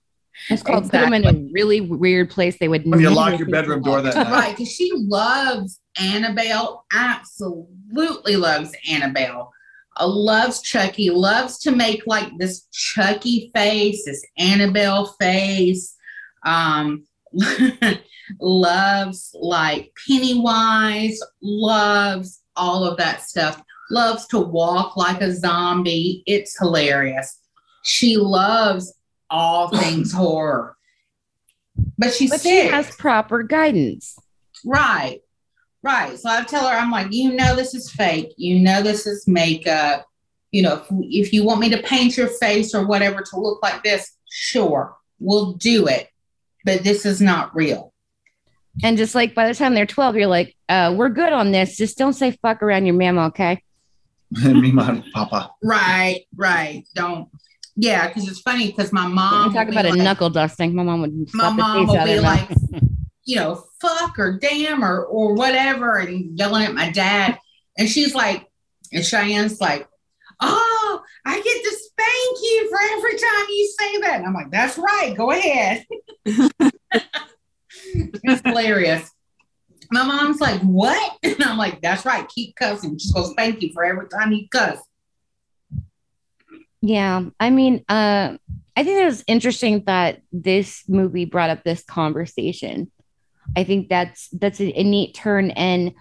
It's 0.51 0.63
called 0.63 0.85
put 0.85 0.93
them 0.93 1.13
in 1.13 1.27
a 1.27 1.33
really 1.53 1.81
weird 1.81 2.31
place. 2.31 2.57
They 2.59 2.69
would 2.69 2.85
When 2.87 3.01
you 3.01 3.11
lock 3.11 3.39
your 3.39 3.49
bedroom 3.49 3.83
door 3.83 4.01
that 4.03 4.15
night. 4.15 4.31
right 4.31 4.51
because 4.57 4.73
she 4.73 4.91
loves 4.95 5.81
annabelle 6.01 6.85
absolutely 6.93 8.37
loves 8.37 8.73
annabelle 8.89 9.53
uh, 9.99 10.07
loves 10.07 10.63
chucky 10.63 11.11
loves 11.11 11.59
to 11.59 11.73
make 11.73 12.07
like 12.07 12.31
this 12.39 12.67
chucky 12.73 13.51
face 13.55 14.05
this 14.05 14.25
annabelle 14.39 15.07
face 15.21 15.97
um 16.47 17.05
loves 18.41 19.35
like 19.41 19.93
pennywise 20.07 21.19
loves 21.43 22.43
all 22.57 22.85
of 22.85 22.97
that 22.97 23.23
stuff 23.23 23.61
loves 23.91 24.27
to 24.27 24.39
walk 24.39 24.97
like 24.97 25.21
a 25.21 25.35
zombie 25.35 26.23
it's 26.27 26.57
hilarious 26.59 27.41
she 27.83 28.17
loves 28.17 28.95
all 29.31 29.69
things 29.79 30.13
horror 30.13 30.75
but 31.97 32.13
she's 32.13 32.31
But 32.31 32.41
she 32.41 32.49
sick. 32.49 32.71
has 32.71 32.95
proper 32.97 33.43
guidance. 33.43 34.17
Right. 34.65 35.21
Right. 35.83 36.19
So 36.19 36.29
I 36.29 36.43
tell 36.43 36.67
her, 36.67 36.77
I'm 36.77 36.91
like, 36.91 37.13
you 37.13 37.33
know, 37.35 37.55
this 37.55 37.75
is 37.75 37.91
fake. 37.91 38.35
You 38.37 38.59
know, 38.59 38.83
this 38.83 39.07
is 39.07 39.29
makeup. 39.29 40.05
You 40.51 40.63
know, 40.63 40.75
if, 40.75 40.87
if 41.27 41.33
you 41.33 41.45
want 41.45 41.61
me 41.61 41.71
to 41.71 41.83
paint 41.83 42.17
your 42.17 42.29
face 42.29 42.75
or 42.75 42.87
whatever 42.87 43.21
to 43.21 43.41
look 43.41 43.63
like 43.63 43.83
this, 43.85 44.11
sure, 44.29 44.97
we'll 45.21 45.53
do 45.53 45.87
it. 45.87 46.09
But 46.65 46.83
this 46.83 47.07
is 47.07 47.21
not 47.21 47.55
real. 47.55 47.93
And 48.83 48.97
just 48.97 49.15
like 49.15 49.35
by 49.35 49.47
the 49.47 49.55
time 49.55 49.75
they're 49.75 49.87
12, 49.87 50.17
you're 50.17 50.27
like, 50.27 50.57
uh, 50.69 50.95
we're 50.97 51.09
good 51.11 51.33
on 51.33 51.53
this. 51.53 51.77
Just 51.77 51.97
don't 51.99 52.13
say 52.13 52.33
fuck 52.43 52.63
around 52.63 52.87
your 52.87 52.97
mama, 52.97 53.27
okay? 53.27 53.63
Me, 54.31 54.73
my 54.73 55.03
papa. 55.15 55.51
Right. 55.63 56.25
Right. 56.35 56.85
Don't. 56.95 57.29
Yeah. 57.79 58.09
Because 58.09 58.29
it's 58.29 58.41
funny 58.41 58.67
because 58.67 58.93
my 58.93 59.07
mom. 59.07 59.55
Talking 59.55 59.73
about 59.73 59.87
a 59.87 59.97
knuckle 59.97 60.29
dusting. 60.31 60.75
My 60.75 60.83
mom 60.83 61.01
would 61.01 61.33
my 61.33 61.51
mom 61.51 61.87
will 61.87 62.05
be 62.05 62.21
like, 62.21 62.51
like, 62.51 62.59
you 63.25 63.37
know, 63.37 63.65
fuck 63.81 64.19
or 64.19 64.39
damn 64.39 64.85
or 64.85 65.05
or 65.05 65.35
whatever, 65.35 65.97
and 65.97 66.39
yelling 66.39 66.65
at 66.65 66.75
my 66.75 66.91
dad. 66.91 67.39
And 67.79 67.89
she's 67.89 68.15
like, 68.15 68.47
and 68.93 69.03
Cheyenne's 69.05 69.61
like, 69.61 69.89
oh, 70.41 71.03
I 71.25 71.41
get 71.41 71.65
to 71.65 71.71
spank 71.71 72.39
you 72.43 72.69
for 72.69 72.79
every 72.97 73.17
time 73.19 73.47
you 73.49 73.73
say 73.79 73.99
that. 74.01 74.17
And 74.17 74.27
I'm 74.27 74.35
like, 74.35 74.51
that's 74.51 74.77
right, 74.79 75.15
go 75.17 75.31
ahead. 75.31 75.87
it's 76.25 76.75
hilarious. 78.45 79.09
My 79.91 80.05
mom's 80.05 80.41
like, 80.41 80.61
what? 80.63 81.19
And 81.23 81.45
I'm 81.45 81.59
like, 81.59 81.81
that's 81.81 82.05
right, 82.05 82.29
keep 82.29 82.57
cussing. 82.57 82.99
Just 82.99 83.15
gonna 83.15 83.29
spank 83.29 83.63
you 83.63 83.73
for 83.73 83.85
every 83.85 84.09
time 84.09 84.33
you 84.33 84.49
cuss. 84.49 84.81
Yeah, 86.81 87.25
I 87.41 87.51
mean, 87.51 87.85
uh, 87.89 88.37
I 88.77 88.85
think 88.85 89.01
it 89.01 89.05
was 89.05 89.25
interesting 89.27 89.83
that 89.87 90.23
this 90.33 90.85
movie 90.89 91.25
brought 91.25 91.51
up 91.51 91.65
this 91.65 91.83
conversation. 91.83 92.91
I 93.57 93.65
think 93.65 93.89
that's 93.89 94.29
that's 94.29 94.61
a, 94.61 94.79
a 94.79 94.85
neat 94.85 95.15
turn 95.15 95.51
and 95.53 95.95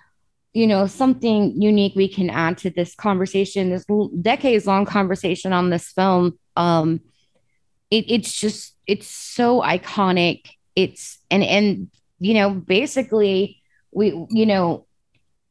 you 0.54 0.68
know 0.68 0.86
something 0.86 1.60
unique 1.60 1.94
we 1.96 2.08
can 2.08 2.30
add 2.30 2.58
to 2.60 2.70
this 2.70 2.94
conversation, 2.94 3.70
this 3.70 3.86
decades 4.22 4.68
long 4.68 4.86
conversation 4.86 5.54
on 5.54 5.70
this 5.70 5.92
film. 5.92 6.38
Um, 6.56 7.02
it, 7.90 8.06
it's 8.10 8.34
just 8.34 8.76
it's 8.86 9.08
so 9.08 9.62
iconic. 9.62 10.48
It's 10.76 11.20
and 11.32 11.44
and 11.44 11.90
you 12.20 12.36
know 12.36 12.52
basically 12.52 13.62
we 13.92 14.10
you 14.30 14.46
know 14.46 14.86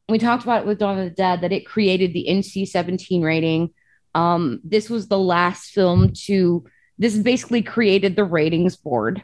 we 0.08 0.18
talked 0.18 0.44
about 0.44 0.62
it 0.62 0.66
with 0.66 0.78
Dawn 0.78 0.98
of 0.98 1.04
the 1.04 1.10
Dead 1.10 1.40
that 1.40 1.52
it 1.52 1.66
created 1.66 2.12
the 2.12 2.26
NC 2.28 2.64
seventeen 2.66 3.22
rating. 3.22 3.70
Um, 4.16 4.60
this 4.64 4.88
was 4.88 5.08
the 5.08 5.18
last 5.18 5.70
film 5.72 6.12
to 6.26 6.64
this 6.98 7.16
basically 7.18 7.62
created 7.62 8.16
the 8.16 8.24
ratings 8.24 8.74
board, 8.76 9.22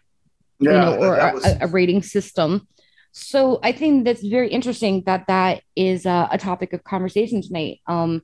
you 0.59 0.71
know, 0.71 0.97
or 0.99 1.17
a, 1.17 1.33
was- 1.33 1.57
a 1.63 1.67
rating 1.67 2.03
system. 2.03 2.69
So 3.13 3.59
I 3.63 3.73
think 3.73 4.05
that's 4.05 4.25
very 4.25 4.49
interesting 4.51 5.03
that 5.07 5.27
that 5.29 5.63
is 5.77 6.07
uh, 6.07 6.29
a 6.31 6.39
topic 6.39 6.73
of 6.73 6.85
conversation 6.85 7.43
tonight. 7.43 7.81
Um, 7.87 8.23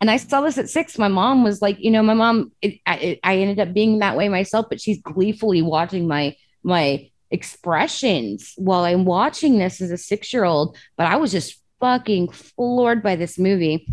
and 0.00 0.10
I 0.10 0.16
saw 0.18 0.40
this 0.40 0.58
at 0.58 0.70
six. 0.70 0.98
My 0.98 1.08
mom 1.08 1.44
was 1.44 1.60
like, 1.60 1.78
you 1.78 1.90
know, 1.90 2.02
my 2.02 2.14
mom. 2.14 2.52
It, 2.62 2.80
I, 2.86 3.18
I 3.22 3.38
ended 3.38 3.60
up 3.60 3.74
being 3.74 3.98
that 3.98 4.16
way 4.16 4.28
myself, 4.28 4.66
but 4.70 4.80
she's 4.80 5.00
gleefully 5.00 5.62
watching 5.62 6.06
my 6.06 6.36
my 6.62 7.10
expressions 7.30 8.52
while 8.56 8.84
I'm 8.84 9.04
watching 9.04 9.58
this 9.58 9.80
as 9.80 9.90
a 9.90 9.98
six 9.98 10.32
year 10.32 10.44
old. 10.44 10.76
But 10.96 11.06
I 11.06 11.16
was 11.16 11.32
just 11.32 11.60
fucking 11.80 12.30
floored 12.32 13.02
by 13.02 13.16
this 13.16 13.38
movie, 13.38 13.86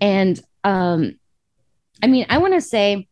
and 0.00 0.40
um, 0.64 1.18
I 2.02 2.06
mean, 2.06 2.26
I 2.28 2.38
want 2.38 2.54
to 2.54 2.60
say 2.60 3.08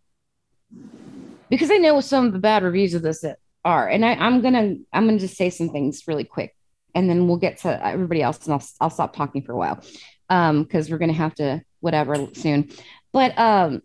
because 1.51 1.71
I 1.71 1.77
know 1.77 2.01
some 2.01 2.27
of 2.27 2.33
the 2.33 2.39
bad 2.39 2.63
reviews 2.63 2.95
of 2.95 3.03
this 3.03 3.25
are, 3.65 3.89
and 3.89 4.05
I, 4.05 4.15
I'm 4.15 4.41
gonna 4.41 4.77
I'm 4.93 5.07
gonna 5.07 5.19
just 5.19 5.37
say 5.37 5.51
some 5.51 5.71
things 5.71 6.05
really 6.07 6.25
quick, 6.25 6.55
and 6.95 7.09
then 7.09 7.27
we'll 7.27 7.39
get 7.39 7.59
to 7.59 7.87
everybody 7.87 8.23
else, 8.23 8.45
and 8.45 8.55
I'll 8.55 8.65
I'll 8.81 8.91
stop 8.91 9.15
talking 9.15 9.43
for 9.43 9.53
a 9.53 9.57
while, 9.57 9.83
um, 10.29 10.63
because 10.63 10.91
we're 10.91 10.99
gonna 10.99 11.13
have 11.13 11.35
to 11.37 11.63
whatever 11.81 12.29
soon, 12.35 12.71
but 13.13 13.39
um, 13.39 13.83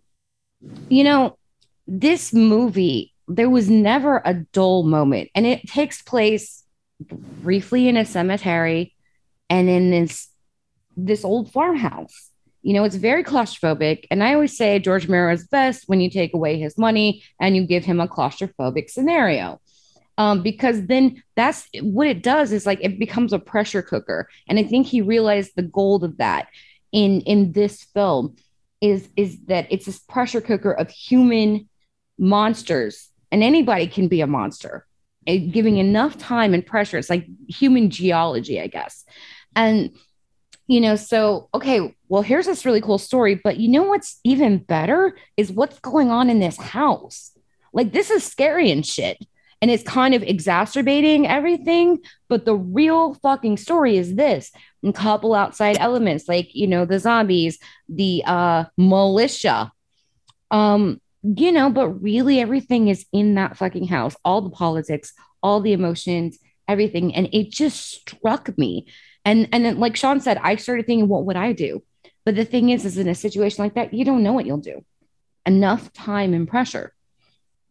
you 0.89 1.04
know, 1.04 1.38
this 1.88 2.34
movie 2.34 3.14
there 3.28 3.49
was 3.49 3.70
never 3.70 4.22
a 4.26 4.34
dull 4.34 4.84
moment, 4.84 5.30
and 5.36 5.45
it 5.45 5.68
takes 5.68 6.01
place 6.01 6.64
briefly 6.99 7.88
in 7.88 7.97
a 7.97 8.06
cemetery, 8.06 8.93
and 9.49 9.70
in 9.70 9.89
this 9.91 10.30
this 10.95 11.26
old 11.26 11.51
farmhouse 11.51 12.30
you 12.64 12.74
know, 12.74 12.86
it's 12.86 12.95
very 12.95 13.24
claustrophobic. 13.24 14.05
And 14.09 14.24
I 14.24 14.34
always 14.34 14.57
say 14.57 14.80
George 14.80 15.05
Romero 15.05 15.34
is 15.34 15.47
best 15.47 15.84
when 15.88 16.01
you 16.01 16.09
take 16.09 16.34
away 16.34 16.57
his 16.57 16.78
money 16.78 17.24
and 17.39 17.55
you 17.55 17.68
give 17.68 17.84
him 17.84 17.99
a 17.99 18.07
claustrophobic 18.07 18.89
scenario. 18.89 19.59
Um, 20.18 20.41
because 20.43 20.86
then 20.86 21.22
that's 21.36 21.68
what 21.82 22.07
it 22.07 22.24
does 22.24 22.51
is 22.51 22.66
like 22.66 22.80
it 22.82 22.99
becomes 22.99 23.34
a 23.34 23.39
pressure 23.39 23.82
cooker. 23.82 24.30
And 24.47 24.57
I 24.57 24.64
think 24.64 24.88
he 24.88 25.01
realized 25.01 25.51
the 25.55 25.64
gold 25.64 26.03
of 26.03 26.18
that 26.18 26.47
in 26.91 27.22
in 27.22 27.51
this 27.51 27.84
film 27.84 28.36
is 28.80 29.09
is 29.18 29.39
that 29.47 29.68
it's 29.72 29.86
this 29.86 29.99
pressure 29.99 30.41
cooker 30.41 30.72
of 30.72 30.89
human 30.89 31.68
monsters, 32.18 33.09
and 33.32 33.43
anybody 33.43 33.88
can 33.88 34.07
be 34.07 34.22
a 34.22 34.28
monster. 34.28 34.86
And 35.26 35.51
giving 35.51 35.78
enough 35.78 36.18
time 36.18 36.53
and 36.53 36.66
pressure, 36.66 36.97
it's 36.97 37.09
like 37.09 37.26
human 37.47 37.89
geology, 37.89 38.59
I 38.61 38.68
guess. 38.68 39.05
And 39.55 39.91
you 40.68 40.80
know, 40.82 40.95
so 40.95 41.49
okay, 41.53 41.95
well, 42.07 42.22
here's 42.22 42.45
this 42.45 42.66
really 42.66 42.82
cool 42.82 42.97
story, 42.97 43.36
but 43.36 43.57
you 43.57 43.70
know 43.70 43.84
what's 43.84 44.20
even 44.24 44.59
better 44.59 45.18
is 45.38 45.51
what's 45.51 45.80
going 45.80 46.09
on 46.09 46.30
in 46.30 46.39
this 46.39 46.57
house. 46.57 47.32
Like, 47.74 47.91
this 47.91 48.09
is 48.09 48.24
scary 48.24 48.72
and 48.72 48.86
shit. 48.86 49.18
And 49.61 49.72
it's 49.72 49.84
kind 49.84 50.14
of 50.14 50.24
exacerbating 50.24 51.26
everything. 51.26 51.99
But 52.28 52.43
the 52.45 52.55
real 52.55 53.14
fucking 53.16 53.57
story 53.57 53.97
is 53.97 54.16
this 54.16 54.51
and 54.84 54.93
couple 54.93 55.34
outside 55.34 55.78
elements 55.80 56.28
like, 56.28 56.53
you 56.53 56.68
know, 56.68 56.86
the 56.86 56.99
zombies, 56.99 57.59
the 57.88 58.24
uh, 58.26 58.66
militia. 58.78 59.72
Um, 60.51 60.99
you 61.24 61.53
know, 61.53 61.70
but 61.70 61.89
really 61.89 62.41
everything 62.41 62.89
is 62.89 63.05
in 63.14 63.36
that 63.36 63.57
fucking 63.57 63.88
house, 63.88 64.16
all 64.26 64.41
the 64.41 64.49
politics, 64.49 65.14
all 65.41 65.61
the 65.61 65.72
emotions, 65.72 66.38
everything. 66.68 67.16
And 67.16 67.30
it 67.32 67.49
just 67.49 67.80
struck 67.80 68.55
me. 68.57 68.88
And 69.26 69.47
and 69.51 69.65
then, 69.65 69.80
like 69.80 69.95
Shawn 69.95 70.19
said, 70.19 70.38
I 70.41 70.55
started 70.57 70.86
thinking, 70.86 71.07
what 71.07 71.26
would 71.26 71.38
I 71.38 71.53
do? 71.53 71.84
But 72.26 72.36
the 72.36 72.45
thing 72.45 72.69
is, 72.69 72.86
is 72.86 72.97
in 72.97 73.07
a 73.07 73.15
situation 73.15 73.63
like 73.63 73.76
that, 73.76 73.93
you 73.93 74.05
don't 74.05 74.24
know 74.24 74.34
what 74.34 74.45
you'll 74.45 74.57
do. 74.57 74.84
Enough 75.45 75.91
time 75.93 76.34
and 76.34 76.47
pressure, 76.47 76.93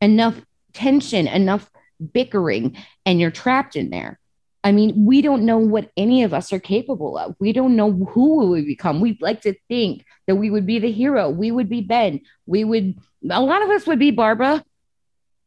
enough 0.00 0.40
tension, 0.72 1.26
enough 1.26 1.70
bickering, 2.12 2.76
and 3.06 3.20
you're 3.20 3.30
trapped 3.30 3.76
in 3.76 3.90
there. 3.90 4.18
I 4.64 4.72
mean, 4.72 5.06
we 5.06 5.22
don't 5.22 5.44
know 5.44 5.58
what 5.58 5.90
any 5.96 6.22
of 6.22 6.32
us 6.32 6.52
are 6.52 6.60
capable 6.60 7.18
of. 7.18 7.34
We 7.40 7.52
don't 7.52 7.74
know 7.74 7.92
who 7.92 8.40
we 8.40 8.46
would 8.46 8.66
become. 8.66 9.00
We'd 9.00 9.20
like 9.20 9.40
to 9.42 9.54
think 9.68 10.04
that 10.26 10.36
we 10.36 10.50
would 10.50 10.66
be 10.66 10.78
the 10.78 10.92
hero. 10.92 11.30
We 11.30 11.50
would 11.50 11.68
be 11.68 11.80
Ben. 11.80 12.20
We 12.46 12.62
would, 12.62 12.96
a 13.28 13.42
lot 13.42 13.62
of 13.62 13.70
us 13.70 13.86
would 13.86 13.98
be 13.98 14.12
Barbara. 14.12 14.64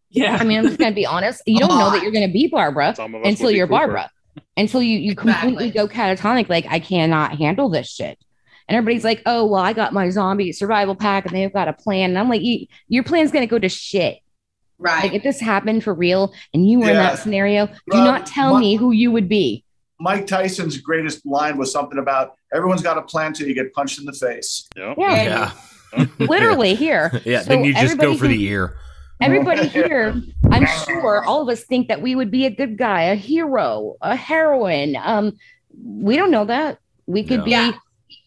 Yeah. 0.10 0.38
I 0.40 0.44
mean, 0.44 0.60
I'm 0.60 0.66
just 0.66 0.80
gonna 0.80 0.96
be 0.96 1.06
honest. 1.06 1.42
You 1.46 1.60
don't 1.60 1.78
know 1.78 1.92
that 1.92 2.04
you're 2.04 2.12
gonna 2.12 2.32
be 2.32 2.48
Barbara 2.48 2.96
Some 2.96 3.16
of 3.16 3.22
us 3.22 3.28
until 3.28 3.52
you're 3.52 3.68
Cooper. 3.68 3.80
Barbara. 3.80 4.12
Until 4.58 4.82
you 4.82 4.98
you 4.98 5.16
completely 5.16 5.70
go 5.72 5.88
catatonic, 5.88 6.50
like 6.50 6.66
I 6.70 6.80
cannot 6.80 7.38
handle 7.38 7.70
this 7.70 7.88
shit. 7.90 8.18
And 8.68 8.76
everybody's 8.78 9.04
like, 9.04 9.22
"Oh, 9.26 9.46
well, 9.46 9.62
I 9.62 9.74
got 9.74 9.94
my 9.94 10.10
zombie 10.10 10.52
survival 10.52 10.96
pack, 10.96 11.26
and 11.26 11.36
they've 11.36 11.52
got 11.54 11.68
a 11.68 11.74
plan." 11.74 12.10
And 12.12 12.20
I'm 12.20 12.30
like, 12.30 12.42
you, 12.42 12.66
"Your 12.88 13.04
plan's 13.04 13.32
gonna 13.32 13.48
go 13.48 13.60
to 13.60 13.70
shit." 13.70 14.20
Right. 14.78 15.04
Like 15.06 15.14
if 15.14 15.24
this 15.24 15.40
happened 15.40 15.84
for 15.84 15.94
real 15.94 16.34
and 16.54 16.68
you 16.70 16.80
were 16.80 16.90
in 16.90 16.96
that 16.96 17.20
scenario, 17.20 17.68
do 17.68 17.74
not 17.98 18.26
tell 18.26 18.54
my- 18.56 18.60
me 18.60 18.76
who 18.76 18.92
you 18.92 19.12
would 19.12 19.30
be. 19.30 19.64
Mike 20.00 20.28
Tyson's 20.28 20.78
greatest 20.78 21.26
line 21.26 21.58
was 21.58 21.72
something 21.72 21.98
about 22.00 22.34
everyone's 22.54 22.82
got 22.82 22.98
a 22.98 23.02
plan 23.02 23.32
till 23.32 23.48
you 23.48 23.54
get 23.54 23.72
punched 23.74 24.00
in 24.00 24.06
the 24.06 24.12
face. 24.12 24.68
Yep. 24.76 24.96
Yeah, 24.98 25.52
Yeah. 25.98 26.06
literally 26.20 26.76
here. 26.76 27.22
Yeah. 27.26 27.42
So 27.44 27.50
then 27.52 27.64
you 27.64 27.74
just 27.74 27.98
go 27.98 28.16
for 28.18 28.26
who- 28.26 28.34
the 28.34 28.44
ear. 28.44 28.76
Everybody 29.22 29.68
here, 29.70 30.22
I'm 30.52 30.66
sure 30.86 31.24
all 31.26 31.42
of 31.42 31.50
us 31.50 31.64
think 31.64 31.88
that 31.88 32.02
we 32.02 32.16
would 32.16 32.32
be 32.32 32.46
a 32.46 32.50
good 32.50 32.78
guy, 32.78 33.04
a 33.04 33.16
hero, 33.16 33.96
a 34.02 34.16
heroine. 34.16 34.96
Um, 35.02 35.34
we 35.84 36.16
don't 36.18 36.32
know 36.32 36.46
that. 36.46 36.80
We 37.08 37.24
could 37.24 37.40
No. 37.40 37.46
be 37.46 37.52
Yeah. 37.52 37.72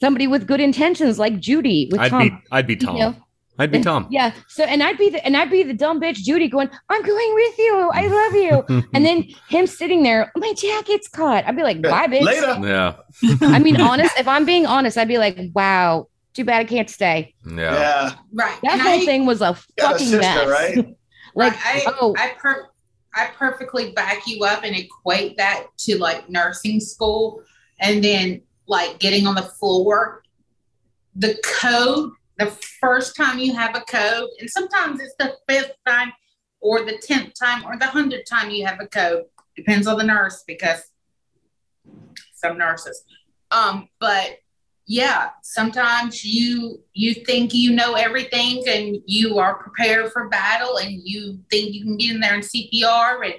somebody 0.01 0.27
with 0.27 0.47
good 0.47 0.61
intentions, 0.61 1.19
like 1.19 1.39
Judy 1.39 1.89
with 1.91 2.01
I'd 2.01 2.11
Tom. 2.11 2.23
be 2.29 2.35
I'd 2.51 2.67
be 2.67 2.75
you 2.75 2.79
Tom. 2.81 2.99
know? 2.99 3.15
I'd 3.59 3.71
be 3.73 3.81
Tom. 3.91 4.07
Yeah. 4.11 4.33
So 4.49 4.65
and 4.65 4.83
I'd 4.83 4.97
be 4.99 5.11
the 5.11 5.25
and 5.27 5.37
I'd 5.37 5.51
be 5.51 5.63
the 5.63 5.75
dumb 5.75 6.01
bitch 6.01 6.17
Judy 6.17 6.49
going, 6.49 6.71
I'm 6.89 7.03
going 7.03 7.35
with 7.35 7.59
you. 7.59 7.91
I 7.93 8.07
love 8.07 8.35
you. 8.71 8.85
and 8.95 9.05
then 9.05 9.25
him 9.49 9.67
sitting 9.67 10.03
there, 10.05 10.31
my 10.37 10.53
jacket's 10.55 11.09
caught. 11.09 11.45
I'd 11.47 11.57
be 11.57 11.63
like, 11.63 11.83
bye, 11.83 12.07
bitch. 12.07 12.23
Later. 12.23 12.57
yeah. 12.63 12.95
I 13.43 13.59
mean, 13.59 13.81
honest, 13.81 14.17
if 14.19 14.29
I'm 14.29 14.45
being 14.45 14.65
honest, 14.65 14.97
I'd 14.97 15.09
be 15.09 15.19
like, 15.19 15.39
wow, 15.55 16.07
too 16.39 16.45
bad 16.45 16.61
I 16.61 16.65
can't 16.65 16.89
stay. 16.89 17.35
Yeah. 17.45 17.55
Yeah. 17.57 18.13
right. 18.33 18.59
That 18.63 18.73
And 18.75 18.81
whole 18.83 19.01
I- 19.01 19.05
thing 19.05 19.27
was 19.27 19.41
a 19.41 19.57
Got 19.77 19.97
a 19.97 19.99
fucking 19.99 20.07
sister, 20.07 20.19
mess. 20.21 20.49
right? 20.49 20.97
like, 21.35 21.53
I, 21.57 21.83
oh, 22.01 22.15
I 22.17 22.29
per 22.39 22.69
I 23.15 23.27
perfectly 23.37 23.91
back 23.93 24.27
you 24.27 24.45
up 24.45 24.63
and 24.65 24.77
equate 24.77 25.37
that 25.39 25.67
to 25.79 25.99
like 25.99 26.29
nursing 26.31 26.79
school 26.79 27.43
and 27.81 28.03
then 28.05 28.43
like 28.69 28.99
getting 29.01 29.27
on 29.27 29.35
the 29.35 29.43
floor. 29.43 30.23
The 31.17 31.37
code, 31.45 32.13
the 32.39 32.47
first 32.81 33.17
time 33.17 33.39
you 33.41 33.53
have 33.55 33.75
a 33.75 33.81
code, 33.81 34.29
and 34.39 34.49
sometimes 34.49 35.01
it's 35.01 35.15
the 35.19 35.35
fifth 35.49 35.73
time 35.87 36.13
or 36.61 36.85
the 36.85 36.97
tenth 36.99 37.33
time 37.35 37.65
or 37.65 37.77
the 37.77 37.87
hundredth 37.87 38.29
time 38.31 38.51
you 38.51 38.65
have 38.67 38.79
a 38.81 38.87
code. 38.87 39.25
Depends 39.57 39.87
on 39.89 39.99
the 39.99 40.05
nurse 40.05 40.45
because 40.47 40.81
some 42.35 42.57
nurses. 42.59 43.03
Um, 43.51 43.89
but 43.99 44.37
yeah, 44.91 45.29
sometimes 45.43 46.25
you 46.25 46.81
you 46.95 47.13
think 47.13 47.53
you 47.53 47.73
know 47.73 47.93
everything 47.93 48.65
and 48.67 48.97
you 49.05 49.39
are 49.39 49.57
prepared 49.57 50.11
for 50.11 50.31
battle 50.31 50.79
and 50.79 51.03
you 51.05 51.39
think 51.51 51.75
you 51.75 51.85
can 51.85 51.99
get 51.99 52.15
in 52.15 52.21
there 52.21 52.33
and 52.33 52.43
CPR 52.43 53.23
and 53.23 53.35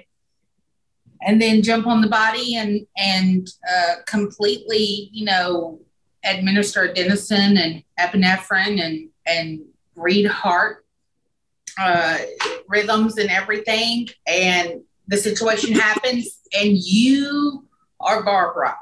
and 1.22 1.42
then 1.42 1.60
jump 1.60 1.88
on 1.88 2.02
the 2.02 2.08
body 2.08 2.54
and 2.54 2.86
and 2.96 3.48
uh, 3.68 3.94
completely 4.06 5.10
you 5.12 5.24
know 5.24 5.80
administer 6.24 6.86
adenosine 6.86 7.58
and 7.58 7.82
epinephrine 7.98 8.80
and 8.80 9.08
and 9.26 9.60
read 9.96 10.26
heart 10.26 10.86
uh, 11.80 12.18
rhythms 12.68 13.18
and 13.18 13.28
everything. 13.28 14.08
And 14.24 14.82
the 15.08 15.16
situation 15.16 15.74
happens 15.80 16.42
and 16.54 16.78
you 16.78 17.66
are 17.98 18.22
Barbara 18.22 18.76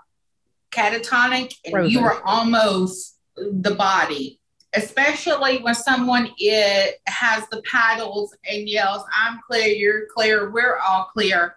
catatonic 0.70 1.54
and 1.64 1.72
Frozen. 1.72 1.90
you 1.90 2.00
are 2.00 2.22
almost 2.24 3.18
the 3.36 3.74
body 3.74 4.40
especially 4.74 5.58
when 5.62 5.74
someone 5.74 6.30
is, 6.38 6.90
has 7.06 7.48
the 7.50 7.62
paddles 7.62 8.36
and 8.50 8.68
yells 8.68 9.02
i'm 9.16 9.38
clear 9.46 9.66
you're 9.66 10.06
clear 10.14 10.50
we're 10.50 10.76
all 10.78 11.04
clear 11.12 11.56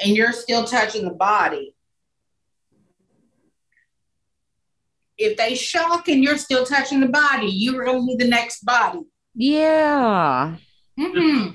and 0.00 0.16
you're 0.16 0.32
still 0.32 0.64
touching 0.64 1.04
the 1.04 1.14
body 1.14 1.74
if 5.18 5.36
they 5.36 5.54
shock 5.54 6.08
and 6.08 6.22
you're 6.22 6.36
still 6.36 6.64
touching 6.64 7.00
the 7.00 7.08
body 7.08 7.46
you're 7.46 7.84
going 7.84 8.06
to 8.06 8.16
be 8.16 8.24
the 8.24 8.30
next 8.30 8.64
body 8.64 9.00
yeah. 9.34 10.56
hmm 10.98 11.48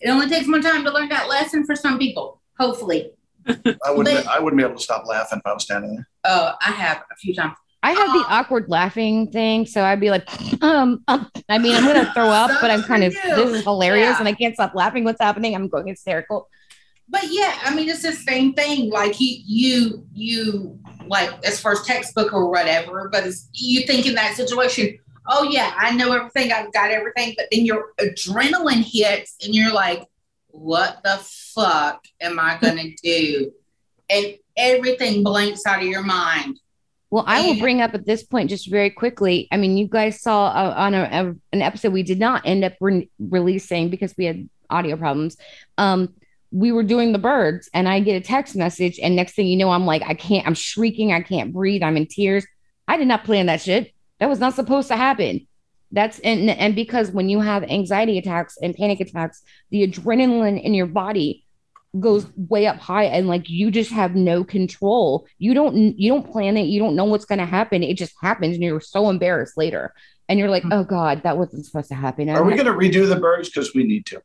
it 0.00 0.08
only 0.08 0.28
takes 0.28 0.48
one 0.48 0.62
time 0.62 0.84
to 0.84 0.92
learn 0.92 1.08
that 1.08 1.28
lesson 1.28 1.66
for 1.66 1.76
some 1.76 1.98
people 1.98 2.40
hopefully 2.58 3.10
I 3.48 3.90
wouldn't. 3.90 4.24
But- 4.24 4.26
I 4.26 4.40
wouldn't 4.40 4.58
be 4.58 4.64
able 4.64 4.76
to 4.76 4.82
stop 4.82 5.06
laughing 5.06 5.38
if 5.38 5.46
I 5.46 5.54
was 5.54 5.62
standing 5.62 5.94
there. 5.94 6.08
Uh, 6.28 6.52
i 6.60 6.70
have 6.70 6.98
a 7.10 7.16
few 7.16 7.34
times 7.34 7.56
I 7.80 7.92
have 7.92 8.12
the 8.12 8.24
Oh. 8.26 8.36
awkward 8.36 8.68
laughing 8.68 9.30
thing, 9.30 9.64
so 9.64 9.84
I'd 9.84 10.00
be 10.00 10.10
like, 10.10 10.28
um, 10.62 11.04
um 11.06 11.30
I 11.48 11.58
mean, 11.58 11.76
I'm 11.76 11.84
gonna 11.86 12.12
throw 12.12 12.28
up, 12.28 12.50
but 12.60 12.72
I'm 12.72 12.82
kind 12.82 13.04
of 13.04 13.14
for 13.14 13.36
this 13.36 13.50
is 13.58 13.62
hilarious, 13.62 14.14
Yeah. 14.14 14.18
and 14.18 14.26
I 14.26 14.32
can't 14.32 14.52
stop 14.54 14.74
laughing. 14.74 15.04
What's 15.04 15.20
happening? 15.20 15.54
I'm 15.54 15.68
going 15.68 15.86
hysterical. 15.86 16.48
But 17.08 17.26
yeah, 17.30 17.56
I 17.62 17.72
mean, 17.76 17.88
it's 17.88 18.02
the 18.02 18.12
same 18.12 18.52
thing. 18.52 18.90
Like 18.90 19.20
you, 19.20 19.32
you, 19.46 20.06
you, 20.12 20.78
like 21.06 21.30
as 21.44 21.60
far 21.60 21.72
as 21.72 21.82
textbook 21.82 22.32
or 22.32 22.50
whatever. 22.50 23.08
But 23.12 23.24
it's, 23.28 23.48
you 23.52 23.86
think 23.86 24.06
in 24.06 24.16
that 24.16 24.34
situation, 24.34 24.98
oh 25.28 25.44
yeah, 25.44 25.72
I 25.78 25.94
know 25.94 26.10
everything, 26.12 26.50
I've 26.52 26.72
got 26.72 26.90
everything. 26.90 27.34
But 27.36 27.46
then 27.52 27.64
your 27.64 27.92
adrenaline 28.00 28.82
hits, 28.84 29.36
and 29.44 29.54
you're 29.54 29.72
like, 29.72 30.02
what 30.48 31.00
the 31.04 31.18
fuck 31.54 32.04
am 32.20 32.40
I 32.40 32.58
gonna 32.60 32.90
do? 33.04 33.52
And 34.10 34.34
everything 34.58 35.22
blanks 35.22 35.64
out 35.66 35.80
of 35.80 35.86
your 35.88 36.02
mind. 36.02 36.58
Well, 37.10 37.24
I 37.26 37.46
will 37.46 37.58
bring 37.58 37.80
up 37.80 37.94
at 37.94 38.04
this 38.04 38.22
point 38.22 38.50
just 38.50 38.70
very 38.70 38.90
quickly. 38.90 39.48
I 39.50 39.56
mean, 39.56 39.78
you 39.78 39.88
guys 39.88 40.20
saw 40.20 40.48
uh, 40.48 40.74
on 40.76 40.92
a, 40.92 41.02
a- 41.04 41.34
an 41.54 41.62
episode 41.62 41.92
we 41.94 42.02
did 42.02 42.18
not 42.18 42.42
end 42.44 42.64
up 42.64 42.74
re- 42.82 43.08
releasing 43.18 43.88
because 43.88 44.14
we 44.18 44.26
had 44.26 44.46
audio 44.68 44.94
problems. 44.96 45.38
Um, 45.78 46.12
we 46.50 46.70
were 46.72 46.82
doing 46.82 47.12
the 47.12 47.18
birds, 47.18 47.70
and 47.72 47.88
I 47.88 48.00
get 48.00 48.16
a 48.16 48.20
text 48.24 48.56
message, 48.56 48.98
and 49.02 49.16
next 49.16 49.34
thing 49.34 49.46
you 49.46 49.56
know, 49.56 49.70
I'm 49.70 49.86
like, 49.86 50.02
I 50.02 50.12
can't. 50.14 50.46
I'm 50.46 50.54
shrieking. 50.54 51.12
I 51.12 51.22
can't 51.22 51.52
breathe. 51.52 51.82
I'm 51.82 51.96
in 51.96 52.06
tears. 52.06 52.46
I 52.86 52.96
did 52.98 53.08
not 53.08 53.24
plan 53.24 53.46
that 53.46 53.62
shit. 53.62 53.92
That 54.18 54.28
was 54.28 54.40
not 54.40 54.54
supposed 54.54 54.88
to 54.88 54.96
happen. 54.96 55.46
That's 55.92 56.18
and 56.18 56.50
and 56.50 56.74
because 56.74 57.10
when 57.10 57.30
you 57.30 57.40
have 57.40 57.62
anxiety 57.64 58.18
attacks 58.18 58.58
and 58.62 58.74
panic 58.74 59.00
attacks, 59.00 59.42
the 59.70 59.86
adrenaline 59.88 60.62
in 60.62 60.74
your 60.74 60.86
body 60.86 61.46
goes 61.98 62.26
way 62.36 62.66
up 62.66 62.76
high 62.76 63.04
and 63.04 63.28
like 63.28 63.48
you 63.48 63.70
just 63.70 63.90
have 63.90 64.14
no 64.14 64.44
control. 64.44 65.26
You 65.38 65.54
don't 65.54 65.98
you 65.98 66.10
don't 66.10 66.30
plan 66.30 66.56
it. 66.56 66.64
You 66.64 66.80
don't 66.80 66.94
know 66.96 67.04
what's 67.04 67.24
going 67.24 67.38
to 67.38 67.46
happen. 67.46 67.82
It 67.82 67.94
just 67.94 68.14
happens 68.20 68.54
and 68.54 68.62
you're 68.62 68.80
so 68.80 69.08
embarrassed 69.08 69.56
later. 69.56 69.94
And 70.28 70.38
you're 70.38 70.50
like 70.50 70.64
oh 70.70 70.84
god 70.84 71.22
that 71.22 71.38
wasn't 71.38 71.64
supposed 71.64 71.88
to 71.88 71.94
happen. 71.94 72.28
Are 72.28 72.44
we 72.44 72.54
going 72.54 72.66
to 72.66 72.72
redo 72.72 73.08
the 73.08 73.16
birds? 73.18 73.48
Because 73.48 73.74
we 73.74 73.84
need 73.84 74.04
to? 74.06 74.22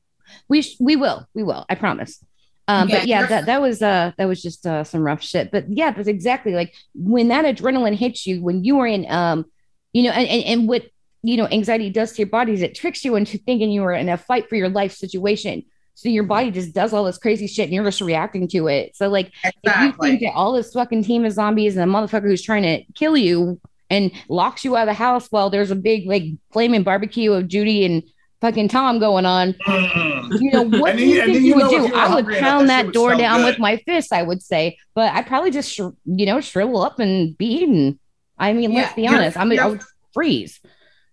we 0.50 0.62
sh- 0.62 0.78
we 0.80 0.96
will. 0.96 1.28
We 1.34 1.44
will. 1.44 1.66
I 1.70 1.76
promise. 1.76 2.24
Um 2.68 2.90
but 2.90 3.08
Yeah, 3.08 3.22
yeah 3.22 3.28
that 3.28 3.46
that 3.46 3.62
was 3.62 3.82
uh 3.82 4.12
that 4.18 4.26
was 4.26 4.42
just 4.42 4.66
uh 4.66 4.84
some 4.84 5.02
rough 5.02 5.24
shit. 5.24 5.50
But 5.52 5.66
yeah 5.70 5.92
that's 5.92 6.10
exactly 6.10 6.54
like 6.54 6.74
when 6.94 7.30
that 7.30 7.46
adrenaline 7.46 7.96
hits 7.96 8.28
you 8.28 8.44
when 8.44 8.64
you 8.66 8.80
are 8.80 8.88
in 8.88 9.10
um 9.10 9.46
you 9.94 10.04
know 10.04 10.12
and 10.12 10.28
and, 10.28 10.44
and 10.44 10.68
what 10.68 10.84
you 11.24 11.38
know 11.38 11.48
anxiety 11.48 11.90
does 11.90 12.12
to 12.12 12.18
your 12.20 12.30
body 12.30 12.52
is 12.52 12.62
it 12.62 12.76
tricks 12.76 13.06
you 13.06 13.16
into 13.16 13.38
thinking 13.38 13.72
you 13.72 13.84
are 13.84 13.94
in 13.94 14.10
a 14.10 14.18
fight 14.18 14.50
for 14.50 14.58
your 14.58 14.68
life 14.70 14.92
situation 14.92 15.64
so 15.96 16.10
your 16.10 16.24
body 16.24 16.52
just 16.52 16.74
does 16.74 16.94
all 16.94 17.04
this 17.04 17.18
crazy 17.18 17.48
shit 17.48 17.66
and 17.66 17.74
you're 17.74 17.84
just 17.84 18.02
reacting 18.02 18.48
to 18.48 18.68
it 18.68 18.96
so 18.96 19.08
like 19.08 19.32
if 19.44 19.82
you 19.82 19.94
think 20.02 20.22
that 20.22 20.34
all 20.34 20.54
this 20.54 20.74
fucking 20.74 21.04
team 21.04 21.26
of 21.26 21.32
zombies 21.32 21.78
and 21.78 21.90
a 21.90 21.94
motherfucker 21.94 22.24
who's 22.24 22.42
trying 22.42 22.64
to 22.64 22.84
kill 22.94 23.16
you 23.16 23.60
and 23.90 24.12
locks 24.28 24.66
you 24.66 24.76
out 24.76 24.84
of 24.84 24.88
the 24.88 24.94
house 24.94 25.28
while 25.30 25.50
there's 25.50 25.72
a 25.72 25.76
big 25.76 26.08
like 26.08 26.24
flaming 26.52 26.84
barbecue 26.84 27.32
of 27.32 27.48
Judy 27.48 27.86
and 27.86 28.04
fucking 28.44 28.68
Tom 28.68 29.00
going 29.00 29.26
on, 29.26 29.54
mm-hmm. 29.54 30.36
you 30.42 30.52
know, 30.52 30.64
what 30.64 30.98
do 30.98 31.06
you 31.06 31.24
think 31.24 31.36
you 31.40 31.42
you 31.42 31.56
would 31.56 31.70
do? 31.70 31.96
I 31.96 32.14
would 32.14 32.28
pound 32.28 32.70
that 32.70 32.88
that 32.88 32.94
door 32.94 33.16
down 33.16 33.40
good. 33.40 33.46
with 33.46 33.60
my 33.60 33.78
fist, 33.78 34.12
I 34.12 34.22
would 34.22 34.44
say, 34.44 34.78
but 34.94 35.14
I'd 35.14 35.28
probably 35.28 35.50
just, 35.50 35.72
sh- 35.72 35.80
you 36.06 36.26
know, 36.26 36.42
shrivel 36.42 36.82
up 36.82 37.00
and 37.00 37.38
be 37.38 37.46
eaten. 37.46 38.00
I 38.38 38.52
mean, 38.52 38.74
let's 38.74 38.94
be 38.94 39.08
honest. 39.08 39.38
I 39.38 39.46
mean, 39.46 39.60
I 39.60 39.68
would 39.68 39.82
freeze. 40.14 40.60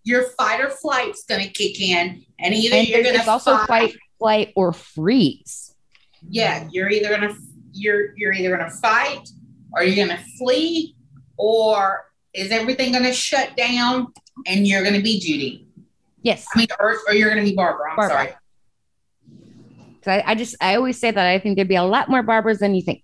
Your 0.03 0.25
fight 0.31 0.61
or 0.61 0.71
flight's 0.71 1.25
gonna 1.25 1.47
kick 1.47 1.81
in, 1.81 2.25
and 2.41 2.55
either 2.55 2.77
And 2.77 2.89
you're 2.89 3.05
gonna 3.05 3.31
also 3.31 3.59
fight, 3.59 3.95
flight, 4.21 4.53
or 4.55 4.73
freeze. 4.73 5.75
yeah, 6.29 6.69
you're 6.71 6.89
either 6.91 7.09
gonna 7.09 7.35
you're 7.73 8.17
you're 8.17 8.33
either 8.33 8.57
gonna 8.57 8.71
fight 8.71 9.29
or 9.73 9.83
you're 9.83 10.07
gonna 10.07 10.23
flee, 10.39 10.95
or 11.37 12.05
is 12.35 12.53
everything 12.53 12.93
gonna 12.93 13.13
shut 13.13 13.57
down 13.57 14.13
and 14.47 14.69
you're 14.69 14.85
gonna 14.85 15.01
be 15.01 15.19
Judy? 15.19 15.67
Yes. 16.23 16.47
I 16.55 16.59
mean, 16.59 16.69
or, 16.79 16.97
or 17.09 17.15
you're 17.15 17.31
gonna 17.31 17.43
be 17.43 17.55
Barbara. 17.57 17.91
I'm 17.91 17.97
Barbara. 17.97 18.17
sorry. 18.17 18.35
So 20.05 20.13
I, 20.13 20.31
I 20.31 20.35
just, 20.35 20.57
I 20.61 20.77
always 20.77 20.99
say 20.99 21.11
that 21.11 21.27
I 21.27 21.39
think 21.39 21.57
there'd 21.57 21.69
be 21.69 21.75
a 21.77 21.83
lot 21.83 22.09
more 22.09 22.23
barbers 22.23 22.59
than 22.59 22.75
you 22.75 22.83
think. 22.83 23.03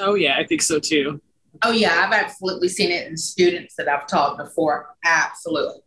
Oh 0.00 0.14
yeah, 0.14 0.36
I 0.38 0.44
think 0.44 0.60
so 0.62 0.78
too. 0.80 1.20
Oh 1.62 1.70
yeah, 1.70 2.04
I've 2.04 2.12
absolutely 2.12 2.68
seen 2.68 2.90
it 2.90 3.06
in 3.06 3.16
students 3.16 3.74
that 3.76 3.88
I've 3.88 4.06
taught 4.08 4.36
before. 4.36 4.94
Absolutely. 5.04 5.80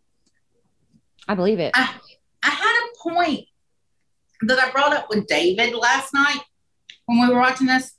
I 1.27 1.35
believe 1.35 1.59
it. 1.59 1.71
I, 1.75 1.93
I 2.43 2.49
had 2.49 2.85
a 2.85 3.09
point 3.09 3.47
that 4.41 4.59
I 4.59 4.71
brought 4.71 4.93
up 4.93 5.07
with 5.09 5.27
David 5.27 5.73
last 5.73 6.13
night 6.13 6.41
when 7.05 7.21
we 7.21 7.33
were 7.33 7.39
watching 7.39 7.67
this, 7.67 7.95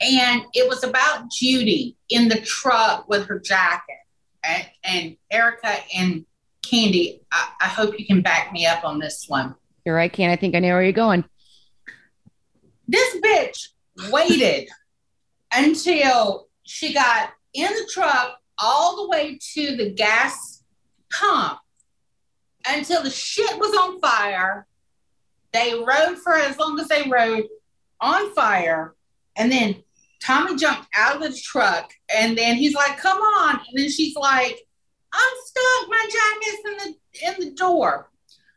and 0.00 0.42
it 0.54 0.68
was 0.68 0.84
about 0.84 1.30
Judy 1.30 1.96
in 2.08 2.28
the 2.28 2.40
truck 2.40 3.08
with 3.08 3.26
her 3.26 3.38
jacket. 3.38 3.96
And, 4.42 4.66
and 4.84 5.16
Erica 5.30 5.76
and 5.94 6.26
Candy, 6.62 7.22
I, 7.32 7.48
I 7.62 7.68
hope 7.68 7.98
you 7.98 8.06
can 8.06 8.20
back 8.20 8.52
me 8.52 8.66
up 8.66 8.84
on 8.84 8.98
this 8.98 9.24
one. 9.28 9.54
You're 9.84 9.94
right, 9.94 10.12
Ken. 10.12 10.30
I 10.30 10.36
think 10.36 10.54
I 10.54 10.58
know 10.58 10.68
where 10.68 10.82
you're 10.82 10.92
going. 10.92 11.24
This 12.88 13.16
bitch 13.16 13.68
waited 14.10 14.68
until 15.52 16.48
she 16.64 16.92
got 16.92 17.30
in 17.54 17.72
the 17.72 17.88
truck 17.92 18.38
all 18.58 18.96
the 18.96 19.08
way 19.08 19.38
to 19.54 19.76
the 19.76 19.90
gas 19.90 20.62
pump 21.10 21.58
until 22.66 23.02
the 23.02 23.10
shit 23.10 23.58
was 23.58 23.74
on 23.76 24.00
fire. 24.00 24.66
They 25.54 25.72
rode 25.72 26.18
for 26.18 26.34
as 26.34 26.58
long 26.58 26.78
as 26.80 26.88
they 26.88 27.08
rode 27.08 27.46
on 28.00 28.34
fire. 28.34 28.94
And 29.36 29.50
then 29.50 29.76
Tommy 30.20 30.56
jumped 30.56 30.88
out 30.96 31.16
of 31.16 31.22
the 31.22 31.38
truck 31.38 31.92
and 32.14 32.36
then 32.36 32.56
he's 32.56 32.74
like, 32.74 32.98
come 32.98 33.18
on. 33.18 33.60
And 33.68 33.78
then 33.78 33.88
she's 33.88 34.16
like, 34.16 34.58
I'm 35.12 35.32
stuck. 35.44 35.88
My 35.88 36.08
jacket's 36.12 36.62
in 36.66 36.76
the 36.76 37.28
in 37.28 37.48
the 37.48 37.54
door. 37.54 38.10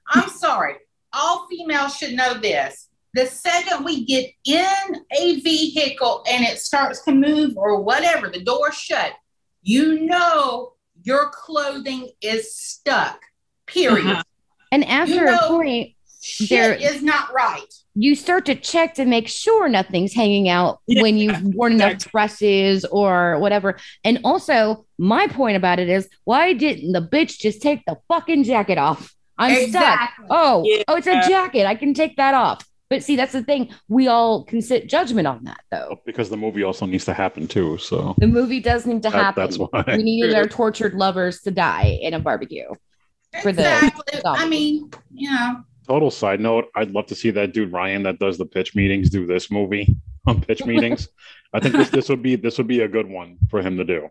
I'm 0.10 0.28
sorry. 0.30 0.76
All 1.14 1.48
females 1.48 1.96
should 1.96 2.14
know 2.14 2.40
this. 2.40 2.90
The 3.14 3.28
second 3.28 3.86
we 3.86 4.06
get 4.06 4.32
in 4.46 5.06
a 5.12 5.40
vehicle 5.42 6.24
and 6.30 6.44
it 6.46 6.60
starts 6.60 7.04
to 7.04 7.12
move 7.12 7.58
or 7.58 7.82
whatever, 7.82 8.30
the 8.30 8.44
door 8.44 8.72
shut, 8.72 9.14
you 9.62 10.02
know 10.06 10.74
your 11.04 11.30
clothing 11.30 12.10
is 12.22 12.56
stuck. 12.56 13.22
Period. 13.68 14.08
Uh-huh. 14.08 14.24
And 14.72 14.84
after 14.86 15.26
You 15.26 15.36
a 15.36 15.48
point, 15.48 15.94
Shit 16.28 16.50
There- 16.50 16.74
is 16.74 17.02
not 17.02 17.34
right. 17.34 17.64
you 17.96 18.14
start 18.16 18.46
to 18.48 18.56
check 18.56 18.94
to 18.96 19.06
make 19.06 19.28
sure 19.28 19.68
nothing's 19.70 20.14
hanging 20.14 20.50
out 20.50 20.80
Yeah, 20.86 21.02
when 21.02 21.18
you've 21.18 21.42
worn 21.56 21.74
enough 21.74 21.98
dresses 22.00 22.84
or 22.86 23.40
whatever. 23.40 23.78
And 24.04 24.20
also, 24.24 24.86
my 25.00 25.28
point 25.28 25.56
about 25.58 25.80
it 25.80 25.90
is, 25.90 26.08
why 26.26 26.54
didn't 26.54 26.92
the 26.92 27.02
bitch 27.02 27.40
just 27.40 27.62
take 27.62 27.84
the 27.86 27.96
fucking 28.10 28.44
jacket 28.44 28.78
off? 28.78 29.16
I'm 29.38 29.70
stuck. 29.70 30.10
Oh, 30.22 30.26
oh, 30.30 30.64
Yeah. 30.66 30.84
oh, 30.88 30.96
it's 30.98 31.08
a 31.08 31.22
jacket. 31.28 31.66
I 31.66 31.76
can 31.76 31.94
take 31.94 32.18
that 32.18 32.34
off. 32.34 32.64
But 32.90 33.04
see, 33.04 33.16
that's 33.16 33.34
the 33.34 33.44
thing. 33.44 33.70
We 33.88 34.08
all 34.08 34.44
can 34.46 34.62
sit 34.62 34.88
judgment 34.90 35.28
on 35.28 35.44
that, 35.46 35.60
though. 35.72 36.00
because 36.06 36.30
the 36.30 36.38
movie 36.38 36.64
also 36.64 36.86
needs 36.86 37.06
to 37.06 37.14
happen 37.14 37.48
too. 37.48 37.78
So 37.80 38.16
The 38.18 38.28
movie 38.28 38.60
does 38.60 38.86
need 38.86 39.04
to 39.04 39.10
That- 39.10 39.14
happen. 39.24 39.44
that's 39.44 39.58
why. 39.58 39.84
We 39.88 40.04
needed 40.04 40.34
our 40.36 40.46
tortured 40.48 40.94
lovers 40.94 41.42
to 41.44 41.52
die 41.52 41.98
in 42.02 42.14
a 42.14 42.20
barbecue. 42.20 42.68
For 43.42 43.52
the. 43.52 43.92
I 44.26 44.48
mean, 44.48 44.90
you 45.14 45.30
know, 45.30 45.64
total 45.88 46.12
side 46.12 46.40
note, 46.40 46.66
I'd 46.76 46.92
love 46.92 47.08
to 47.08 47.16
see 47.16 47.32
that 47.32 47.54
dude 47.54 47.72
Ryan 47.72 48.04
that 48.04 48.20
does 48.20 48.38
the 48.38 48.46
pitch 48.46 48.76
meetings 48.76 49.10
do 49.10 49.26
this 49.26 49.50
movie 49.50 49.96
on 50.28 50.42
pitch 50.42 50.66
meetings. 50.66 51.10
I 51.54 51.60
think 51.60 51.76
this 51.76 51.90
this 51.90 52.10
would 52.10 52.22
be 52.22 52.36
this 52.36 52.58
would 52.58 52.68
be 52.68 52.82
a 52.82 52.88
good 52.88 53.08
one 53.08 53.38
for 53.50 53.62
him 53.62 53.78
to 53.78 53.84
do. 53.84 54.10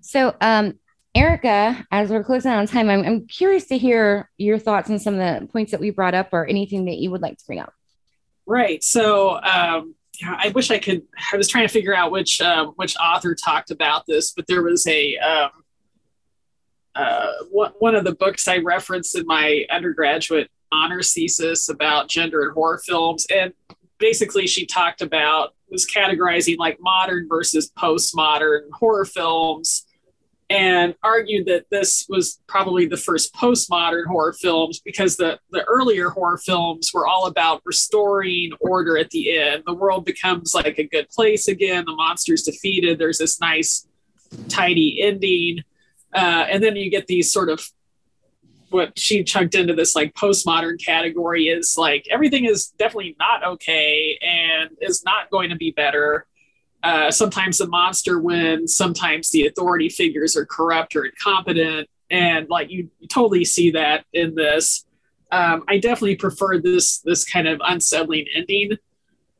So, 0.00 0.36
um, 0.40 0.78
Erica, 1.14 1.86
as 1.90 2.10
we're 2.10 2.24
closing 2.24 2.50
on 2.50 2.66
time, 2.66 2.90
I'm, 2.90 3.04
I'm 3.04 3.26
curious 3.26 3.66
to 3.68 3.78
hear 3.78 4.28
your 4.36 4.58
thoughts 4.58 4.90
on 4.90 4.98
some 4.98 5.14
of 5.14 5.20
the 5.20 5.46
points 5.46 5.70
that 5.70 5.80
we 5.80 5.90
brought 5.90 6.14
up 6.14 6.30
or 6.32 6.44
anything 6.46 6.86
that 6.86 6.96
you 6.96 7.10
would 7.10 7.22
like 7.22 7.38
to 7.38 7.46
bring 7.46 7.60
up. 7.60 7.72
Right. 8.46 8.82
So 8.82 9.40
um, 9.42 9.94
yeah, 10.20 10.36
I 10.38 10.48
wish 10.48 10.70
I 10.70 10.78
could. 10.78 11.02
I 11.32 11.36
was 11.36 11.48
trying 11.48 11.66
to 11.66 11.72
figure 11.72 11.94
out 11.94 12.10
which 12.10 12.40
um, 12.40 12.72
which 12.76 12.96
author 12.96 13.34
talked 13.34 13.70
about 13.70 14.06
this, 14.06 14.32
but 14.32 14.46
there 14.46 14.62
was 14.62 14.86
a 14.86 15.16
um, 15.18 15.50
uh, 16.94 17.32
one, 17.50 17.94
of 17.94 18.04
the 18.04 18.14
books 18.14 18.46
I 18.46 18.58
referenced 18.58 19.16
in 19.16 19.26
my 19.26 19.64
undergraduate 19.70 20.50
honors 20.70 21.12
thesis 21.12 21.68
about 21.68 22.08
gender 22.08 22.42
and 22.42 22.52
horror 22.52 22.80
films, 22.84 23.26
and 23.34 23.52
basically 23.98 24.46
she 24.46 24.66
talked 24.66 25.02
about 25.02 25.54
was 25.70 25.86
categorizing 25.86 26.56
like 26.58 26.78
modern 26.80 27.26
versus 27.28 27.72
postmodern 27.76 28.70
horror 28.72 29.04
films 29.04 29.86
and 30.50 30.94
argued 31.02 31.46
that 31.46 31.64
this 31.70 32.06
was 32.08 32.40
probably 32.46 32.86
the 32.86 32.96
first 32.96 33.34
postmodern 33.34 34.04
horror 34.06 34.34
films 34.34 34.80
because 34.84 35.16
the, 35.16 35.38
the 35.50 35.64
earlier 35.64 36.10
horror 36.10 36.36
films 36.38 36.92
were 36.92 37.06
all 37.06 37.26
about 37.26 37.62
restoring 37.64 38.52
order 38.60 38.98
at 38.98 39.10
the 39.10 39.36
end. 39.36 39.62
The 39.66 39.74
world 39.74 40.04
becomes 40.04 40.54
like 40.54 40.78
a 40.78 40.86
good 40.86 41.08
place 41.08 41.48
again, 41.48 41.84
the 41.86 41.94
monster's 41.94 42.42
defeated, 42.42 42.98
there's 42.98 43.18
this 43.18 43.40
nice, 43.40 43.88
tidy 44.48 45.00
ending. 45.00 45.64
Uh, 46.14 46.46
and 46.48 46.62
then 46.62 46.76
you 46.76 46.90
get 46.90 47.06
these 47.06 47.32
sort 47.32 47.48
of 47.48 47.68
what 48.70 48.98
she 48.98 49.22
chunked 49.22 49.54
into 49.54 49.74
this 49.74 49.94
like 49.94 50.14
postmodern 50.14 50.82
category 50.84 51.44
is 51.44 51.76
like 51.78 52.06
everything 52.10 52.44
is 52.44 52.68
definitely 52.78 53.16
not 53.18 53.44
okay 53.44 54.18
and 54.20 54.70
is 54.80 55.04
not 55.04 55.30
going 55.30 55.50
to 55.50 55.56
be 55.56 55.70
better. 55.70 56.26
Uh, 56.82 57.10
sometimes 57.10 57.58
the 57.58 57.66
monster 57.66 58.18
wins 58.18 58.76
sometimes 58.76 59.30
the 59.30 59.46
authority 59.46 59.88
figures 59.88 60.36
are 60.36 60.44
corrupt 60.44 60.94
or 60.96 61.04
incompetent 61.04 61.88
and 62.10 62.48
like 62.50 62.70
you, 62.70 62.90
you 63.00 63.08
totally 63.08 63.44
see 63.44 63.70
that 63.70 64.04
in 64.12 64.34
this. 64.34 64.84
Um, 65.32 65.64
i 65.68 65.78
definitely 65.78 66.16
prefer 66.16 66.60
this 66.60 66.98
this 66.98 67.24
kind 67.24 67.48
of 67.48 67.60
unsettling 67.64 68.26
ending. 68.34 68.72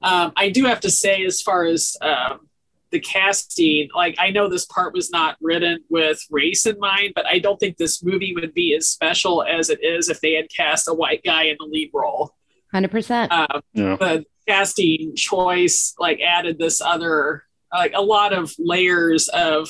Um, 0.01 0.33
i 0.37 0.49
do 0.49 0.65
have 0.65 0.81
to 0.81 0.91
say 0.91 1.25
as 1.25 1.43
far 1.43 1.65
as 1.65 1.97
um, 2.01 2.49
the 2.95 3.01
casting 3.01 3.89
like 3.95 4.15
i 4.21 4.31
know 4.31 4.49
this 4.49 4.65
part 4.67 4.95
was 4.95 5.11
not 5.11 5.37
written 5.41 5.79
with 5.91 6.25
race 6.31 6.65
in 6.65 6.79
mind 6.79 7.13
but 7.17 7.27
i 7.27 7.41
don't 7.41 7.59
think 7.59 7.77
this 7.77 8.05
movie 8.05 8.33
would 8.37 8.55
be 8.55 8.73
as 8.75 8.89
special 8.89 9.43
as 9.43 9.69
it 9.69 9.83
is 9.83 10.09
if 10.09 10.21
they 10.21 10.35
had 10.35 10.47
cast 10.49 10.87
a 10.87 10.95
white 10.95 11.21
guy 11.25 11.43
in 11.43 11.57
the 11.59 11.67
lead 11.67 11.91
role 11.93 12.33
100%. 12.73 13.31
um, 13.33 13.61
Yeah. 13.73 13.97
the 13.97 14.25
casting 14.47 15.17
choice 15.17 15.95
like 15.99 16.21
added 16.21 16.57
this 16.59 16.81
other 16.81 17.43
like 17.73 17.93
a 17.97 18.03
lot 18.03 18.33
of 18.33 18.53
layers 18.59 19.27
of 19.29 19.69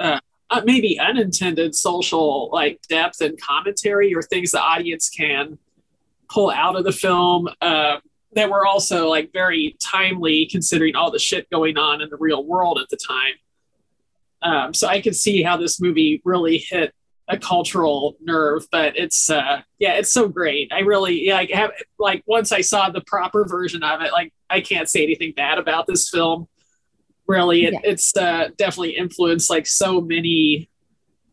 uh, 0.00 0.18
uh, 0.50 0.62
maybe 0.64 0.98
unintended 0.98 1.76
social 1.76 2.50
like 2.52 2.80
depth 2.88 3.20
and 3.20 3.40
commentary 3.40 4.12
or 4.16 4.22
things 4.22 4.50
the 4.50 4.60
audience 4.60 5.08
can 5.08 5.58
pull 6.28 6.50
out 6.50 6.74
of 6.74 6.82
the 6.84 6.92
film 6.92 7.48
uh, 7.60 7.98
that 8.34 8.50
were 8.50 8.66
also 8.66 9.08
like 9.08 9.32
very 9.32 9.76
timely 9.82 10.46
considering 10.50 10.96
all 10.96 11.10
the 11.10 11.18
shit 11.18 11.48
going 11.50 11.76
on 11.78 12.00
in 12.00 12.08
the 12.10 12.16
real 12.16 12.44
world 12.44 12.78
at 12.78 12.88
the 12.88 12.96
time 12.96 13.34
um, 14.42 14.74
so 14.74 14.88
i 14.88 15.00
could 15.00 15.16
see 15.16 15.42
how 15.42 15.56
this 15.56 15.80
movie 15.80 16.20
really 16.24 16.58
hit 16.58 16.92
a 17.28 17.38
cultural 17.38 18.16
nerve, 18.20 18.66
but 18.70 18.98
it's 18.98 19.30
uh 19.30 19.62
yeah, 19.78 19.94
it's 19.94 20.12
so 20.12 20.28
great. 20.28 20.70
I 20.72 20.80
really 20.80 21.24
yeah, 21.26 21.38
I 21.38 21.48
have 21.54 21.70
like 21.98 22.22
once 22.26 22.52
I 22.52 22.60
saw 22.60 22.90
the 22.90 23.00
proper 23.06 23.46
version 23.46 23.82
of 23.82 24.02
it, 24.02 24.12
like 24.12 24.30
I 24.50 24.60
can't 24.60 24.90
say 24.90 25.02
anything 25.02 25.32
bad 25.34 25.56
about 25.56 25.86
this 25.86 26.10
film. 26.10 26.48
Really, 27.26 27.64
it, 27.64 27.72
Yeah. 27.72 27.78
it's 27.82 28.14
uh, 28.14 28.48
definitely 28.58 28.98
influenced 28.98 29.48
like 29.48 29.66
so 29.66 30.02
many 30.02 30.68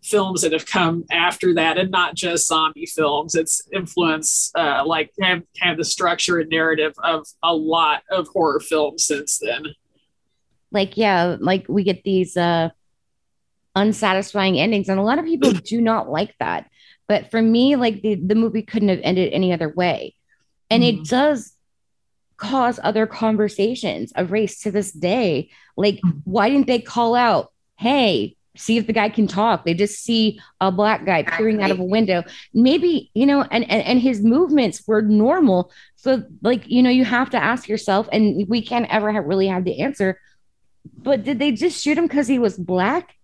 films 0.03 0.41
that 0.41 0.51
have 0.51 0.65
come 0.65 1.05
after 1.11 1.53
that, 1.55 1.77
and 1.77 1.91
not 1.91 2.15
just 2.15 2.47
zombie 2.47 2.85
films. 2.85 3.35
It's 3.35 3.61
influenced 3.71 4.55
uh, 4.55 4.83
like 4.85 5.11
kind 5.19 5.41
of, 5.41 5.47
kind 5.59 5.71
of 5.71 5.77
the 5.77 5.85
structure 5.85 6.39
and 6.39 6.49
narrative 6.49 6.93
of 7.03 7.27
a 7.43 7.53
lot 7.53 8.03
of 8.09 8.27
horror 8.29 8.59
films 8.59 9.05
since 9.05 9.37
then. 9.39 9.67
like 10.71 10.97
yeah 10.97 11.35
like 11.39 11.65
we 11.67 11.83
get 11.83 12.03
these 12.03 12.35
uh 12.37 12.69
unsatisfying 13.75 14.59
endings 14.59 14.89
and 14.89 14.99
a 14.99 15.03
lot 15.03 15.19
of 15.19 15.25
people 15.25 15.51
do 15.65 15.81
not 15.81 16.09
like 16.09 16.35
that. 16.39 16.69
But 17.07 17.29
for 17.29 17.41
me 17.41 17.75
like 17.75 18.01
the, 18.01 18.15
the 18.15 18.35
movie 18.35 18.61
couldn't 18.61 18.89
have 18.89 19.01
ended 19.03 19.33
any 19.33 19.53
other 19.53 19.69
way. 19.69 20.15
And 20.69 20.83
it 20.83 21.03
does 21.03 21.53
cause 22.37 22.79
other 22.81 23.05
conversations 23.05 24.13
of 24.13 24.31
race 24.31 24.61
to 24.61 24.71
this 24.71 24.91
day. 24.91 25.49
Like 25.75 25.99
why 26.23 26.49
didn't 26.49 26.67
they 26.67 26.79
call 26.79 27.15
out 27.15 27.51
hey 27.77 28.35
see 28.57 28.77
if 28.77 28.85
the 28.85 28.93
guy 28.93 29.07
can 29.09 29.27
talk 29.27 29.63
they 29.63 29.73
just 29.73 30.03
see 30.03 30.39
a 30.59 30.71
black 30.71 31.05
guy 31.05 31.23
peering 31.23 31.61
out 31.63 31.71
of 31.71 31.79
a 31.79 31.83
window 31.83 32.21
maybe 32.53 33.09
you 33.13 33.25
know 33.25 33.41
and, 33.49 33.63
and 33.71 33.81
and 33.83 33.99
his 34.01 34.21
movements 34.21 34.85
were 34.87 35.01
normal 35.01 35.71
so 35.95 36.21
like 36.41 36.67
you 36.67 36.83
know 36.83 36.89
you 36.89 37.05
have 37.05 37.29
to 37.29 37.37
ask 37.41 37.69
yourself 37.69 38.09
and 38.11 38.45
we 38.49 38.61
can't 38.61 38.87
ever 38.93 39.11
have 39.11 39.23
really 39.25 39.47
have 39.47 39.63
the 39.63 39.79
answer 39.81 40.19
but 40.97 41.23
did 41.23 41.39
they 41.39 41.51
just 41.51 41.81
shoot 41.81 41.97
him 41.97 42.07
because 42.07 42.27
he 42.27 42.39
was 42.39 42.57
black? 42.57 43.15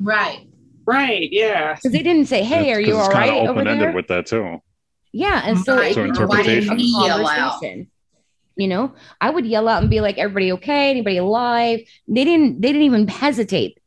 right. 0.00 0.46
Right? 0.86 1.28
Yeah. 1.32 1.74
Because 1.74 1.90
they 1.90 2.02
didn't 2.04 2.26
say, 2.26 2.44
"Hey, 2.44 2.70
It's- 2.70 2.76
are 2.76 2.80
'cause 2.80 2.86
you 2.88 2.96
it's 2.96 3.08
all 3.08 3.12
kinda 3.12 3.50
open-ended 3.50 3.88
there?" 3.88 3.92
with 3.92 4.06
that 4.06 4.26
too. 4.26 4.58
Yeah, 5.12 5.42
and 5.44 5.58
so 5.58 5.76
Right. 5.76 5.92
So 5.92 6.04
interpretation. 6.04 6.22
a 6.22 6.26
Why 6.28 6.42
didn't 6.44 6.78
he 6.78 6.92
yell 6.92 7.26
out? 7.26 7.36
conversation. 7.60 7.90
You 8.56 8.68
know, 8.68 8.92
I 9.20 9.30
would 9.30 9.46
yell 9.46 9.66
out 9.66 9.80
and 9.82 9.90
be 9.90 10.00
like, 10.00 10.16
"Everybody 10.16 10.52
okay? 10.52 10.90
Anybody 10.90 11.16
alive?" 11.16 11.80
They 12.06 12.24
didn't. 12.24 12.60
They 12.62 12.68
didn't 12.68 12.82
even 12.86 13.08
hesitate. 13.08 13.78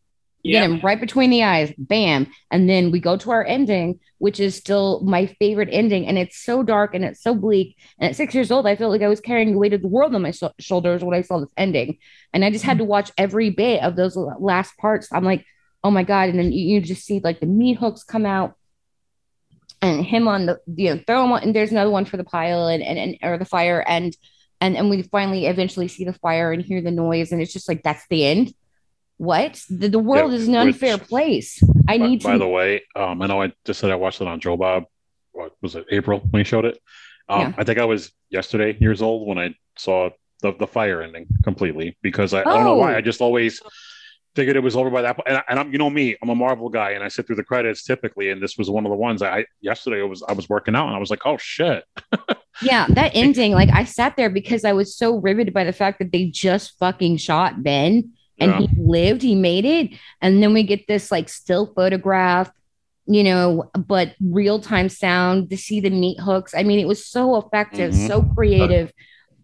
You 0.44 0.54
Yeah. 0.54 0.62
Get 0.62 0.72
him 0.72 0.80
right 0.82 1.00
between 1.00 1.32
the 1.32 1.44
eyes, 1.44 1.74
bam, 1.78 2.28
and 2.50 2.70
then 2.70 2.92
we 2.92 3.00
go 3.00 3.18
to 3.18 3.32
our 3.32 3.46
ending, 3.46 4.00
which 4.20 4.40
is 4.40 4.56
still 4.56 5.02
my 5.02 5.26
favorite 5.26 5.70
ending, 5.72 6.08
and 6.08 6.18
it's 6.18 6.38
so 6.38 6.64
dark 6.64 6.96
and 6.96 7.04
it's 7.04 7.22
so 7.22 7.36
bleak. 7.36 7.76
And 8.00 8.10
at 8.10 8.16
six 8.16 8.34
years 8.34 8.50
old, 8.50 8.66
I 8.66 8.78
felt 8.78 8.92
like 8.92 9.02
I 9.02 9.10
was 9.10 9.20
carrying 9.20 9.52
the 9.52 9.58
weight 9.58 9.74
of 9.74 9.82
the 9.82 9.90
world 9.90 10.16
on 10.16 10.22
my 10.22 10.32
sho- 10.32 10.54
shoulders 10.58 11.04
when 11.04 11.18
I 11.18 11.24
saw 11.24 11.40
this 11.40 11.52
ending, 11.58 11.98
and 12.34 12.46
I 12.46 12.52
just 12.52 12.64
had 12.64 12.78
to 12.78 12.84
mm-hmm. 12.84 12.92
watch 12.92 13.12
every 13.18 13.50
bit 13.50 13.84
of 13.84 13.96
those 13.98 14.16
last 14.16 14.78
parts. 14.78 15.10
I'm 15.12 15.26
like, 15.26 15.46
oh 15.84 15.92
my 15.92 16.04
god! 16.04 16.30
And 16.30 16.40
then 16.40 16.54
you, 16.54 16.76
you 16.76 16.82
just 16.82 17.06
see 17.06 17.20
like 17.22 17.42
the 17.42 17.46
meat 17.46 17.78
hooks 17.78 18.04
come 18.04 18.26
out, 18.26 18.56
and 19.82 20.06
him 20.06 20.30
on 20.30 20.46
the 20.46 20.60
you 20.74 20.96
know 20.96 21.02
throw 21.06 21.26
him 21.26 21.34
on, 21.34 21.44
and 21.44 21.56
there's 21.56 21.72
another 21.72 21.92
one 21.92 22.06
for 22.06 22.16
the 22.16 22.24
pile 22.24 22.68
and 22.68 22.82
and, 22.82 22.98
and 22.98 23.18
or 23.22 23.38
the 23.38 23.46
fire 23.46 23.84
and 23.86 24.16
and 24.62 24.78
and 24.78 24.90
we 24.90 25.02
finally 25.04 25.48
eventually 25.48 25.88
see 25.88 26.06
the 26.06 26.14
fire 26.14 26.52
and 26.52 26.64
hear 26.64 26.82
the 26.82 26.92
noise 26.92 27.32
and 27.32 27.42
it's 27.42 27.54
just 27.54 27.70
like 27.70 27.84
that's 27.84 28.06
the 28.10 28.26
end 28.26 28.54
what 29.20 29.62
the, 29.70 29.90
the 29.90 30.00
world 30.00 30.32
Yeah, 30.32 30.38
is 30.40 30.48
an 30.48 30.56
unfair 30.56 30.98
which- 30.98 31.08
place 31.08 31.62
i 31.88 31.98
By- 31.98 32.08
need 32.08 32.24
by, 32.24 32.38
the 32.38 32.48
way, 32.48 32.84
um, 32.96 33.22
I 33.22 33.28
know 33.28 33.42
I 33.42 33.52
just 33.66 33.80
said 33.80 33.92
I 33.92 33.96
watched 33.96 34.22
it 34.22 34.28
on 34.28 34.40
Joe 34.40 34.58
Bob 34.58 34.86
what 35.34 35.52
was 35.62 35.76
it 35.76 35.86
April 35.92 36.20
when 36.32 36.40
he 36.40 36.44
showed 36.44 36.66
it. 36.66 36.80
Um, 37.28 37.42
Yeah. 37.42 37.54
I 37.58 37.64
think 37.64 37.80
I 37.80 37.86
was 37.86 38.12
yesterday 38.30 38.76
years 38.80 39.02
old 39.02 39.28
when 39.28 39.38
I 39.38 39.54
saw 39.78 40.10
the, 40.42 40.54
the 40.54 40.68
fire 40.68 41.02
ending 41.02 41.28
completely 41.44 41.98
because 42.02 42.34
I, 42.34 42.42
I 42.42 42.44
don't 42.44 42.64
know 42.64 42.76
why. 42.78 42.94
Oh. 42.94 42.98
I 42.98 43.02
just 43.02 43.22
always 43.22 43.62
figured 44.36 44.56
it 44.56 44.64
was 44.64 44.76
over 44.76 44.90
by 44.90 45.02
that 45.02 45.16
point. 45.16 45.28
And, 45.28 45.38
I, 45.38 45.44
and 45.50 45.60
I'm, 45.60 45.72
you 45.72 45.78
know 45.78 45.90
me, 45.90 46.16
I'm 46.22 46.30
a 46.30 46.36
Marvel 46.36 46.70
guy, 46.70 46.92
and 46.92 47.04
I 47.04 47.08
sit 47.10 47.28
through 47.28 47.36
the 47.38 47.44
credits 47.44 47.84
typically. 47.84 48.30
And 48.30 48.42
this 48.42 48.58
was 48.58 48.70
one 48.70 48.86
of 48.86 48.90
the 48.90 48.96
ones 48.98 49.22
I 49.22 49.46
yesterday. 49.62 50.00
It 50.00 50.08
was 50.08 50.24
I 50.28 50.34
was 50.34 50.48
working 50.50 50.76
out, 50.76 50.88
and 50.88 50.96
I 50.96 51.00
was 51.00 51.10
like, 51.10 51.26
oh 51.26 51.38
shit. 51.38 51.84
Yeah, 52.62 52.88
that 52.90 53.12
ending, 53.16 53.54
like 53.54 53.70
I 53.72 53.86
sat 53.86 54.18
there 54.18 54.30
because 54.30 54.66
I 54.66 54.74
was 54.74 54.94
so 54.98 55.16
riveted 55.16 55.54
by 55.54 55.64
the 55.64 55.72
fact 55.72 56.00
that 56.00 56.12
they 56.12 56.26
just 56.26 56.78
fucking 56.78 57.16
shot 57.16 57.64
Ben 57.64 58.12
and 58.40 58.52
Yeah. 58.52 58.60
he 58.62 58.70
lived, 58.78 59.22
he 59.22 59.36
made 59.36 59.66
it. 59.66 59.92
And 60.22 60.42
then 60.42 60.54
we 60.54 60.64
get 60.64 60.88
this 60.88 61.12
like 61.12 61.30
still 61.30 61.72
photograph, 61.76 62.52
you 63.06 63.24
know, 63.24 63.70
but 63.88 64.16
real 64.22 64.60
time 64.60 64.90
sound 64.90 65.50
to 65.50 65.58
see 65.58 65.80
the 65.80 65.90
meat 65.90 66.20
hooks. 66.20 66.54
I 66.56 66.64
mean, 66.64 66.80
it 66.80 66.88
was 66.88 67.06
so 67.06 67.36
effective, 67.38 67.92
Mhm. 67.94 68.08
so 68.08 68.22
creative. 68.22 68.92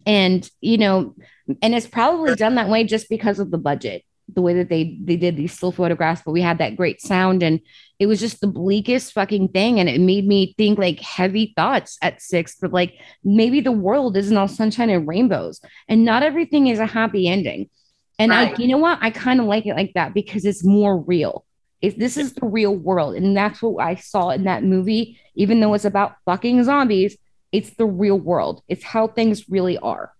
And, 0.05 0.49
you 0.61 0.77
know, 0.77 1.15
and 1.61 1.73
it's 1.73 1.87
probably 1.87 2.35
done 2.35 2.55
that 2.55 2.69
way 2.69 2.83
just 2.83 3.09
because 3.09 3.39
of 3.39 3.49
the 3.51 3.57
budget, 3.57 4.03
the 4.33 4.41
way 4.41 4.53
that 4.55 4.69
they 4.69 4.97
they 5.03 5.15
did 5.15 5.35
these 5.35 5.53
still 5.53 5.71
photographs, 5.71 6.21
but 6.25 6.31
we 6.31 6.41
had 6.41 6.57
that 6.59 6.75
great 6.75 7.01
sound 7.01 7.41
and 7.43 7.59
it 7.97 8.07
was 8.07 8.19
just 8.19 8.41
the 8.41 8.47
bleakest 8.47 9.13
fucking 9.13 9.47
thing. 9.49 9.79
And 9.79 9.87
it 9.89 10.01
made 10.01 10.27
me 10.27 10.53
think 10.57 10.77
like 10.77 10.99
heavy 10.99 11.53
thoughts 11.55 11.97
at 12.01 12.21
six, 12.21 12.55
but 12.61 12.71
like 12.73 12.93
maybe 13.23 13.61
the 13.61 13.71
world 13.71 14.15
isn't 14.17 14.35
all 14.37 14.47
sunshine 14.47 14.89
and 14.89 15.07
rainbows 15.07 15.59
and 15.87 16.03
not 16.05 16.21
everything 16.23 16.67
is 16.67 16.79
a 16.79 16.85
happy 16.85 17.27
ending. 17.27 17.69
And 18.17 18.33
I, 18.33 18.53
you 18.57 18.67
know 18.67 18.77
what? 18.77 18.99
I 19.01 19.09
kind 19.09 19.39
of 19.39 19.45
like 19.45 19.65
it 19.65 19.75
like 19.75 19.91
that 19.95 20.13
because 20.13 20.45
it's 20.45 20.63
more 20.63 20.97
real. 20.97 21.45
It, 21.81 21.99
this 21.99 22.15
is 22.17 22.33
the 22.33 22.47
real 22.47 22.75
world. 22.75 23.15
And 23.15 23.35
that's 23.35 23.61
what 23.61 23.83
I 23.83 23.95
saw 23.95 24.29
in 24.29 24.45
that 24.45 24.63
movie. 24.63 25.19
Even 25.35 25.59
though 25.59 25.73
it's 25.73 25.85
about 25.85 26.15
fucking 26.25 26.63
zombies, 26.63 27.17
it's 27.51 27.71
the 27.71 27.85
real 27.85 28.17
world. 28.17 28.63
It's 28.69 28.83
how 28.83 29.07
things 29.07 29.49
really 29.49 29.77
are. 29.77 30.13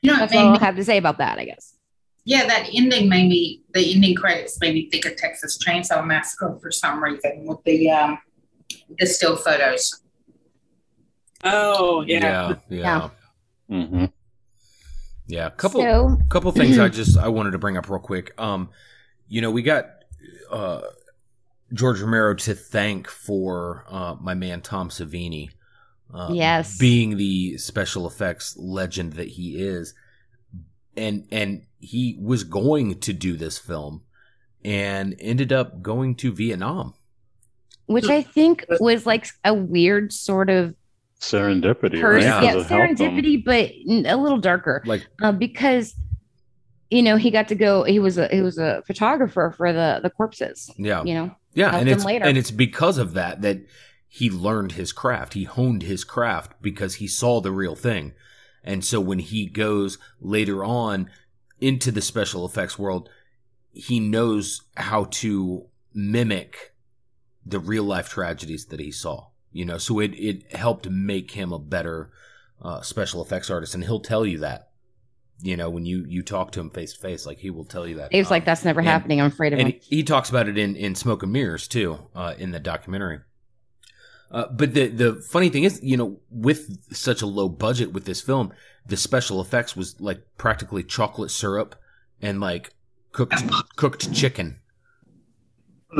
You 0.00 0.12
know, 0.12 0.18
That's 0.18 0.32
made 0.32 0.38
all 0.40 0.56
I 0.56 0.64
have 0.64 0.76
to 0.76 0.84
say 0.84 0.96
about 0.96 1.18
that, 1.18 1.38
I 1.38 1.44
guess. 1.44 1.76
yeah, 2.24 2.46
that 2.46 2.70
ending 2.74 3.08
made 3.08 3.28
me, 3.28 3.62
the 3.72 3.94
ending 3.94 4.16
credits 4.16 4.58
made 4.60 4.74
me 4.74 4.90
think 4.90 5.04
of 5.04 5.16
Texas 5.16 5.58
Chainsaw 5.58 6.04
Massacre 6.04 6.58
for 6.60 6.72
some 6.72 7.02
reason 7.02 7.44
with 7.46 7.62
the, 7.64 7.90
um, 7.90 8.18
the 8.98 9.06
still 9.06 9.36
photos. 9.36 10.00
Oh 11.44 12.02
yeah. 12.02 12.18
Yeah, 12.18 12.54
yeah, 12.68 13.10
Yeah. 13.68 13.76
Mm-hmm. 13.76 14.04
Yeah. 15.26 15.50
Couple 15.50 15.80
So, 15.80 16.18
couple 16.28 16.52
things 16.52 16.78
I 16.78 16.88
just 17.00 17.16
I 17.18 17.28
wanted 17.28 17.52
to 17.52 17.58
bring 17.58 17.76
up 17.76 17.88
real 17.88 17.98
quick. 18.00 18.32
Um, 18.38 18.70
you 19.28 19.40
know, 19.40 19.50
we 19.50 19.62
got 19.62 19.86
uh 20.50 20.82
George 21.72 22.00
Romero 22.00 22.34
to 22.34 22.54
thank 22.54 23.08
for 23.08 23.84
uh 23.88 24.14
my 24.20 24.34
man 24.34 24.60
Tom 24.60 24.88
Savini. 24.90 25.50
Uh, 26.14 26.28
Yes. 26.34 26.76
being 26.76 27.16
the 27.16 27.56
special 27.56 28.06
effects 28.06 28.54
legend 28.58 29.14
that 29.14 29.28
he 29.28 29.56
is, 29.62 29.94
and 30.94 31.26
and 31.32 31.62
he 31.80 32.18
was 32.20 32.44
going 32.44 33.00
to 33.00 33.14
do 33.14 33.34
this 33.36 33.58
film, 33.58 34.02
and 34.62 35.16
ended 35.18 35.52
up 35.54 35.80
going 35.80 36.14
to 36.16 36.30
Vietnam. 36.30 36.92
which 37.86 38.10
I 38.10 38.20
think 38.22 38.66
was 38.78 39.06
like 39.06 39.26
a 39.42 39.54
weird 39.54 40.12
sort 40.12 40.50
of 40.50 40.74
Serendipity. 41.22 42.00
person, 42.00 42.28
Yeah. 42.28 42.34
right? 42.34 42.44
yeah, 42.44 42.52
Does 42.54 42.64
it 42.64 42.68
help 42.68 42.96
them? 42.96 42.96
serendipity, 43.16 43.44
but 43.44 43.70
a 44.10 44.16
little 44.16 44.38
darker. 44.38 44.82
Like 44.84 45.06
uh, 45.22 45.32
because 45.32 45.94
you 46.90 47.02
know 47.02 47.16
he 47.16 47.30
got 47.30 47.48
to 47.48 47.54
go 47.54 47.84
he 47.84 47.98
was 47.98 48.18
a 48.18 48.28
he 48.28 48.42
was 48.42 48.58
a 48.58 48.82
photographer 48.86 49.54
for 49.56 49.72
the 49.72 50.00
the 50.02 50.10
corpses 50.10 50.70
yeah, 50.76 51.02
you 51.04 51.14
know 51.14 51.34
Yeah, 51.54 51.74
and 51.74 51.88
it's 51.88 52.04
later. 52.04 52.24
and 52.26 52.36
it's 52.36 52.50
because 52.50 52.98
of 52.98 53.14
that 53.14 53.40
that 53.42 53.60
he 54.08 54.28
learned 54.28 54.72
his 54.72 54.92
craft. 54.92 55.32
He 55.32 55.44
honed 55.44 55.82
his 55.84 56.04
craft 56.04 56.60
because 56.60 56.96
he 56.96 57.06
saw 57.06 57.40
the 57.40 57.50
real 57.52 57.74
thing. 57.74 58.12
And 58.62 58.84
so 58.84 59.00
when 59.00 59.20
he 59.20 59.46
goes 59.46 59.96
later 60.20 60.62
on 60.64 61.08
into 61.62 61.90
the 61.90 62.02
special 62.02 62.44
effects 62.44 62.78
world, 62.78 63.08
he 63.72 64.00
knows 64.00 64.60
how 64.76 65.04
to 65.22 65.66
mimic 65.94 66.74
the 67.46 67.58
real 67.58 67.84
life 67.84 68.08
tragedies 68.10 68.66
that 68.66 68.80
he 68.80 68.92
saw. 68.92 69.28
You 69.52 69.64
know, 69.64 69.78
so 69.78 69.98
it 70.00 70.12
it 70.14 70.52
helped 70.54 70.88
make 70.88 71.32
him 71.32 71.52
a 71.52 71.58
better 71.58 72.10
uh, 72.60 72.80
special 72.82 73.22
effects 73.22 73.50
artist, 73.50 73.74
and 73.74 73.84
he'll 73.84 74.00
tell 74.00 74.24
you 74.26 74.38
that. 74.38 74.68
You 75.44 75.56
know, 75.56 75.68
when 75.70 75.84
you 75.84 76.04
you 76.06 76.22
talk 76.22 76.52
to 76.52 76.60
him 76.60 76.70
face 76.70 76.92
to 76.94 77.00
face, 77.00 77.26
like 77.26 77.38
he 77.38 77.50
will 77.50 77.64
tell 77.64 77.86
you 77.86 77.96
that. 77.96 78.10
Dave's 78.12 78.30
like 78.30 78.42
Um, 78.42 78.46
that's 78.46 78.64
never 78.64 78.80
and- 78.80 78.88
happening 78.88 79.20
i'm 79.20 79.26
afraid 79.26 79.52
of 79.52 79.58
and 79.58 79.68
him 79.70 79.80
he, 79.82 79.96
he 79.96 80.02
talks 80.04 80.30
about 80.30 80.48
it 80.48 80.56
in 80.56 80.76
in 80.76 80.94
Smoke 80.94 81.22
and 81.24 81.32
Mirrors 81.32 81.66
too, 81.68 81.98
uh, 82.14 82.34
in 82.38 82.52
the 82.52 82.60
documentary. 82.60 83.18
Uh, 84.30 84.46
but 84.52 84.72
the 84.72 84.86
the 84.88 85.14
funny 85.30 85.48
thing 85.50 85.64
is, 85.64 85.80
you 85.82 85.96
know, 85.96 86.20
with 86.30 86.94
such 86.94 87.20
a 87.22 87.26
low 87.26 87.48
budget 87.48 87.92
with 87.92 88.04
this 88.04 88.20
film, 88.20 88.52
the 88.86 88.96
special 88.96 89.40
effects 89.40 89.74
was 89.76 90.00
like 90.00 90.22
practically 90.38 90.82
chocolate 90.84 91.30
syrup 91.30 91.74
and 92.22 92.40
like 92.40 92.70
cooked 93.10 93.42
cooked 93.76 94.14
chicken, 94.14 94.60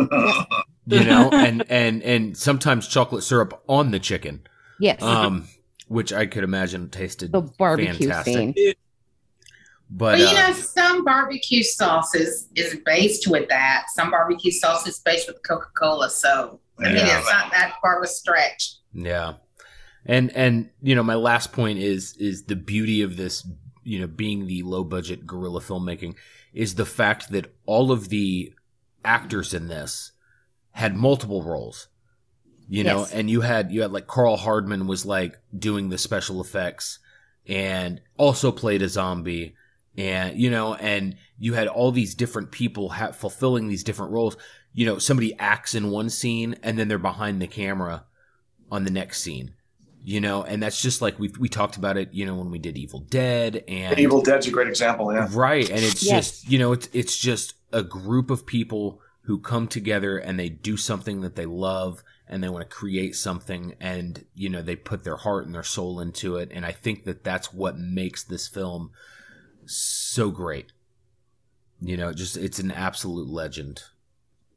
you 0.87 1.05
know, 1.05 1.31
and 1.33 1.65
and 1.71 2.03
and 2.03 2.37
sometimes 2.37 2.89
chocolate 2.89 3.25
syrup 3.25 3.63
on 3.69 3.91
the 3.91 3.99
chicken, 3.99 4.47
yes 4.81 5.03
um, 5.03 5.49
which 5.89 6.13
I 6.13 6.27
could 6.27 6.45
imagine 6.45 6.89
tasted 6.89 7.33
the 7.33 7.43
barbecue 7.43 7.93
fantastic. 7.93 8.35
scene 8.35 8.75
But 9.91 10.13
But 10.13 10.19
you 10.19 10.27
uh, 10.27 10.33
know, 10.33 10.53
some 10.55 11.05
barbecue 11.05 11.63
sauces 11.63 12.49
is 12.57 12.73
is 12.73 12.81
based 12.85 13.27
with 13.29 13.49
that. 13.49 13.85
Some 13.95 14.11
barbecue 14.11 14.53
sauce 14.53 14.87
is 14.87 14.99
based 15.01 15.29
with 15.29 15.43
Coca 15.47 15.69
Cola. 15.75 16.11
So 16.11 16.61
I 16.79 16.85
mean, 16.85 16.97
it's 16.97 17.31
not 17.31 17.51
that 17.53 17.77
far 17.81 17.99
of 17.99 18.05
a 18.05 18.09
stretch. 18.09 18.75
Yeah. 18.93 19.35
And 20.05 20.35
and 20.35 20.71
you 20.83 20.95
know, 20.95 21.03
my 21.03 21.15
last 21.15 21.53
point 21.53 21.79
is 21.79 22.17
is 22.17 22.45
the 22.45 22.57
beauty 22.57 23.03
of 23.03 23.17
this, 23.17 23.47
you 23.85 24.01
know, 24.01 24.07
being 24.07 24.47
the 24.47 24.63
low 24.63 24.83
budget 24.83 25.27
guerrilla 25.27 25.61
filmmaking 25.61 26.17
is 26.53 26.75
the 26.75 26.87
fact 26.87 27.31
that 27.31 27.55
all 27.67 27.93
of 27.93 28.09
the 28.09 28.53
actors 29.05 29.55
in 29.55 29.69
this 29.69 30.13
had 30.73 30.97
multiple 30.97 31.43
roles. 31.43 31.89
You 32.69 32.85
know, 32.85 33.01
Yes. 33.01 33.13
and 33.13 33.29
you 33.31 33.41
had 33.43 33.71
you 33.73 33.83
had 33.83 33.93
like 33.93 34.07
Karl 34.07 34.37
Hardman 34.37 34.87
was 34.87 35.05
like 35.05 35.39
doing 35.57 35.89
the 35.91 35.99
special 35.99 36.41
effects 36.41 36.99
and 37.47 38.01
also 38.17 38.51
played 38.53 38.83
a 38.83 38.89
zombie 38.89 39.55
and 39.99 40.39
you 40.39 40.49
know 40.51 40.75
and 40.75 41.17
you 41.39 41.55
had 41.55 41.67
all 41.69 41.91
these 41.91 42.15
different 42.15 42.51
people 42.53 42.89
ha- 42.89 43.11
fulfilling 43.13 43.69
these 43.69 43.83
different 43.85 44.13
roles 44.13 44.37
you 44.73 44.87
know 44.87 44.97
somebody 44.99 45.37
acts 45.39 45.75
in 45.75 45.91
one 45.91 46.09
scene 46.09 46.55
and 46.63 46.79
then 46.79 46.87
they're 46.89 46.99
behind 46.99 47.43
the 47.43 47.47
camera 47.49 48.05
on 48.71 48.85
the 48.85 48.91
next 48.93 49.21
scene 49.23 49.53
you 50.05 50.21
know 50.21 50.45
and 50.45 50.63
that's 50.63 50.81
just 50.81 51.03
like 51.03 51.19
we 51.19 51.29
we 51.41 51.49
talked 51.49 51.77
about 51.77 51.97
it 51.99 52.09
you 52.15 52.25
know 52.25 52.37
when 52.37 52.51
we 52.51 52.59
did 52.61 52.79
evil 52.79 53.01
dead 53.01 53.65
and 53.69 53.99
Evil 53.99 54.23
Dead's 54.23 54.47
a 54.47 54.51
great 54.53 54.69
example. 54.69 55.13
Yeah. 55.13 55.29
right 55.33 55.69
and 55.69 55.81
it's 55.81 56.03
Yes. 56.03 56.31
just 56.41 56.49
you 56.49 56.59
know 56.61 56.73
it's 56.73 56.89
it's 56.93 57.19
just 57.19 57.55
a 57.73 57.83
group 57.83 58.31
of 58.31 58.47
people 58.47 59.01
who 59.23 59.39
come 59.39 59.69
together 59.69 60.19
and 60.19 60.39
they 60.39 60.49
do 60.49 60.77
something 60.77 61.21
that 61.21 61.37
they 61.37 61.47
love 61.47 62.03
and 62.29 62.43
they 62.43 62.49
want 62.49 62.69
to 62.69 62.77
create 62.77 63.15
something 63.15 63.75
and 63.81 64.25
you 64.35 64.49
know 64.49 64.63
they 64.63 64.75
put 64.77 65.05
their 65.05 65.17
heart 65.17 65.45
and 65.47 65.55
their 65.55 65.63
soul 65.63 66.01
into 66.01 66.37
it 66.37 66.51
and 66.53 66.65
i 66.67 66.73
think 66.73 67.05
that 67.05 67.23
that's 67.23 67.53
what 67.53 67.79
makes 67.79 68.25
this 68.25 68.49
film 68.49 68.91
so 69.67 70.31
great 70.31 70.73
you 71.81 71.97
know 71.97 72.13
just 72.13 72.37
it's 72.37 72.59
an 72.59 72.71
absolute 72.71 73.29
legend 73.29 73.83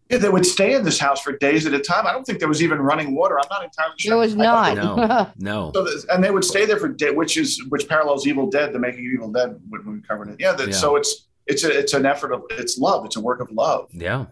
Yeah, 0.10 0.18
they 0.20 0.30
would 0.30 0.46
stay 0.46 0.74
in 0.76 0.84
this 0.84 1.00
house 1.00 1.20
for 1.22 1.36
days 1.38 1.66
at 1.66 1.74
a 1.74 1.80
time. 1.80 2.06
I 2.06 2.12
don't 2.12 2.24
think 2.26 2.38
there 2.40 2.48
was 2.48 2.62
even 2.62 2.78
running 2.80 3.16
water. 3.16 3.40
I'm 3.40 3.48
not 3.50 3.64
entirely 3.64 3.96
sure. 3.98 4.12
there 4.12 4.20
was 4.20 4.36
not 4.36 4.78
no 4.78 5.32
no 5.38 5.72
So 5.74 5.84
this, 5.84 6.06
and 6.12 6.24
they 6.24 6.30
would 6.32 6.44
stay 6.46 6.66
there 6.68 6.78
for 6.78 6.90
day, 6.90 7.10
which 7.12 7.38
is 7.38 7.60
which 7.70 7.88
parallels 7.90 8.28
Evil 8.28 8.48
Dead, 8.48 8.72
the 8.72 8.78
making 8.80 9.06
of 9.08 9.14
Evil 9.14 9.32
Dead 9.32 9.60
when 9.70 9.82
we 9.96 10.02
covered 10.02 10.30
it. 10.30 10.36
Yeah, 10.40 10.54
that, 10.54 10.68
Yeah. 10.70 10.74
so 10.76 10.96
it's 10.96 11.28
it's 11.48 11.64
a 11.64 11.72
it's 11.80 11.94
an 11.96 12.06
effort 12.06 12.32
of 12.34 12.44
it's 12.52 12.78
love. 12.78 13.06
It's 13.06 13.16
a 13.16 13.22
work 13.22 13.40
of 13.42 13.50
love. 13.52 13.90
yeah 13.94 14.22
If 14.24 14.28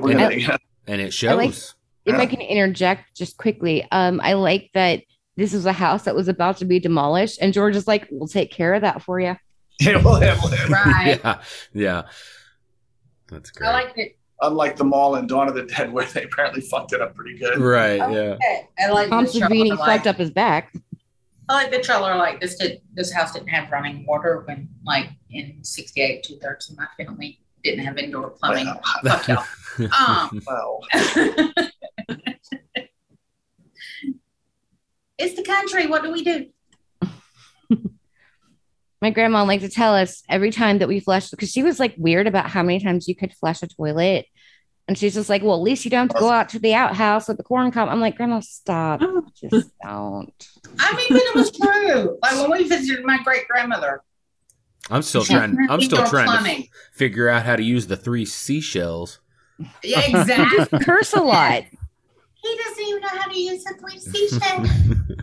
we're 0.00 0.12
Yeah. 0.12 0.28
gonna, 0.30 0.34
yeah. 0.36 0.56
and 0.86 1.00
it 1.00 1.12
shows 1.12 1.36
like- 1.36 1.50
if 1.50 2.14
Yeah. 2.14 2.18
i 2.18 2.26
can 2.26 2.40
interject 2.40 3.16
just 3.16 3.36
quickly 3.36 3.86
um 3.92 4.20
i 4.22 4.32
like 4.34 4.70
that 4.74 5.02
this 5.36 5.54
is 5.54 5.66
a 5.66 5.72
house 5.72 6.02
that 6.04 6.14
was 6.14 6.28
about 6.28 6.56
to 6.58 6.64
be 6.64 6.78
demolished 6.80 7.38
and 7.40 7.52
george 7.52 7.76
is 7.76 7.86
like 7.86 8.08
we'll 8.10 8.28
take 8.28 8.50
care 8.50 8.74
of 8.74 8.82
that 8.82 9.02
for 9.02 9.20
you 9.20 9.36
Yeah, 9.80 10.02
well, 10.02 10.20
yeah, 10.22 10.38
well, 10.42 10.68
Right. 10.68 11.20
yeah 11.24 11.40
yeah 11.72 12.02
that's 13.28 13.50
great 13.50 13.68
I 13.68 13.72
like 13.72 13.92
it. 13.96 14.18
Unlike 14.44 14.76
the 14.76 14.84
mall 14.84 15.14
and 15.14 15.28
Dawn 15.28 15.46
of 15.48 15.54
the 15.54 15.62
Dead, 15.62 15.92
where 15.92 16.04
they 16.04 16.24
apparently 16.24 16.60
fucked 16.62 16.92
it 16.92 17.00
up 17.00 17.14
pretty 17.14 17.38
good. 17.38 17.58
right 17.58 17.96
yeah 18.10 18.36
I 18.78 18.90
like 18.90 19.08
tom 19.08 19.24
the 19.24 19.30
trailer, 19.30 19.48
savini 19.48 19.76
like, 19.78 19.78
fucked 19.98 20.06
up 20.08 20.16
his 20.16 20.30
back 20.30 20.74
I 21.48 21.54
like 21.54 21.70
the 21.72 21.80
trailer. 21.80 22.16
Like 22.16 22.40
this 22.40 22.54
did 22.56 22.80
this 22.94 23.12
house 23.12 23.32
didn't 23.32 23.48
have 23.48 23.70
running 23.70 24.06
water 24.06 24.42
when 24.46 24.68
like 24.86 25.08
in 25.30 25.58
'68, 25.62 26.22
two 26.22 26.36
thirds 26.38 26.70
of 26.70 26.78
my 26.78 26.86
family 26.96 27.40
didn't 27.62 27.84
have 27.84 27.98
indoor 27.98 28.30
plumbing. 28.30 28.72
Fuck 29.04 29.28
y'all. 29.28 29.44
Um, 29.98 30.42
Wow. 30.46 30.80
it's 35.18 35.34
the 35.36 35.42
country. 35.44 35.86
What 35.86 36.02
do 36.02 36.12
we 36.12 36.22
do? 36.22 36.48
my 39.00 39.10
grandma 39.10 39.44
liked 39.44 39.62
to 39.62 39.70
tell 39.70 39.94
us 39.94 40.22
every 40.28 40.50
time 40.50 40.78
that 40.78 40.88
we 40.88 41.00
flushed 41.00 41.30
because 41.30 41.50
she 41.50 41.62
was 41.62 41.80
like 41.80 41.94
weird 41.96 42.26
about 42.26 42.50
how 42.50 42.62
many 42.62 42.80
times 42.80 43.08
you 43.08 43.16
could 43.16 43.32
flush 43.32 43.62
a 43.62 43.66
toilet 43.66 44.26
And 44.88 44.98
she's 44.98 45.14
just 45.14 45.30
like, 45.30 45.42
well, 45.42 45.54
at 45.54 45.62
least 45.62 45.84
you 45.86 45.90
don't 45.90 46.08
have 46.08 46.16
to 46.16 46.20
go 46.20 46.30
out 46.30 46.50
to 46.50 46.58
the 46.58 46.74
outhouse 46.74 47.28
with 47.28 47.38
the 47.38 47.42
corn 47.44 47.70
cob. 47.70 47.88
I'm 47.88 48.00
like, 48.00 48.16
Grandma, 48.16 48.40
stop. 48.40 49.00
Just 49.34 49.70
don't. 49.82 50.48
I 50.78 50.94
mean, 50.96 51.06
but 51.08 51.22
it 51.22 51.34
was 51.34 51.50
true. 51.50 52.18
Like 52.22 52.34
when 52.36 52.50
we 52.50 52.68
visited 52.68 53.04
my 53.04 53.18
great 53.24 53.48
grandmother. 53.48 54.02
I'm 54.90 55.02
still 55.02 55.24
trying. 55.24 55.56
I'm 55.70 55.80
still 55.80 55.98
indoor 55.98 56.10
trying 56.10 56.44
to 56.44 56.50
f- 56.50 56.66
figure 56.92 57.28
out 57.28 57.44
how 57.44 57.56
to 57.56 57.62
use 57.62 57.86
the 57.86 57.96
three 57.96 58.24
seashells. 58.24 59.20
Yeah, 59.82 60.00
exactly. 60.00 60.78
Curse 60.80 61.12
a 61.14 61.20
lot. 61.22 61.62
he 62.42 62.56
doesn't 62.56 62.84
even 62.84 63.00
know 63.02 63.08
how 63.08 63.28
to 63.28 63.38
use 63.38 63.64
a 63.66 63.74
three 63.74 63.98
seashell. 63.98 64.64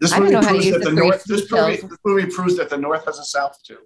This 0.00 0.18
movie 0.18 0.32
know 0.32 0.42
how 0.42 0.48
to 0.52 0.58
proves 0.58 0.70
that 0.72 0.78
the 0.80 0.90
the 0.90 0.96
north. 0.96 1.24
This 1.24 1.50
movie, 1.50 1.76
this 1.76 1.98
movie 2.04 2.26
proves 2.26 2.56
that 2.58 2.68
the 2.68 2.76
north 2.76 3.06
has 3.06 3.18
a 3.18 3.24
south 3.24 3.62
too. 3.62 3.78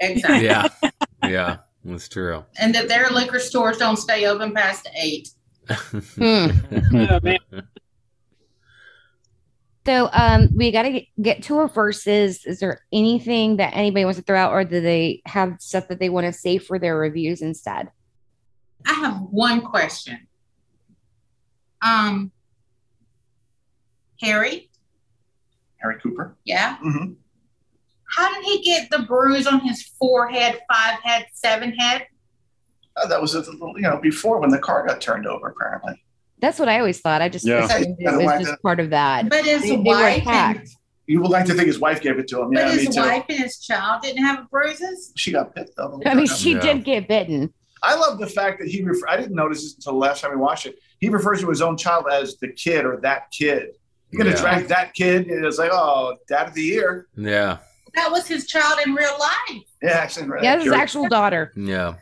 Exactly. 0.00 0.44
yeah, 0.44 0.68
yeah, 1.24 1.56
that's 1.84 2.08
true. 2.08 2.44
And 2.58 2.74
that 2.74 2.88
their 2.88 3.08
liquor 3.08 3.38
stores 3.38 3.78
don't 3.78 3.96
stay 3.96 4.26
open 4.26 4.52
past 4.52 4.88
eight. 5.00 5.30
Hmm. 5.68 6.48
Oh, 6.92 7.20
man. 7.22 7.38
So 9.86 10.10
um, 10.12 10.50
we 10.54 10.70
got 10.72 10.82
to 10.82 11.02
get 11.22 11.42
to 11.44 11.58
our 11.58 11.68
verses. 11.68 12.44
Is 12.44 12.60
there 12.60 12.82
anything 12.92 13.56
that 13.56 13.74
anybody 13.74 14.04
wants 14.04 14.18
to 14.18 14.24
throw 14.24 14.38
out, 14.38 14.52
or 14.52 14.62
do 14.62 14.80
they 14.80 15.22
have 15.24 15.56
stuff 15.58 15.88
that 15.88 15.98
they 15.98 16.10
want 16.10 16.26
to 16.26 16.32
say 16.32 16.58
for 16.58 16.78
their 16.78 16.96
reviews 16.98 17.40
instead? 17.40 17.88
I 18.86 18.92
have 18.94 19.16
one 19.30 19.62
question. 19.62 20.26
Um, 21.82 22.30
Harry, 24.20 24.70
Harry 25.78 25.98
Cooper. 26.02 26.36
yeah. 26.44 26.76
hmm 26.78 27.12
How 28.14 28.34
did 28.34 28.44
he 28.44 28.62
get 28.62 28.90
the 28.90 29.00
bruise 29.00 29.46
on 29.46 29.60
his 29.60 29.82
forehead, 29.98 30.60
five 30.70 31.00
head, 31.02 31.26
seven 31.32 31.72
head? 31.72 32.06
Uh, 32.96 33.06
that 33.06 33.20
was 33.20 33.34
a 33.34 33.38
little, 33.40 33.72
you 33.76 33.82
know 33.82 33.98
before 34.02 34.40
when 34.40 34.50
the 34.50 34.58
car 34.58 34.86
got 34.86 35.00
turned 35.00 35.26
over. 35.26 35.48
Apparently, 35.48 35.94
That's 36.40 36.58
what 36.58 36.68
I 36.68 36.78
always 36.78 37.00
thought. 37.00 37.22
I 37.22 37.28
just 37.28 37.46
Yeah. 37.46 37.64
assumed 37.64 37.96
it 37.98 38.24
was 38.24 38.46
just 38.48 38.62
part 38.62 38.80
of 38.80 38.90
that. 38.90 39.28
But 39.28 39.44
his 39.44 39.62
They- 39.62 39.70
they 39.70 39.76
were 39.76 39.82
wife 39.84 40.26
and, 40.26 40.66
you 41.06 41.20
would 41.20 41.30
like 41.30 41.44
to 41.46 41.54
think 41.54 41.66
his 41.66 41.78
wife 41.78 42.00
gave 42.00 42.18
it 42.18 42.28
to 42.28 42.40
him. 42.42 42.50
but 42.52 42.58
Yeah, 42.60 42.72
me 42.76 42.84
his 42.84 42.94
too. 42.94 43.00
wife 43.02 43.24
and 43.28 43.38
his 43.38 43.58
child 43.58 44.02
didn't 44.02 44.24
have 44.24 44.48
bruises. 44.50 45.12
She 45.16 45.32
got 45.32 45.54
bit 45.54 45.70
though. 45.76 46.00
I 46.06 46.14
mean, 46.14 46.26
she 46.26 46.52
Yeah. 46.54 46.60
did 46.60 46.84
get 46.84 47.08
bitten. 47.08 47.52
I 47.82 47.94
love 47.94 48.18
the 48.18 48.26
fact 48.26 48.60
that 48.60 48.68
he. 48.68 48.82
Refer- 48.82 49.08
I 49.08 49.16
didn't 49.16 49.34
notice 49.34 49.62
this 49.62 49.74
until 49.74 49.92
the 49.94 49.98
last 49.98 50.20
time 50.20 50.30
we 50.32 50.36
watched 50.36 50.66
it. 50.66 50.76
He 51.00 51.08
refers 51.08 51.40
to 51.40 51.48
his 51.48 51.62
own 51.62 51.76
child 51.78 52.06
as 52.12 52.36
the 52.36 52.48
kid 52.48 52.84
or 52.84 52.98
that 53.02 53.30
kid. 53.30 53.70
You're 54.10 54.22
gonna 54.22 54.34
Yeah. 54.36 54.40
drag 54.42 54.68
that 54.68 54.92
kid. 54.94 55.28
And 55.28 55.44
it's 55.44 55.58
like, 55.58 55.70
oh, 55.72 56.16
dad 56.28 56.48
of 56.48 56.54
the 56.54 56.62
year. 56.62 57.06
Yeah, 57.16 57.56
That 57.94 58.10
was 58.12 58.26
his 58.28 58.46
child 58.46 58.78
in 58.86 58.94
real 58.94 59.16
life. 59.18 59.62
Yeah, 59.82 59.90
actually. 59.92 60.28
Yeah, 60.42 60.56
this 60.56 60.72
actual 60.72 61.08
daughter. 61.08 61.52
yeah, 61.56 61.94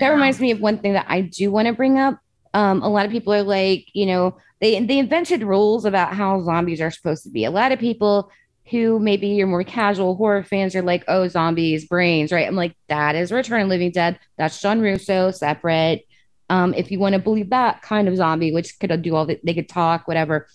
That 0.00 0.08
reminds 0.10 0.40
me 0.40 0.50
of 0.52 0.60
one 0.60 0.78
thing 0.78 0.94
that 0.94 1.06
I 1.08 1.20
do 1.20 1.50
want 1.50 1.66
to 1.66 1.74
bring 1.74 1.98
up. 1.98 2.18
Um, 2.54 2.82
a 2.82 2.88
lot 2.88 3.06
of 3.06 3.12
people 3.12 3.32
are 3.32 3.42
like, 3.42 3.86
you 3.92 4.06
know, 4.06 4.36
they 4.60 4.78
they 4.84 4.98
invented 4.98 5.42
rules 5.42 5.84
about 5.84 6.14
how 6.14 6.42
zombies 6.42 6.80
are 6.80 6.90
supposed 6.90 7.22
to 7.24 7.30
be. 7.30 7.44
A 7.44 7.50
lot 7.50 7.72
of 7.72 7.78
people 7.78 8.30
who 8.70 9.00
maybe 9.00 9.42
are 9.42 9.46
more 9.46 9.64
casual 9.64 10.14
horror 10.14 10.44
fans 10.44 10.76
are 10.76 10.82
like, 10.82 11.04
oh, 11.08 11.26
zombies, 11.26 11.86
brains, 11.86 12.30
right? 12.30 12.46
I'm 12.46 12.56
like, 12.56 12.76
that 12.88 13.16
is 13.16 13.32
Return 13.32 13.62
of 13.62 13.68
Living 13.68 13.90
Dead. 13.90 14.18
That's 14.38 14.60
John 14.60 14.80
Russo, 14.80 15.32
separate. 15.32 16.06
Um, 16.48 16.74
if 16.74 16.90
you 16.90 16.98
want 16.98 17.14
to 17.14 17.20
believe 17.20 17.50
that 17.50 17.82
kind 17.82 18.08
of 18.08 18.16
zombie, 18.16 18.52
which 18.52 18.78
could 18.78 19.02
do 19.02 19.16
all 19.16 19.26
the, 19.26 19.40
they 19.42 19.54
could 19.54 19.68
talk, 19.68 20.06
whatever. 20.06 20.46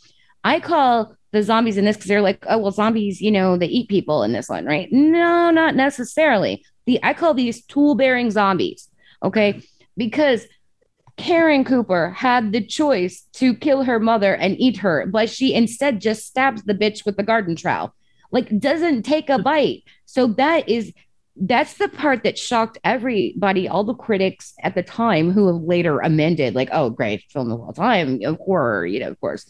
I 0.43 0.59
call 0.59 1.15
the 1.31 1.43
zombies 1.43 1.77
in 1.77 1.83
this 1.85 1.97
because 1.97 2.07
they're 2.07 2.21
like, 2.21 2.45
oh, 2.47 2.57
well, 2.57 2.71
zombies, 2.71 3.19
you 3.19 3.31
know, 3.31 3.57
they 3.57 3.65
eat 3.65 3.89
people 3.89 4.23
in 4.23 4.31
this 4.31 4.47
one, 4.47 4.65
right? 4.65 4.87
No, 4.91 5.51
not 5.51 5.75
necessarily. 5.75 6.63
The 6.85 6.99
I 7.03 7.13
call 7.13 7.33
these 7.33 7.65
tool 7.65 7.95
bearing 7.95 8.31
zombies. 8.31 8.87
Okay. 9.23 9.61
Because 9.97 10.45
Karen 11.17 11.63
Cooper 11.63 12.11
had 12.11 12.51
the 12.51 12.65
choice 12.65 13.25
to 13.33 13.55
kill 13.55 13.83
her 13.83 13.99
mother 13.99 14.35
and 14.35 14.59
eat 14.59 14.77
her, 14.77 15.05
but 15.05 15.29
she 15.29 15.53
instead 15.53 16.01
just 16.01 16.25
stabs 16.25 16.63
the 16.63 16.73
bitch 16.73 17.05
with 17.05 17.17
the 17.17 17.23
garden 17.23 17.55
trowel. 17.55 17.93
Like 18.31 18.59
doesn't 18.59 19.03
take 19.03 19.29
a 19.29 19.39
bite. 19.39 19.83
So 20.05 20.27
that 20.27 20.67
is 20.67 20.91
that's 21.35 21.75
the 21.75 21.89
part 21.89 22.23
that 22.23 22.37
shocked 22.37 22.77
everybody, 22.83 23.67
all 23.67 23.83
the 23.83 23.93
critics 23.93 24.53
at 24.63 24.75
the 24.75 24.83
time 24.83 25.31
who 25.31 25.47
have 25.47 25.63
later 25.63 25.99
amended, 25.99 26.55
like, 26.55 26.69
oh, 26.71 26.89
great 26.89 27.23
film 27.29 27.51
of 27.51 27.59
all 27.59 27.73
time, 27.73 28.21
of 28.23 28.37
horror, 28.37 28.85
you 28.85 28.99
know, 28.99 29.09
of 29.09 29.19
course, 29.19 29.49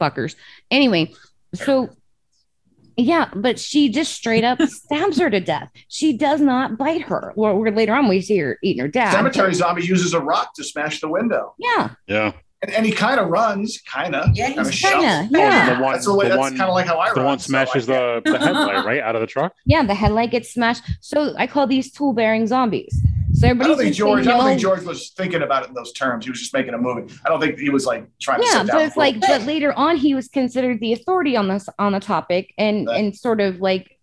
fuckers. 0.00 0.36
Anyway, 0.70 1.12
so 1.54 1.90
yeah, 3.00 3.30
but 3.34 3.58
she 3.58 3.88
just 3.88 4.12
straight 4.12 4.44
up 4.44 4.60
stabs 4.68 5.18
her 5.18 5.30
to 5.30 5.40
death. 5.40 5.70
She 5.88 6.16
does 6.16 6.40
not 6.40 6.76
bite 6.78 7.02
her. 7.02 7.32
Or, 7.36 7.50
or 7.50 7.70
later 7.70 7.94
on, 7.94 8.08
we 8.08 8.20
see 8.20 8.38
her 8.38 8.58
eating 8.62 8.82
her 8.82 8.88
dad. 8.88 9.12
Cemetery 9.12 9.54
zombie 9.54 9.84
uses 9.84 10.14
a 10.14 10.20
rock 10.20 10.54
to 10.54 10.64
smash 10.64 11.00
the 11.00 11.08
window, 11.08 11.54
Yeah, 11.58 11.90
Yeah. 12.06 12.32
and, 12.62 12.70
and 12.72 12.86
he 12.86 12.92
kind 12.92 13.18
of 13.20 13.28
runs, 13.28 13.80
kind 13.86 14.14
of. 14.14 14.28
Yeah, 14.36 14.48
he's 14.48 14.80
kinda, 14.80 15.28
Oh, 15.32 15.38
yeah. 15.38 15.74
the 15.76 15.82
one, 15.82 15.92
That's 15.94 16.04
the 16.06 16.14
way. 16.14 16.28
the 16.28 16.36
That's 16.36 16.48
kind 16.50 16.62
of 16.62 16.74
like 16.74 16.86
how 16.86 16.98
I 16.98 17.06
run. 17.06 17.14
the 17.14 17.20
run. 17.20 17.26
one 17.26 17.38
so 17.38 17.48
smashes 17.48 17.88
I- 17.88 17.92
the, 17.94 18.22
the 18.32 18.38
headlight 18.38 18.84
right 18.84 19.00
out 19.00 19.14
of 19.14 19.20
the 19.20 19.26
truck. 19.26 19.52
yeah. 19.66 19.82
The 19.82 19.94
headlight 19.94 20.30
gets 20.30 20.52
smashed. 20.52 20.82
So 21.00 21.34
I 21.36 21.46
call 21.46 21.66
these 21.66 21.90
tool 21.92 22.12
bearing 22.12 22.46
zombies. 22.46 22.94
So 23.40 23.48
I 23.48 23.54
don't 23.54 23.78
think 23.78 23.94
George. 23.94 24.26
I 24.26 24.32
don't 24.32 24.44
think. 24.44 24.60
George 24.60 24.84
was 24.84 25.10
thinking 25.16 25.40
about 25.40 25.62
it 25.62 25.70
in 25.70 25.74
those 25.74 25.94
terms. 25.94 26.26
He 26.26 26.30
was 26.30 26.40
just 26.40 26.52
making 26.52 26.74
a 26.74 26.78
movie. 26.78 27.10
I 27.24 27.30
don't 27.30 27.40
think 27.40 27.58
he 27.58 27.70
was 27.70 27.86
like 27.86 28.06
trying 28.20 28.40
to. 28.40 28.46
Yeah, 28.46 28.52
sit 28.52 28.66
down 28.66 28.76
but 28.76 28.82
it's 28.84 28.96
like, 28.98 29.18
but 29.18 29.42
later 29.46 29.72
on, 29.72 29.96
he 29.96 30.14
was 30.14 30.28
considered 30.28 30.78
the 30.78 30.92
authority 30.92 31.38
on 31.38 31.48
this 31.48 31.66
on 31.78 31.92
the 31.92 32.00
topic, 32.00 32.52
and 32.58 32.86
Right. 32.86 33.02
and 33.02 33.16
sort 33.16 33.40
of 33.40 33.58
like 33.58 33.98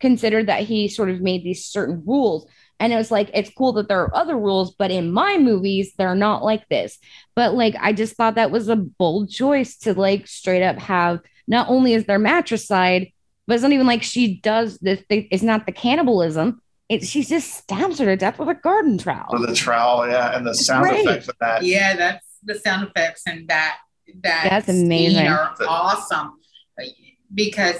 considered 0.00 0.46
that 0.46 0.62
he 0.62 0.88
sort 0.88 1.10
of 1.10 1.20
made 1.20 1.44
these 1.44 1.66
certain 1.66 2.02
rules. 2.06 2.46
And 2.80 2.94
it 2.94 2.96
was 2.96 3.10
like, 3.10 3.30
it's 3.34 3.50
cool 3.50 3.74
that 3.74 3.88
there 3.88 4.00
are 4.00 4.16
other 4.16 4.36
rules, 4.36 4.74
but 4.74 4.90
in 4.90 5.12
my 5.12 5.36
movies, 5.38 5.92
they're 5.96 6.14
not 6.14 6.42
like 6.42 6.66
this. 6.68 6.98
But 7.36 7.54
like, 7.54 7.76
I 7.78 7.92
just 7.92 8.16
thought 8.16 8.36
that 8.36 8.50
was 8.50 8.68
a 8.68 8.76
bold 8.76 9.30
choice 9.30 9.76
to 9.80 9.92
like 9.94 10.26
straight 10.26 10.62
up 10.62 10.78
have 10.78 11.20
not 11.46 11.68
only 11.68 11.92
is 11.92 12.06
there 12.06 12.18
matricide, 12.18 13.12
but 13.46 13.54
it's 13.54 13.62
not 13.62 13.72
even 13.72 13.86
like 13.86 14.02
she 14.02 14.36
does 14.40 14.78
this. 14.78 15.02
It's 15.10 15.42
not 15.42 15.66
the 15.66 15.72
cannibalism. 15.72 16.62
It 16.88 17.04
she 17.04 17.24
just 17.24 17.54
stabs 17.54 17.98
her 17.98 18.04
to 18.04 18.16
death 18.16 18.38
with 18.38 18.48
a 18.48 18.54
garden 18.54 18.98
trowel. 18.98 19.26
with 19.30 19.48
the 19.48 19.54
trowel, 19.54 20.06
yeah, 20.08 20.36
and 20.36 20.46
the 20.46 20.54
sound 20.54 20.84
great. 20.84 21.06
effects 21.06 21.28
of 21.28 21.36
that. 21.40 21.62
Yeah, 21.62 21.96
that's 21.96 22.26
the 22.42 22.54
sound 22.56 22.86
effects 22.88 23.22
and 23.26 23.48
that 23.48 23.78
that 24.22 24.46
That's 24.50 24.66
scene 24.66 24.84
amazing. 24.84 25.26
are 25.26 25.54
awesome 25.66 26.38
because 27.34 27.76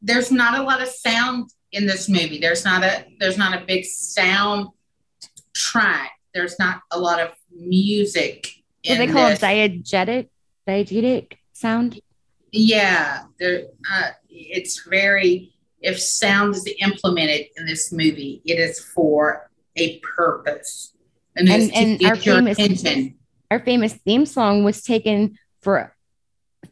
there's 0.00 0.32
not 0.32 0.58
a 0.58 0.62
lot 0.62 0.80
of 0.80 0.88
sound 0.88 1.50
in 1.72 1.86
this 1.86 2.08
movie. 2.08 2.38
There's 2.38 2.64
not 2.64 2.82
a 2.82 3.04
there's 3.20 3.36
not 3.38 3.60
a 3.60 3.64
big 3.64 3.84
sound 3.84 4.68
track. 5.54 6.12
There's 6.34 6.58
not 6.58 6.80
a 6.90 6.98
lot 6.98 7.20
of 7.20 7.34
music. 7.54 8.48
What 8.86 8.96
do 8.96 9.06
they 9.06 9.12
call 9.12 9.28
this. 9.28 9.42
it 9.42 9.84
diegetic, 9.84 10.28
diegetic 10.66 11.32
sound. 11.52 12.00
Yeah, 12.52 13.24
there. 13.38 13.64
Uh, 13.92 14.10
it's 14.30 14.82
very. 14.88 15.52
If 15.80 16.00
sound 16.00 16.54
is 16.56 16.68
implemented 16.80 17.46
in 17.56 17.66
this 17.66 17.92
movie, 17.92 18.42
it 18.44 18.58
is 18.58 18.80
for 18.80 19.48
a 19.76 19.98
purpose, 20.00 20.94
and, 21.36 21.48
And- 21.48 21.72
and 21.74 22.04
our 22.04 22.16
famous- 22.16 22.58
attention. 22.58 23.14
Our 23.50 23.60
famous 23.60 23.94
theme 23.94 24.26
song 24.26 24.64
was 24.64 24.82
taken 24.82 25.38
for 25.62 25.94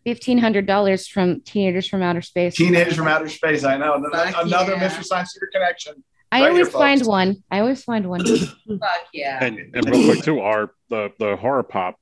fifteen 0.04 0.38
hundred 0.38 0.66
dollars 0.66 1.06
from 1.06 1.40
Teenagers 1.40 1.86
from 1.86 2.02
Outer 2.02 2.20
Space. 2.20 2.54
Teenagers 2.56 2.96
from 2.96 3.08
Outer 3.08 3.28
Space. 3.28 3.64
I 3.64 3.76
know 3.78 4.02
Fuck 4.12 4.44
another 4.44 4.72
yeah. 4.74 4.80
Mystery 4.80 5.04
Science 5.04 5.32
Secret 5.32 5.52
connection. 5.52 6.04
I 6.30 6.40
Right 6.42 6.48
always 6.50 6.66
here, 6.66 6.72
find 6.72 7.06
one. 7.06 7.36
I 7.50 7.60
always 7.60 7.82
find 7.84 8.06
one. 8.10 8.26
Fuck 8.26 9.06
yeah! 9.14 9.42
And, 9.42 9.58
and 9.74 9.88
real 9.88 10.04
quick 10.12 10.24
too, 10.24 10.40
our 10.40 10.72
the 10.90 11.12
the 11.18 11.36
horror 11.36 11.62
pop 11.62 11.98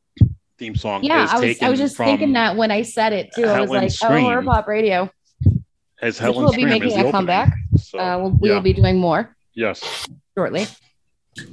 theme 0.58 0.74
song 0.74 1.04
yeah, 1.04 1.24
is 1.24 1.30
I 1.30 1.34
was. 1.34 1.42
taken 1.42 1.66
I 1.66 1.70
was 1.70 1.78
just 1.78 1.96
thinking 1.96 2.32
that 2.32 2.56
when 2.56 2.70
I 2.72 2.82
said 2.82 3.12
it 3.12 3.30
too. 3.34 3.44
I 3.44 3.60
was 3.60 3.70
like, 3.70 3.90
Scream. 3.90 4.24
oh, 4.24 4.28
horror 4.28 4.42
pop 4.42 4.66
radio. 4.66 5.08
As 6.04 6.14
Which 6.16 6.20
Helen 6.20 6.44
will 6.44 6.52
be 6.52 6.62
Scream 6.62 6.68
making 6.68 6.90
a 6.92 6.94
opening. 6.96 7.12
comeback. 7.12 7.50
So, 7.78 7.98
Uh, 7.98 8.18
we'll, 8.20 8.30
we 8.42 8.48
yeah. 8.48 8.54
will 8.54 8.66
be 8.72 8.74
doing 8.80 8.98
more 8.98 9.34
yes. 9.54 9.78
shortly. 10.36 10.66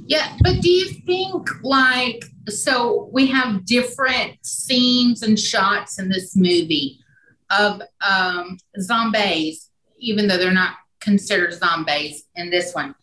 Yeah, 0.06 0.26
but 0.44 0.60
do 0.60 0.70
you 0.70 0.86
think 1.08 1.42
like 1.62 2.20
so 2.48 3.08
we 3.12 3.26
have 3.36 3.64
different 3.64 4.32
scenes 4.44 5.22
and 5.26 5.36
shots 5.38 5.98
in 6.00 6.06
this 6.08 6.36
movie 6.36 6.98
of 7.50 7.82
um 8.12 8.58
zombies, 8.88 9.70
even 9.98 10.28
though 10.28 10.38
they're 10.40 10.60
not 10.64 10.74
considered 11.00 11.52
zombies 11.54 12.14
in 12.36 12.48
this 12.50 12.68
one, 12.74 12.94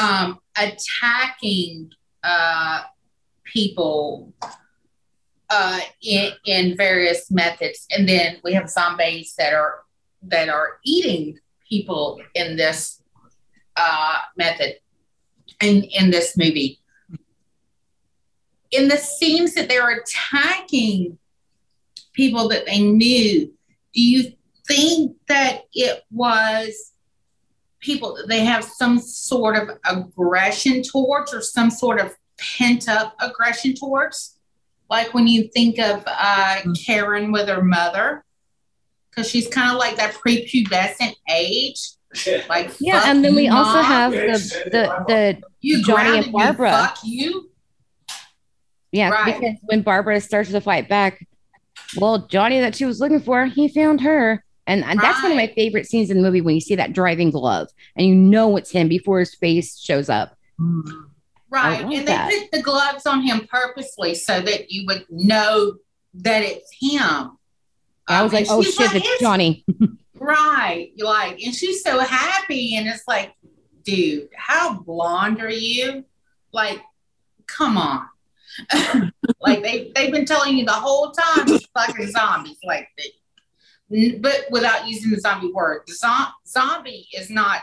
um, 0.00 0.38
attacking 0.56 1.90
uh 2.22 2.82
people 3.44 4.32
uh 5.50 5.80
in, 6.02 6.30
in 6.44 6.76
various 6.76 7.30
methods. 7.32 7.80
And 7.90 8.08
then 8.08 8.28
we 8.44 8.52
have 8.58 8.68
zombies 8.70 9.34
that 9.38 9.52
are 9.54 9.72
that 10.24 10.48
are 10.48 10.78
eating 10.84 11.38
people 11.68 12.20
in 12.34 12.56
this 12.56 13.02
uh 13.76 14.18
method 14.36 14.76
in 15.60 15.84
in 15.84 16.10
this 16.10 16.36
movie. 16.36 16.80
In 18.70 18.88
the 18.88 18.96
scenes 18.96 19.54
that 19.54 19.68
they're 19.68 19.98
attacking 19.98 21.18
people 22.14 22.48
that 22.48 22.66
they 22.66 22.80
knew, 22.80 23.52
do 23.92 24.02
you 24.02 24.32
think 24.66 25.16
that 25.28 25.64
it 25.74 26.02
was 26.10 26.92
people 27.80 28.14
that 28.14 28.28
they 28.28 28.44
have 28.44 28.64
some 28.64 28.98
sort 28.98 29.56
of 29.56 29.76
aggression 29.84 30.82
towards 30.82 31.34
or 31.34 31.42
some 31.42 31.70
sort 31.70 32.00
of 32.00 32.14
pent 32.38 32.88
up 32.88 33.14
aggression 33.20 33.74
towards. 33.74 34.38
Like 34.88 35.12
when 35.14 35.26
you 35.26 35.48
think 35.48 35.78
of 35.78 36.02
uh, 36.06 36.60
Karen 36.86 37.32
with 37.32 37.48
her 37.48 37.62
mother, 37.62 38.24
because 39.14 39.28
she's 39.30 39.46
kind 39.48 39.70
of 39.70 39.78
like 39.78 39.96
that 39.96 40.14
prepubescent 40.14 41.14
age. 41.30 41.78
Like 42.48 42.70
Yeah, 42.80 43.00
fuck 43.00 43.08
and 43.08 43.24
then 43.24 43.34
we 43.34 43.44
you, 43.46 43.52
also 43.54 43.80
have 43.80 44.12
the 44.12 44.68
the 44.70 45.04
the 45.08 45.42
you 45.60 45.82
Johnny 45.84 46.18
and 46.18 46.26
me, 46.26 46.32
Barbara. 46.32 46.70
fuck 46.70 46.98
you. 47.04 47.50
Yeah, 48.90 49.08
Right. 49.10 49.40
because 49.40 49.56
when 49.62 49.80
Barbara 49.82 50.20
starts 50.20 50.50
to 50.50 50.60
fight 50.60 50.88
back, 50.88 51.26
well, 51.96 52.26
Johnny 52.26 52.60
that 52.60 52.74
she 52.74 52.84
was 52.84 53.00
looking 53.00 53.20
for, 53.20 53.46
he 53.46 53.68
found 53.68 54.00
her. 54.02 54.44
And, 54.66 54.84
and 54.84 55.00
that's 55.00 55.22
one 55.22 55.32
of 55.32 55.36
my 55.36 55.48
favorite 55.56 55.86
scenes 55.86 56.10
in 56.10 56.16
the 56.18 56.22
movie 56.22 56.40
when 56.40 56.54
you 56.54 56.60
see 56.60 56.76
that 56.76 56.92
driving 56.92 57.30
glove 57.30 57.68
and 57.96 58.06
you 58.06 58.14
know 58.14 58.56
it's 58.56 58.70
him 58.70 58.88
before 58.88 59.18
his 59.18 59.34
face 59.34 59.78
shows 59.80 60.08
up. 60.08 60.36
Mm-hmm. 60.60 61.04
Right. 61.50 61.82
love 61.82 61.90
And 61.92 62.08
that. 62.08 62.28
they 62.30 62.40
put 62.42 62.50
the 62.52 62.62
gloves 62.62 63.06
on 63.06 63.22
him 63.22 63.46
purposely 63.50 64.14
so 64.14 64.40
that 64.40 64.70
you 64.70 64.86
would 64.86 65.04
know 65.10 65.74
that 66.14 66.42
it's 66.42 66.70
him. 66.80 67.38
I 68.08 68.22
was 68.22 68.32
Um, 68.32 68.38
like, 68.38 68.46
oh 68.50 68.62
shit, 68.62 68.78
like, 68.92 69.02
it's 69.04 69.20
Johnny. 69.20 69.64
Right. 70.14 70.92
Like, 70.98 71.42
and 71.42 71.52
she's 71.52 71.82
so 71.82 71.98
happy. 71.98 72.76
And 72.76 72.86
it's 72.86 73.02
like, 73.08 73.34
dude, 73.82 74.28
how 74.36 74.74
blonde 74.78 75.40
are 75.42 75.50
you? 75.50 76.04
Like, 76.52 76.78
come 77.48 77.76
on. 77.76 78.06
like 79.40 79.62
they 79.64 79.90
they've 79.96 80.12
been 80.12 80.24
telling 80.26 80.56
you 80.56 80.64
the 80.64 80.70
whole 80.72 81.10
time 81.10 81.44
it's 81.48 81.66
fucking 81.74 82.10
zombies. 82.12 82.58
Like 82.62 82.86
they, 83.90 84.12
but 84.18 84.44
without 84.52 84.86
using 84.86 85.10
the 85.10 85.18
zombie 85.18 85.50
word. 85.52 85.82
The 85.88 85.94
zo- 85.94 86.32
zombie 86.46 87.08
is 87.12 87.28
not 87.28 87.62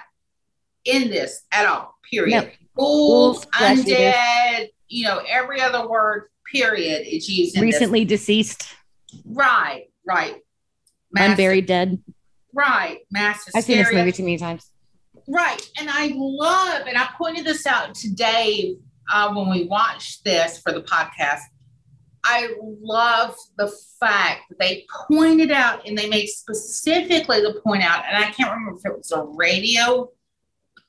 in 0.84 1.10
this 1.10 1.44
at 1.54 1.66
all. 1.66 1.96
Period. 2.12 2.52
Ghouls, 2.76 3.46
Ghouls, 3.46 3.46
flesh 3.58 3.78
eaters. 3.80 3.94
undead, 4.16 4.68
you 4.90 5.06
know, 5.06 5.22
every 5.30 5.62
other 5.62 5.88
word, 5.88 6.26
period, 6.52 7.08
is 7.08 7.30
used 7.30 7.56
in 7.56 7.66
this. 7.66 7.76
Recently 7.76 8.04
deceased, 8.04 8.68
Right, 9.26 9.89
right. 10.10 10.36
Mass- 11.12 11.30
unburied 11.32 11.66
dead. 11.66 12.02
Right. 12.54 13.00
Mass 13.12 13.46
hysteria. 13.46 13.58
I've 13.58 13.64
seen 13.64 13.78
this 13.78 13.94
movie 13.94 14.12
too 14.12 14.24
many 14.24 14.38
times. 14.38 14.72
Right. 15.28 15.62
And 15.80 15.90
I 15.92 16.12
love, 16.16 16.88
and 16.88 16.98
I 16.98 17.10
pointed 17.18 17.46
this 17.46 17.68
out 17.68 17.94
to 17.96 18.14
Dave 18.14 18.78
uh, 19.12 19.32
when 19.34 19.50
we 19.50 19.66
watched 19.66 20.24
this 20.24 20.60
for 20.60 20.72
the 20.72 20.82
podcast. 20.82 21.42
I 22.24 22.50
love 22.60 23.36
the 23.58 23.72
fact 24.00 24.42
that 24.50 24.60
they 24.60 24.86
pointed 25.08 25.52
out 25.52 25.88
and 25.88 25.98
they 25.98 26.10
made 26.10 26.28
specifically 26.28 27.42
the 27.42 27.62
point 27.64 27.84
out, 27.84 28.04
and 28.08 28.18
I 28.18 28.30
can't 28.32 28.52
remember 28.52 28.78
if 28.78 28.86
it 28.86 28.98
was 28.98 29.12
a 29.12 29.24
radio 29.24 30.12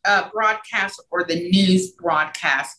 uh, 0.05 0.29
broadcast 0.31 1.03
or 1.11 1.25
the 1.25 1.51
news 1.51 1.93
broadcast, 1.93 2.79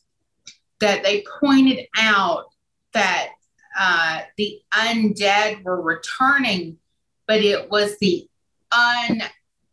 that 0.79 1.03
they 1.03 1.23
pointed 1.39 1.85
out 1.95 2.45
that 2.93 3.29
uh, 3.77 4.21
the 4.37 4.59
undead 4.73 5.63
were 5.63 5.81
returning, 5.81 6.77
but 7.27 7.41
it 7.41 7.69
was 7.69 7.97
the 7.99 8.27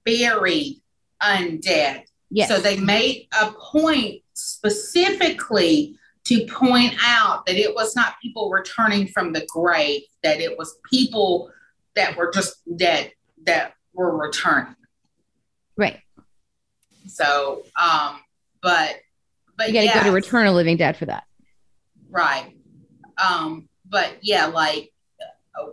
unburied 0.07 0.81
undead. 1.23 2.05
Yes. 2.31 2.49
So 2.49 2.59
they 2.59 2.77
made 2.79 3.27
a 3.41 3.53
point 3.53 4.23
specifically 4.35 5.97
to 6.25 6.47
point 6.47 6.95
out 7.03 7.47
that 7.47 7.57
it 7.57 7.75
was 7.75 7.97
not 7.97 8.15
people 8.23 8.51
returning 8.51 9.09
from 9.09 9.33
the 9.33 9.47
grave, 9.49 10.03
that 10.23 10.41
it 10.41 10.59
was 10.59 10.77
people 10.91 11.51
that 11.97 12.17
were 12.17 12.31
just 12.31 12.57
dead 12.77 13.13
that 13.47 13.73
were 13.95 14.17
returning. 14.17 14.75
Right. 15.77 16.01
So, 17.07 17.63
um, 17.81 18.21
but 18.63 18.97
but 19.57 19.69
You 19.69 19.73
got 19.75 19.81
to 19.81 19.85
yeah, 19.87 19.95
go 20.05 20.11
to 20.11 20.13
Return 20.13 20.47
the 20.47 20.53
Living 20.53 20.77
Dead 20.77 20.97
for 20.97 21.07
that. 21.07 21.25
right. 22.11 22.55
Um, 23.17 23.68
but 23.91 24.17
yeah, 24.23 24.47
like 24.47 24.93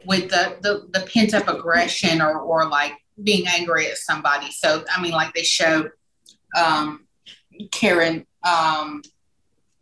with 0.05 0.29
the 0.29 0.57
the, 0.61 0.87
the 0.99 1.05
pent 1.07 1.33
up 1.33 1.47
aggression 1.47 2.21
or 2.21 2.39
or 2.39 2.67
like 2.67 2.93
being 3.23 3.45
angry 3.47 3.87
at 3.87 3.97
somebody. 3.97 4.51
So 4.51 4.83
I 4.93 5.01
mean, 5.01 5.11
like 5.11 5.33
they 5.33 5.43
show 5.43 5.89
um, 6.57 7.05
Karen 7.71 8.25
um, 8.43 9.01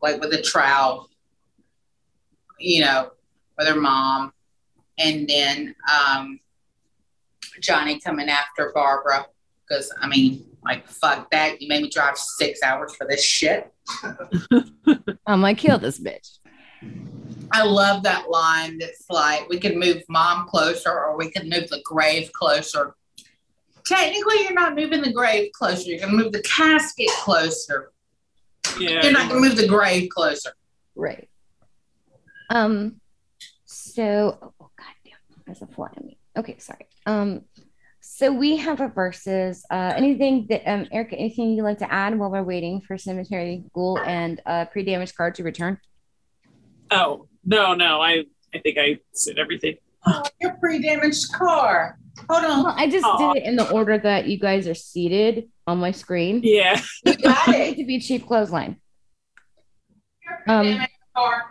like 0.02 0.20
with 0.22 0.34
a 0.34 0.42
trowel, 0.42 1.10
you 2.60 2.82
know, 2.82 3.12
with 3.58 3.68
her 3.68 3.80
mom, 3.80 4.34
and 4.98 5.28
then 5.28 5.76
um, 5.92 6.40
Johnny 7.62 8.00
coming 8.00 8.30
after 8.30 8.72
Barbara 8.74 9.26
because 9.68 9.94
I 10.00 10.08
mean, 10.08 10.46
like 10.64 10.88
fuck 10.88 11.32
that, 11.32 11.62
you 11.62 11.68
made 11.68 11.84
me 11.84 11.90
drive 11.90 12.18
six 12.18 12.62
hours 12.62 12.96
for 12.96 13.08
this 13.08 13.24
shit. 13.24 13.72
I'm 15.26 15.42
like, 15.42 15.58
kill 15.58 15.78
this 15.78 16.00
bitch. 16.00 16.40
I 17.54 17.64
love 17.64 18.02
that 18.02 18.32
line 18.32 18.80
that's 18.80 19.06
like, 19.12 19.48
we 19.48 19.60
could 19.60 19.78
move 19.78 20.02
mom 20.10 20.48
closer 20.48 20.90
or 20.90 21.16
we 21.16 21.30
could 21.30 21.44
move 21.44 21.70
the 21.70 21.82
grave 21.86 22.34
closer. 22.34 22.96
Technically, 23.86 24.42
you're 24.42 24.54
not 24.54 24.76
moving 24.76 25.02
the 25.02 25.14
grave 25.14 25.52
closer. 25.52 25.84
You're 25.84 26.00
going 26.00 26.18
to 26.18 26.18
move 26.18 26.32
the 26.32 26.42
casket 26.42 27.10
closer. 27.20 27.92
Yeah. 28.80 29.04
You're 29.04 29.12
not 29.12 29.30
going 29.30 29.44
to 29.44 29.50
move 29.50 29.58
the 29.58 29.68
grave 29.68 30.10
closer. 30.10 30.52
Right. 30.96 31.30
Um. 32.50 33.00
So, 33.66 34.40
oh, 34.42 34.54
oh 34.60 34.70
god 34.78 34.94
damn, 35.06 35.14
there's 35.46 35.62
a 35.62 35.68
fly 35.68 35.90
on 35.98 36.08
me. 36.08 36.18
Okay, 36.38 36.58
sorry. 36.58 36.88
Um. 37.06 37.42
So 38.00 38.32
we 38.32 38.58
have 38.58 38.82
a 38.82 38.88
versus. 38.88 39.64
Uh, 39.70 39.94
anything 39.96 40.48
that 40.50 40.68
um, 40.72 40.88
Erica, 40.92 41.16
anything 41.16 41.52
you'd 41.52 41.64
like 41.64 41.80
to 41.80 41.92
add 41.92 42.18
while 42.18 42.32
we're 42.32 42.44
waiting 42.44 42.82
for 42.82 42.98
Cemetery 42.98 43.64
Ghoul 43.74 44.00
and 44.00 44.42
uh, 44.46 44.66
pre-damaged 44.66 45.16
card 45.16 45.36
to 45.36 45.44
return? 45.44 45.78
Oh 46.90 47.28
no, 47.46 47.74
no, 47.74 48.02
I 48.02 48.24
I 48.54 48.60
think 48.60 48.78
I 48.78 49.00
said 49.14 49.38
everything. 49.40 49.78
Oh, 50.06 50.24
your 50.42 50.54
pre-damaged 50.56 51.32
car. 51.34 51.98
Hold 52.30 52.44
on. 52.46 52.64
Well, 52.64 52.76
I 52.78 52.90
just 52.90 53.06
Aw. 53.06 53.34
did 53.34 53.42
it 53.44 53.48
in 53.48 53.56
the 53.56 53.70
order 53.72 53.98
that 53.98 54.28
you 54.28 54.38
guys 54.38 54.68
are 54.68 54.76
seated 54.76 55.50
on 55.66 55.80
my 55.80 55.92
screen. 55.92 56.42
Yeah. 56.44 56.80
You 57.06 57.16
got 57.18 57.48
I 57.48 57.52
need 57.58 57.60
it. 57.70 57.76
to 57.78 57.86
be 57.86 58.00
cheap 58.00 58.28
clothesline. 58.28 58.78
Your 60.24 60.36
Um, 60.48 60.66
pre-damaged 60.66 60.92
car. 61.16 61.44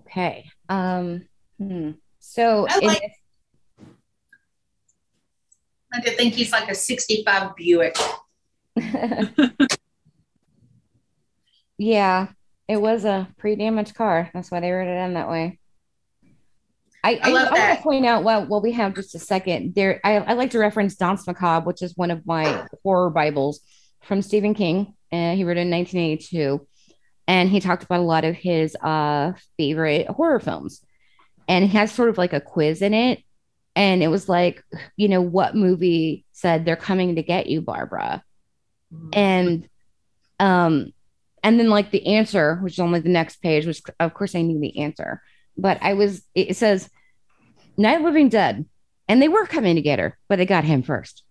Okay. 0.00 0.50
Um. 0.68 1.26
hmm. 1.58 1.90
So 2.18 2.66
I 2.68 2.78
like- 2.80 3.00
this- 3.00 3.10
I 5.94 6.00
did 6.00 6.16
think 6.16 6.32
he's 6.34 6.50
like 6.52 6.70
a 6.70 6.74
65 6.74 7.54
Buick. 7.54 7.96
yeah, 11.78 12.28
it 12.72 12.80
was 12.80 13.04
a 13.04 13.28
pre-damaged 13.36 13.94
car. 13.94 14.30
That's 14.32 14.50
why 14.50 14.60
they 14.60 14.70
wrote 14.70 14.88
it 14.88 15.04
in 15.04 15.12
that 15.12 15.28
way. 15.28 15.58
I, 17.04 17.14
I 17.14 17.20
I, 17.22 17.28
I 17.28 17.32
want 17.32 17.78
to 17.78 17.82
point 17.82 18.06
out 18.06 18.24
well, 18.24 18.46
well, 18.46 18.62
we 18.62 18.72
have 18.72 18.94
just 18.94 19.14
a 19.14 19.18
second 19.18 19.74
there. 19.74 20.00
I, 20.02 20.16
I 20.16 20.32
like 20.32 20.52
to 20.52 20.58
reference 20.58 20.94
Danse 20.96 21.26
Macabre, 21.26 21.66
which 21.66 21.82
is 21.82 21.96
one 21.96 22.10
of 22.10 22.26
my 22.26 22.66
horror 22.82 23.10
Bibles 23.10 23.60
from 24.00 24.22
Stephen 24.22 24.54
King. 24.54 24.94
And 25.10 25.36
he 25.36 25.44
wrote 25.44 25.58
it 25.58 25.66
in 25.66 25.70
1982, 25.70 26.66
and 27.28 27.50
he 27.50 27.60
talked 27.60 27.82
about 27.82 28.00
a 28.00 28.04
lot 28.04 28.24
of 28.24 28.34
his 28.34 28.74
uh 28.76 29.32
favorite 29.58 30.08
horror 30.08 30.40
films, 30.40 30.80
and 31.46 31.66
he 31.66 31.76
has 31.76 31.92
sort 31.92 32.08
of 32.08 32.16
like 32.16 32.32
a 32.32 32.40
quiz 32.40 32.80
in 32.80 32.94
it. 32.94 33.22
And 33.76 34.02
it 34.02 34.08
was 34.08 34.30
like, 34.30 34.64
you 34.96 35.08
know, 35.08 35.20
what 35.20 35.54
movie 35.54 36.24
said 36.32 36.64
they're 36.64 36.76
coming 36.76 37.16
to 37.16 37.22
get 37.22 37.48
you, 37.48 37.60
Barbara? 37.60 38.24
and 39.12 39.68
um 40.38 40.92
and 41.42 41.58
then 41.58 41.68
like 41.68 41.90
the 41.90 42.06
answer 42.06 42.56
which 42.56 42.74
is 42.74 42.78
only 42.78 43.00
the 43.00 43.08
next 43.08 43.36
page 43.36 43.66
which 43.66 43.82
of 44.00 44.14
course 44.14 44.34
i 44.34 44.42
knew 44.42 44.60
the 44.60 44.78
answer. 44.78 45.22
But 45.56 45.78
i 45.82 45.94
was 45.94 46.22
it 46.34 46.56
says 46.56 46.88
night 47.76 48.02
living 48.02 48.28
dead. 48.28 48.66
And 49.08 49.20
they 49.20 49.28
were 49.28 49.46
coming 49.46 49.76
to 49.76 49.82
get 49.82 49.98
her 49.98 50.18
but 50.28 50.36
they 50.36 50.46
got 50.46 50.64
him 50.64 50.82
first. 50.82 51.22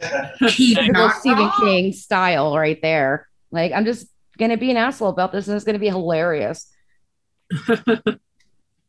Typical 0.48 1.10
stephen 1.10 1.50
king 1.60 1.92
style 1.92 2.56
right 2.56 2.80
there. 2.82 3.28
Like 3.50 3.72
i'm 3.72 3.84
just 3.84 4.08
gonna 4.38 4.56
be 4.56 4.70
an 4.70 4.76
asshole 4.76 5.08
about 5.08 5.32
this 5.32 5.48
and 5.48 5.56
it's 5.56 5.64
gonna 5.64 5.78
be 5.78 5.88
hilarious. 5.88 6.70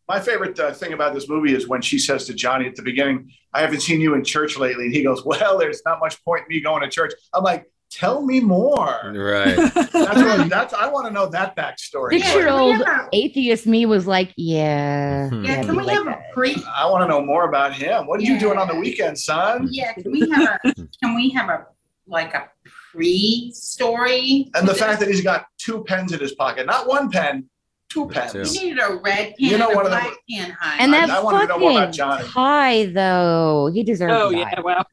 My 0.10 0.20
favorite 0.20 0.60
uh, 0.60 0.74
thing 0.74 0.94
about 0.94 1.14
this 1.14 1.30
movie 1.30 1.54
is 1.54 1.68
when 1.68 1.84
she 1.84 2.00
says 2.00 2.26
to 2.26 2.34
Johnny 2.34 2.66
at 2.66 2.76
the 2.76 2.82
beginning, 2.82 3.32
I 3.54 3.62
haven't 3.62 3.82
seen 3.82 4.02
you 4.02 4.16
in 4.16 4.24
church 4.24 4.58
lately. 4.58 4.86
And 4.86 4.94
he 4.94 5.04
goes, 5.04 5.24
Well, 5.24 5.60
there's 5.60 5.84
not 5.86 6.00
much 6.00 6.24
point 6.26 6.42
in 6.42 6.56
me 6.56 6.62
going 6.62 6.82
to 6.82 6.90
church. 6.90 7.14
I'm 7.32 7.44
like, 7.44 7.72
Tell 7.92 8.22
me 8.22 8.40
more. 8.40 9.00
Right. 9.14 9.56
That's 9.74 9.94
what, 9.94 10.48
that's, 10.50 10.74
I 10.76 10.88
want 10.88 11.08
to 11.08 11.12
know 11.14 11.28
that 11.30 11.56
backstory. 11.56 12.12
Six 12.20 12.34
year 12.36 12.48
old 12.50 12.82
atheist 13.14 13.66
me 13.66 13.86
was 13.88 14.06
like 14.06 14.32
yeah 14.38 15.30
Mhm. 15.32 15.46
Yeah, 15.48 15.56
yeah, 15.58 15.64
can 15.64 15.76
we 15.76 15.84
like 15.84 15.98
have 15.98 16.08
a 16.08 16.22
pre? 16.34 16.56
I 16.76 16.86
want 16.90 17.04
to 17.04 17.08
know 17.08 17.22
more 17.26 17.50
about 17.50 17.74
him. 17.74 18.06
What 18.06 18.20
are 18.20 18.24
you 18.24 18.40
doing 18.40 18.58
on 18.60 18.68
the 18.68 18.76
weekend, 18.76 19.18
son? 19.18 19.68
Yeah, 19.72 19.94
can 19.94 20.12
we 20.12 20.30
have 20.30 20.60
a? 20.64 20.74
Can 21.02 21.16
we 21.16 21.30
have 21.32 21.50
a 21.50 21.66
like 22.08 22.34
a 22.36 22.50
pre-story? 22.92 24.50
And 24.54 24.68
the 24.68 24.74
fact 24.76 25.00
that 25.00 25.10
he's 25.10 25.22
got 25.22 25.46
two 25.58 25.84
pens 25.86 26.12
in 26.12 26.20
his 26.20 26.34
pocket, 26.34 26.66
not 26.66 26.88
one 26.88 27.10
pen, 27.10 27.50
two 27.90 28.08
pens. 28.08 28.32
Two. 28.34 28.40
you 28.40 28.70
needed 28.72 28.84
a 28.84 28.96
red 28.96 29.36
pen 29.36 29.36
You 29.38 29.58
know 29.58 29.70
and 29.70 29.74
a 29.74 29.76
one 29.76 29.86
of 29.88 29.92
them- 29.92 30.02
black 30.04 30.18
pen, 30.30 30.58
honey. 30.60 30.84
and 30.84 30.96
I- 30.96 31.08
that 31.08 31.10
I 31.18 31.24
wanted 31.24 31.42
to 31.42 31.48
know 31.48 31.60
more 31.60 31.72
about 31.72 31.82
fucking 31.82 31.94
Johnny. 31.94 32.28
tie 32.30 32.86
though 32.88 33.72
he 33.74 33.84
deserves 33.84 34.14
Oh 34.16 34.32
to 34.32 34.38
yeah. 34.38 34.60
Well, 34.64 34.86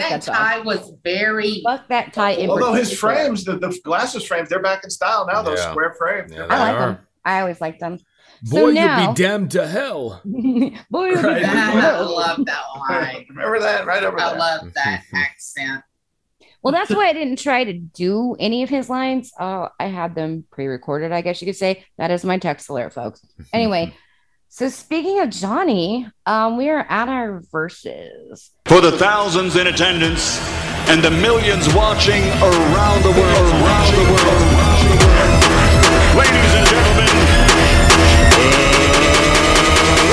Fuck 0.00 0.10
that 0.10 0.22
that 0.22 0.32
tie. 0.32 0.56
tie 0.56 0.60
was 0.60 0.92
very. 1.02 1.62
Fuck 1.64 1.88
that 1.88 2.12
tie. 2.12 2.32
in 2.32 2.50
Although 2.50 2.72
his 2.74 2.96
frames, 2.98 3.44
the, 3.44 3.56
the 3.58 3.76
glasses 3.84 4.24
frames, 4.24 4.48
they're 4.48 4.62
back 4.62 4.84
in 4.84 4.90
style 4.90 5.26
now. 5.26 5.42
Those 5.42 5.58
Yeah. 5.58 5.70
square 5.70 5.94
frames. 5.98 6.32
Yeah, 6.32 6.46
I 6.50 6.58
like 6.58 6.74
are. 6.76 6.86
them. 6.92 6.98
I 7.24 7.40
always 7.40 7.60
liked 7.60 7.80
them. 7.80 7.98
Boy, 8.42 8.58
So 8.58 8.66
you'll 8.66 8.74
now- 8.74 9.12
be 9.12 9.22
damned 9.22 9.50
to 9.52 9.66
hell. 9.66 10.20
Boy, 10.24 10.34
you'll 10.34 11.16
be 11.22 11.22
Right. 11.22 11.42
damned. 11.42 11.80
I 11.80 12.00
love 12.00 12.44
that 12.44 12.62
line. 12.88 13.26
Remember 13.30 13.60
that 13.60 13.86
right 13.86 14.02
over 14.04 14.16
there. 14.16 14.26
I 14.26 14.30
there. 14.30 14.38
love 14.38 14.74
that 14.74 15.02
accent. 15.14 15.82
Well, 16.62 16.72
that's 16.72 16.90
why 16.90 17.08
I 17.08 17.12
didn't 17.12 17.38
try 17.38 17.64
to 17.64 17.74
do 17.74 18.36
any 18.40 18.62
of 18.62 18.70
his 18.70 18.88
lines. 18.88 19.30
Uh, 19.38 19.68
I 19.78 19.86
had 19.86 20.14
them 20.14 20.44
pre-recorded, 20.50 21.12
I 21.12 21.20
guess 21.20 21.42
you 21.42 21.46
could 21.46 21.56
say. 21.56 21.84
That 21.98 22.10
is 22.10 22.24
my 22.24 22.38
text 22.38 22.70
alert, 22.70 22.94
folks. 22.94 23.20
Anyway, 23.52 23.94
so 24.54 24.68
speaking 24.68 25.18
of 25.18 25.30
Johnny, 25.30 26.06
um, 26.26 26.56
we 26.56 26.68
are 26.70 26.86
at 26.88 27.08
our 27.08 27.40
verses. 27.50 28.52
For 28.66 28.80
the 28.80 28.92
thousands 28.92 29.56
in 29.56 29.66
attendance 29.66 30.38
and 30.86 31.02
the 31.02 31.10
millions 31.10 31.74
watching 31.74 32.22
around 32.22 33.02
the 33.02 33.10
world, 33.10 33.50
around 33.50 33.90
the 33.90 34.06
world, 34.14 34.30
around 34.30 34.78
the 34.78 34.94
world. 35.02 35.42
Ladies 36.14 36.54
and 36.54 36.66
gentlemen, 36.70 37.10
uh, 38.30 38.46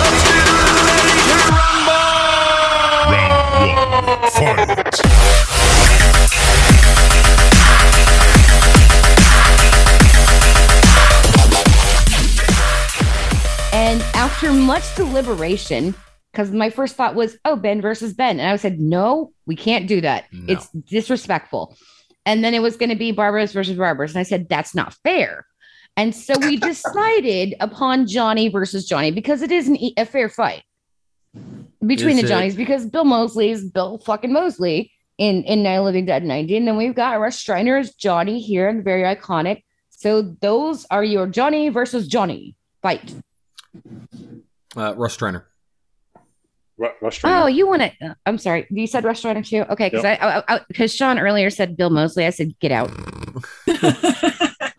let's 0.02 0.26
get 0.26 0.50
ready 0.90 1.22
to 1.30 1.38
rumble! 1.54 2.02
And 4.42 4.71
after 14.42 14.54
much 14.54 14.96
deliberation, 14.96 15.94
because 16.32 16.50
my 16.50 16.72
first 16.72 16.96
thought 16.96 17.14
was, 17.14 17.38
oh, 17.46 17.56
Ben 17.56 17.80
versus 17.80 18.14
Ben. 18.14 18.40
And 18.40 18.50
I 18.50 18.56
said, 18.56 18.80
no, 18.80 19.34
we 19.46 19.56
can't 19.56 19.88
do 19.88 20.02
that. 20.02 20.26
No. 20.32 20.54
It's 20.54 20.68
disrespectful. 20.70 21.78
And 22.26 22.44
then 22.44 22.56
it 22.56 22.62
was 22.64 22.76
going 22.76 22.90
to 22.90 22.96
be 22.96 23.12
Barbaros 23.12 23.54
versus 23.54 23.78
Barbaros. 23.78 24.14
And 24.14 24.20
I 24.20 24.24
said, 24.24 24.50
that's 24.50 24.74
not 24.74 24.96
fair. 25.04 25.46
And 25.96 26.16
so 26.16 26.34
we 26.40 26.58
decided 26.58 27.54
upon 27.60 28.08
Johnny 28.08 28.48
versus 28.48 28.88
Johnny 28.88 29.12
because 29.12 29.44
it 29.44 29.52
is 29.52 29.68
an, 29.68 29.78
a 29.96 30.06
fair 30.06 30.28
fight 30.28 30.64
between 31.86 32.18
Is 32.18 32.22
the 32.22 32.26
it? 32.26 32.30
Johnnies 32.30 32.56
because 32.56 32.88
Bill 32.88 33.06
Moseley 33.06 33.52
is 33.52 33.70
Bill 33.70 34.00
fucking 34.00 34.34
Moseley 34.34 34.92
in, 35.20 35.44
in 35.44 35.62
Night 35.62 35.82
Living 35.82 36.08
Dead 36.08 36.24
90. 36.24 36.58
And 36.58 36.68
then 36.68 36.78
we've 36.78 36.96
got 36.96 37.20
Rush 37.20 37.46
Streiner 37.46 37.80
as 37.80 37.94
Johnny 37.94 38.42
here 38.42 38.68
and 38.68 38.84
very 38.84 39.04
iconic. 39.04 39.62
So 39.92 40.24
those 40.24 40.88
are 40.90 41.04
your 41.04 41.28
Johnny 41.28 41.70
versus 41.70 42.08
Johnny 42.08 42.56
fight. 42.82 43.14
Uh, 44.76 44.96
Russ 44.96 45.18
Streiner. 45.18 45.44
Ru- 46.78 46.90
Rush 47.02 47.22
Oh, 47.24 47.48
you 47.48 47.68
want 47.68 47.82
to? 47.82 48.16
I'm 48.26 48.38
sorry. 48.38 48.66
You 48.72 48.88
said 48.88 49.04
Rush 49.04 49.24
Runner 49.26 49.44
too. 49.44 49.62
Okay, 49.70 49.90
because 49.90 50.06
I 50.06 50.62
because 50.68 50.94
Sean 50.94 51.20
earlier 51.20 51.50
said 51.50 51.78
Bill 51.78 51.90
Moseley. 51.90 52.26
I 52.26 52.30
said 52.32 52.58
get 52.60 52.72
out. 52.72 52.90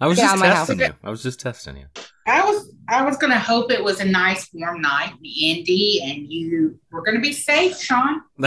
I 0.00 0.06
was 0.08 0.16
Get 0.16 0.22
just 0.22 0.30
out 0.30 0.34
of 0.34 0.40
my 0.40 0.48
house. 0.48 0.66
testing 0.66 0.80
you. 0.80 0.94
I 1.04 1.10
was 1.10 1.22
just 1.22 1.38
testing 1.40 1.76
you. 1.76 1.84
I 2.26 2.44
was 2.44 2.74
I 2.88 3.04
was 3.04 3.16
gonna 3.18 3.38
hope 3.38 3.70
it 3.70 3.82
was 3.84 4.00
a 4.00 4.04
nice 4.04 4.48
warm 4.52 4.80
night 4.80 5.12
in 5.22 5.58
Indy 5.58 6.00
and 6.02 6.26
you 6.32 6.78
were 6.90 7.02
gonna 7.02 7.20
be 7.20 7.32
safe, 7.32 7.80
Sean. 7.80 8.22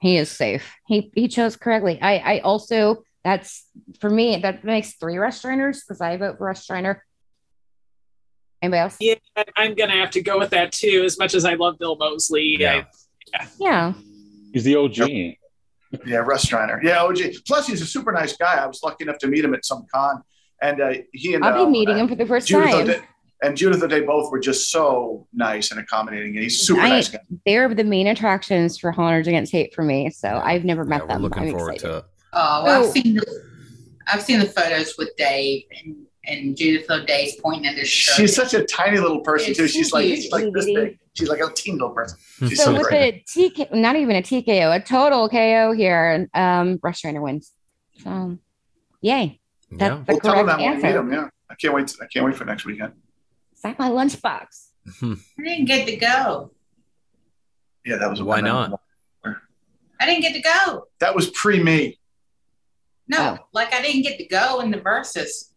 He 0.00 0.18
is 0.18 0.30
safe. 0.30 0.70
He 0.86 1.10
he 1.14 1.26
chose 1.26 1.56
correctly. 1.56 1.98
I 2.00 2.18
I 2.18 2.38
also 2.40 3.02
that's 3.24 3.64
for 3.98 4.10
me 4.10 4.36
that 4.36 4.62
makes 4.62 4.94
three 4.96 5.16
Rush 5.16 5.40
Streiners 5.40 5.78
because 5.80 6.00
I 6.00 6.16
vote 6.16 6.36
for 6.38 6.44
Rush 6.46 6.66
Streiner. 6.66 6.98
Anybody 8.62 8.80
else? 8.80 8.96
Yeah, 9.00 9.14
I'm 9.56 9.74
gonna 9.74 9.92
have 9.92 10.10
to 10.12 10.22
go 10.22 10.38
with 10.38 10.50
that 10.50 10.72
too. 10.72 11.02
As 11.04 11.18
much 11.18 11.34
as 11.34 11.44
I 11.44 11.54
love 11.54 11.78
Bill 11.78 11.96
Moseley, 11.96 12.56
Yeah. 12.58 12.84
I, 13.34 13.46
Yeah. 13.58 13.92
He's 14.52 14.64
the 14.64 14.76
OG. 14.76 15.36
Yeah, 16.06 16.16
Russ 16.18 16.44
Streiner. 16.46 16.82
Yeah, 16.82 17.02
OG. 17.02 17.18
Plus, 17.46 17.66
he's 17.66 17.80
a 17.82 17.86
super 17.86 18.12
nice 18.12 18.36
guy. 18.36 18.54
I 18.56 18.66
was 18.66 18.80
lucky 18.82 19.04
enough 19.04 19.18
to 19.18 19.28
meet 19.28 19.44
him 19.44 19.54
at 19.54 19.64
some 19.64 19.84
con, 19.94 20.22
and 20.62 20.80
uh, 20.80 20.94
he 21.12 21.34
and 21.34 21.44
I'll 21.44 21.62
uh, 21.62 21.64
be 21.66 21.70
meeting 21.70 21.98
him 21.98 22.08
for 22.08 22.14
the 22.16 22.26
first 22.26 22.48
Judith 22.48 22.70
time. 22.70 22.80
O'Dea, 22.82 23.00
and 23.42 23.56
Judith 23.56 23.82
O'Dea 23.82 24.00
both 24.00 24.30
were 24.32 24.40
just 24.40 24.70
so 24.70 25.26
nice 25.32 25.70
and 25.70 25.78
accommodating. 25.80 26.34
And 26.34 26.42
he's 26.42 26.60
a 26.60 26.64
super 26.64 26.80
I- 26.80 26.88
nice 26.88 27.08
guy. 27.08 27.18
They're 27.44 27.72
the 27.72 27.84
main 27.84 28.06
attractions 28.08 28.78
for 28.78 28.90
Hunters 28.90 29.28
Against 29.28 29.52
Hate 29.52 29.74
for 29.74 29.84
me. 29.84 30.10
So 30.10 30.28
I've 30.42 30.64
never 30.64 30.84
met 30.84 31.02
Yeah, 31.02 31.02
we're 31.04 31.08
them. 31.14 31.22
looking 31.22 31.42
I'm 31.44 31.50
forward 31.50 31.74
excited. 31.74 31.92
to 31.92 31.98
it. 31.98 32.04
Oh, 32.32 32.64
well, 32.64 32.82
Oh. 32.82 32.86
I've 32.86 32.92
seen 32.92 33.14
the 33.14 33.42
I've 34.08 34.22
seen 34.22 34.38
the 34.40 34.46
photos 34.46 34.94
with 34.98 35.10
Dave 35.16 35.64
and, 35.84 36.05
and 36.26 36.56
Judith 36.56 36.90
O'Dea's 36.90 37.36
pointing 37.42 37.66
at 37.66 37.76
his 37.76 37.88
shirt. 37.88 38.16
She's 38.16 38.34
such 38.34 38.54
a 38.54 38.64
tiny 38.64 38.98
little 38.98 39.20
person 39.20 39.54
too. 39.54 39.68
She's 39.68 39.92
like 39.92 40.04
she's 40.06 40.30
like 40.32 40.52
this 40.52 40.66
big. 40.66 40.98
She's 41.14 41.28
like 41.28 41.40
a 41.40 41.50
teen 41.52 41.74
little 41.74 41.90
person. 41.90 42.18
She's 42.48 42.58
So 42.58 42.64
so, 42.66 42.72
with 42.74 42.88
great. 42.88 43.26
the 43.34 43.50
TK, 43.50 43.72
not 43.74 43.96
even 43.96 44.16
a 44.16 44.22
TKO, 44.22 44.76
a 44.76 44.80
total 44.80 45.28
KO 45.30 45.72
here, 45.72 46.28
um, 46.34 46.78
Rush 46.82 47.00
Streiner 47.02 47.22
wins. 47.22 47.52
So, 48.02 48.38
yay! 49.00 49.40
That's 49.70 49.90
Yeah. 49.94 50.02
the 50.06 50.12
We'll 50.12 50.20
tell 50.20 50.34
him 50.34 50.46
correct 50.46 50.46
that 50.46 50.58
when 50.58 50.70
we 50.70 50.76
meet 50.76 50.84
answer. 50.84 50.98
him. 51.00 51.12
Yeah, 51.12 51.28
I 51.50 51.54
can't 51.54 51.74
wait. 51.74 51.86
To, 51.88 51.96
I 52.02 52.06
can't 52.12 52.26
wait 52.26 52.36
for 52.36 52.44
next 52.44 52.66
weekend. 52.66 52.92
Sign 53.54 53.74
my 53.78 53.88
lunchbox. 53.88 54.68
I 55.02 55.16
didn't 55.42 55.64
get 55.64 55.86
to 55.86 55.96
go. 55.96 56.50
Yeah, 57.84 57.96
that 57.96 58.10
was 58.10 58.22
Why 58.22 58.40
memorable- 58.42 58.80
not? 59.24 59.36
I 59.98 60.04
didn't 60.04 60.20
get 60.22 60.34
to 60.34 60.40
go. 60.42 60.88
That 60.98 61.14
was 61.14 61.30
pre 61.30 61.62
me. 61.62 61.98
No, 63.08 63.38
like 63.54 63.72
I 63.72 63.80
didn't 63.80 64.02
get 64.02 64.18
to 64.18 64.26
go 64.26 64.60
in 64.60 64.70
the 64.70 64.80
verses. 64.80 65.54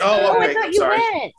Oh, 0.00 0.36
Oh. 0.36 0.40
I 0.40 0.54
thought 0.54 0.68
you 0.68 0.74
sorry. 0.74 0.98
went 1.20 1.32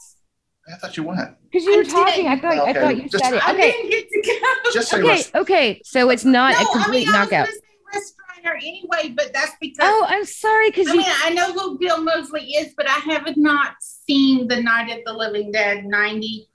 I 0.71 0.75
thought 0.75 0.95
you 0.97 1.03
went. 1.03 1.35
because 1.51 1.65
you 1.65 1.73
I 1.73 1.77
were 1.77 1.83
talking. 1.83 2.27
I 2.27 2.35
didn't. 2.35 2.41
thought 2.41 2.67
I 2.67 2.73
thought 2.73 2.97
you 2.97 3.09
just- 3.09 3.23
said 3.23 3.33
it. 3.33 3.47
I 3.47 3.53
Okay, 3.53 3.71
didn't 3.71 3.89
get 3.89 4.07
to 4.09 4.39
go. 4.65 4.71
Just 4.71 4.89
say 4.89 4.97
okay, 4.99 5.07
Russ. 5.07 5.31
okay. 5.35 5.81
So 5.83 6.09
it's 6.11 6.25
not 6.25 6.53
no, 6.53 6.61
a 6.61 6.65
complete 6.73 7.07
I 7.07 7.11
mean, 7.11 7.11
knockout. 7.11 7.47
I 7.47 7.51
was 7.51 7.61
gonna 7.91 8.03
say 8.03 8.11
Russ 8.11 8.13
Streiner 8.13 8.55
anyway, 8.57 9.13
but 9.17 9.33
that's 9.33 9.53
because 9.59 9.77
Oh, 9.89 10.05
I'm 10.07 10.25
sorry 10.25 10.69
because 10.69 10.87
I 10.89 10.93
you. 10.93 10.97
mean, 10.99 11.07
I 11.23 11.29
know 11.31 11.51
who 11.53 11.79
Bill 11.79 12.03
Moseley 12.03 12.51
is, 12.51 12.73
but 12.77 12.87
I 12.87 12.99
have 12.99 13.35
not 13.35 13.73
seen 13.81 14.47
the 14.47 14.61
Night 14.61 14.91
of 14.95 15.03
the 15.05 15.13
Living 15.13 15.51
Dead 15.51 15.85
90 15.85 16.47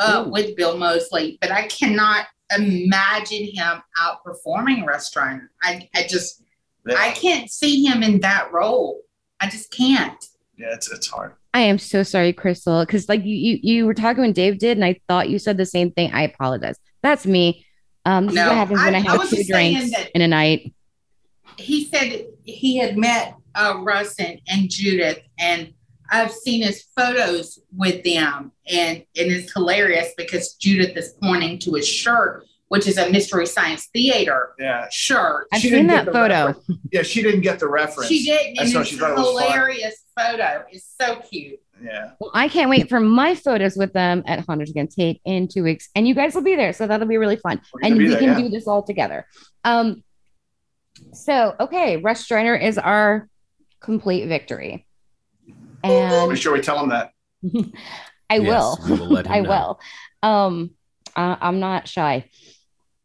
uh, 0.00 0.24
with 0.28 0.56
Bill 0.56 0.76
Moseley, 0.76 1.38
but 1.40 1.52
I 1.52 1.68
cannot 1.68 2.26
imagine 2.56 3.44
him 3.54 3.80
outperforming 3.98 4.84
Russ 4.86 5.12
Streiner. 5.14 5.48
I, 5.62 5.88
I 5.94 6.06
just, 6.08 6.42
Yeah, 6.86 6.96
I 6.98 7.10
can't 7.12 7.48
see 7.50 7.84
him 7.84 8.02
in 8.02 8.18
that 8.20 8.52
role. 8.52 9.00
I 9.40 9.48
just 9.48 9.70
can't. 9.70 10.22
yeah 10.58 10.74
it's 10.74 10.90
it's 10.90 11.06
hard. 11.06 11.34
I 11.52 11.60
am 11.60 11.78
so 11.78 12.02
sorry, 12.02 12.32
Crystal, 12.32 12.80
because 12.84 13.08
like 13.08 13.24
you, 13.24 13.34
you 13.34 13.58
you 13.62 13.86
were 13.86 13.94
talking 13.94 14.22
when 14.22 14.32
Dave 14.32 14.58
did, 14.58 14.76
and 14.78 14.84
I 14.84 15.00
thought 15.08 15.28
you 15.30 15.38
said 15.38 15.56
the 15.56 15.66
same 15.66 15.90
thing. 15.90 16.12
I 16.12 16.22
apologize. 16.22 16.76
That's 17.02 17.26
me. 17.26 17.66
Um, 18.04 18.26
this 18.26 18.34
is 18.34 18.36
No, 18.36 18.48
what 18.48 18.56
happens 18.56 18.80
when 18.82 18.94
I- 18.94 18.98
I 18.98 19.00
I 19.00 19.04
have 19.10 19.18
was 19.18 19.30
two 19.30 19.44
drinks 19.44 19.92
in 20.14 20.22
a 20.22 20.28
night. 20.28 20.72
He 21.58 21.84
said 21.86 22.26
he 22.44 22.76
had 22.76 22.96
met 22.96 23.34
uh, 23.56 23.74
Russ 23.82 24.14
and, 24.20 24.40
and 24.48 24.70
Judith, 24.70 25.18
and 25.38 25.72
I've 26.12 26.32
seen 26.32 26.62
his 26.62 26.84
photos 26.96 27.58
with 27.76 28.04
them, 28.04 28.52
and, 28.68 28.98
and 28.98 29.04
it's 29.16 29.52
hilarious 29.52 30.12
because 30.16 30.54
Judith 30.54 30.96
is 30.96 31.14
pointing 31.20 31.58
to 31.60 31.74
his 31.74 31.86
shirt, 31.88 32.44
which 32.70 32.86
is 32.86 32.96
a 32.98 33.10
Mystery 33.10 33.46
Science 33.46 33.88
Theater 33.92 34.54
Yeah, 34.58 34.86
shirt. 34.92 35.48
I've 35.52 35.60
She 35.60 35.68
seen 35.70 35.86
didn't 35.88 35.88
that 35.88 36.04
the 36.06 36.12
photo. 36.12 36.46
reference. 36.46 36.80
yeah. 36.92 37.02
She 37.02 37.20
didn't 37.22 37.40
get 37.40 37.58
the 37.58 37.68
reference. 37.68 38.08
She 38.08 38.24
didn't, 38.24 38.46
And 38.50 38.58
and 38.60 38.70
so 38.70 38.80
it's 38.80 38.90
she 38.90 38.96
a 38.96 38.98
thought 39.00 39.10
it 39.10 39.16
was 39.16 39.26
fun. 39.40 39.42
hilarious 39.52 39.96
photo. 40.16 40.64
It's 40.70 40.94
so 41.00 41.16
cute. 41.16 41.58
Yeah. 41.82 42.12
Well, 42.20 42.30
I 42.32 42.46
can't 42.48 42.70
wait 42.70 42.88
for 42.88 43.00
my 43.00 43.34
photos 43.34 43.74
with 43.76 43.92
them 43.92 44.22
at 44.26 44.44
Hunters 44.46 44.70
Against 44.70 44.96
Hate 44.96 45.20
in 45.24 45.48
two 45.48 45.64
weeks, 45.64 45.88
and 45.96 46.06
you 46.06 46.14
guys 46.14 46.34
will 46.34 46.42
be 46.42 46.54
there, 46.54 46.72
so 46.72 46.86
that'll 46.86 47.08
be 47.08 47.16
really 47.16 47.36
fun. 47.36 47.60
And 47.82 47.96
we 47.96 48.06
there, 48.06 48.18
can 48.18 48.28
yeah. 48.28 48.38
do 48.38 48.48
this 48.50 48.68
all 48.68 48.82
together. 48.84 49.26
Um, 49.64 50.04
so 51.12 51.56
okay, 51.58 51.96
Rush 51.96 52.18
Streiner 52.28 52.60
is 52.62 52.78
our 52.78 53.28
complete 53.80 54.26
victory, 54.28 54.86
and 55.82 56.28
Make 56.30 56.38
sure 56.40 56.52
we 56.52 56.60
tell 56.60 56.78
him 56.82 56.90
that. 56.90 57.10
I 58.30 58.36
Yes, 58.36 58.46
will. 58.46 58.78
we 58.88 59.00
will 59.00 59.08
let 59.08 59.26
him 59.26 59.32
I 59.32 59.40
know. 59.40 59.48
will. 60.22 60.28
Um, 60.28 60.70
I- 61.16 61.38
I'm 61.40 61.58
not 61.58 61.88
shy. 61.88 62.30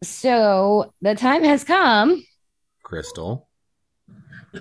So 0.04 0.94
the 1.02 1.16
time 1.16 1.44
has 1.44 1.64
come. 1.64 2.24
Crystal. 2.84 3.48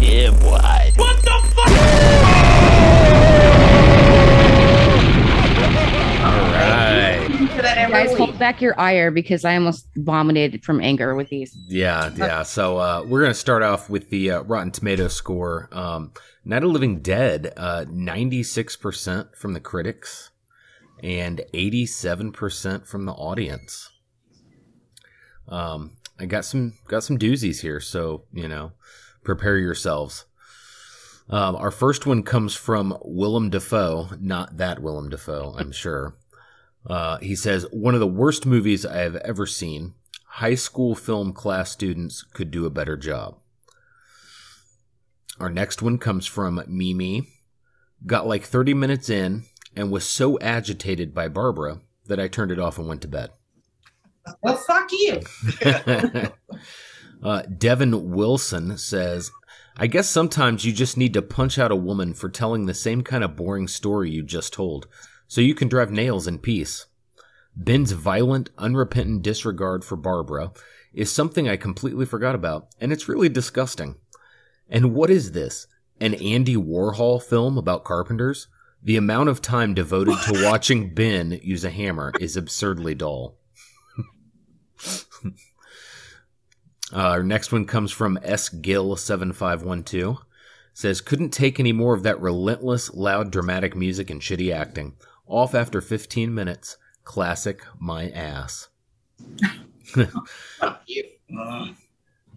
yeah, 0.00 0.30
boy. 0.30 0.92
What 0.96 1.22
the 1.22 1.40
fuck? 1.54 2.23
That 7.64 7.78
every 7.78 7.92
Guys, 7.92 8.08
week. 8.10 8.18
hold 8.18 8.38
back 8.38 8.60
your 8.60 8.78
ire 8.78 9.10
because 9.10 9.44
I 9.44 9.54
almost 9.56 9.88
vomited 9.96 10.64
from 10.64 10.80
anger 10.80 11.14
with 11.14 11.28
these. 11.28 11.56
Yeah, 11.68 12.10
yeah. 12.16 12.42
So 12.44 12.78
uh, 12.78 13.04
we're 13.06 13.22
gonna 13.22 13.34
start 13.34 13.62
off 13.62 13.90
with 13.90 14.10
the 14.10 14.30
uh, 14.32 14.42
Rotten 14.42 14.70
Tomato 14.70 15.08
score. 15.08 15.68
Um, 15.72 16.12
Night 16.44 16.62
of 16.62 16.70
Living 16.70 17.00
Dead, 17.00 17.52
uh, 17.56 17.84
ninety 17.88 18.42
six 18.42 18.76
percent 18.76 19.34
from 19.36 19.54
the 19.54 19.60
critics, 19.60 20.30
and 21.02 21.42
87% 21.52 22.86
from 22.86 23.04
the 23.06 23.12
audience. 23.12 23.90
Um, 25.48 25.96
I 26.18 26.26
got 26.26 26.44
some 26.44 26.74
got 26.86 27.02
some 27.04 27.18
doozies 27.18 27.60
here, 27.60 27.80
so 27.80 28.24
you 28.32 28.48
know, 28.48 28.72
prepare 29.22 29.58
yourselves. 29.58 30.26
Um, 31.28 31.56
our 31.56 31.70
first 31.70 32.04
one 32.04 32.22
comes 32.22 32.54
from 32.54 32.98
Willem 33.02 33.48
Dafoe, 33.48 34.10
not 34.20 34.58
that 34.58 34.80
Willem 34.82 35.08
Dafoe, 35.08 35.54
I'm 35.56 35.72
sure. 35.72 36.14
Uh, 36.86 37.18
he 37.18 37.34
says, 37.34 37.66
One 37.70 37.94
of 37.94 38.00
the 38.00 38.06
worst 38.06 38.46
movies 38.46 38.84
I 38.84 38.98
have 38.98 39.16
ever 39.16 39.46
seen. 39.46 39.94
High 40.26 40.56
school 40.56 40.94
film 40.94 41.32
class 41.32 41.70
students 41.70 42.22
could 42.22 42.50
do 42.50 42.66
a 42.66 42.70
better 42.70 42.96
job. 42.96 43.38
Our 45.38 45.50
next 45.50 45.82
one 45.82 45.98
comes 45.98 46.26
from 46.26 46.62
Mimi. 46.66 47.28
Got 48.06 48.26
like 48.26 48.44
30 48.44 48.74
minutes 48.74 49.08
in 49.08 49.44
and 49.76 49.90
was 49.90 50.06
so 50.06 50.38
agitated 50.40 51.14
by 51.14 51.28
Barbara 51.28 51.80
that 52.06 52.20
I 52.20 52.28
turned 52.28 52.50
it 52.50 52.58
off 52.58 52.78
and 52.78 52.88
went 52.88 53.02
to 53.02 53.08
bed. 53.08 53.30
Well, 54.42 54.56
fuck 54.56 54.90
you. 54.92 55.20
uh, 57.22 57.42
Devin 57.42 58.10
Wilson 58.10 58.76
says, 58.78 59.30
I 59.76 59.86
guess 59.86 60.08
sometimes 60.08 60.64
you 60.64 60.72
just 60.72 60.96
need 60.96 61.14
to 61.14 61.22
punch 61.22 61.58
out 61.58 61.72
a 61.72 61.76
woman 61.76 62.14
for 62.14 62.28
telling 62.28 62.66
the 62.66 62.74
same 62.74 63.02
kind 63.02 63.24
of 63.24 63.36
boring 63.36 63.66
story 63.66 64.10
you 64.10 64.22
just 64.22 64.52
told, 64.52 64.86
so 65.34 65.40
you 65.40 65.52
can 65.52 65.66
drive 65.66 65.90
nails 65.90 66.28
in 66.28 66.38
peace. 66.38 66.86
Ben's 67.56 67.90
violent, 67.90 68.50
unrepentant 68.56 69.22
disregard 69.22 69.84
for 69.84 69.96
Barbara 69.96 70.52
is 70.92 71.10
something 71.10 71.48
I 71.48 71.56
completely 71.56 72.06
forgot 72.06 72.36
about, 72.36 72.68
and 72.80 72.92
it's 72.92 73.08
really 73.08 73.28
disgusting. 73.28 73.96
And 74.68 74.94
what 74.94 75.10
is 75.10 75.32
this? 75.32 75.66
An 76.00 76.14
Andy 76.14 76.54
Warhol 76.54 77.20
film 77.20 77.58
about 77.58 77.82
carpenters? 77.82 78.46
The 78.80 78.96
amount 78.96 79.28
of 79.28 79.42
time 79.42 79.74
devoted 79.74 80.16
to 80.24 80.44
watching 80.44 80.94
Ben 80.94 81.40
use 81.42 81.64
a 81.64 81.70
hammer 81.70 82.12
is 82.20 82.36
absurdly 82.36 82.94
dull. 82.94 83.34
Uh, 86.92 87.08
our 87.08 87.22
next 87.24 87.50
one 87.50 87.64
comes 87.64 87.90
from 87.90 88.20
S 88.22 88.48
Gill 88.50 88.94
seven 88.94 89.32
five 89.32 89.64
one 89.64 89.82
two. 89.82 90.18
Says 90.74 91.00
couldn't 91.00 91.30
take 91.30 91.58
any 91.58 91.72
more 91.72 91.92
of 91.92 92.04
that 92.04 92.20
relentless, 92.20 92.92
loud, 92.94 93.32
dramatic 93.32 93.74
music 93.74 94.10
and 94.10 94.20
shitty 94.20 94.54
acting. 94.54 94.94
Off 95.26 95.54
after 95.54 95.80
fifteen 95.80 96.34
minutes. 96.34 96.76
Classic 97.04 97.62
my 97.78 98.08
ass. 98.10 98.68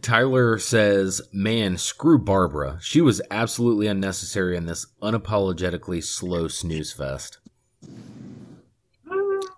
Tyler 0.01 0.57
says, 0.59 1.21
"Man, 1.33 1.77
screw 1.77 2.17
Barbara. 2.17 2.77
She 2.81 3.01
was 3.01 3.21
absolutely 3.31 3.87
unnecessary 3.87 4.55
in 4.55 4.65
this 4.65 4.87
unapologetically 5.01 6.03
slow 6.03 6.47
snooze 6.47 6.91
fest." 6.91 7.39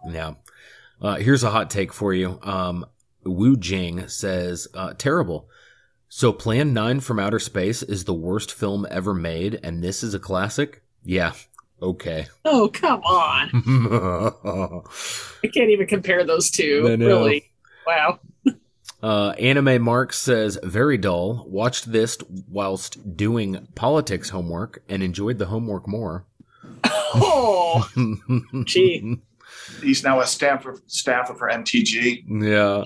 Yeah. 0.08 0.34
Uh, 1.02 1.16
here's 1.16 1.44
a 1.44 1.52
hot 1.52 1.70
take 1.70 1.94
for 1.94 2.14
you. 2.14 2.40
Um, 2.44 2.86
Wu 3.24 3.56
Jing 3.56 4.08
says, 4.08 4.68
uh, 4.74 4.94
terrible. 4.98 5.50
So 6.10 6.34
Plan 6.34 6.74
9 6.74 7.00
from 7.02 7.20
Outer 7.20 7.40
Space 7.40 7.84
is 7.84 8.04
the 8.04 8.14
worst 8.14 8.52
film 8.52 8.88
ever 8.90 9.14
made, 9.14 9.60
and 9.64 9.84
this 9.84 10.04
is 10.04 10.14
a 10.14 10.20
classic? 10.20 10.82
Yeah. 11.04 11.34
Okay. 11.82 12.28
Oh, 12.46 12.68
come 12.74 13.02
on. 13.04 13.50
I 15.44 15.48
can't 15.48 15.70
even 15.70 15.86
compare 15.88 16.24
those 16.24 16.50
two. 16.50 16.84
Really. 16.98 17.52
Wow. 17.86 18.20
Uh, 19.04 19.30
Anime 19.40 19.82
Mark 19.82 20.12
says, 20.14 20.58
very 20.64 20.98
dull. 20.98 21.46
Watched 21.48 21.92
this 21.92 22.18
whilst 22.50 23.16
doing 23.16 23.68
politics 23.76 24.30
homework 24.30 24.82
and 24.90 25.04
enjoyed 25.04 25.38
the 25.38 25.46
homework 25.46 25.88
more. 25.88 26.26
Oh, 27.12 27.90
gee. 28.66 29.18
He's 29.82 30.04
now 30.04 30.20
a 30.20 30.28
Stanford 30.28 30.80
staffer 30.86 31.34
for 31.34 31.50
MTG. 31.50 32.24
Yeah. 32.28 32.84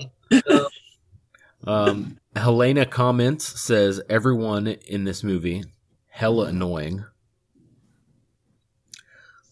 um, 1.66 2.18
Helena 2.34 2.86
comments 2.86 3.60
says 3.60 4.00
everyone 4.08 4.66
in 4.66 5.04
this 5.04 5.22
movie 5.22 5.64
hella 6.08 6.46
annoying. 6.46 7.04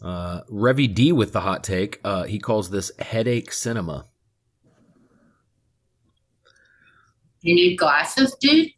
Uh, 0.02 0.42
Revy 0.50 0.92
D 0.92 1.12
with 1.12 1.32
the 1.32 1.40
hot 1.40 1.62
take. 1.62 2.00
Uh, 2.04 2.24
he 2.24 2.38
calls 2.38 2.70
this 2.70 2.90
headache 2.98 3.52
cinema. 3.52 4.06
You 7.40 7.54
need 7.54 7.76
glasses, 7.76 8.34
dude? 8.40 8.68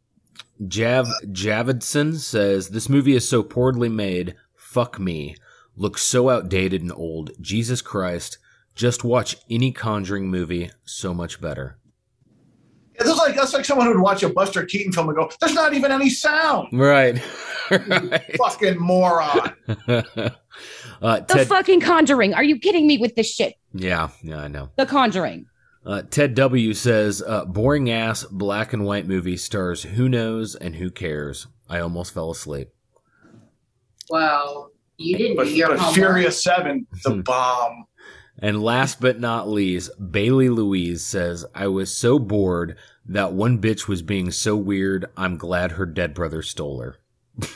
Jav 0.69 1.09
Javidson 1.27 2.15
says 2.17 2.69
this 2.69 2.89
movie 2.89 3.17
is 3.17 3.29
so 3.29 3.43
poorly 3.43 3.89
made. 3.89 4.37
Fuck 4.57 5.01
me. 5.01 5.37
Looks 5.77 6.03
so 6.03 6.31
outdated 6.31 6.83
and 6.83 6.93
old. 6.93 7.33
Jesus 7.41 7.83
Christ. 7.83 8.39
Just 8.75 9.05
watch 9.05 9.37
any 9.51 9.73
Conjuring 9.73 10.31
movie. 10.31 10.71
So 10.85 11.13
much 11.15 11.41
better. 11.41 11.79
Yeah, 12.95 13.05
that's 13.05 13.19
like 13.19 13.35
that's 13.35 13.53
like 13.53 13.65
someone 13.65 13.87
who'd 13.87 14.01
watch 14.01 14.23
a 14.23 14.29
Buster 14.29 14.65
Keaton 14.65 14.93
film 14.93 15.09
and 15.09 15.17
go, 15.17 15.29
"There's 15.41 15.55
not 15.55 15.75
even 15.75 15.91
any 15.91 16.11
sound." 16.11 16.69
Right. 16.73 17.19
Fucking 18.39 18.79
moron. 18.79 19.53
uh, 21.03 21.21
The 21.21 21.35
Ted, 21.35 21.47
fucking 21.49 21.81
Conjuring. 21.81 22.35
Are 22.35 22.45
you 22.45 22.59
kidding 22.59 22.87
me 22.87 22.99
with 22.99 23.15
this 23.15 23.31
shit? 23.33 23.55
yeah, 23.73 24.09
yeah, 24.23 24.39
I 24.41 24.49
know. 24.49 24.71
The 24.77 24.87
Conjuring. 24.87 25.47
Uh, 25.87 26.03
Ted 26.03 26.35
W 26.35 26.73
says, 26.73 27.23
uh, 27.27 27.45
boring 27.45 27.91
ass 27.91 28.25
black 28.25 28.73
and 28.73 28.85
white 28.87 29.07
movie 29.07 29.37
stars 29.37 29.83
who 29.83 30.09
knows 30.09 30.55
and 30.55 30.77
who 30.77 30.91
cares. 30.91 31.47
I 31.69 31.81
almost 31.81 32.15
fell 32.15 32.31
asleep. 32.31 32.69
Well, 34.09 34.71
you 34.97 35.17
didn't 35.19 35.37
But, 35.37 35.45
do 35.45 35.55
your 35.55 35.69
but 35.69 35.79
homework. 35.79 35.95
Furious 35.95 36.43
Seven, 36.43 36.87
the 37.05 37.17
bomb. 37.25 37.85
And 38.39 38.63
last 38.63 39.01
but 39.01 39.21
not 39.21 39.49
least, 39.49 39.91
Bailey 40.11 40.49
Louise 40.49 41.05
says, 41.05 41.45
I 41.55 41.69
was 41.69 41.95
so 41.95 42.19
bored 42.19 42.77
that 43.07 43.33
one 43.33 43.61
bitch 43.61 43.87
was 43.87 44.03
being 44.03 44.31
so 44.31 44.57
weird. 44.57 45.07
I'm 45.17 45.37
glad 45.37 45.73
her 45.73 45.87
dead 45.87 46.15
brother 46.15 46.43
stole 46.43 46.81
her. 46.81 46.97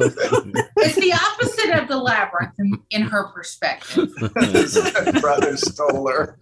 It's 0.00 0.96
the 0.96 1.12
opposite 1.12 1.82
of 1.82 1.88
the 1.88 1.96
labyrinth 1.96 2.52
in, 2.58 2.80
in 2.90 3.02
her 3.02 3.28
perspective. 3.28 4.08
Brother 5.20 5.56
stole 5.56 6.08
her. 6.08 6.38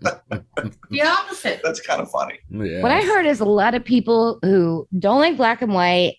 The 0.90 1.02
opposite. 1.02 1.60
That's 1.62 1.80
kind 1.80 2.00
of 2.00 2.10
funny. 2.10 2.38
Yeah. 2.50 2.82
What 2.82 2.92
I 2.92 3.02
heard 3.02 3.26
is 3.26 3.40
a 3.40 3.44
lot 3.44 3.74
of 3.74 3.84
people 3.84 4.38
who 4.42 4.86
don't 4.98 5.20
like 5.20 5.36
black 5.36 5.62
and 5.62 5.72
white 5.72 6.16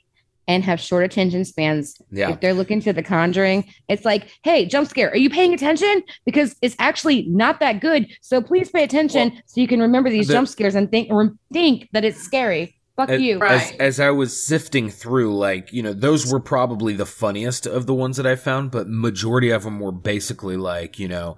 and 0.47 0.63
have 0.63 0.79
short 0.79 1.03
attention 1.03 1.43
spans. 1.43 1.99
Yeah. 2.11 2.29
If 2.31 2.39
they're 2.39 2.53
looking 2.53 2.79
to 2.81 2.93
the 2.93 3.01
conjuring, 3.03 3.65
it's 3.87 4.05
like, 4.05 4.29
hey, 4.43 4.65
jump 4.65 4.87
scare. 4.87 5.09
Are 5.09 5.17
you 5.17 5.29
paying 5.29 5.53
attention? 5.53 6.03
Because 6.25 6.55
it's 6.61 6.75
actually 6.77 7.25
not 7.27 7.59
that 7.61 7.81
good. 7.81 8.07
So 8.21 8.41
please 8.41 8.69
pay 8.69 8.83
attention 8.83 9.41
so 9.47 9.59
you 9.61 9.67
can 9.67 9.79
remember 9.79 10.09
these 10.09 10.27
the- 10.27 10.33
jump 10.33 10.47
scares 10.47 10.75
and 10.75 10.89
think 10.89 11.11
or 11.11 11.33
think 11.51 11.89
that 11.93 12.05
it's 12.05 12.21
scary. 12.21 12.79
Fuck 12.95 13.09
as, 13.09 13.21
you. 13.21 13.41
as, 13.41 13.71
as 13.79 13.99
I 13.99 14.11
was 14.11 14.41
sifting 14.45 14.89
through, 14.89 15.35
like, 15.37 15.73
you 15.73 15.83
know, 15.83 15.91
those 15.93 16.31
were 16.31 16.39
probably 16.39 16.93
the 16.93 17.05
funniest 17.05 17.65
of 17.65 17.85
the 17.87 17.93
ones 17.93 18.15
that 18.17 18.25
I 18.25 18.35
found, 18.35 18.71
but 18.71 18.87
majority 18.87 19.49
of 19.49 19.63
them 19.63 19.79
were 19.79 19.91
basically 19.91 20.55
like, 20.55 20.97
you 20.97 21.07
know, 21.09 21.35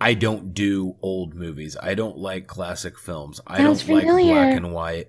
I 0.00 0.14
don't 0.14 0.54
do 0.54 0.96
old 1.02 1.34
movies. 1.34 1.76
I 1.80 1.94
don't 1.94 2.18
like 2.18 2.46
classic 2.46 2.98
films. 2.98 3.40
I 3.46 3.58
Sounds 3.58 3.84
don't 3.84 3.96
like 3.96 4.04
black 4.06 4.56
and 4.56 4.72
white, 4.72 5.08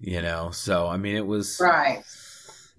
you 0.00 0.22
know. 0.22 0.50
So, 0.52 0.86
I 0.86 0.96
mean, 0.96 1.16
it 1.16 1.26
was 1.26 1.58
Right. 1.60 2.02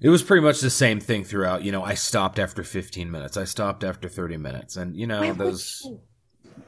it 0.01 0.09
was 0.09 0.23
pretty 0.23 0.41
much 0.43 0.59
the 0.61 0.69
same 0.69 0.99
thing 1.01 1.23
throughout. 1.25 1.63
You 1.63 1.71
know, 1.73 1.83
I 1.83 1.93
stopped 1.95 2.39
after 2.39 2.63
15 2.63 3.09
minutes. 3.11 3.35
I 3.37 3.43
stopped 3.43 3.83
after 3.83 4.07
30 4.07 4.37
minutes. 4.37 4.77
And, 4.77 4.95
you 4.95 5.07
know, 5.07 5.19
Why 5.21 5.31
those 5.31 5.81
you? 5.85 5.99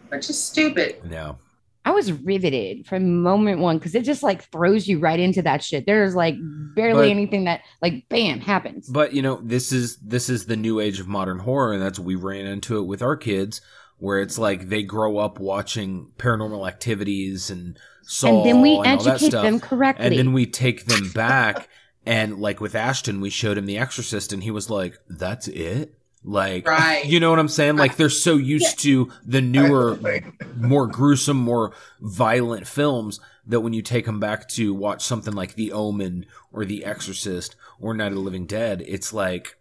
Which 0.09 0.30
is 0.30 0.41
stupid. 0.41 1.03
no. 1.09 1.38
I 1.85 1.91
was 1.91 2.11
riveted 2.11 2.87
from 2.87 3.21
moment 3.21 3.59
one 3.59 3.77
because 3.77 3.93
it 3.93 4.03
just 4.03 4.23
like 4.23 4.43
throws 4.51 4.87
you 4.87 4.99
right 4.99 5.19
into 5.19 5.41
that 5.43 5.63
shit. 5.63 5.85
There's 5.85 6.15
like 6.15 6.35
barely 6.75 7.07
But- 7.07 7.11
anything 7.11 7.43
that 7.45 7.61
like 7.81 8.09
bam 8.09 8.39
happens. 8.39 8.89
But 8.89 9.13
you 9.13 9.21
know, 9.21 9.39
this 9.43 9.71
is 9.71 9.97
this 9.97 10.27
is 10.29 10.47
the 10.47 10.55
new 10.57 10.79
age 10.79 10.99
of 10.99 11.07
modern 11.07 11.39
horror, 11.39 11.73
and 11.73 11.81
that's 11.81 11.99
we 11.99 12.15
ran 12.15 12.47
into 12.47 12.77
it 12.79 12.83
with 12.87 13.01
our 13.03 13.15
kids, 13.15 13.61
where 13.99 14.19
it's 14.19 14.37
like 14.39 14.69
they 14.69 14.81
grow 14.83 15.17
up 15.19 15.39
watching 15.39 16.07
Paranormal 16.17 16.67
Activities 16.67 17.49
and 17.51 17.77
Saw 18.07 18.37
and 18.37 18.45
then 18.45 18.61
we 18.61 18.75
that 18.83 19.05
educate 19.05 19.31
them 19.31 19.59
correctly. 19.59 20.05
and 20.07 20.17
then 20.17 20.33
we 20.33 20.45
take 20.45 20.85
them 20.85 21.11
back, 21.11 21.69
and 22.05 22.39
like 22.39 22.59
with 22.59 22.75
Ashton, 22.75 23.21
we 23.21 23.29
showed 23.29 23.57
him 23.57 23.65
The 23.67 23.77
Exorcist, 23.77 24.33
and 24.33 24.43
he 24.43 24.51
was 24.51 24.69
like, 24.69 24.97
"That's 25.07 25.47
it." 25.47 25.95
Like, 26.27 26.68
Right. 26.68 27.06
you 27.06 27.19
know 27.19 27.30
what 27.30 27.38
I'm 27.39 27.47
saying? 27.47 27.77
Like, 27.77 27.95
they're 27.97 28.10
so 28.10 28.35
used 28.56 28.80
to 28.80 29.11
the 29.26 29.41
newer, 29.41 29.99
more 30.57 30.88
gruesome, 30.88 31.38
more 31.38 31.73
violent 32.02 32.68
films 32.68 33.19
that 33.47 33.60
when 33.61 33.73
you 33.73 33.84
take 33.84 34.06
them 34.06 34.19
back 34.19 34.47
to 34.49 34.73
watch 34.73 35.03
something 35.03 35.34
like 35.34 35.53
The 35.53 35.72
Omen 35.72 36.26
or 36.52 36.65
The 36.65 36.84
Exorcist 36.84 37.56
or 37.80 37.93
Night 37.93 38.07
of 38.07 38.15
the 38.15 38.19
Living 38.22 38.47
Dead, 38.47 38.84
it's 38.88 39.14
like, 39.14 39.56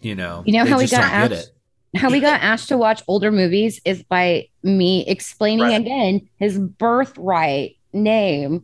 you 0.00 0.14
know, 0.14 0.44
You 0.46 0.52
know 0.52 0.64
how 0.64 0.78
we 0.78 0.86
got 0.86 1.00
don't 1.28 1.32
asked- 1.38 1.50
How 1.96 2.10
we 2.10 2.20
got 2.20 2.40
asked 2.40 2.68
to 2.68 2.76
watch 2.76 3.02
older 3.08 3.32
movies 3.32 3.80
is 3.84 4.02
by 4.04 4.48
me 4.62 5.04
explaining 5.08 5.64
Right. 5.64 5.80
again 5.80 6.28
his 6.36 6.58
birthright 6.58 7.76
name 7.92 8.62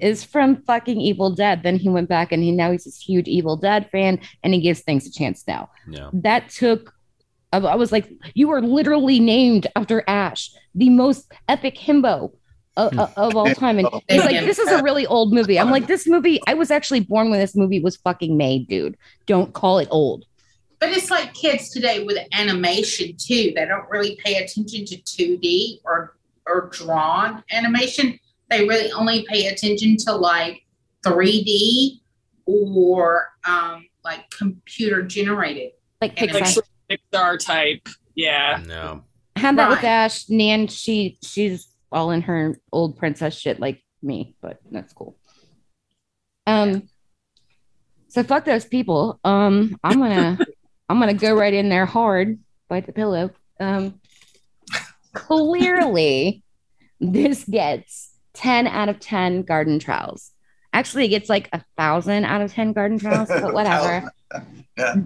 is 0.00 0.24
from 0.24 0.62
fucking 0.62 1.00
Evil 1.00 1.30
Dead. 1.30 1.62
Then 1.62 1.76
he 1.76 1.88
went 1.88 2.08
back 2.08 2.32
and 2.32 2.42
he 2.42 2.52
now 2.52 2.72
he's 2.72 2.84
this 2.84 3.00
huge 3.00 3.28
Evil 3.28 3.56
Dead 3.56 3.88
fan 3.90 4.20
and 4.42 4.54
he 4.54 4.60
gives 4.60 4.80
things 4.80 5.06
a 5.06 5.12
chance 5.12 5.44
now. 5.46 5.70
Yeah. 5.88 6.10
That 6.12 6.48
took 6.50 6.94
I, 7.54 7.58
I 7.58 7.74
was 7.76 7.92
like, 7.92 8.10
you 8.34 8.50
are 8.50 8.60
literally 8.60 9.20
named 9.20 9.68
after 9.76 10.02
Ash, 10.08 10.50
the 10.74 10.90
most 10.90 11.32
epic 11.48 11.76
himbo 11.76 12.32
of, 12.76 12.98
uh, 12.98 13.02
uh, 13.02 13.10
of 13.16 13.36
all 13.36 13.54
time. 13.54 13.78
And 13.78 13.88
he's 14.08 14.24
like, 14.24 14.44
this 14.44 14.58
is 14.58 14.70
a 14.70 14.82
really 14.82 15.06
old 15.06 15.32
movie. 15.32 15.58
I'm 15.58 15.70
like, 15.70 15.86
this 15.86 16.06
movie, 16.06 16.40
I 16.48 16.54
was 16.54 16.72
actually 16.72 17.00
born 17.00 17.30
when 17.30 17.38
this 17.38 17.54
movie 17.54 17.80
was 17.80 17.96
fucking 17.96 18.36
made, 18.36 18.66
dude. 18.66 18.96
Don't 19.26 19.52
call 19.52 19.78
it 19.78 19.88
old. 19.90 20.24
But 20.80 20.90
it's 20.90 21.10
like 21.10 21.32
kids 21.32 21.70
today 21.70 22.02
with 22.02 22.18
animation 22.32 23.16
too. 23.16 23.52
They 23.54 23.64
don't 23.64 23.88
really 23.88 24.16
pay 24.22 24.36
attention 24.36 24.84
to 24.86 24.96
2D 24.96 25.78
or 25.84 26.16
or 26.46 26.68
drawn 26.72 27.42
animation. 27.50 28.18
They 28.54 28.68
really 28.68 28.92
only 28.92 29.26
pay 29.28 29.46
attention 29.48 29.96
to 30.06 30.14
like 30.14 30.62
3D 31.04 32.00
or 32.46 33.30
um, 33.44 33.84
like 34.04 34.30
computer 34.30 35.02
generated. 35.02 35.72
Like 36.00 36.20
Like 36.20 36.30
Pixar. 36.30 36.46
sort 36.46 36.66
of 36.90 36.98
Pixar 37.12 37.38
type. 37.44 37.88
Yeah. 38.14 38.62
No. 38.64 39.02
I 39.34 39.40
had 39.40 39.58
that 39.58 39.70
with 39.70 39.82
Ash. 39.82 40.28
Nan, 40.28 40.68
she 40.68 41.18
she's 41.20 41.66
all 41.90 42.12
in 42.12 42.22
her 42.22 42.56
old 42.70 42.96
princess 42.96 43.36
shit 43.36 43.58
like 43.58 43.82
me, 44.02 44.36
but 44.40 44.60
that's 44.70 44.92
cool. 44.92 45.16
Um 46.46 46.88
so 48.06 48.22
fuck 48.22 48.44
those 48.44 48.64
people. 48.64 49.18
Um 49.24 49.76
I'm 49.82 49.98
gonna 49.98 50.38
I'm 50.88 51.00
gonna 51.00 51.14
go 51.14 51.34
right 51.34 51.52
in 51.54 51.68
there 51.70 51.86
hard, 51.86 52.38
bite 52.68 52.86
the 52.86 52.92
pillow. 52.92 53.30
Um 53.58 54.00
clearly 55.12 56.44
this 57.00 57.44
gets 57.44 58.13
10 58.34 58.66
out 58.66 58.88
of 58.88 59.00
10 59.00 59.42
garden 59.42 59.78
trowels. 59.78 60.30
Actually, 60.72 61.04
it 61.06 61.08
gets 61.08 61.28
like 61.28 61.48
a 61.52 61.64
thousand 61.76 62.24
out 62.24 62.40
of 62.42 62.52
10 62.52 62.72
garden 62.72 62.98
trowels, 62.98 63.28
but 63.28 63.54
whatever 63.54 64.12
Yeah. 64.76 64.96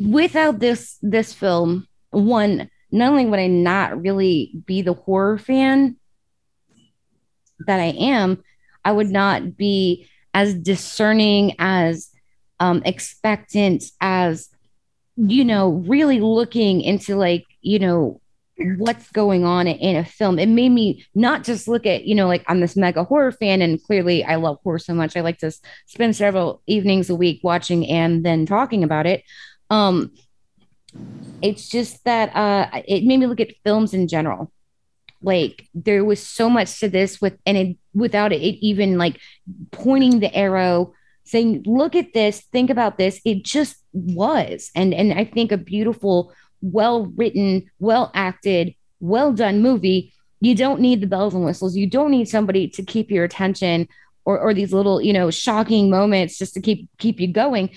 without 0.00 0.58
this 0.60 0.96
this 1.02 1.34
film 1.34 1.86
one 2.10 2.70
not 2.90 3.10
only 3.10 3.26
would 3.26 3.38
i 3.38 3.46
not 3.48 4.00
really 4.00 4.50
be 4.64 4.80
the 4.80 4.94
horror 4.94 5.36
fan 5.36 5.96
that 7.66 7.80
i 7.80 7.92
am 7.98 8.42
i 8.82 8.90
would 8.90 9.10
not 9.10 9.58
be 9.58 10.08
as 10.32 10.54
discerning 10.54 11.54
as 11.58 12.10
um 12.60 12.80
expectant 12.86 13.84
as 14.00 14.48
you 15.16 15.44
know 15.44 15.68
really 15.86 16.20
looking 16.20 16.80
into 16.80 17.14
like 17.14 17.44
you 17.60 17.78
know 17.78 18.22
what's 18.56 19.10
going 19.10 19.44
on 19.44 19.66
in 19.66 19.96
a 19.96 20.04
film. 20.04 20.38
It 20.38 20.48
made 20.48 20.70
me 20.70 21.04
not 21.14 21.42
just 21.42 21.66
look 21.66 21.86
at 21.86 22.04
you 22.04 22.14
know 22.14 22.28
like 22.28 22.44
i'm 22.46 22.60
this 22.60 22.76
mega 22.76 23.04
horror 23.04 23.32
fan 23.32 23.60
and 23.62 23.82
clearly 23.82 24.24
i 24.24 24.36
love 24.36 24.58
horror 24.62 24.78
so 24.78 24.94
much 24.94 25.16
i 25.16 25.20
like 25.20 25.38
to 25.38 25.52
spend 25.86 26.14
several 26.14 26.62
evenings 26.66 27.10
a 27.10 27.14
week 27.14 27.40
watching 27.42 27.88
and 27.88 28.24
then 28.24 28.46
talking 28.46 28.84
about 28.84 29.06
it. 29.06 29.24
Um 29.70 30.12
it's 31.42 31.68
just 31.68 32.04
that 32.04 32.34
uh 32.36 32.68
it 32.86 33.04
made 33.04 33.18
me 33.18 33.26
look 33.26 33.40
at 33.40 33.56
films 33.64 33.92
in 33.92 34.06
general. 34.06 34.52
Like 35.20 35.66
there 35.74 36.04
was 36.04 36.24
so 36.24 36.48
much 36.48 36.78
to 36.80 36.88
this 36.88 37.20
with 37.20 37.36
and 37.46 37.56
it 37.56 37.76
without 37.92 38.32
it, 38.32 38.40
it 38.40 38.64
even 38.64 38.98
like 38.98 39.18
pointing 39.72 40.20
the 40.20 40.34
arrow 40.34 40.92
saying 41.24 41.62
look 41.66 41.96
at 41.96 42.12
this 42.12 42.42
think 42.52 42.70
about 42.70 42.98
this. 42.98 43.20
It 43.24 43.44
just 43.44 43.76
was. 43.92 44.70
And 44.76 44.94
and 44.94 45.12
i 45.12 45.24
think 45.24 45.50
a 45.50 45.56
beautiful 45.56 46.32
well 46.72 47.06
written 47.16 47.70
well 47.78 48.10
acted 48.14 48.74
well 49.00 49.32
done 49.32 49.62
movie 49.62 50.14
you 50.44 50.54
don't 50.54 50.80
need 50.80 51.00
the 51.00 51.06
bells 51.06 51.32
and 51.32 51.42
whistles. 51.42 51.74
You 51.74 51.88
don't 51.88 52.10
need 52.10 52.28
somebody 52.28 52.68
to 52.68 52.82
keep 52.82 53.10
your 53.10 53.24
attention 53.24 53.88
or 54.26 54.38
or 54.38 54.52
these 54.52 54.74
little 54.74 55.00
you 55.00 55.12
know 55.12 55.30
shocking 55.30 55.88
moments 55.88 56.36
just 56.38 56.52
to 56.54 56.60
keep 56.60 56.88
keep 56.98 57.18
you 57.18 57.32
going. 57.32 57.70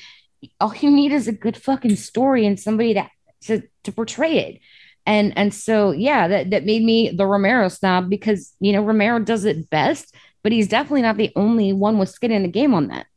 All 0.59 0.75
you 0.75 0.91
need 0.91 1.13
is 1.13 1.29
a 1.29 1.31
good 1.31 1.55
fucking 1.55 1.95
story 1.95 2.45
and 2.45 2.59
somebody 2.59 2.93
that 2.93 3.09
to 3.43 3.63
to 3.85 3.91
portray 3.93 4.39
it. 4.39 4.59
And 5.05 5.31
and 5.37 5.53
so 5.53 5.91
yeah 5.91 6.27
that 6.27 6.49
that 6.49 6.65
made 6.65 6.83
me 6.83 7.11
the 7.15 7.25
romero 7.25 7.69
snob 7.69 8.09
because 8.09 8.53
you 8.59 8.73
know 8.73 8.83
romero 8.83 9.19
does 9.19 9.45
it 9.45 9.69
best 9.69 10.13
but 10.43 10.51
he's 10.51 10.67
definitely 10.67 11.01
not 11.01 11.15
the 11.15 11.31
only 11.37 11.71
one 11.71 11.97
with 11.97 12.09
skin 12.09 12.31
in 12.31 12.43
the 12.43 12.49
game 12.49 12.73
on 12.73 12.87
that 12.87 13.07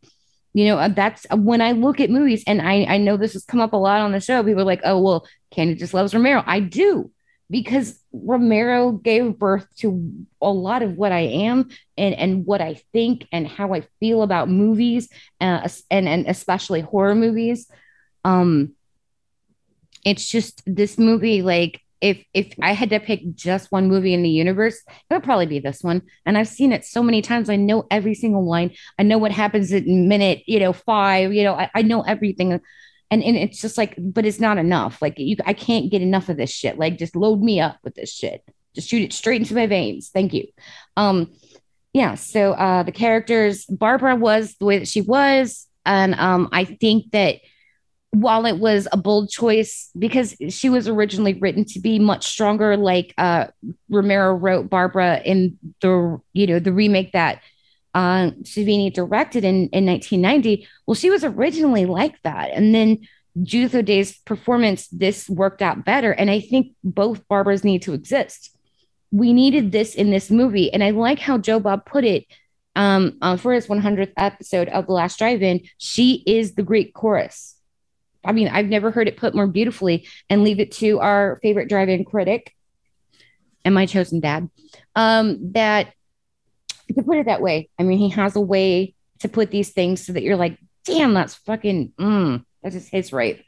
you 0.53 0.67
know 0.67 0.79
uh, 0.79 0.89
that's 0.89 1.27
when 1.33 1.61
i 1.61 1.73
look 1.73 2.01
at 2.01 2.11
movies 2.11 2.43
and 2.47 2.61
i 2.61 2.85
i 2.85 2.99
know 2.99 3.17
this 3.17 3.33
has 3.35 3.45
come 3.45 3.61
up 3.61 3.73
a 3.73 3.77
lot 3.77 4.01
on 4.01 4.13
the 4.13 4.21
show 4.21 4.43
people 4.43 4.63
are 4.63 4.65
like 4.65 4.81
oh 4.85 5.01
well 5.01 5.27
candy 5.51 5.75
just 5.75 5.95
loves 5.95 6.15
romero. 6.15 6.43
I 6.47 6.61
do 6.61 7.11
because 7.51 7.99
romero 8.13 8.93
gave 8.93 9.39
birth 9.39 9.67
to 9.77 10.13
a 10.41 10.51
lot 10.51 10.83
of 10.83 10.97
what 10.97 11.13
i 11.13 11.21
am 11.21 11.69
and 11.99 12.15
and 12.15 12.47
what 12.47 12.61
i 12.61 12.75
think 12.93 13.27
and 13.33 13.47
how 13.47 13.75
i 13.75 13.83
feel 13.99 14.23
about 14.23 14.49
movies 14.49 15.09
uh, 15.41 15.69
and 15.91 16.09
and 16.09 16.27
especially 16.27 16.81
horror 16.81 17.15
movies. 17.15 17.71
Um 18.25 18.75
it's 20.05 20.27
just 20.29 20.63
this 20.67 20.99
movie 20.99 21.43
like 21.43 21.81
if 22.01 22.25
if 22.33 22.55
i 22.63 22.73
had 22.73 22.91
to 22.91 23.01
pick 23.01 23.21
just 23.35 23.71
one 23.71 23.89
movie 23.89 24.15
in 24.15 24.23
the 24.23 24.31
universe 24.31 24.83
it 24.89 25.15
would 25.15 25.23
probably 25.23 25.47
be 25.47 25.59
this 25.59 25.83
one. 25.83 26.03
And 26.25 26.39
i've 26.39 26.49
seen 26.49 26.73
it 26.73 26.85
so 26.85 27.03
many 27.03 27.23
times. 27.23 27.51
I 27.51 27.57
know 27.57 27.87
every 27.91 28.15
single 28.15 28.47
line. 28.47 28.73
I 28.99 29.03
know 29.03 29.19
what 29.19 29.33
happens 29.33 29.73
at 29.73 29.87
minute 29.87 30.43
you 30.47 30.61
know 30.61 30.73
five 30.73 31.33
you 31.33 31.45
know 31.45 31.55
i, 31.55 31.71
I 31.75 31.83
know 31.83 32.03
everything. 32.03 32.53
And 32.53 33.25
and 33.25 33.37
it's 33.37 33.61
just 33.61 33.77
like 33.77 33.95
but 33.99 34.25
it's 34.25 34.41
not 34.41 34.59
enough. 34.59 35.03
Like 35.03 35.19
you 35.19 35.37
i 35.45 35.53
can't 35.53 35.91
get 35.91 36.03
enough 36.03 36.29
of 36.29 36.37
this 36.37 36.51
shit. 36.51 36.79
Like 36.79 36.99
just 36.99 37.17
load 37.17 37.43
me 37.43 37.61
up 37.61 37.79
with 37.83 37.95
this 37.95 38.13
shit. 38.13 38.43
Just 38.75 38.89
shoot 38.89 39.03
it 39.03 39.13
straight 39.13 39.41
into 39.41 39.55
my 39.55 39.67
veins. 39.67 40.11
Thank 40.11 40.33
you. 40.33 40.47
Um 40.97 41.33
yeah 41.93 42.15
so 42.15 42.53
uh 42.53 42.85
the 42.85 42.93
characters 42.93 43.67
barbara 43.67 44.15
was 44.15 44.55
the 44.57 44.65
way 44.65 44.79
that 44.79 44.89
she 44.89 45.01
was. 45.01 45.67
And 45.85 46.15
um 46.15 46.49
i 46.53 46.65
think 46.65 47.11
that 47.13 47.37
while 48.13 48.45
it 48.45 48.59
was 48.59 48.89
a 48.91 48.97
bold 48.97 49.31
choice 49.31 49.91
because 49.97 50.35
she 50.49 50.69
was 50.69 50.89
originally 50.89 51.35
written 51.35 51.65
to 51.65 51.79
be 51.79 51.99
much 51.99 52.27
stronger 52.27 52.77
like 52.77 53.15
uh 53.19 53.47
romero 53.89 54.35
wrote 54.35 54.69
barbara 54.69 55.21
in 55.25 55.57
the 55.81 56.21
you 56.33 56.47
know 56.47 56.59
the 56.59 56.73
remake 56.73 57.13
that 57.13 57.41
uh 57.95 58.31
savini 58.43 58.93
directed 58.93 59.45
in 59.45 59.69
in 59.69 59.87
1990 59.87 60.67
well 60.87 60.95
she 60.95 61.11
was 61.11 61.25
originally 61.25 61.87
like 61.87 62.21
that. 62.23 62.51
And 62.51 62.75
then 62.75 62.99
judith 63.43 63.77
o'dea's 63.77 64.19
performance 64.19 64.89
this 64.89 65.29
worked 65.29 65.63
out 65.63 65.85
better. 65.85 66.13
And 66.13 66.31
i 66.31 66.41
think 66.41 66.73
both 66.83 67.27
barbaras 67.29 67.65
need 67.65 67.83
to 67.83 67.93
exist. 67.93 68.57
We 69.13 69.33
needed 69.33 69.73
this 69.73 69.95
in 69.95 70.11
this 70.11 70.31
movie. 70.31 70.73
And 70.73 70.83
i 70.83 70.91
like 70.91 71.21
how 71.21 71.39
joe 71.39 71.61
bob 71.61 71.87
put 71.87 72.05
it 72.05 72.27
um 72.75 73.19
uh, 73.23 73.37
for 73.37 73.53
his 73.53 73.69
100th 73.69 74.13
episode 74.17 74.69
of 74.69 74.87
the 74.87 74.93
last 74.93 75.19
drive-in 75.19 75.61
she 75.79 76.23
is 76.27 76.55
the 76.55 76.63
greek 76.63 76.95
chorus 76.95 77.60
I 78.25 78.33
mean, 78.33 78.49
I've 78.49 78.67
never 78.67 78.91
heard 78.91 79.09
it 79.09 79.17
put 79.17 79.35
more 79.35 79.47
beautifully 79.47 80.07
and 80.29 80.45
leave 80.45 80.61
it 80.61 80.73
to 80.73 81.01
our 81.01 81.39
favorite 81.43 81.69
drive-in 81.69 82.05
critic 82.05 82.55
and 83.65 83.75
my 83.75 83.87
chosen 83.87 84.21
dad. 84.21 84.49
Um, 84.95 85.53
that 85.53 85.93
to 86.95 87.03
put 87.03 87.19
it 87.19 87.27
that 87.27 87.41
way. 87.41 87.69
I 87.79 87.83
mean, 87.83 87.99
he 87.99 88.11
has 88.11 88.37
a 88.37 88.41
way 88.41 88.95
to 89.21 89.29
put 89.29 89.51
these 89.51 89.71
things 89.71 90.05
so 90.05 90.13
that 90.13 90.23
you're 90.23 90.37
like, 90.37 90.59
damn, 90.85 91.15
that's 91.15 91.35
fucking 91.35 91.93
mm, 91.99 92.45
that 92.63 92.73
just 92.73 92.91
hits 92.91 93.13
right. 93.13 93.45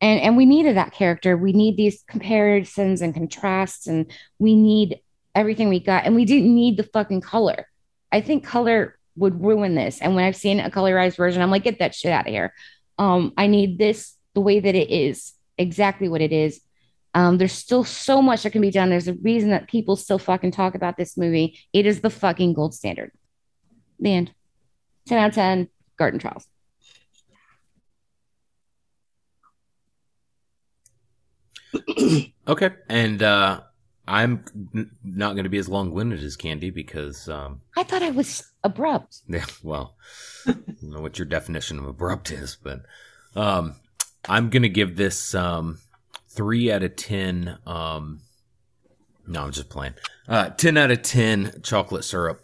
And 0.00 0.20
and 0.20 0.36
we 0.36 0.46
needed 0.46 0.76
that 0.76 0.92
character. 0.92 1.36
We 1.36 1.52
need 1.52 1.76
these 1.76 2.02
comparisons 2.08 3.02
and 3.02 3.14
contrasts, 3.14 3.86
and 3.86 4.10
we 4.38 4.56
need 4.56 5.00
everything 5.34 5.68
we 5.68 5.80
got. 5.80 6.06
And 6.06 6.14
we 6.14 6.24
didn't 6.24 6.54
need 6.54 6.76
the 6.76 6.84
fucking 6.84 7.20
color. 7.20 7.68
I 8.10 8.20
think 8.20 8.44
color 8.44 8.98
would 9.16 9.42
ruin 9.42 9.74
this. 9.74 10.00
And 10.00 10.14
when 10.14 10.24
I've 10.24 10.36
seen 10.36 10.58
a 10.58 10.70
colorized 10.70 11.16
version, 11.16 11.42
I'm 11.42 11.50
like, 11.50 11.64
get 11.64 11.78
that 11.78 11.94
shit 11.94 12.12
out 12.12 12.26
of 12.26 12.32
here 12.32 12.52
um 13.02 13.32
i 13.36 13.46
need 13.46 13.78
this 13.78 14.00
the 14.34 14.40
way 14.40 14.60
that 14.60 14.74
it 14.74 14.90
is 14.90 15.34
exactly 15.58 16.08
what 16.08 16.20
it 16.20 16.32
is. 16.32 16.60
Um 17.14 17.38
there's 17.38 17.52
still 17.52 17.84
so 17.84 18.22
much 18.22 18.42
that 18.42 18.52
can 18.52 18.62
be 18.62 18.70
done. 18.70 18.90
There's 18.90 19.08
a 19.08 19.14
reason 19.14 19.50
that 19.50 19.68
people 19.68 19.96
still 19.96 20.18
fucking 20.18 20.52
talk 20.52 20.74
about 20.74 20.96
this 20.96 21.16
movie. 21.16 21.58
It 21.72 21.86
is 21.86 22.00
the 22.00 22.10
fucking 22.10 22.54
gold 22.54 22.74
standard. 22.74 23.12
The 23.98 24.12
end. 24.12 24.32
10 25.06 25.18
out 25.18 25.28
of 25.28 25.34
10 25.34 25.68
garden 25.96 26.20
trials. 26.20 26.46
Okay, 32.48 32.70
and 32.88 33.22
uh, 33.22 33.60
I'm 34.06 34.44
n- 34.74 34.90
not 35.04 35.34
going 35.34 35.44
to 35.44 35.50
be 35.50 35.58
as 35.58 35.68
long 35.68 35.92
winded 35.92 36.22
as 36.22 36.36
Candy 36.36 36.70
because, 36.70 37.28
um, 37.28 37.60
i 37.76 37.82
thought 37.82 38.02
i 38.02 38.10
was 38.10 38.50
abrupt 38.64 39.22
yeah, 39.28 39.44
well, 39.62 39.94
I 40.46 40.52
don't 40.52 40.82
know 40.82 41.00
what 41.00 41.18
your 41.18 41.26
definition 41.26 41.78
of 41.78 41.86
abrupt 41.86 42.30
is, 42.30 42.56
but 42.60 42.82
um, 43.36 43.76
I'm 44.28 44.50
going 44.50 44.62
to 44.62 44.68
give 44.68 44.96
this 44.96 45.34
um, 45.34 45.78
three 46.28 46.70
out 46.70 46.82
of 46.82 46.96
ten. 46.96 47.58
Um, 47.66 48.20
no, 49.26 49.44
I'm 49.44 49.52
just 49.52 49.68
playing. 49.68 49.94
Uh, 50.28 50.50
ten 50.50 50.76
out 50.76 50.90
of 50.90 51.02
ten 51.02 51.60
chocolate 51.62 52.04
syrup. 52.04 52.42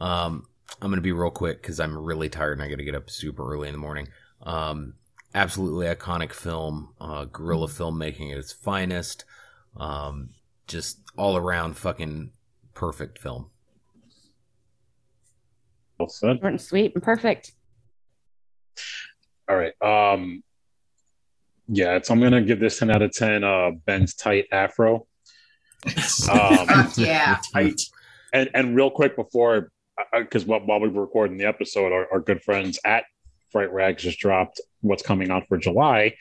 Um, 0.00 0.46
I'm 0.80 0.90
going 0.90 0.96
to 0.96 1.02
be 1.02 1.12
real 1.12 1.30
quick 1.30 1.62
because 1.62 1.80
I'm 1.80 1.96
really 1.96 2.28
tired 2.28 2.58
and 2.58 2.62
I 2.62 2.68
got 2.68 2.78
to 2.78 2.84
get 2.84 2.94
up 2.94 3.08
super 3.08 3.50
early 3.50 3.68
in 3.68 3.74
the 3.74 3.78
morning. 3.78 4.08
Um, 4.42 4.94
absolutely 5.34 5.86
iconic 5.86 6.32
film, 6.32 6.94
uh, 7.00 7.24
guerrilla 7.24 7.68
filmmaking 7.68 8.32
at 8.32 8.38
its 8.38 8.52
finest. 8.52 9.24
Um, 9.76 10.30
just 10.66 11.00
all 11.16 11.36
around 11.36 11.76
fucking 11.76 12.30
perfect 12.74 13.18
film. 13.18 13.50
Well 15.98 16.08
said. 16.08 16.38
short 16.40 16.52
and 16.52 16.60
sweet 16.60 16.92
and 16.94 17.02
perfect 17.02 17.52
All 19.48 19.56
right. 19.56 19.72
Um, 19.82 20.42
Yeah, 21.68 21.98
so 22.02 22.12
I'm 22.14 22.20
gonna 22.20 22.42
give 22.42 22.60
this 22.60 22.78
10 22.78 22.90
out 22.90 23.02
of 23.02 23.12
10. 23.12 23.44
Uh, 23.44 23.70
Ben's 23.84 24.14
tight 24.14 24.46
afro. 24.52 25.06
Um, 26.30 26.90
yeah. 26.96 27.38
tight. 27.52 27.80
And 28.32 28.50
and 28.54 28.74
real 28.74 28.90
quick 28.90 29.14
before, 29.14 29.70
because 30.12 30.44
while, 30.44 30.60
while 30.60 30.80
we 30.80 30.88
were 30.88 31.02
recording 31.02 31.38
the 31.38 31.46
episode, 31.46 31.92
our, 31.92 32.06
our 32.12 32.20
good 32.20 32.42
friends 32.42 32.78
at 32.84 33.04
Fright 33.50 33.72
Rags 33.72 34.02
just 34.02 34.18
dropped 34.18 34.60
what's 34.80 35.02
coming 35.02 35.30
out 35.30 35.44
for 35.48 35.56
July. 35.56 36.14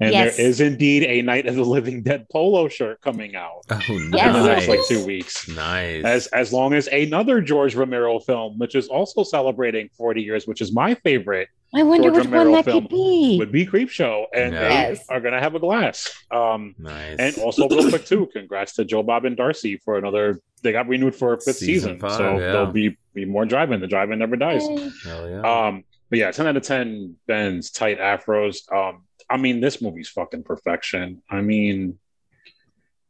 And 0.00 0.12
Yes. 0.12 0.36
there 0.36 0.46
is 0.46 0.60
indeed 0.60 1.02
a 1.04 1.22
Night 1.22 1.46
of 1.46 1.56
the 1.56 1.64
Living 1.64 2.02
Dead 2.02 2.26
polo 2.30 2.68
shirt 2.68 3.00
coming 3.00 3.34
out 3.34 3.62
Oh, 3.70 3.74
nice. 3.76 3.88
in 3.88 4.12
Yes. 4.12 4.34
the 4.36 4.46
next 4.46 4.68
like 4.68 4.86
two 4.86 5.04
weeks. 5.04 5.48
Nice. 5.48 6.04
As 6.04 6.26
as 6.28 6.52
long 6.52 6.72
as 6.74 6.86
another 6.88 7.40
George 7.40 7.74
Romero 7.74 8.20
film, 8.20 8.58
which 8.58 8.74
is 8.76 8.86
also 8.88 9.24
celebrating 9.24 9.88
40 9.96 10.22
years, 10.22 10.46
which 10.46 10.60
is 10.60 10.72
my 10.72 10.94
favorite, 10.94 11.48
I 11.74 11.82
wonder 11.82 12.10
George 12.10 12.16
which 12.18 12.24
one 12.26 12.32
Romero 12.46 12.56
that 12.56 12.64
film 12.64 12.82
could 12.84 12.90
be. 12.90 13.36
would 13.40 13.50
be 13.52 13.66
Creepshow, 13.66 14.26
and 14.32 14.52
Yes. 14.54 15.06
they 15.06 15.14
are 15.14 15.20
going 15.20 15.34
to 15.34 15.40
have 15.40 15.54
a 15.56 15.58
glass. 15.58 16.08
Um, 16.30 16.74
nice. 16.78 17.16
and 17.18 17.36
also, 17.38 17.68
real 17.68 17.88
quick 17.90 18.06
too, 18.06 18.26
congrats 18.32 18.74
to 18.74 18.84
Joe 18.84 19.02
Bob 19.02 19.24
and 19.24 19.36
Darcy 19.36 19.78
for 19.84 19.98
another. 19.98 20.40
They 20.62 20.70
got 20.72 20.86
renewed 20.88 21.14
for 21.16 21.32
a 21.34 21.36
fifth 21.40 21.56
Season 21.56 21.94
season, 21.94 21.98
five, 21.98 22.12
so 22.12 22.32
yeah. 22.34 22.38
there'll 22.52 22.66
be 22.72 22.96
be 23.14 23.24
more 23.24 23.44
drive-in. 23.44 23.80
The 23.80 23.86
drive-in 23.88 24.18
never 24.20 24.36
dies. 24.36 24.62
Yay. 24.68 24.90
Hell 25.04 25.28
yeah. 25.28 25.66
Um, 25.66 25.82
but 26.08 26.18
yeah, 26.20 26.30
ten 26.30 26.46
out 26.46 26.56
of 26.56 26.62
ten. 26.62 27.16
Ben's 27.26 27.70
tight 27.72 27.98
afros. 27.98 28.70
Um, 28.72 29.02
I 29.30 29.36
mean, 29.36 29.60
this 29.60 29.82
movie's 29.82 30.08
fucking 30.08 30.44
perfection. 30.44 31.22
I 31.30 31.40
mean, 31.40 31.98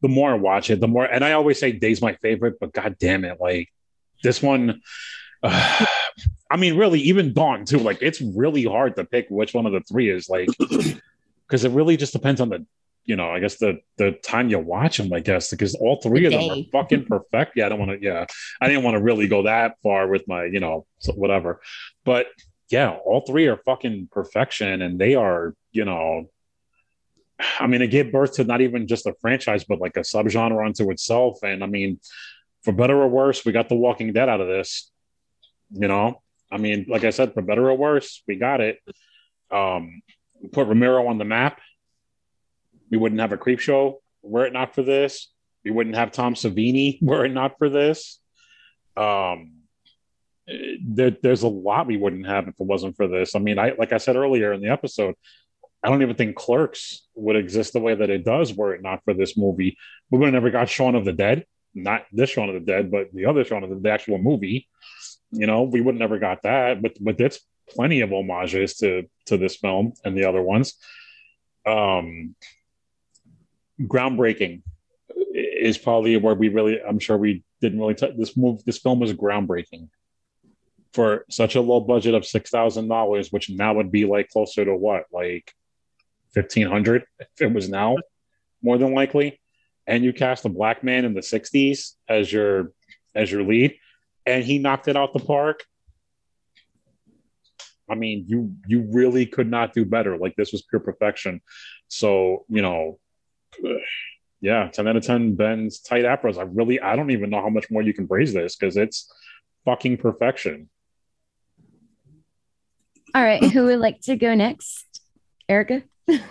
the 0.00 0.08
more 0.08 0.30
I 0.32 0.34
watch 0.34 0.70
it, 0.70 0.80
the 0.80 0.88
more. 0.88 1.04
And 1.04 1.24
I 1.24 1.32
always 1.32 1.58
say 1.58 1.72
Day's 1.72 2.02
my 2.02 2.14
favorite, 2.16 2.56
but 2.60 2.72
god 2.72 2.96
damn 2.98 3.24
it, 3.24 3.40
like 3.40 3.68
this 4.22 4.42
one. 4.42 4.80
uh, 5.42 5.86
I 6.50 6.56
mean, 6.56 6.78
really, 6.78 7.00
even 7.00 7.34
Dawn 7.34 7.66
too. 7.66 7.78
Like, 7.78 7.98
it's 8.00 8.22
really 8.22 8.64
hard 8.64 8.96
to 8.96 9.04
pick 9.04 9.26
which 9.28 9.52
one 9.52 9.66
of 9.66 9.72
the 9.72 9.80
three 9.80 10.08
is 10.08 10.30
like, 10.30 10.48
because 11.46 11.64
it 11.64 11.72
really 11.72 11.98
just 11.98 12.14
depends 12.14 12.40
on 12.40 12.48
the, 12.48 12.64
you 13.04 13.16
know, 13.16 13.30
I 13.30 13.38
guess 13.38 13.58
the 13.58 13.80
the 13.98 14.12
time 14.12 14.48
you 14.48 14.58
watch 14.58 14.96
them. 14.96 15.12
I 15.12 15.20
guess 15.20 15.50
because 15.50 15.74
all 15.74 16.00
three 16.00 16.20
The 16.20 16.26
of 16.26 16.32
them 16.32 16.50
are 16.50 16.62
fucking 16.72 17.04
perfect. 17.08 17.52
Yeah, 17.54 17.66
I 17.66 17.68
don't 17.68 17.78
want 17.78 17.90
to. 17.92 18.02
Yeah, 18.02 18.24
I 18.60 18.68
didn't 18.68 18.82
want 18.82 18.96
to 18.96 19.02
really 19.02 19.28
go 19.28 19.42
that 19.42 19.76
far 19.82 20.08
with 20.08 20.26
my, 20.26 20.44
you 20.44 20.60
know, 20.60 20.86
whatever. 21.14 21.60
But 22.04 22.26
yeah, 22.70 22.96
all 23.04 23.22
three 23.22 23.46
are 23.46 23.56
fucking 23.56 24.08
perfection, 24.12 24.82
and 24.82 24.98
they 24.98 25.14
are, 25.14 25.54
you 25.72 25.84
know. 25.84 26.30
I 27.60 27.68
mean, 27.68 27.82
it 27.82 27.88
gave 27.88 28.10
birth 28.10 28.34
to 28.34 28.44
not 28.44 28.60
even 28.60 28.88
just 28.88 29.06
a 29.06 29.14
franchise, 29.20 29.64
but 29.64 29.78
like 29.78 29.96
a 29.96 30.00
subgenre 30.00 30.66
unto 30.66 30.90
itself. 30.90 31.38
And 31.44 31.62
I 31.62 31.66
mean, 31.66 32.00
for 32.64 32.72
better 32.72 33.00
or 33.00 33.08
worse, 33.08 33.44
we 33.44 33.52
got 33.52 33.68
The 33.68 33.76
Walking 33.76 34.12
Dead 34.12 34.28
out 34.28 34.40
of 34.40 34.48
this. 34.48 34.90
You 35.70 35.86
know, 35.86 36.20
I 36.50 36.58
mean, 36.58 36.86
like 36.88 37.04
I 37.04 37.10
said, 37.10 37.34
for 37.34 37.42
better 37.42 37.70
or 37.70 37.76
worse, 37.76 38.22
we 38.26 38.36
got 38.36 38.60
it. 38.60 38.78
Um, 39.50 40.02
put 40.50 40.66
Romero 40.66 41.06
on 41.06 41.18
the 41.18 41.24
map. 41.24 41.60
We 42.90 42.98
wouldn't 42.98 43.20
have 43.20 43.32
a 43.32 43.36
Creepshow 43.36 43.94
were 44.22 44.46
it 44.46 44.52
not 44.52 44.74
for 44.74 44.82
this. 44.82 45.28
We 45.64 45.70
wouldn't 45.70 45.96
have 45.96 46.12
Tom 46.12 46.34
Savini 46.34 46.98
were 47.02 47.24
it 47.24 47.32
not 47.32 47.58
for 47.58 47.68
this. 47.68 48.20
Um, 48.96 49.57
there, 50.82 51.16
there's 51.22 51.42
a 51.42 51.48
lot 51.48 51.86
we 51.86 51.96
wouldn't 51.96 52.26
have 52.26 52.48
if 52.48 52.54
it 52.58 52.66
wasn't 52.66 52.96
for 52.96 53.06
this. 53.06 53.34
I 53.34 53.38
mean, 53.38 53.58
I 53.58 53.72
like 53.78 53.92
I 53.92 53.98
said 53.98 54.16
earlier 54.16 54.52
in 54.52 54.60
the 54.60 54.70
episode, 54.70 55.14
I 55.82 55.88
don't 55.88 56.02
even 56.02 56.16
think 56.16 56.36
Clerks 56.36 57.06
would 57.14 57.36
exist 57.36 57.72
the 57.72 57.80
way 57.80 57.94
that 57.94 58.10
it 58.10 58.24
does 58.24 58.54
were 58.54 58.74
it 58.74 58.82
not 58.82 59.04
for 59.04 59.14
this 59.14 59.36
movie. 59.36 59.76
We 60.10 60.18
would 60.18 60.26
have 60.26 60.34
never 60.34 60.50
got 60.50 60.68
Shaun 60.68 60.94
of 60.94 61.04
the 61.04 61.12
Dead, 61.12 61.44
not 61.74 62.04
this 62.12 62.30
Shaun 62.30 62.48
of 62.48 62.54
the 62.54 62.60
Dead, 62.60 62.90
but 62.90 63.12
the 63.12 63.26
other 63.26 63.44
Shaun 63.44 63.62
of 63.62 63.70
the, 63.70 63.76
the 63.76 63.90
actual 63.90 64.18
movie. 64.18 64.68
You 65.30 65.46
know, 65.46 65.64
we 65.64 65.80
would 65.80 65.96
never 65.96 66.18
got 66.18 66.42
that. 66.42 66.80
But 66.80 66.96
but 67.00 67.20
it's 67.20 67.40
plenty 67.68 68.00
of 68.00 68.10
homages 68.10 68.76
to 68.78 69.04
to 69.26 69.36
this 69.36 69.56
film 69.56 69.92
and 70.04 70.16
the 70.16 70.24
other 70.24 70.42
ones. 70.42 70.74
Um, 71.66 72.34
groundbreaking 73.82 74.62
is 75.34 75.76
probably 75.76 76.16
where 76.16 76.34
we 76.34 76.48
really. 76.48 76.80
I'm 76.82 76.98
sure 76.98 77.18
we 77.18 77.44
didn't 77.60 77.78
really. 77.78 77.94
T- 77.94 78.14
this 78.16 78.34
move. 78.34 78.64
This 78.64 78.78
film 78.78 78.98
was 78.98 79.12
groundbreaking 79.12 79.88
for 80.93 81.24
such 81.31 81.55
a 81.55 81.60
low 81.60 81.81
budget 81.81 82.15
of 82.15 82.27
six 82.27 82.51
thousand 82.51 82.89
dollars, 82.89 83.32
which 83.32 83.51
now 83.51 83.74
would 83.74 83.90
be 83.90 84.05
like 84.05 84.28
closer 84.28 84.65
to 84.65 84.74
what, 84.74 85.05
like 85.12 85.52
fifteen 86.32 86.66
hundred 86.66 87.05
if 87.19 87.28
it 87.40 87.52
was 87.52 87.69
now, 87.69 87.97
more 88.62 88.78
than 88.78 88.94
likely. 88.94 89.40
And 89.86 90.05
you 90.05 90.12
cast 90.12 90.44
a 90.44 90.51
black 90.51 90.85
man 90.85 91.05
in 91.05 91.15
the 91.15 91.20
'60s 91.20 91.94
as 92.09 92.32
your 92.32 92.73
as 93.15 93.31
your 93.31 93.43
lead, 93.43 93.77
and 94.27 94.44
he 94.44 94.59
knocked 94.59 94.89
it 94.89 94.97
out 94.97 95.12
the 95.12 95.20
park. 95.20 95.65
I 97.89 97.94
mean, 97.94 98.24
you 98.28 98.55
you 98.66 98.86
really 98.93 99.27
could 99.27 99.51
not 99.51 99.73
do 99.73 99.85
better. 99.85 100.16
Like 100.16 100.36
this 100.36 100.52
was 100.52 100.62
pure 100.62 100.81
perfection. 100.81 101.40
So 101.89 102.44
you 102.48 102.62
know, 102.62 102.98
yeah, 104.40 104.69
ten 104.69 104.86
out 104.86 104.97
of 104.97 105.05
ten. 105.05 105.35
Ben's 105.35 105.81
tight 105.81 106.05
afros. 106.05 106.39
I 106.39 106.43
really, 106.43 106.81
I 106.81 106.97
don't 106.97 107.10
even 107.10 107.31
know 107.31 107.40
how 107.40 107.48
much 107.48 107.70
more 107.70 107.82
you 107.82 107.94
can 107.94 108.06
praise 108.06 108.32
this 108.32 108.56
because 108.56 108.77
it's 108.77 109.10
fucking 109.65 109.98
perfection. 109.98 110.69
All 113.14 113.22
right, 113.22 113.43
who 113.43 113.64
would 113.64 113.78
like 113.78 114.01
to 114.02 114.16
go 114.16 114.35
next? 114.35 115.01
Erica? 115.48 115.82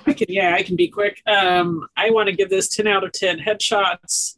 I 0.06 0.14
can, 0.14 0.28
yeah, 0.30 0.56
I 0.56 0.64
can 0.64 0.76
be 0.76 0.88
quick. 0.88 1.22
Um, 1.28 1.88
I 1.96 2.10
want 2.10 2.30
to 2.30 2.36
give 2.36 2.50
this 2.50 2.70
10 2.70 2.88
out 2.88 3.04
of 3.04 3.12
10 3.12 3.40
headshots. 3.40 4.38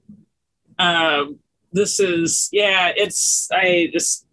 Um, 0.77 1.39
this 1.71 1.99
is, 1.99 2.49
yeah, 2.51 2.91
it's, 2.95 3.49
I 3.51 3.89
just 3.93 4.25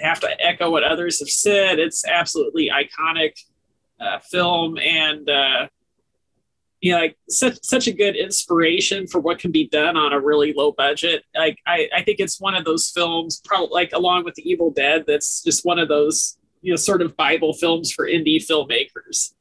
have 0.00 0.20
to 0.20 0.40
echo 0.40 0.70
what 0.70 0.84
others 0.84 1.20
have 1.20 1.28
said. 1.28 1.78
It's 1.78 2.06
absolutely 2.06 2.70
iconic 2.70 3.32
uh, 4.00 4.18
film 4.20 4.78
and, 4.78 5.28
uh, 5.28 5.68
yeah, 6.84 6.98
like 6.98 7.16
such 7.30 7.58
such 7.62 7.86
a 7.86 7.92
good 7.92 8.14
inspiration 8.14 9.06
for 9.06 9.18
what 9.18 9.38
can 9.38 9.50
be 9.50 9.66
done 9.68 9.96
on 9.96 10.12
a 10.12 10.20
really 10.20 10.52
low 10.52 10.70
budget. 10.70 11.24
Like 11.34 11.58
I, 11.66 11.88
I 11.96 12.02
think 12.02 12.20
it's 12.20 12.38
one 12.38 12.54
of 12.54 12.66
those 12.66 12.90
films, 12.90 13.40
probably 13.42 13.70
like 13.72 13.92
along 13.94 14.24
with 14.24 14.34
the 14.34 14.46
Evil 14.46 14.70
Dead, 14.70 15.04
that's 15.06 15.42
just 15.42 15.64
one 15.64 15.78
of 15.78 15.88
those 15.88 16.36
you 16.64 16.72
know 16.72 16.76
sort 16.76 17.02
of 17.02 17.16
Bible 17.16 17.52
films 17.52 17.92
for 17.92 18.08
indie 18.08 18.44
filmmakers. 18.44 19.34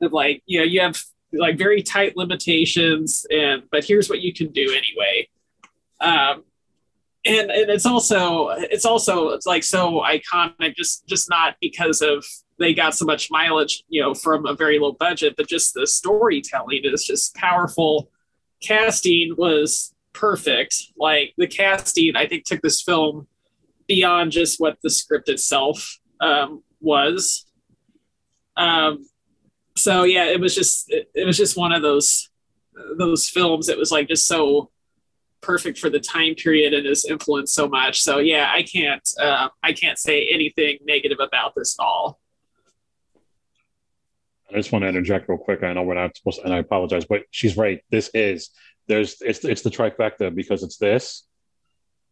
Of 0.00 0.12
like 0.12 0.42
you 0.46 0.58
know 0.58 0.64
you 0.64 0.80
have 0.80 1.00
like 1.32 1.58
very 1.58 1.82
tight 1.82 2.16
limitations, 2.16 3.26
and 3.30 3.62
but 3.70 3.84
here's 3.84 4.08
what 4.08 4.20
you 4.20 4.32
can 4.32 4.48
do 4.52 4.74
anyway. 4.74 5.28
Um, 6.00 6.44
and 7.26 7.50
and 7.50 7.70
it's 7.70 7.86
also 7.86 8.48
it's 8.48 8.84
also 8.84 9.30
it's 9.30 9.46
like 9.46 9.64
so 9.64 10.02
iconic 10.02 10.74
just 10.76 11.06
just 11.06 11.28
not 11.28 11.56
because 11.60 12.00
of 12.00 12.24
they 12.58 12.72
got 12.72 12.94
so 12.94 13.04
much 13.04 13.28
mileage 13.30 13.84
you 13.88 14.00
know 14.00 14.14
from 14.14 14.46
a 14.46 14.54
very 14.54 14.78
low 14.78 14.92
budget 14.92 15.34
but 15.36 15.48
just 15.48 15.74
the 15.74 15.86
storytelling 15.86 16.80
is 16.84 17.04
just 17.04 17.34
powerful 17.34 18.10
casting 18.62 19.34
was 19.36 19.94
perfect 20.12 20.74
like 20.96 21.34
the 21.36 21.46
casting 21.46 22.14
i 22.16 22.26
think 22.26 22.44
took 22.44 22.62
this 22.62 22.80
film 22.80 23.26
beyond 23.88 24.30
just 24.30 24.60
what 24.60 24.78
the 24.82 24.90
script 24.90 25.28
itself 25.28 25.98
um, 26.20 26.62
was 26.80 27.46
um, 28.56 29.04
so 29.76 30.04
yeah 30.04 30.26
it 30.26 30.40
was 30.40 30.54
just 30.54 30.90
it, 30.90 31.08
it 31.14 31.24
was 31.26 31.36
just 31.36 31.56
one 31.56 31.72
of 31.72 31.82
those 31.82 32.28
those 32.98 33.28
films 33.28 33.68
It 33.68 33.78
was 33.78 33.90
like 33.90 34.08
just 34.08 34.26
so 34.26 34.70
perfect 35.40 35.78
for 35.78 35.88
the 35.88 36.00
time 36.00 36.34
period 36.34 36.74
and 36.74 36.86
has 36.86 37.04
influenced 37.04 37.54
so 37.54 37.68
much. 37.68 38.02
So 38.02 38.18
yeah, 38.18 38.50
I 38.52 38.62
can't 38.62 39.06
uh, 39.20 39.48
I 39.62 39.72
can't 39.72 39.98
say 39.98 40.28
anything 40.32 40.78
negative 40.84 41.18
about 41.20 41.54
this 41.54 41.76
at 41.78 41.82
all. 41.82 42.20
I 44.50 44.56
just 44.56 44.72
want 44.72 44.82
to 44.84 44.88
interject 44.88 45.28
real 45.28 45.38
quick. 45.38 45.62
I 45.62 45.72
know 45.72 45.82
we're 45.82 45.94
not 45.94 46.16
supposed 46.16 46.38
to, 46.38 46.44
and 46.44 46.54
I 46.54 46.58
apologize, 46.58 47.04
but 47.04 47.22
she's 47.30 47.56
right. 47.56 47.80
This 47.90 48.10
is 48.14 48.50
there's 48.88 49.20
it's 49.20 49.44
it's 49.44 49.62
the 49.62 49.70
trifecta 49.70 50.34
because 50.34 50.62
it's 50.62 50.76
this, 50.78 51.26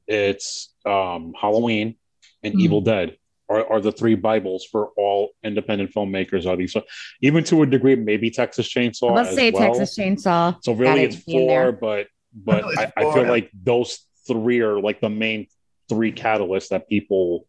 it's 0.07 0.73
um 0.85 1.33
Halloween 1.41 1.97
and 2.43 2.55
Mhm. 2.55 2.61
Evil 2.61 2.81
Dead 2.81 3.17
are, 3.49 3.71
are 3.73 3.81
the 3.81 3.93
three 3.93 4.15
Bibles 4.15 4.65
for 4.71 4.89
all 4.97 5.31
independent 5.43 5.93
filmmakers. 5.93 6.47
Are 6.47 6.57
these 6.57 6.73
so 6.73 6.83
even 7.21 7.45
to 7.45 7.63
a 7.63 7.67
degree, 7.67 7.95
maybe 7.97 8.31
Texas 8.31 8.69
Chainsaw. 8.73 9.15
Let's 9.15 9.35
say 9.35 9.51
well. 9.51 9.75
Texas 9.75 9.99
Chainsaw. 9.99 10.57
So 10.63 10.73
really, 10.73 11.03
it's 11.05 11.17
four, 11.17 11.49
there. 11.49 11.73
but 11.73 12.07
but 12.35 12.63
Really, 12.65 12.77
I, 12.79 12.83
it's 12.85 12.93
I 12.97 13.01
feel 13.13 13.23
yeah. 13.25 13.31
like 13.31 13.51
those 13.53 13.99
three 14.27 14.61
are 14.61 14.81
like 14.81 15.01
the 15.01 15.11
main 15.11 15.47
three 15.89 16.13
catalysts 16.13 16.69
that 16.69 16.89
people 16.89 17.47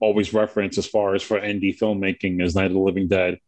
always 0.00 0.32
reference 0.34 0.78
as 0.78 0.86
far 0.86 1.14
as 1.14 1.22
for 1.22 1.40
indie 1.40 1.76
filmmaking 1.76 2.42
is 2.42 2.54
Night 2.54 2.66
of 2.66 2.72
the 2.72 2.78
Living 2.78 3.08
Dead, 3.08 3.38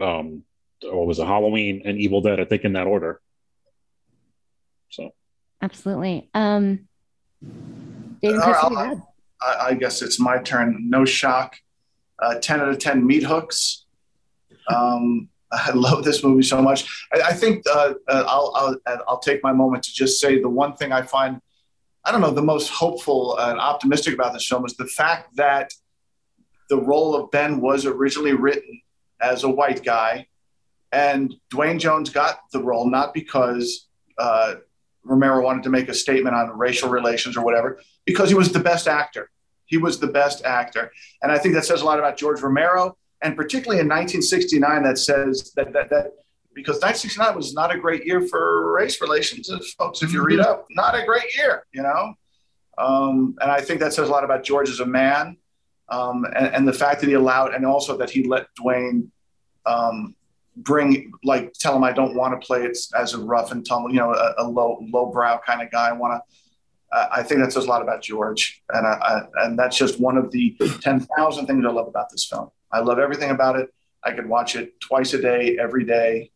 um, 0.00 0.42
what 0.82 1.06
was 1.06 1.18
it, 1.18 1.26
Halloween 1.26 1.82
and 1.84 1.98
Evil 1.98 2.20
Dead? 2.22 2.40
I 2.40 2.44
think 2.44 2.64
in 2.64 2.74
that 2.74 2.86
order. 2.86 3.20
So 4.90 5.10
Absolutely. 5.62 6.30
Um, 6.34 6.88
David 8.22 8.40
All 8.40 8.46
right, 8.52 8.60
Christie, 8.60 8.76
I'll- 8.76 8.88
Rob. 8.88 9.02
I, 9.40 9.66
I 9.68 9.74
guess 9.74 10.02
it's 10.02 10.20
my 10.20 10.38
turn. 10.38 10.88
No 10.88 11.04
shock. 11.04 11.56
Uh, 12.18 12.36
10 12.36 12.60
out 12.60 12.68
of 12.68 12.78
10 12.78 13.06
meat 13.06 13.22
hooks. 13.22 13.86
Um, 14.68 15.28
I 15.52 15.72
love 15.72 16.04
this 16.04 16.22
movie 16.22 16.42
so 16.42 16.62
much. 16.62 17.06
I, 17.12 17.20
I 17.22 17.32
think 17.32 17.64
uh, 17.68 17.94
uh, 18.08 18.24
I'll, 18.26 18.52
I'll, 18.86 19.02
I'll 19.08 19.18
take 19.18 19.42
my 19.42 19.52
moment 19.52 19.84
to 19.84 19.92
just 19.92 20.20
say 20.20 20.40
the 20.40 20.48
one 20.48 20.74
thing 20.76 20.92
I 20.92 21.02
find, 21.02 21.40
I 22.04 22.12
don't 22.12 22.20
know, 22.20 22.30
the 22.30 22.42
most 22.42 22.68
hopeful 22.68 23.36
and 23.38 23.58
optimistic 23.58 24.14
about 24.14 24.32
this 24.32 24.46
film 24.46 24.64
is 24.64 24.76
the 24.76 24.86
fact 24.86 25.36
that 25.36 25.72
the 26.68 26.80
role 26.80 27.16
of 27.16 27.30
Ben 27.32 27.60
was 27.60 27.84
originally 27.84 28.32
written 28.32 28.80
as 29.20 29.44
a 29.44 29.48
white 29.48 29.84
guy 29.84 30.26
And 30.92 31.34
Duane 31.50 31.78
Jones 31.78 32.10
got 32.10 32.40
the 32.52 32.62
role 32.62 32.88
not 32.88 33.12
because 33.14 33.88
uh, 34.18 34.54
Romero 35.04 35.42
wanted 35.42 35.62
to 35.64 35.70
make 35.70 35.88
a 35.88 35.94
statement 35.94 36.34
on 36.34 36.56
racial 36.58 36.88
relations 36.88 37.36
or 37.36 37.44
whatever, 37.44 37.80
because 38.10 38.28
he 38.28 38.34
was 38.34 38.50
the 38.52 38.58
best 38.60 38.88
actor. 38.88 39.30
He 39.66 39.76
was 39.76 40.00
the 40.00 40.08
best 40.08 40.44
actor. 40.44 40.90
And 41.22 41.30
I 41.30 41.38
think 41.38 41.54
that 41.54 41.64
says 41.64 41.80
a 41.80 41.84
lot 41.84 42.00
about 42.00 42.16
George 42.16 42.40
Romero. 42.40 42.96
And 43.22 43.36
particularly 43.36 43.80
in 43.80 43.86
1969, 43.86 44.82
that 44.82 44.98
says 44.98 45.52
that, 45.54 45.72
that, 45.74 45.90
that 45.90 46.12
because 46.54 46.76
1969 46.82 47.36
was 47.36 47.54
not 47.54 47.72
a 47.74 47.78
great 47.78 48.04
year 48.04 48.20
for 48.20 48.72
race 48.72 49.00
relations, 49.00 49.48
folks. 49.78 50.02
If 50.02 50.12
you 50.12 50.24
read 50.24 50.40
up, 50.40 50.66
not 50.70 50.98
a 51.00 51.04
great 51.04 51.36
year, 51.36 51.64
you 51.72 51.82
know. 51.82 52.14
Um, 52.78 53.36
and 53.40 53.50
I 53.50 53.60
think 53.60 53.78
that 53.80 53.92
says 53.92 54.08
a 54.08 54.12
lot 54.12 54.24
about 54.24 54.42
George 54.42 54.68
as 54.70 54.80
a 54.80 54.86
man, 54.86 55.36
um, 55.88 56.24
and, 56.24 56.46
and, 56.54 56.68
the 56.68 56.72
fact 56.72 57.00
that 57.00 57.08
he 57.08 57.14
allowed, 57.14 57.52
and 57.52 57.66
also 57.66 57.96
that 57.98 58.10
he 58.10 58.24
let 58.24 58.46
Duane 58.56 59.10
um, 59.66 60.14
bring, 60.56 61.12
like, 61.22 61.52
tell 61.52 61.76
him 61.76 61.84
I 61.84 61.92
don't 61.92 62.14
want 62.14 62.40
to 62.40 62.46
play 62.46 62.64
it 62.64 62.78
as 62.96 63.12
a 63.12 63.18
rough 63.18 63.52
and 63.52 63.66
tumble, 63.66 63.90
you 63.90 63.96
know, 63.96 64.14
a, 64.14 64.34
a 64.38 64.46
low 64.46 65.10
brow 65.12 65.40
kind 65.44 65.62
of 65.62 65.70
guy. 65.70 65.88
I 65.88 65.92
want 65.92 66.14
to. 66.14 66.36
I 66.92 67.22
think 67.22 67.40
that 67.40 67.52
says 67.52 67.66
a 67.66 67.68
lot 67.68 67.82
about 67.82 68.02
George, 68.02 68.62
and 68.70 68.86
I, 68.86 68.90
I, 68.90 69.44
and 69.44 69.58
that's 69.58 69.76
just 69.76 70.00
one 70.00 70.16
of 70.16 70.30
the 70.30 70.56
ten 70.80 71.00
thousand 71.16 71.46
things 71.46 71.64
I 71.64 71.70
love 71.70 71.88
about 71.88 72.10
this 72.10 72.26
film. 72.26 72.50
I 72.72 72.80
love 72.80 72.98
everything 72.98 73.30
about 73.30 73.56
it. 73.56 73.72
I 74.02 74.12
could 74.12 74.28
watch 74.28 74.56
it 74.56 74.80
twice 74.80 75.12
a 75.14 75.20
day, 75.20 75.56
every 75.60 75.84
day 75.84 76.30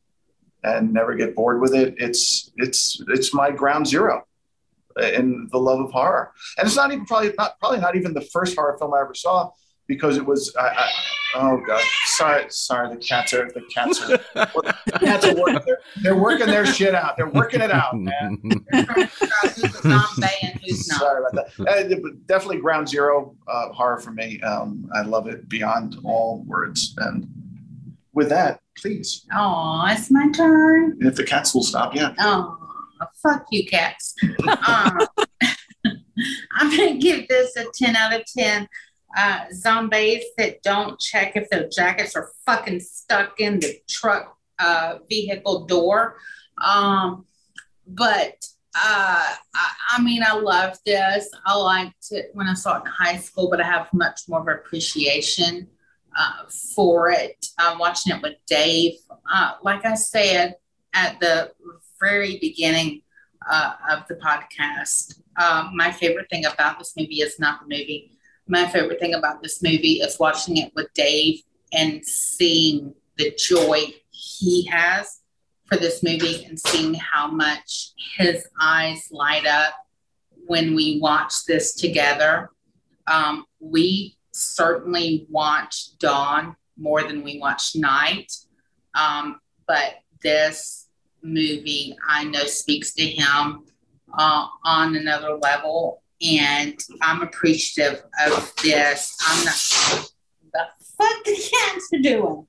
and 0.64 0.92
never 0.92 1.14
get 1.14 1.36
bored 1.36 1.60
with 1.60 1.74
it. 1.74 1.94
It's 1.98 2.50
it's 2.56 3.00
it's 3.08 3.32
my 3.34 3.50
ground 3.50 3.86
zero 3.86 4.26
in 5.00 5.48
the 5.52 5.58
love 5.58 5.80
of 5.80 5.92
horror, 5.92 6.32
and 6.56 6.66
it's 6.66 6.76
not 6.76 6.90
even 6.90 7.04
probably 7.04 7.32
not 7.38 7.58
probably 7.60 7.80
not 7.80 7.96
even 7.96 8.14
the 8.14 8.22
first 8.22 8.56
horror 8.56 8.76
film 8.78 8.94
I 8.94 9.00
ever 9.00 9.14
saw 9.14 9.50
because 9.86 10.16
it 10.16 10.24
was 10.24 10.54
I, 10.58 10.66
I, 10.66 10.90
oh 11.36 11.62
god 11.66 11.82
sorry 12.06 12.44
sorry 12.48 12.94
the 12.94 13.00
cats 13.00 13.32
are 13.32 13.50
the 13.52 13.62
cats 13.74 14.02
are, 14.02 14.08
the 14.08 14.98
cats 14.98 15.26
are 15.26 15.34
working, 15.34 15.60
they're, 15.66 15.80
they're, 16.02 16.16
working 16.16 16.46
their 16.46 16.66
shit 16.66 16.94
out 16.94 17.16
they're 17.16 17.28
working 17.28 17.60
it 17.60 17.70
out 17.70 17.96
man 17.96 18.40
sorry 20.72 21.20
about 21.20 21.34
that 21.34 21.48
uh, 21.68 22.08
definitely 22.26 22.58
ground 22.58 22.88
zero 22.88 23.36
uh, 23.48 23.68
horror 23.70 23.98
for 23.98 24.12
me 24.12 24.40
um, 24.42 24.88
I 24.94 25.02
love 25.02 25.26
it 25.26 25.48
beyond 25.48 25.96
all 26.04 26.44
words 26.46 26.94
and 26.98 27.28
with 28.12 28.28
that 28.28 28.60
please. 28.76 29.26
Oh, 29.34 29.84
it's 29.88 30.10
my 30.10 30.30
turn. 30.30 30.98
If 31.00 31.16
the 31.16 31.24
cats 31.24 31.54
will 31.54 31.62
stop, 31.62 31.94
yeah. 31.94 32.14
Oh, 32.18 32.56
fuck 33.22 33.46
you, 33.50 33.66
cats. 33.66 34.14
um, 34.66 34.98
I'm 36.52 36.70
to 36.70 36.98
give 36.98 37.28
this 37.28 37.56
a 37.56 37.64
10 37.74 37.96
out 37.96 38.14
of 38.14 38.22
10. 38.36 38.68
Uh, 39.16 39.44
zombies 39.52 40.24
that 40.36 40.62
don't 40.62 40.98
check 40.98 41.36
if 41.36 41.48
their 41.50 41.68
jackets 41.68 42.16
are 42.16 42.30
fucking 42.46 42.80
stuck 42.80 43.40
in 43.40 43.60
the 43.60 43.78
truck 43.88 44.36
uh, 44.58 44.98
vehicle 45.08 45.66
door. 45.66 46.16
Um, 46.62 47.24
but 47.86 48.44
uh, 48.76 49.34
I, 49.54 49.72
I, 49.90 50.02
mean, 50.02 50.22
I 50.24 50.34
love 50.34 50.76
this. 50.84 51.28
I 51.46 51.56
liked 51.56 52.06
it 52.10 52.30
when 52.34 52.48
I 52.48 52.54
saw 52.54 52.78
it 52.78 52.86
in 52.86 52.90
high 52.90 53.18
school, 53.18 53.48
but 53.48 53.60
I 53.60 53.64
have 53.64 53.92
much 53.92 54.22
more 54.28 54.40
of 54.40 54.48
appreciation 54.48 55.68
uh, 56.16 56.48
for 56.74 57.10
it. 57.10 57.46
I'm 57.58 57.78
watching 57.78 58.16
it 58.16 58.22
with 58.22 58.34
Dave. 58.46 58.94
Uh, 59.32 59.52
like 59.62 59.84
I 59.84 59.94
said 59.94 60.56
at 60.92 61.20
the 61.20 61.52
very 62.00 62.38
beginning 62.40 63.02
uh, 63.48 63.74
of 63.90 64.08
the 64.08 64.14
podcast, 64.16 65.20
um, 65.36 65.72
my 65.74 65.90
favorite 65.92 66.28
thing 66.30 66.44
about 66.44 66.78
this 66.78 66.94
movie 66.96 67.20
is 67.20 67.38
not 67.38 67.60
the 67.60 67.66
movie. 67.76 68.10
My 68.46 68.66
favorite 68.66 69.00
thing 69.00 69.14
about 69.14 69.42
this 69.42 69.62
movie 69.62 70.00
is 70.00 70.18
watching 70.18 70.58
it 70.58 70.72
with 70.74 70.92
Dave 70.94 71.40
and 71.72 72.04
seeing 72.04 72.94
the 73.16 73.32
joy 73.38 73.94
he 74.10 74.66
has 74.66 75.20
for 75.66 75.76
this 75.76 76.02
movie 76.02 76.44
and 76.44 76.58
seeing 76.58 76.94
how 76.94 77.28
much 77.28 77.92
his 78.18 78.46
eyes 78.60 79.08
light 79.10 79.46
up 79.46 79.74
when 80.46 80.74
we 80.74 81.00
watch 81.00 81.44
this 81.46 81.74
together. 81.74 82.50
Um, 83.06 83.44
we 83.60 84.16
certainly 84.32 85.26
watch 85.30 85.96
Dawn 85.98 86.56
more 86.76 87.02
than 87.02 87.22
we 87.22 87.38
watch 87.38 87.74
Night. 87.74 88.32
Um, 88.94 89.40
but 89.66 89.94
this 90.22 90.88
movie, 91.22 91.96
I 92.08 92.24
know, 92.24 92.44
speaks 92.44 92.92
to 92.94 93.04
him 93.04 93.64
uh, 94.16 94.46
on 94.64 94.96
another 94.96 95.34
level. 95.34 96.02
And 96.24 96.78
I'm 97.02 97.22
appreciative 97.22 98.02
of 98.26 98.52
this. 98.62 99.16
I'm 99.26 99.44
not. 99.44 100.10
The 100.52 100.66
fuck 100.96 101.24
the 101.24 101.34
cats 101.34 101.88
are 101.92 101.98
doing? 101.98 102.46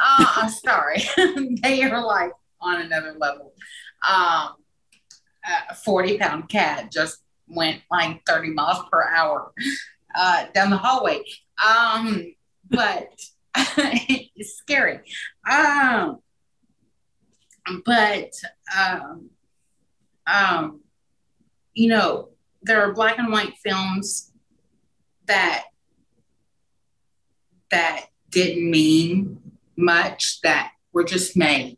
Uh, 0.00 0.26
I'm 0.36 0.50
sorry. 0.50 1.02
they 1.62 1.82
are 1.82 2.04
like 2.04 2.32
on 2.60 2.82
another 2.82 3.14
level. 3.18 3.52
Um, 4.06 4.56
a 5.70 5.74
40 5.74 6.18
pound 6.18 6.48
cat 6.48 6.90
just 6.90 7.18
went 7.48 7.82
like 7.90 8.22
30 8.26 8.50
miles 8.50 8.84
per 8.90 9.08
hour 9.08 9.52
uh, 10.14 10.46
down 10.54 10.70
the 10.70 10.76
hallway. 10.76 11.22
Um, 11.64 12.34
but 12.68 13.08
it's 13.56 14.56
scary. 14.56 15.00
Um, 15.50 16.18
but 17.84 18.30
um, 18.76 19.30
um, 20.26 20.80
you 21.74 21.88
know, 21.88 22.30
there 22.64 22.82
are 22.82 22.92
black 22.92 23.18
and 23.18 23.30
white 23.30 23.54
films 23.62 24.32
that 25.26 25.64
that 27.70 28.06
didn't 28.30 28.68
mean 28.70 29.40
much 29.76 30.40
that 30.42 30.72
were 30.92 31.04
just 31.04 31.36
made. 31.36 31.76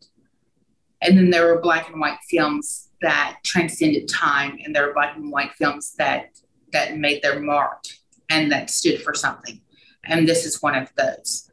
And 1.03 1.19
then 1.19 1.31
there 1.31 1.47
were 1.53 1.61
black 1.61 1.91
and 1.91 2.01
white 2.01 2.19
films 2.31 2.91
that 3.03 3.39
transcended 3.45 4.09
time, 4.09 4.59
and 4.65 4.75
there 4.75 4.87
were 4.87 4.95
black 4.95 5.17
and 5.17 5.31
white 5.31 5.53
films 5.53 5.95
that 5.99 6.31
that 6.73 6.97
made 6.97 7.23
their 7.23 7.41
mark 7.41 7.85
and 8.31 8.51
that 8.53 8.71
stood 8.71 9.03
for 9.03 9.15
something. 9.15 9.61
And 10.05 10.29
this 10.29 10.45
is 10.45 10.63
one 10.63 10.75
of 10.75 10.93
those. 10.97 11.51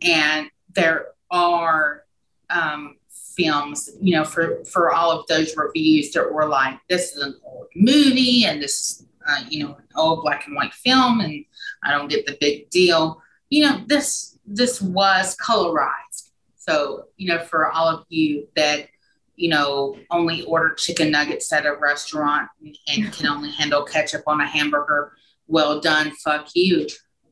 And 0.00 0.48
there 0.74 1.08
are 1.30 2.04
um, 2.50 2.96
films, 3.36 3.90
you 4.00 4.14
know, 4.14 4.24
for, 4.24 4.64
for 4.64 4.92
all 4.92 5.10
of 5.10 5.26
those 5.26 5.56
reviews 5.56 6.12
that 6.12 6.32
were 6.32 6.48
like, 6.48 6.78
this 6.88 7.12
is 7.12 7.22
an 7.22 7.40
old 7.44 7.66
movie 7.74 8.44
and 8.44 8.62
this, 8.62 9.04
uh, 9.28 9.42
you 9.48 9.64
know, 9.64 9.74
an 9.74 9.84
old 9.96 10.22
black 10.22 10.46
and 10.46 10.56
white 10.56 10.74
film 10.74 11.20
and 11.20 11.44
I 11.84 11.90
don't 11.90 12.08
get 12.08 12.26
the 12.26 12.36
big 12.40 12.70
deal. 12.70 13.22
You 13.50 13.66
know, 13.66 13.84
this 13.86 14.38
this 14.46 14.80
was 14.80 15.36
colorized. 15.36 16.30
So, 16.56 17.06
you 17.16 17.28
know, 17.28 17.40
for 17.40 17.70
all 17.70 17.88
of 17.88 18.04
you 18.08 18.48
that, 18.56 18.88
you 19.36 19.48
know, 19.48 19.96
only 20.10 20.44
order 20.44 20.74
chicken 20.74 21.10
nuggets 21.10 21.52
at 21.52 21.66
a 21.66 21.74
restaurant 21.74 22.48
and 22.88 23.12
can 23.12 23.26
only 23.26 23.50
handle 23.50 23.84
ketchup 23.84 24.22
on 24.26 24.40
a 24.40 24.46
hamburger, 24.46 25.12
well 25.48 25.80
done, 25.80 26.12
fuck 26.22 26.48
you. 26.54 26.86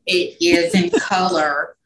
It 0.06 0.36
is 0.40 0.74
in 0.74 0.90
color. 0.98 1.76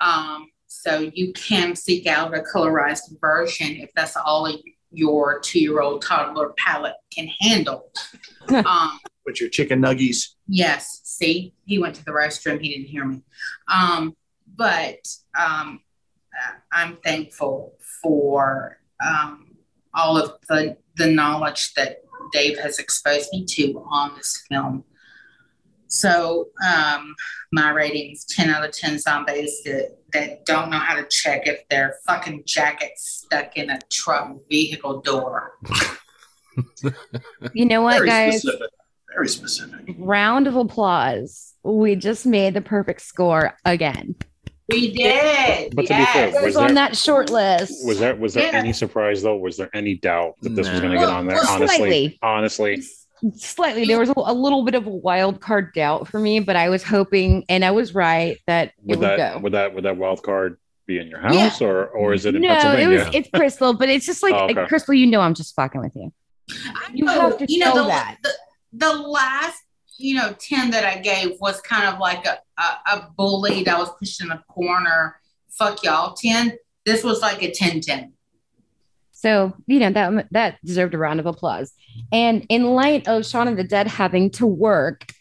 Um, 0.00 0.49
so 0.72 1.10
you 1.14 1.32
can 1.32 1.74
seek 1.74 2.06
out 2.06 2.32
a 2.32 2.42
colorized 2.42 3.20
version 3.20 3.76
if 3.76 3.90
that's 3.96 4.16
all 4.16 4.48
your 4.92 5.40
two 5.40 5.58
year 5.58 5.80
old 5.80 6.00
toddler 6.00 6.54
palate 6.58 6.94
can 7.12 7.28
handle. 7.40 7.90
um, 8.48 9.00
With 9.26 9.40
your 9.40 9.50
chicken 9.50 9.82
nuggies. 9.82 10.34
Yes. 10.46 11.00
See, 11.02 11.54
he 11.64 11.80
went 11.80 11.96
to 11.96 12.04
the 12.04 12.12
restroom. 12.12 12.60
He 12.60 12.68
didn't 12.68 12.86
hear 12.86 13.04
me. 13.04 13.24
Um, 13.66 14.16
but 14.56 15.00
um, 15.36 15.80
I'm 16.70 16.98
thankful 16.98 17.74
for 18.00 18.78
um, 19.04 19.56
all 19.92 20.16
of 20.16 20.34
the, 20.48 20.76
the 20.96 21.08
knowledge 21.08 21.74
that 21.74 21.98
Dave 22.32 22.60
has 22.60 22.78
exposed 22.78 23.28
me 23.32 23.44
to 23.44 23.84
on 23.90 24.14
this 24.14 24.44
film. 24.48 24.84
So 25.88 26.50
um, 26.64 27.16
my 27.50 27.70
ratings 27.70 28.24
10 28.26 28.50
out 28.50 28.64
of 28.64 28.70
10 28.70 29.00
zombies 29.00 29.62
that, 29.64 29.96
that 30.12 30.44
don't 30.46 30.70
know 30.70 30.78
how 30.78 30.94
to 30.96 31.04
check 31.08 31.46
if 31.46 31.66
their 31.68 31.96
fucking 32.06 32.42
jacket's 32.46 33.24
stuck 33.24 33.56
in 33.56 33.70
a 33.70 33.78
truck 33.90 34.36
vehicle 34.48 35.00
door. 35.00 35.58
you 37.54 37.64
know 37.64 37.82
what, 37.82 37.96
Very 37.98 38.06
guys? 38.08 38.42
Specific. 38.42 38.68
Very 39.14 39.28
specific. 39.28 39.94
Round 39.98 40.46
of 40.46 40.56
applause. 40.56 41.54
We 41.62 41.96
just 41.96 42.26
made 42.26 42.54
the 42.54 42.60
perfect 42.60 43.02
score 43.02 43.56
again. 43.64 44.14
We 44.68 44.92
did. 44.92 45.74
But 45.74 45.86
to 45.86 45.96
be 45.96 46.04
fair, 46.06 46.28
It 46.28 46.34
was 46.34 46.42
was 46.44 46.56
on 46.56 46.74
that 46.74 46.96
short 46.96 47.28
list. 47.28 47.84
was 47.84 47.98
there 47.98 48.14
was 48.14 48.34
there 48.34 48.52
Yeah. 48.52 48.58
any 48.58 48.72
surprise 48.72 49.20
though? 49.22 49.36
Was 49.36 49.56
there 49.56 49.68
any 49.74 49.96
doubt 49.96 50.34
that 50.42 50.50
this 50.54 50.70
was 50.70 50.78
going 50.80 50.92
to 50.92 50.98
get 50.98 51.08
on 51.08 51.26
there? 51.26 51.38
well, 51.38 51.50
honestly, 51.50 51.76
slightly. 51.76 52.18
honestly, 52.22 52.82
Slightly. 53.36 53.84
There 53.84 53.98
was 53.98 54.08
a, 54.08 54.14
a 54.16 54.32
little 54.34 54.64
bit 54.64 54.74
of 54.74 54.86
a 54.86 54.90
wild 54.90 55.40
card 55.40 55.72
doubt 55.74 56.08
for 56.08 56.18
me, 56.18 56.40
but 56.40 56.56
I 56.56 56.68
was 56.68 56.82
hoping, 56.82 57.44
and 57.48 57.64
I 57.64 57.70
was 57.70 57.94
right, 57.94 58.38
that 58.46 58.68
it 58.68 58.74
would 58.82 58.98
would 59.00 59.08
that 59.08 59.34
go. 59.34 59.38
would 59.40 59.52
that 59.52 59.74
would 59.74 59.84
that 59.84 59.96
wild 59.96 60.22
card 60.22 60.58
be 60.86 60.98
in 60.98 61.08
your 61.08 61.20
house 61.20 61.60
or 61.60 61.86
or 61.86 62.12
is 62.14 62.26
it 62.26 62.34
in 62.34 62.42
no, 62.42 62.72
it 62.72 62.86
was 62.86 63.02
it's 63.14 63.28
Crystal, 63.34 63.74
but 63.74 63.88
it's 63.88 64.06
just 64.06 64.22
like, 64.24 64.34
Oh, 64.34 64.46
like. 64.46 64.68
Crystal. 64.68 64.94
You 64.94 65.06
know, 65.06 65.20
I'm 65.20 65.34
just 65.34 65.54
fucking 65.54 65.80
with 65.80 65.94
you. 65.94 66.12
I 66.50 66.90
You 66.92 67.06
have 67.06 67.38
to 67.38 67.46
you 67.48 67.58
know, 67.58 67.74
know 67.74 67.82
the, 67.82 67.88
that. 67.88 68.16
The, 68.22 68.32
the 68.72 68.92
last, 68.92 69.62
you 69.98 70.14
know, 70.14 70.34
10 70.38 70.70
that 70.70 70.84
I 70.84 70.98
gave 70.98 71.38
was 71.40 71.60
kind 71.60 71.86
of 71.92 72.00
like 72.00 72.26
a, 72.26 72.38
a, 72.58 72.62
a 72.92 73.08
bullied, 73.16 73.68
I 73.68 73.78
was 73.78 73.90
pushing 73.98 74.30
a 74.30 74.42
corner, 74.48 75.20
fuck 75.50 75.82
y'all 75.84 76.14
10. 76.14 76.56
This 76.86 77.04
was 77.04 77.20
like 77.20 77.42
a 77.42 77.50
10 77.50 77.80
10. 77.82 78.12
So, 79.20 79.52
you 79.66 79.80
know, 79.80 79.90
that 79.90 80.28
that 80.30 80.56
deserved 80.64 80.94
a 80.94 80.98
round 80.98 81.20
of 81.20 81.26
applause. 81.26 81.74
And 82.10 82.46
in 82.48 82.64
light 82.64 83.06
of 83.06 83.26
Shaun 83.26 83.48
of 83.48 83.58
the 83.58 83.64
Dead 83.64 83.86
having 83.86 84.30
to 84.30 84.46
work 84.46 85.12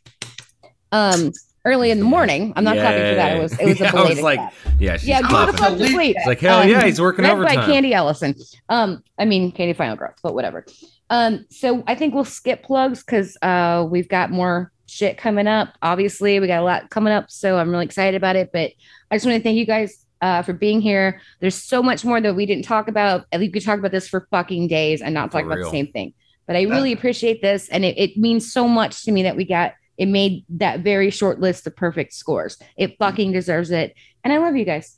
um 0.94 1.34
early 1.66 1.92
in 1.92 2.00
the 2.00 2.06
morning, 2.06 2.54
I'm 2.56 2.64
not 2.64 2.76
clapping 2.78 3.02
for 3.12 3.16
that. 3.16 3.36
It 3.36 3.40
was 3.42 3.60
it 3.60 3.66
was 3.66 3.80
Yeah, 3.82 3.92
a 3.92 3.92
I 3.92 3.94
was 3.96 4.04
belated 4.04 4.24
like, 4.24 4.40
clap. 4.40 4.54
yeah, 4.80 4.96
she's 4.98 5.10
Yeah, 5.10 5.22
go 5.24 5.46
the 5.52 5.58
fuck 5.58 5.78
to 5.78 5.88
sleep. 5.90 6.16
It's 6.18 6.26
like, 6.26 6.40
hell 6.40 6.66
yeah, 6.66 6.86
he's 6.86 7.02
working 7.02 7.26
led 7.26 7.34
overtime. 7.34 7.56
by 7.58 7.66
Candy 7.66 7.94
Ellison. 7.94 8.36
Um, 8.70 9.04
I 9.18 9.26
mean 9.26 9.52
Candy 9.52 9.74
Final 9.74 9.98
Girls, 9.98 10.16
but 10.24 10.34
whatever. 10.34 10.66
Um, 11.10 11.46
so 11.50 11.84
I 11.86 11.96
think 11.96 12.14
we'll 12.14 12.24
skip 12.24 12.64
plugs 12.64 13.04
because 13.04 13.38
uh 13.42 13.86
we've 13.90 14.08
got 14.08 14.32
more 14.32 14.72
shit 14.88 15.18
coming 15.18 15.46
up. 15.48 15.74
Obviously, 15.82 16.40
we 16.40 16.48
got 16.48 16.62
a 16.62 16.64
lot 16.64 16.90
coming 16.90 17.12
up, 17.12 17.30
so 17.30 17.58
I'm 17.58 17.70
really 17.70 17.84
excited 17.86 18.16
about 18.16 18.38
it. 18.38 18.52
But 18.54 18.72
I 19.12 19.16
just 19.18 19.26
want 19.26 19.38
to 19.38 19.44
thank 19.44 19.58
you 19.58 19.66
guys 19.66 20.06
uh 20.22 20.42
for 20.44 20.54
being 20.54 20.82
here. 20.82 21.22
There's 21.40 21.56
so 21.56 21.82
much 21.84 22.04
more 22.06 22.20
that 22.22 22.36
we 22.36 22.46
didn't 22.46 22.66
talk 22.66 22.88
about. 22.88 23.26
I 23.34 23.38
we 23.38 23.50
could 23.50 23.64
talk 23.64 23.80
about 23.80 23.92
this 23.92 24.08
for 24.08 24.28
fucking 24.32 24.68
days 24.68 25.02
and 25.02 25.14
not 25.14 25.32
talk 25.32 25.46
about 25.46 25.58
the 25.60 25.70
same 25.70 25.88
thing. 25.92 26.14
But 26.48 26.56
I 26.56 26.64
really 26.64 26.94
appreciate 26.94 27.42
this, 27.44 27.70
and 27.70 27.86
it, 27.86 27.98
it 27.98 28.18
means 28.18 28.52
so 28.52 28.68
much 28.68 29.04
to 29.06 29.12
me 29.12 29.24
that 29.24 29.36
we 29.36 29.46
got 29.46 29.74
it 29.98 30.08
made 30.08 30.46
that 30.50 30.80
very 30.80 31.10
short 31.12 31.40
list 31.40 31.68
of 31.68 31.76
perfect 31.76 32.14
scores. 32.14 32.58
It 32.78 32.96
fucking 32.98 33.32
deserves 33.34 33.70
it, 33.72 33.94
and 34.24 34.34
I 34.34 34.38
love 34.38 34.56
you 34.56 34.66
guys. 34.66 34.96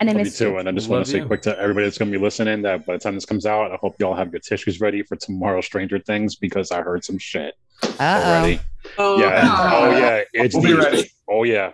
And 0.00 0.08
I 0.08 0.14
Me 0.14 0.22
miss 0.22 0.38
too. 0.38 0.50
you. 0.52 0.56
And 0.58 0.66
I 0.66 0.72
just 0.72 0.88
Love 0.88 0.96
want 1.00 1.06
to 1.06 1.12
say 1.12 1.20
quick 1.20 1.42
to 1.42 1.58
everybody 1.58 1.84
that's 1.84 1.98
going 1.98 2.10
to 2.10 2.16
be 2.18 2.22
listening 2.24 2.62
that 2.62 2.86
by 2.86 2.94
the 2.94 2.98
time 2.98 3.14
this 3.14 3.26
comes 3.26 3.44
out, 3.44 3.70
I 3.70 3.76
hope 3.76 3.96
you 3.98 4.06
all 4.06 4.14
have 4.14 4.32
your 4.32 4.40
tissues 4.40 4.80
ready 4.80 5.02
for 5.02 5.14
tomorrow 5.16 5.60
Stranger 5.60 5.98
Things 5.98 6.36
because 6.36 6.70
I 6.70 6.80
heard 6.80 7.04
some 7.04 7.18
shit 7.18 7.52
Uh 7.82 7.88
already. 8.00 8.60
Oh, 8.96 9.20
Yeah. 9.20 9.42
Aw. 9.44 9.76
Oh 9.76 9.90
yeah. 9.98 10.22
It's 10.32 10.54
We'll 10.54 10.62
be 10.62 10.68
deep. 10.70 10.78
ready. 10.78 11.10
Oh 11.28 11.42
yeah. 11.44 11.72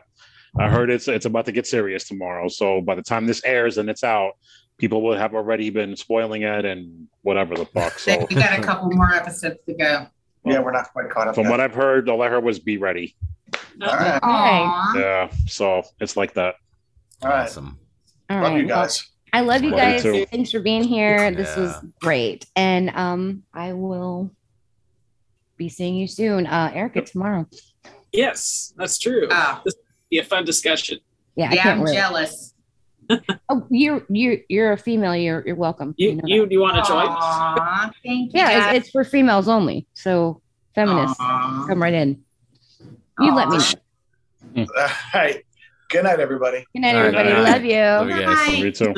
I 0.59 0.69
heard 0.69 0.91
it's 0.91 1.09
it's 1.09 1.27
about 1.27 1.45
to 1.47 1.53
get 1.53 1.66
serious 1.66 2.09
tomorrow. 2.09 2.49
So 2.49 2.81
by 2.81 2.95
the 2.95 3.03
time 3.03 3.27
this 3.27 3.43
airs 3.45 3.78
and 3.78 3.91
it's 3.91 4.05
out, 4.05 4.33
people 4.78 5.03
will 5.03 5.16
have 5.16 5.35
already 5.35 5.70
been 5.70 5.97
spoiling 5.97 6.43
it 6.43 6.65
and 6.65 7.09
whatever 7.23 7.55
the 7.55 7.66
fuck. 7.66 7.99
So 7.99 8.27
we 8.31 8.37
got 8.37 8.59
a 8.59 8.62
couple 8.62 8.91
more 8.91 9.12
episodes 9.12 9.59
to 9.66 9.74
go. 9.74 10.07
Yeah, 10.45 10.61
we're 10.61 10.70
not 10.73 10.93
quite 10.93 11.11
caught 11.11 11.28
up. 11.28 11.35
from 11.35 11.45
yet. 11.45 11.51
what 11.51 11.61
I've 11.61 11.74
heard, 11.74 12.09
all 12.09 12.23
I 12.23 12.28
heard 12.28 12.45
was 12.45 12.59
be 12.61 12.78
ready. 12.78 13.16
All 13.83 13.89
right. 13.97 14.20
Aw. 14.23 14.95
Yeah. 14.97 15.31
So 15.47 15.83
it's 16.01 16.16
like 16.16 16.35
that. 16.35 16.55
All 17.23 17.31
right. 17.31 17.43
Awesome. 17.43 17.78
All 18.31 18.41
Love 18.43 18.53
right. 18.53 18.61
you 18.61 18.66
guys. 18.69 19.05
I 19.33 19.41
love 19.41 19.62
you 19.62 19.70
Love 19.70 19.81
guys. 19.81 20.03
too. 20.03 20.24
Thanks 20.27 20.51
for 20.53 20.61
being 20.61 20.85
here. 20.85 21.31
This 21.33 21.55
was 21.57 21.74
great. 22.01 22.47
And 22.57 22.91
um 22.91 23.43
I 23.53 23.73
will 23.74 24.31
be 25.57 25.69
seeing 25.69 25.97
you 25.97 26.07
soon. 26.07 26.47
Uh 26.47 26.70
Erica 26.73 27.03
tomorrow. 27.03 27.47
Yes, 28.12 28.73
that's 28.77 28.99
true. 28.99 29.27
Ah. 29.31 29.61
This 29.65 29.74
will 29.74 29.83
be 30.11 30.19
a 30.19 30.24
fun 30.24 30.45
discussion. 30.45 30.99
Yeah, 31.35 31.51
I 31.51 31.55
Yeah, 31.55 31.62
can't 31.62 31.78
I'm 31.81 31.85
wait. 31.85 31.95
jealous. 31.95 32.53
Oh, 33.49 33.65
you're 33.70 34.05
you're 34.09 34.39
you're 34.49 34.73
a 34.73 34.77
female. 34.77 35.15
You're 35.15 35.41
you're 35.47 35.55
welcome. 35.55 35.95
You 35.97 36.16
know 36.16 36.23
you, 36.27 36.49
you 36.51 36.59
want 36.61 36.74
to 36.85 36.91
join? 36.91 37.07
Aw, 37.09 37.93
thank 38.05 38.33
you. 38.35 38.41
yeah, 38.41 38.70
it's, 38.70 38.78
it's 38.87 38.91
for 38.91 39.05
females 39.05 39.47
only. 39.47 39.87
So 39.95 40.43
feminists, 40.74 41.16
Aw. 41.20 41.66
come 41.69 41.81
right 41.81 41.95
in. 41.95 42.24
You 43.20 43.33
let 43.33 43.49
me. 43.49 43.59
Know. 44.57 44.66
All 44.83 44.89
right. 45.15 45.45
Good 45.89 46.03
night, 46.03 46.19
everybody. 46.19 46.65
Good 46.74 46.81
night, 46.81 46.97
All 46.97 47.03
right, 47.03 47.15
everybody. 47.15 47.33
night. 47.33 47.53
Love 47.53 47.65
you. 47.65 47.77
Love 47.77 48.09
you 48.09 48.27
guys. 48.27 48.47
Bye. 48.49 48.53
You 48.55 48.73
too. 48.73 48.95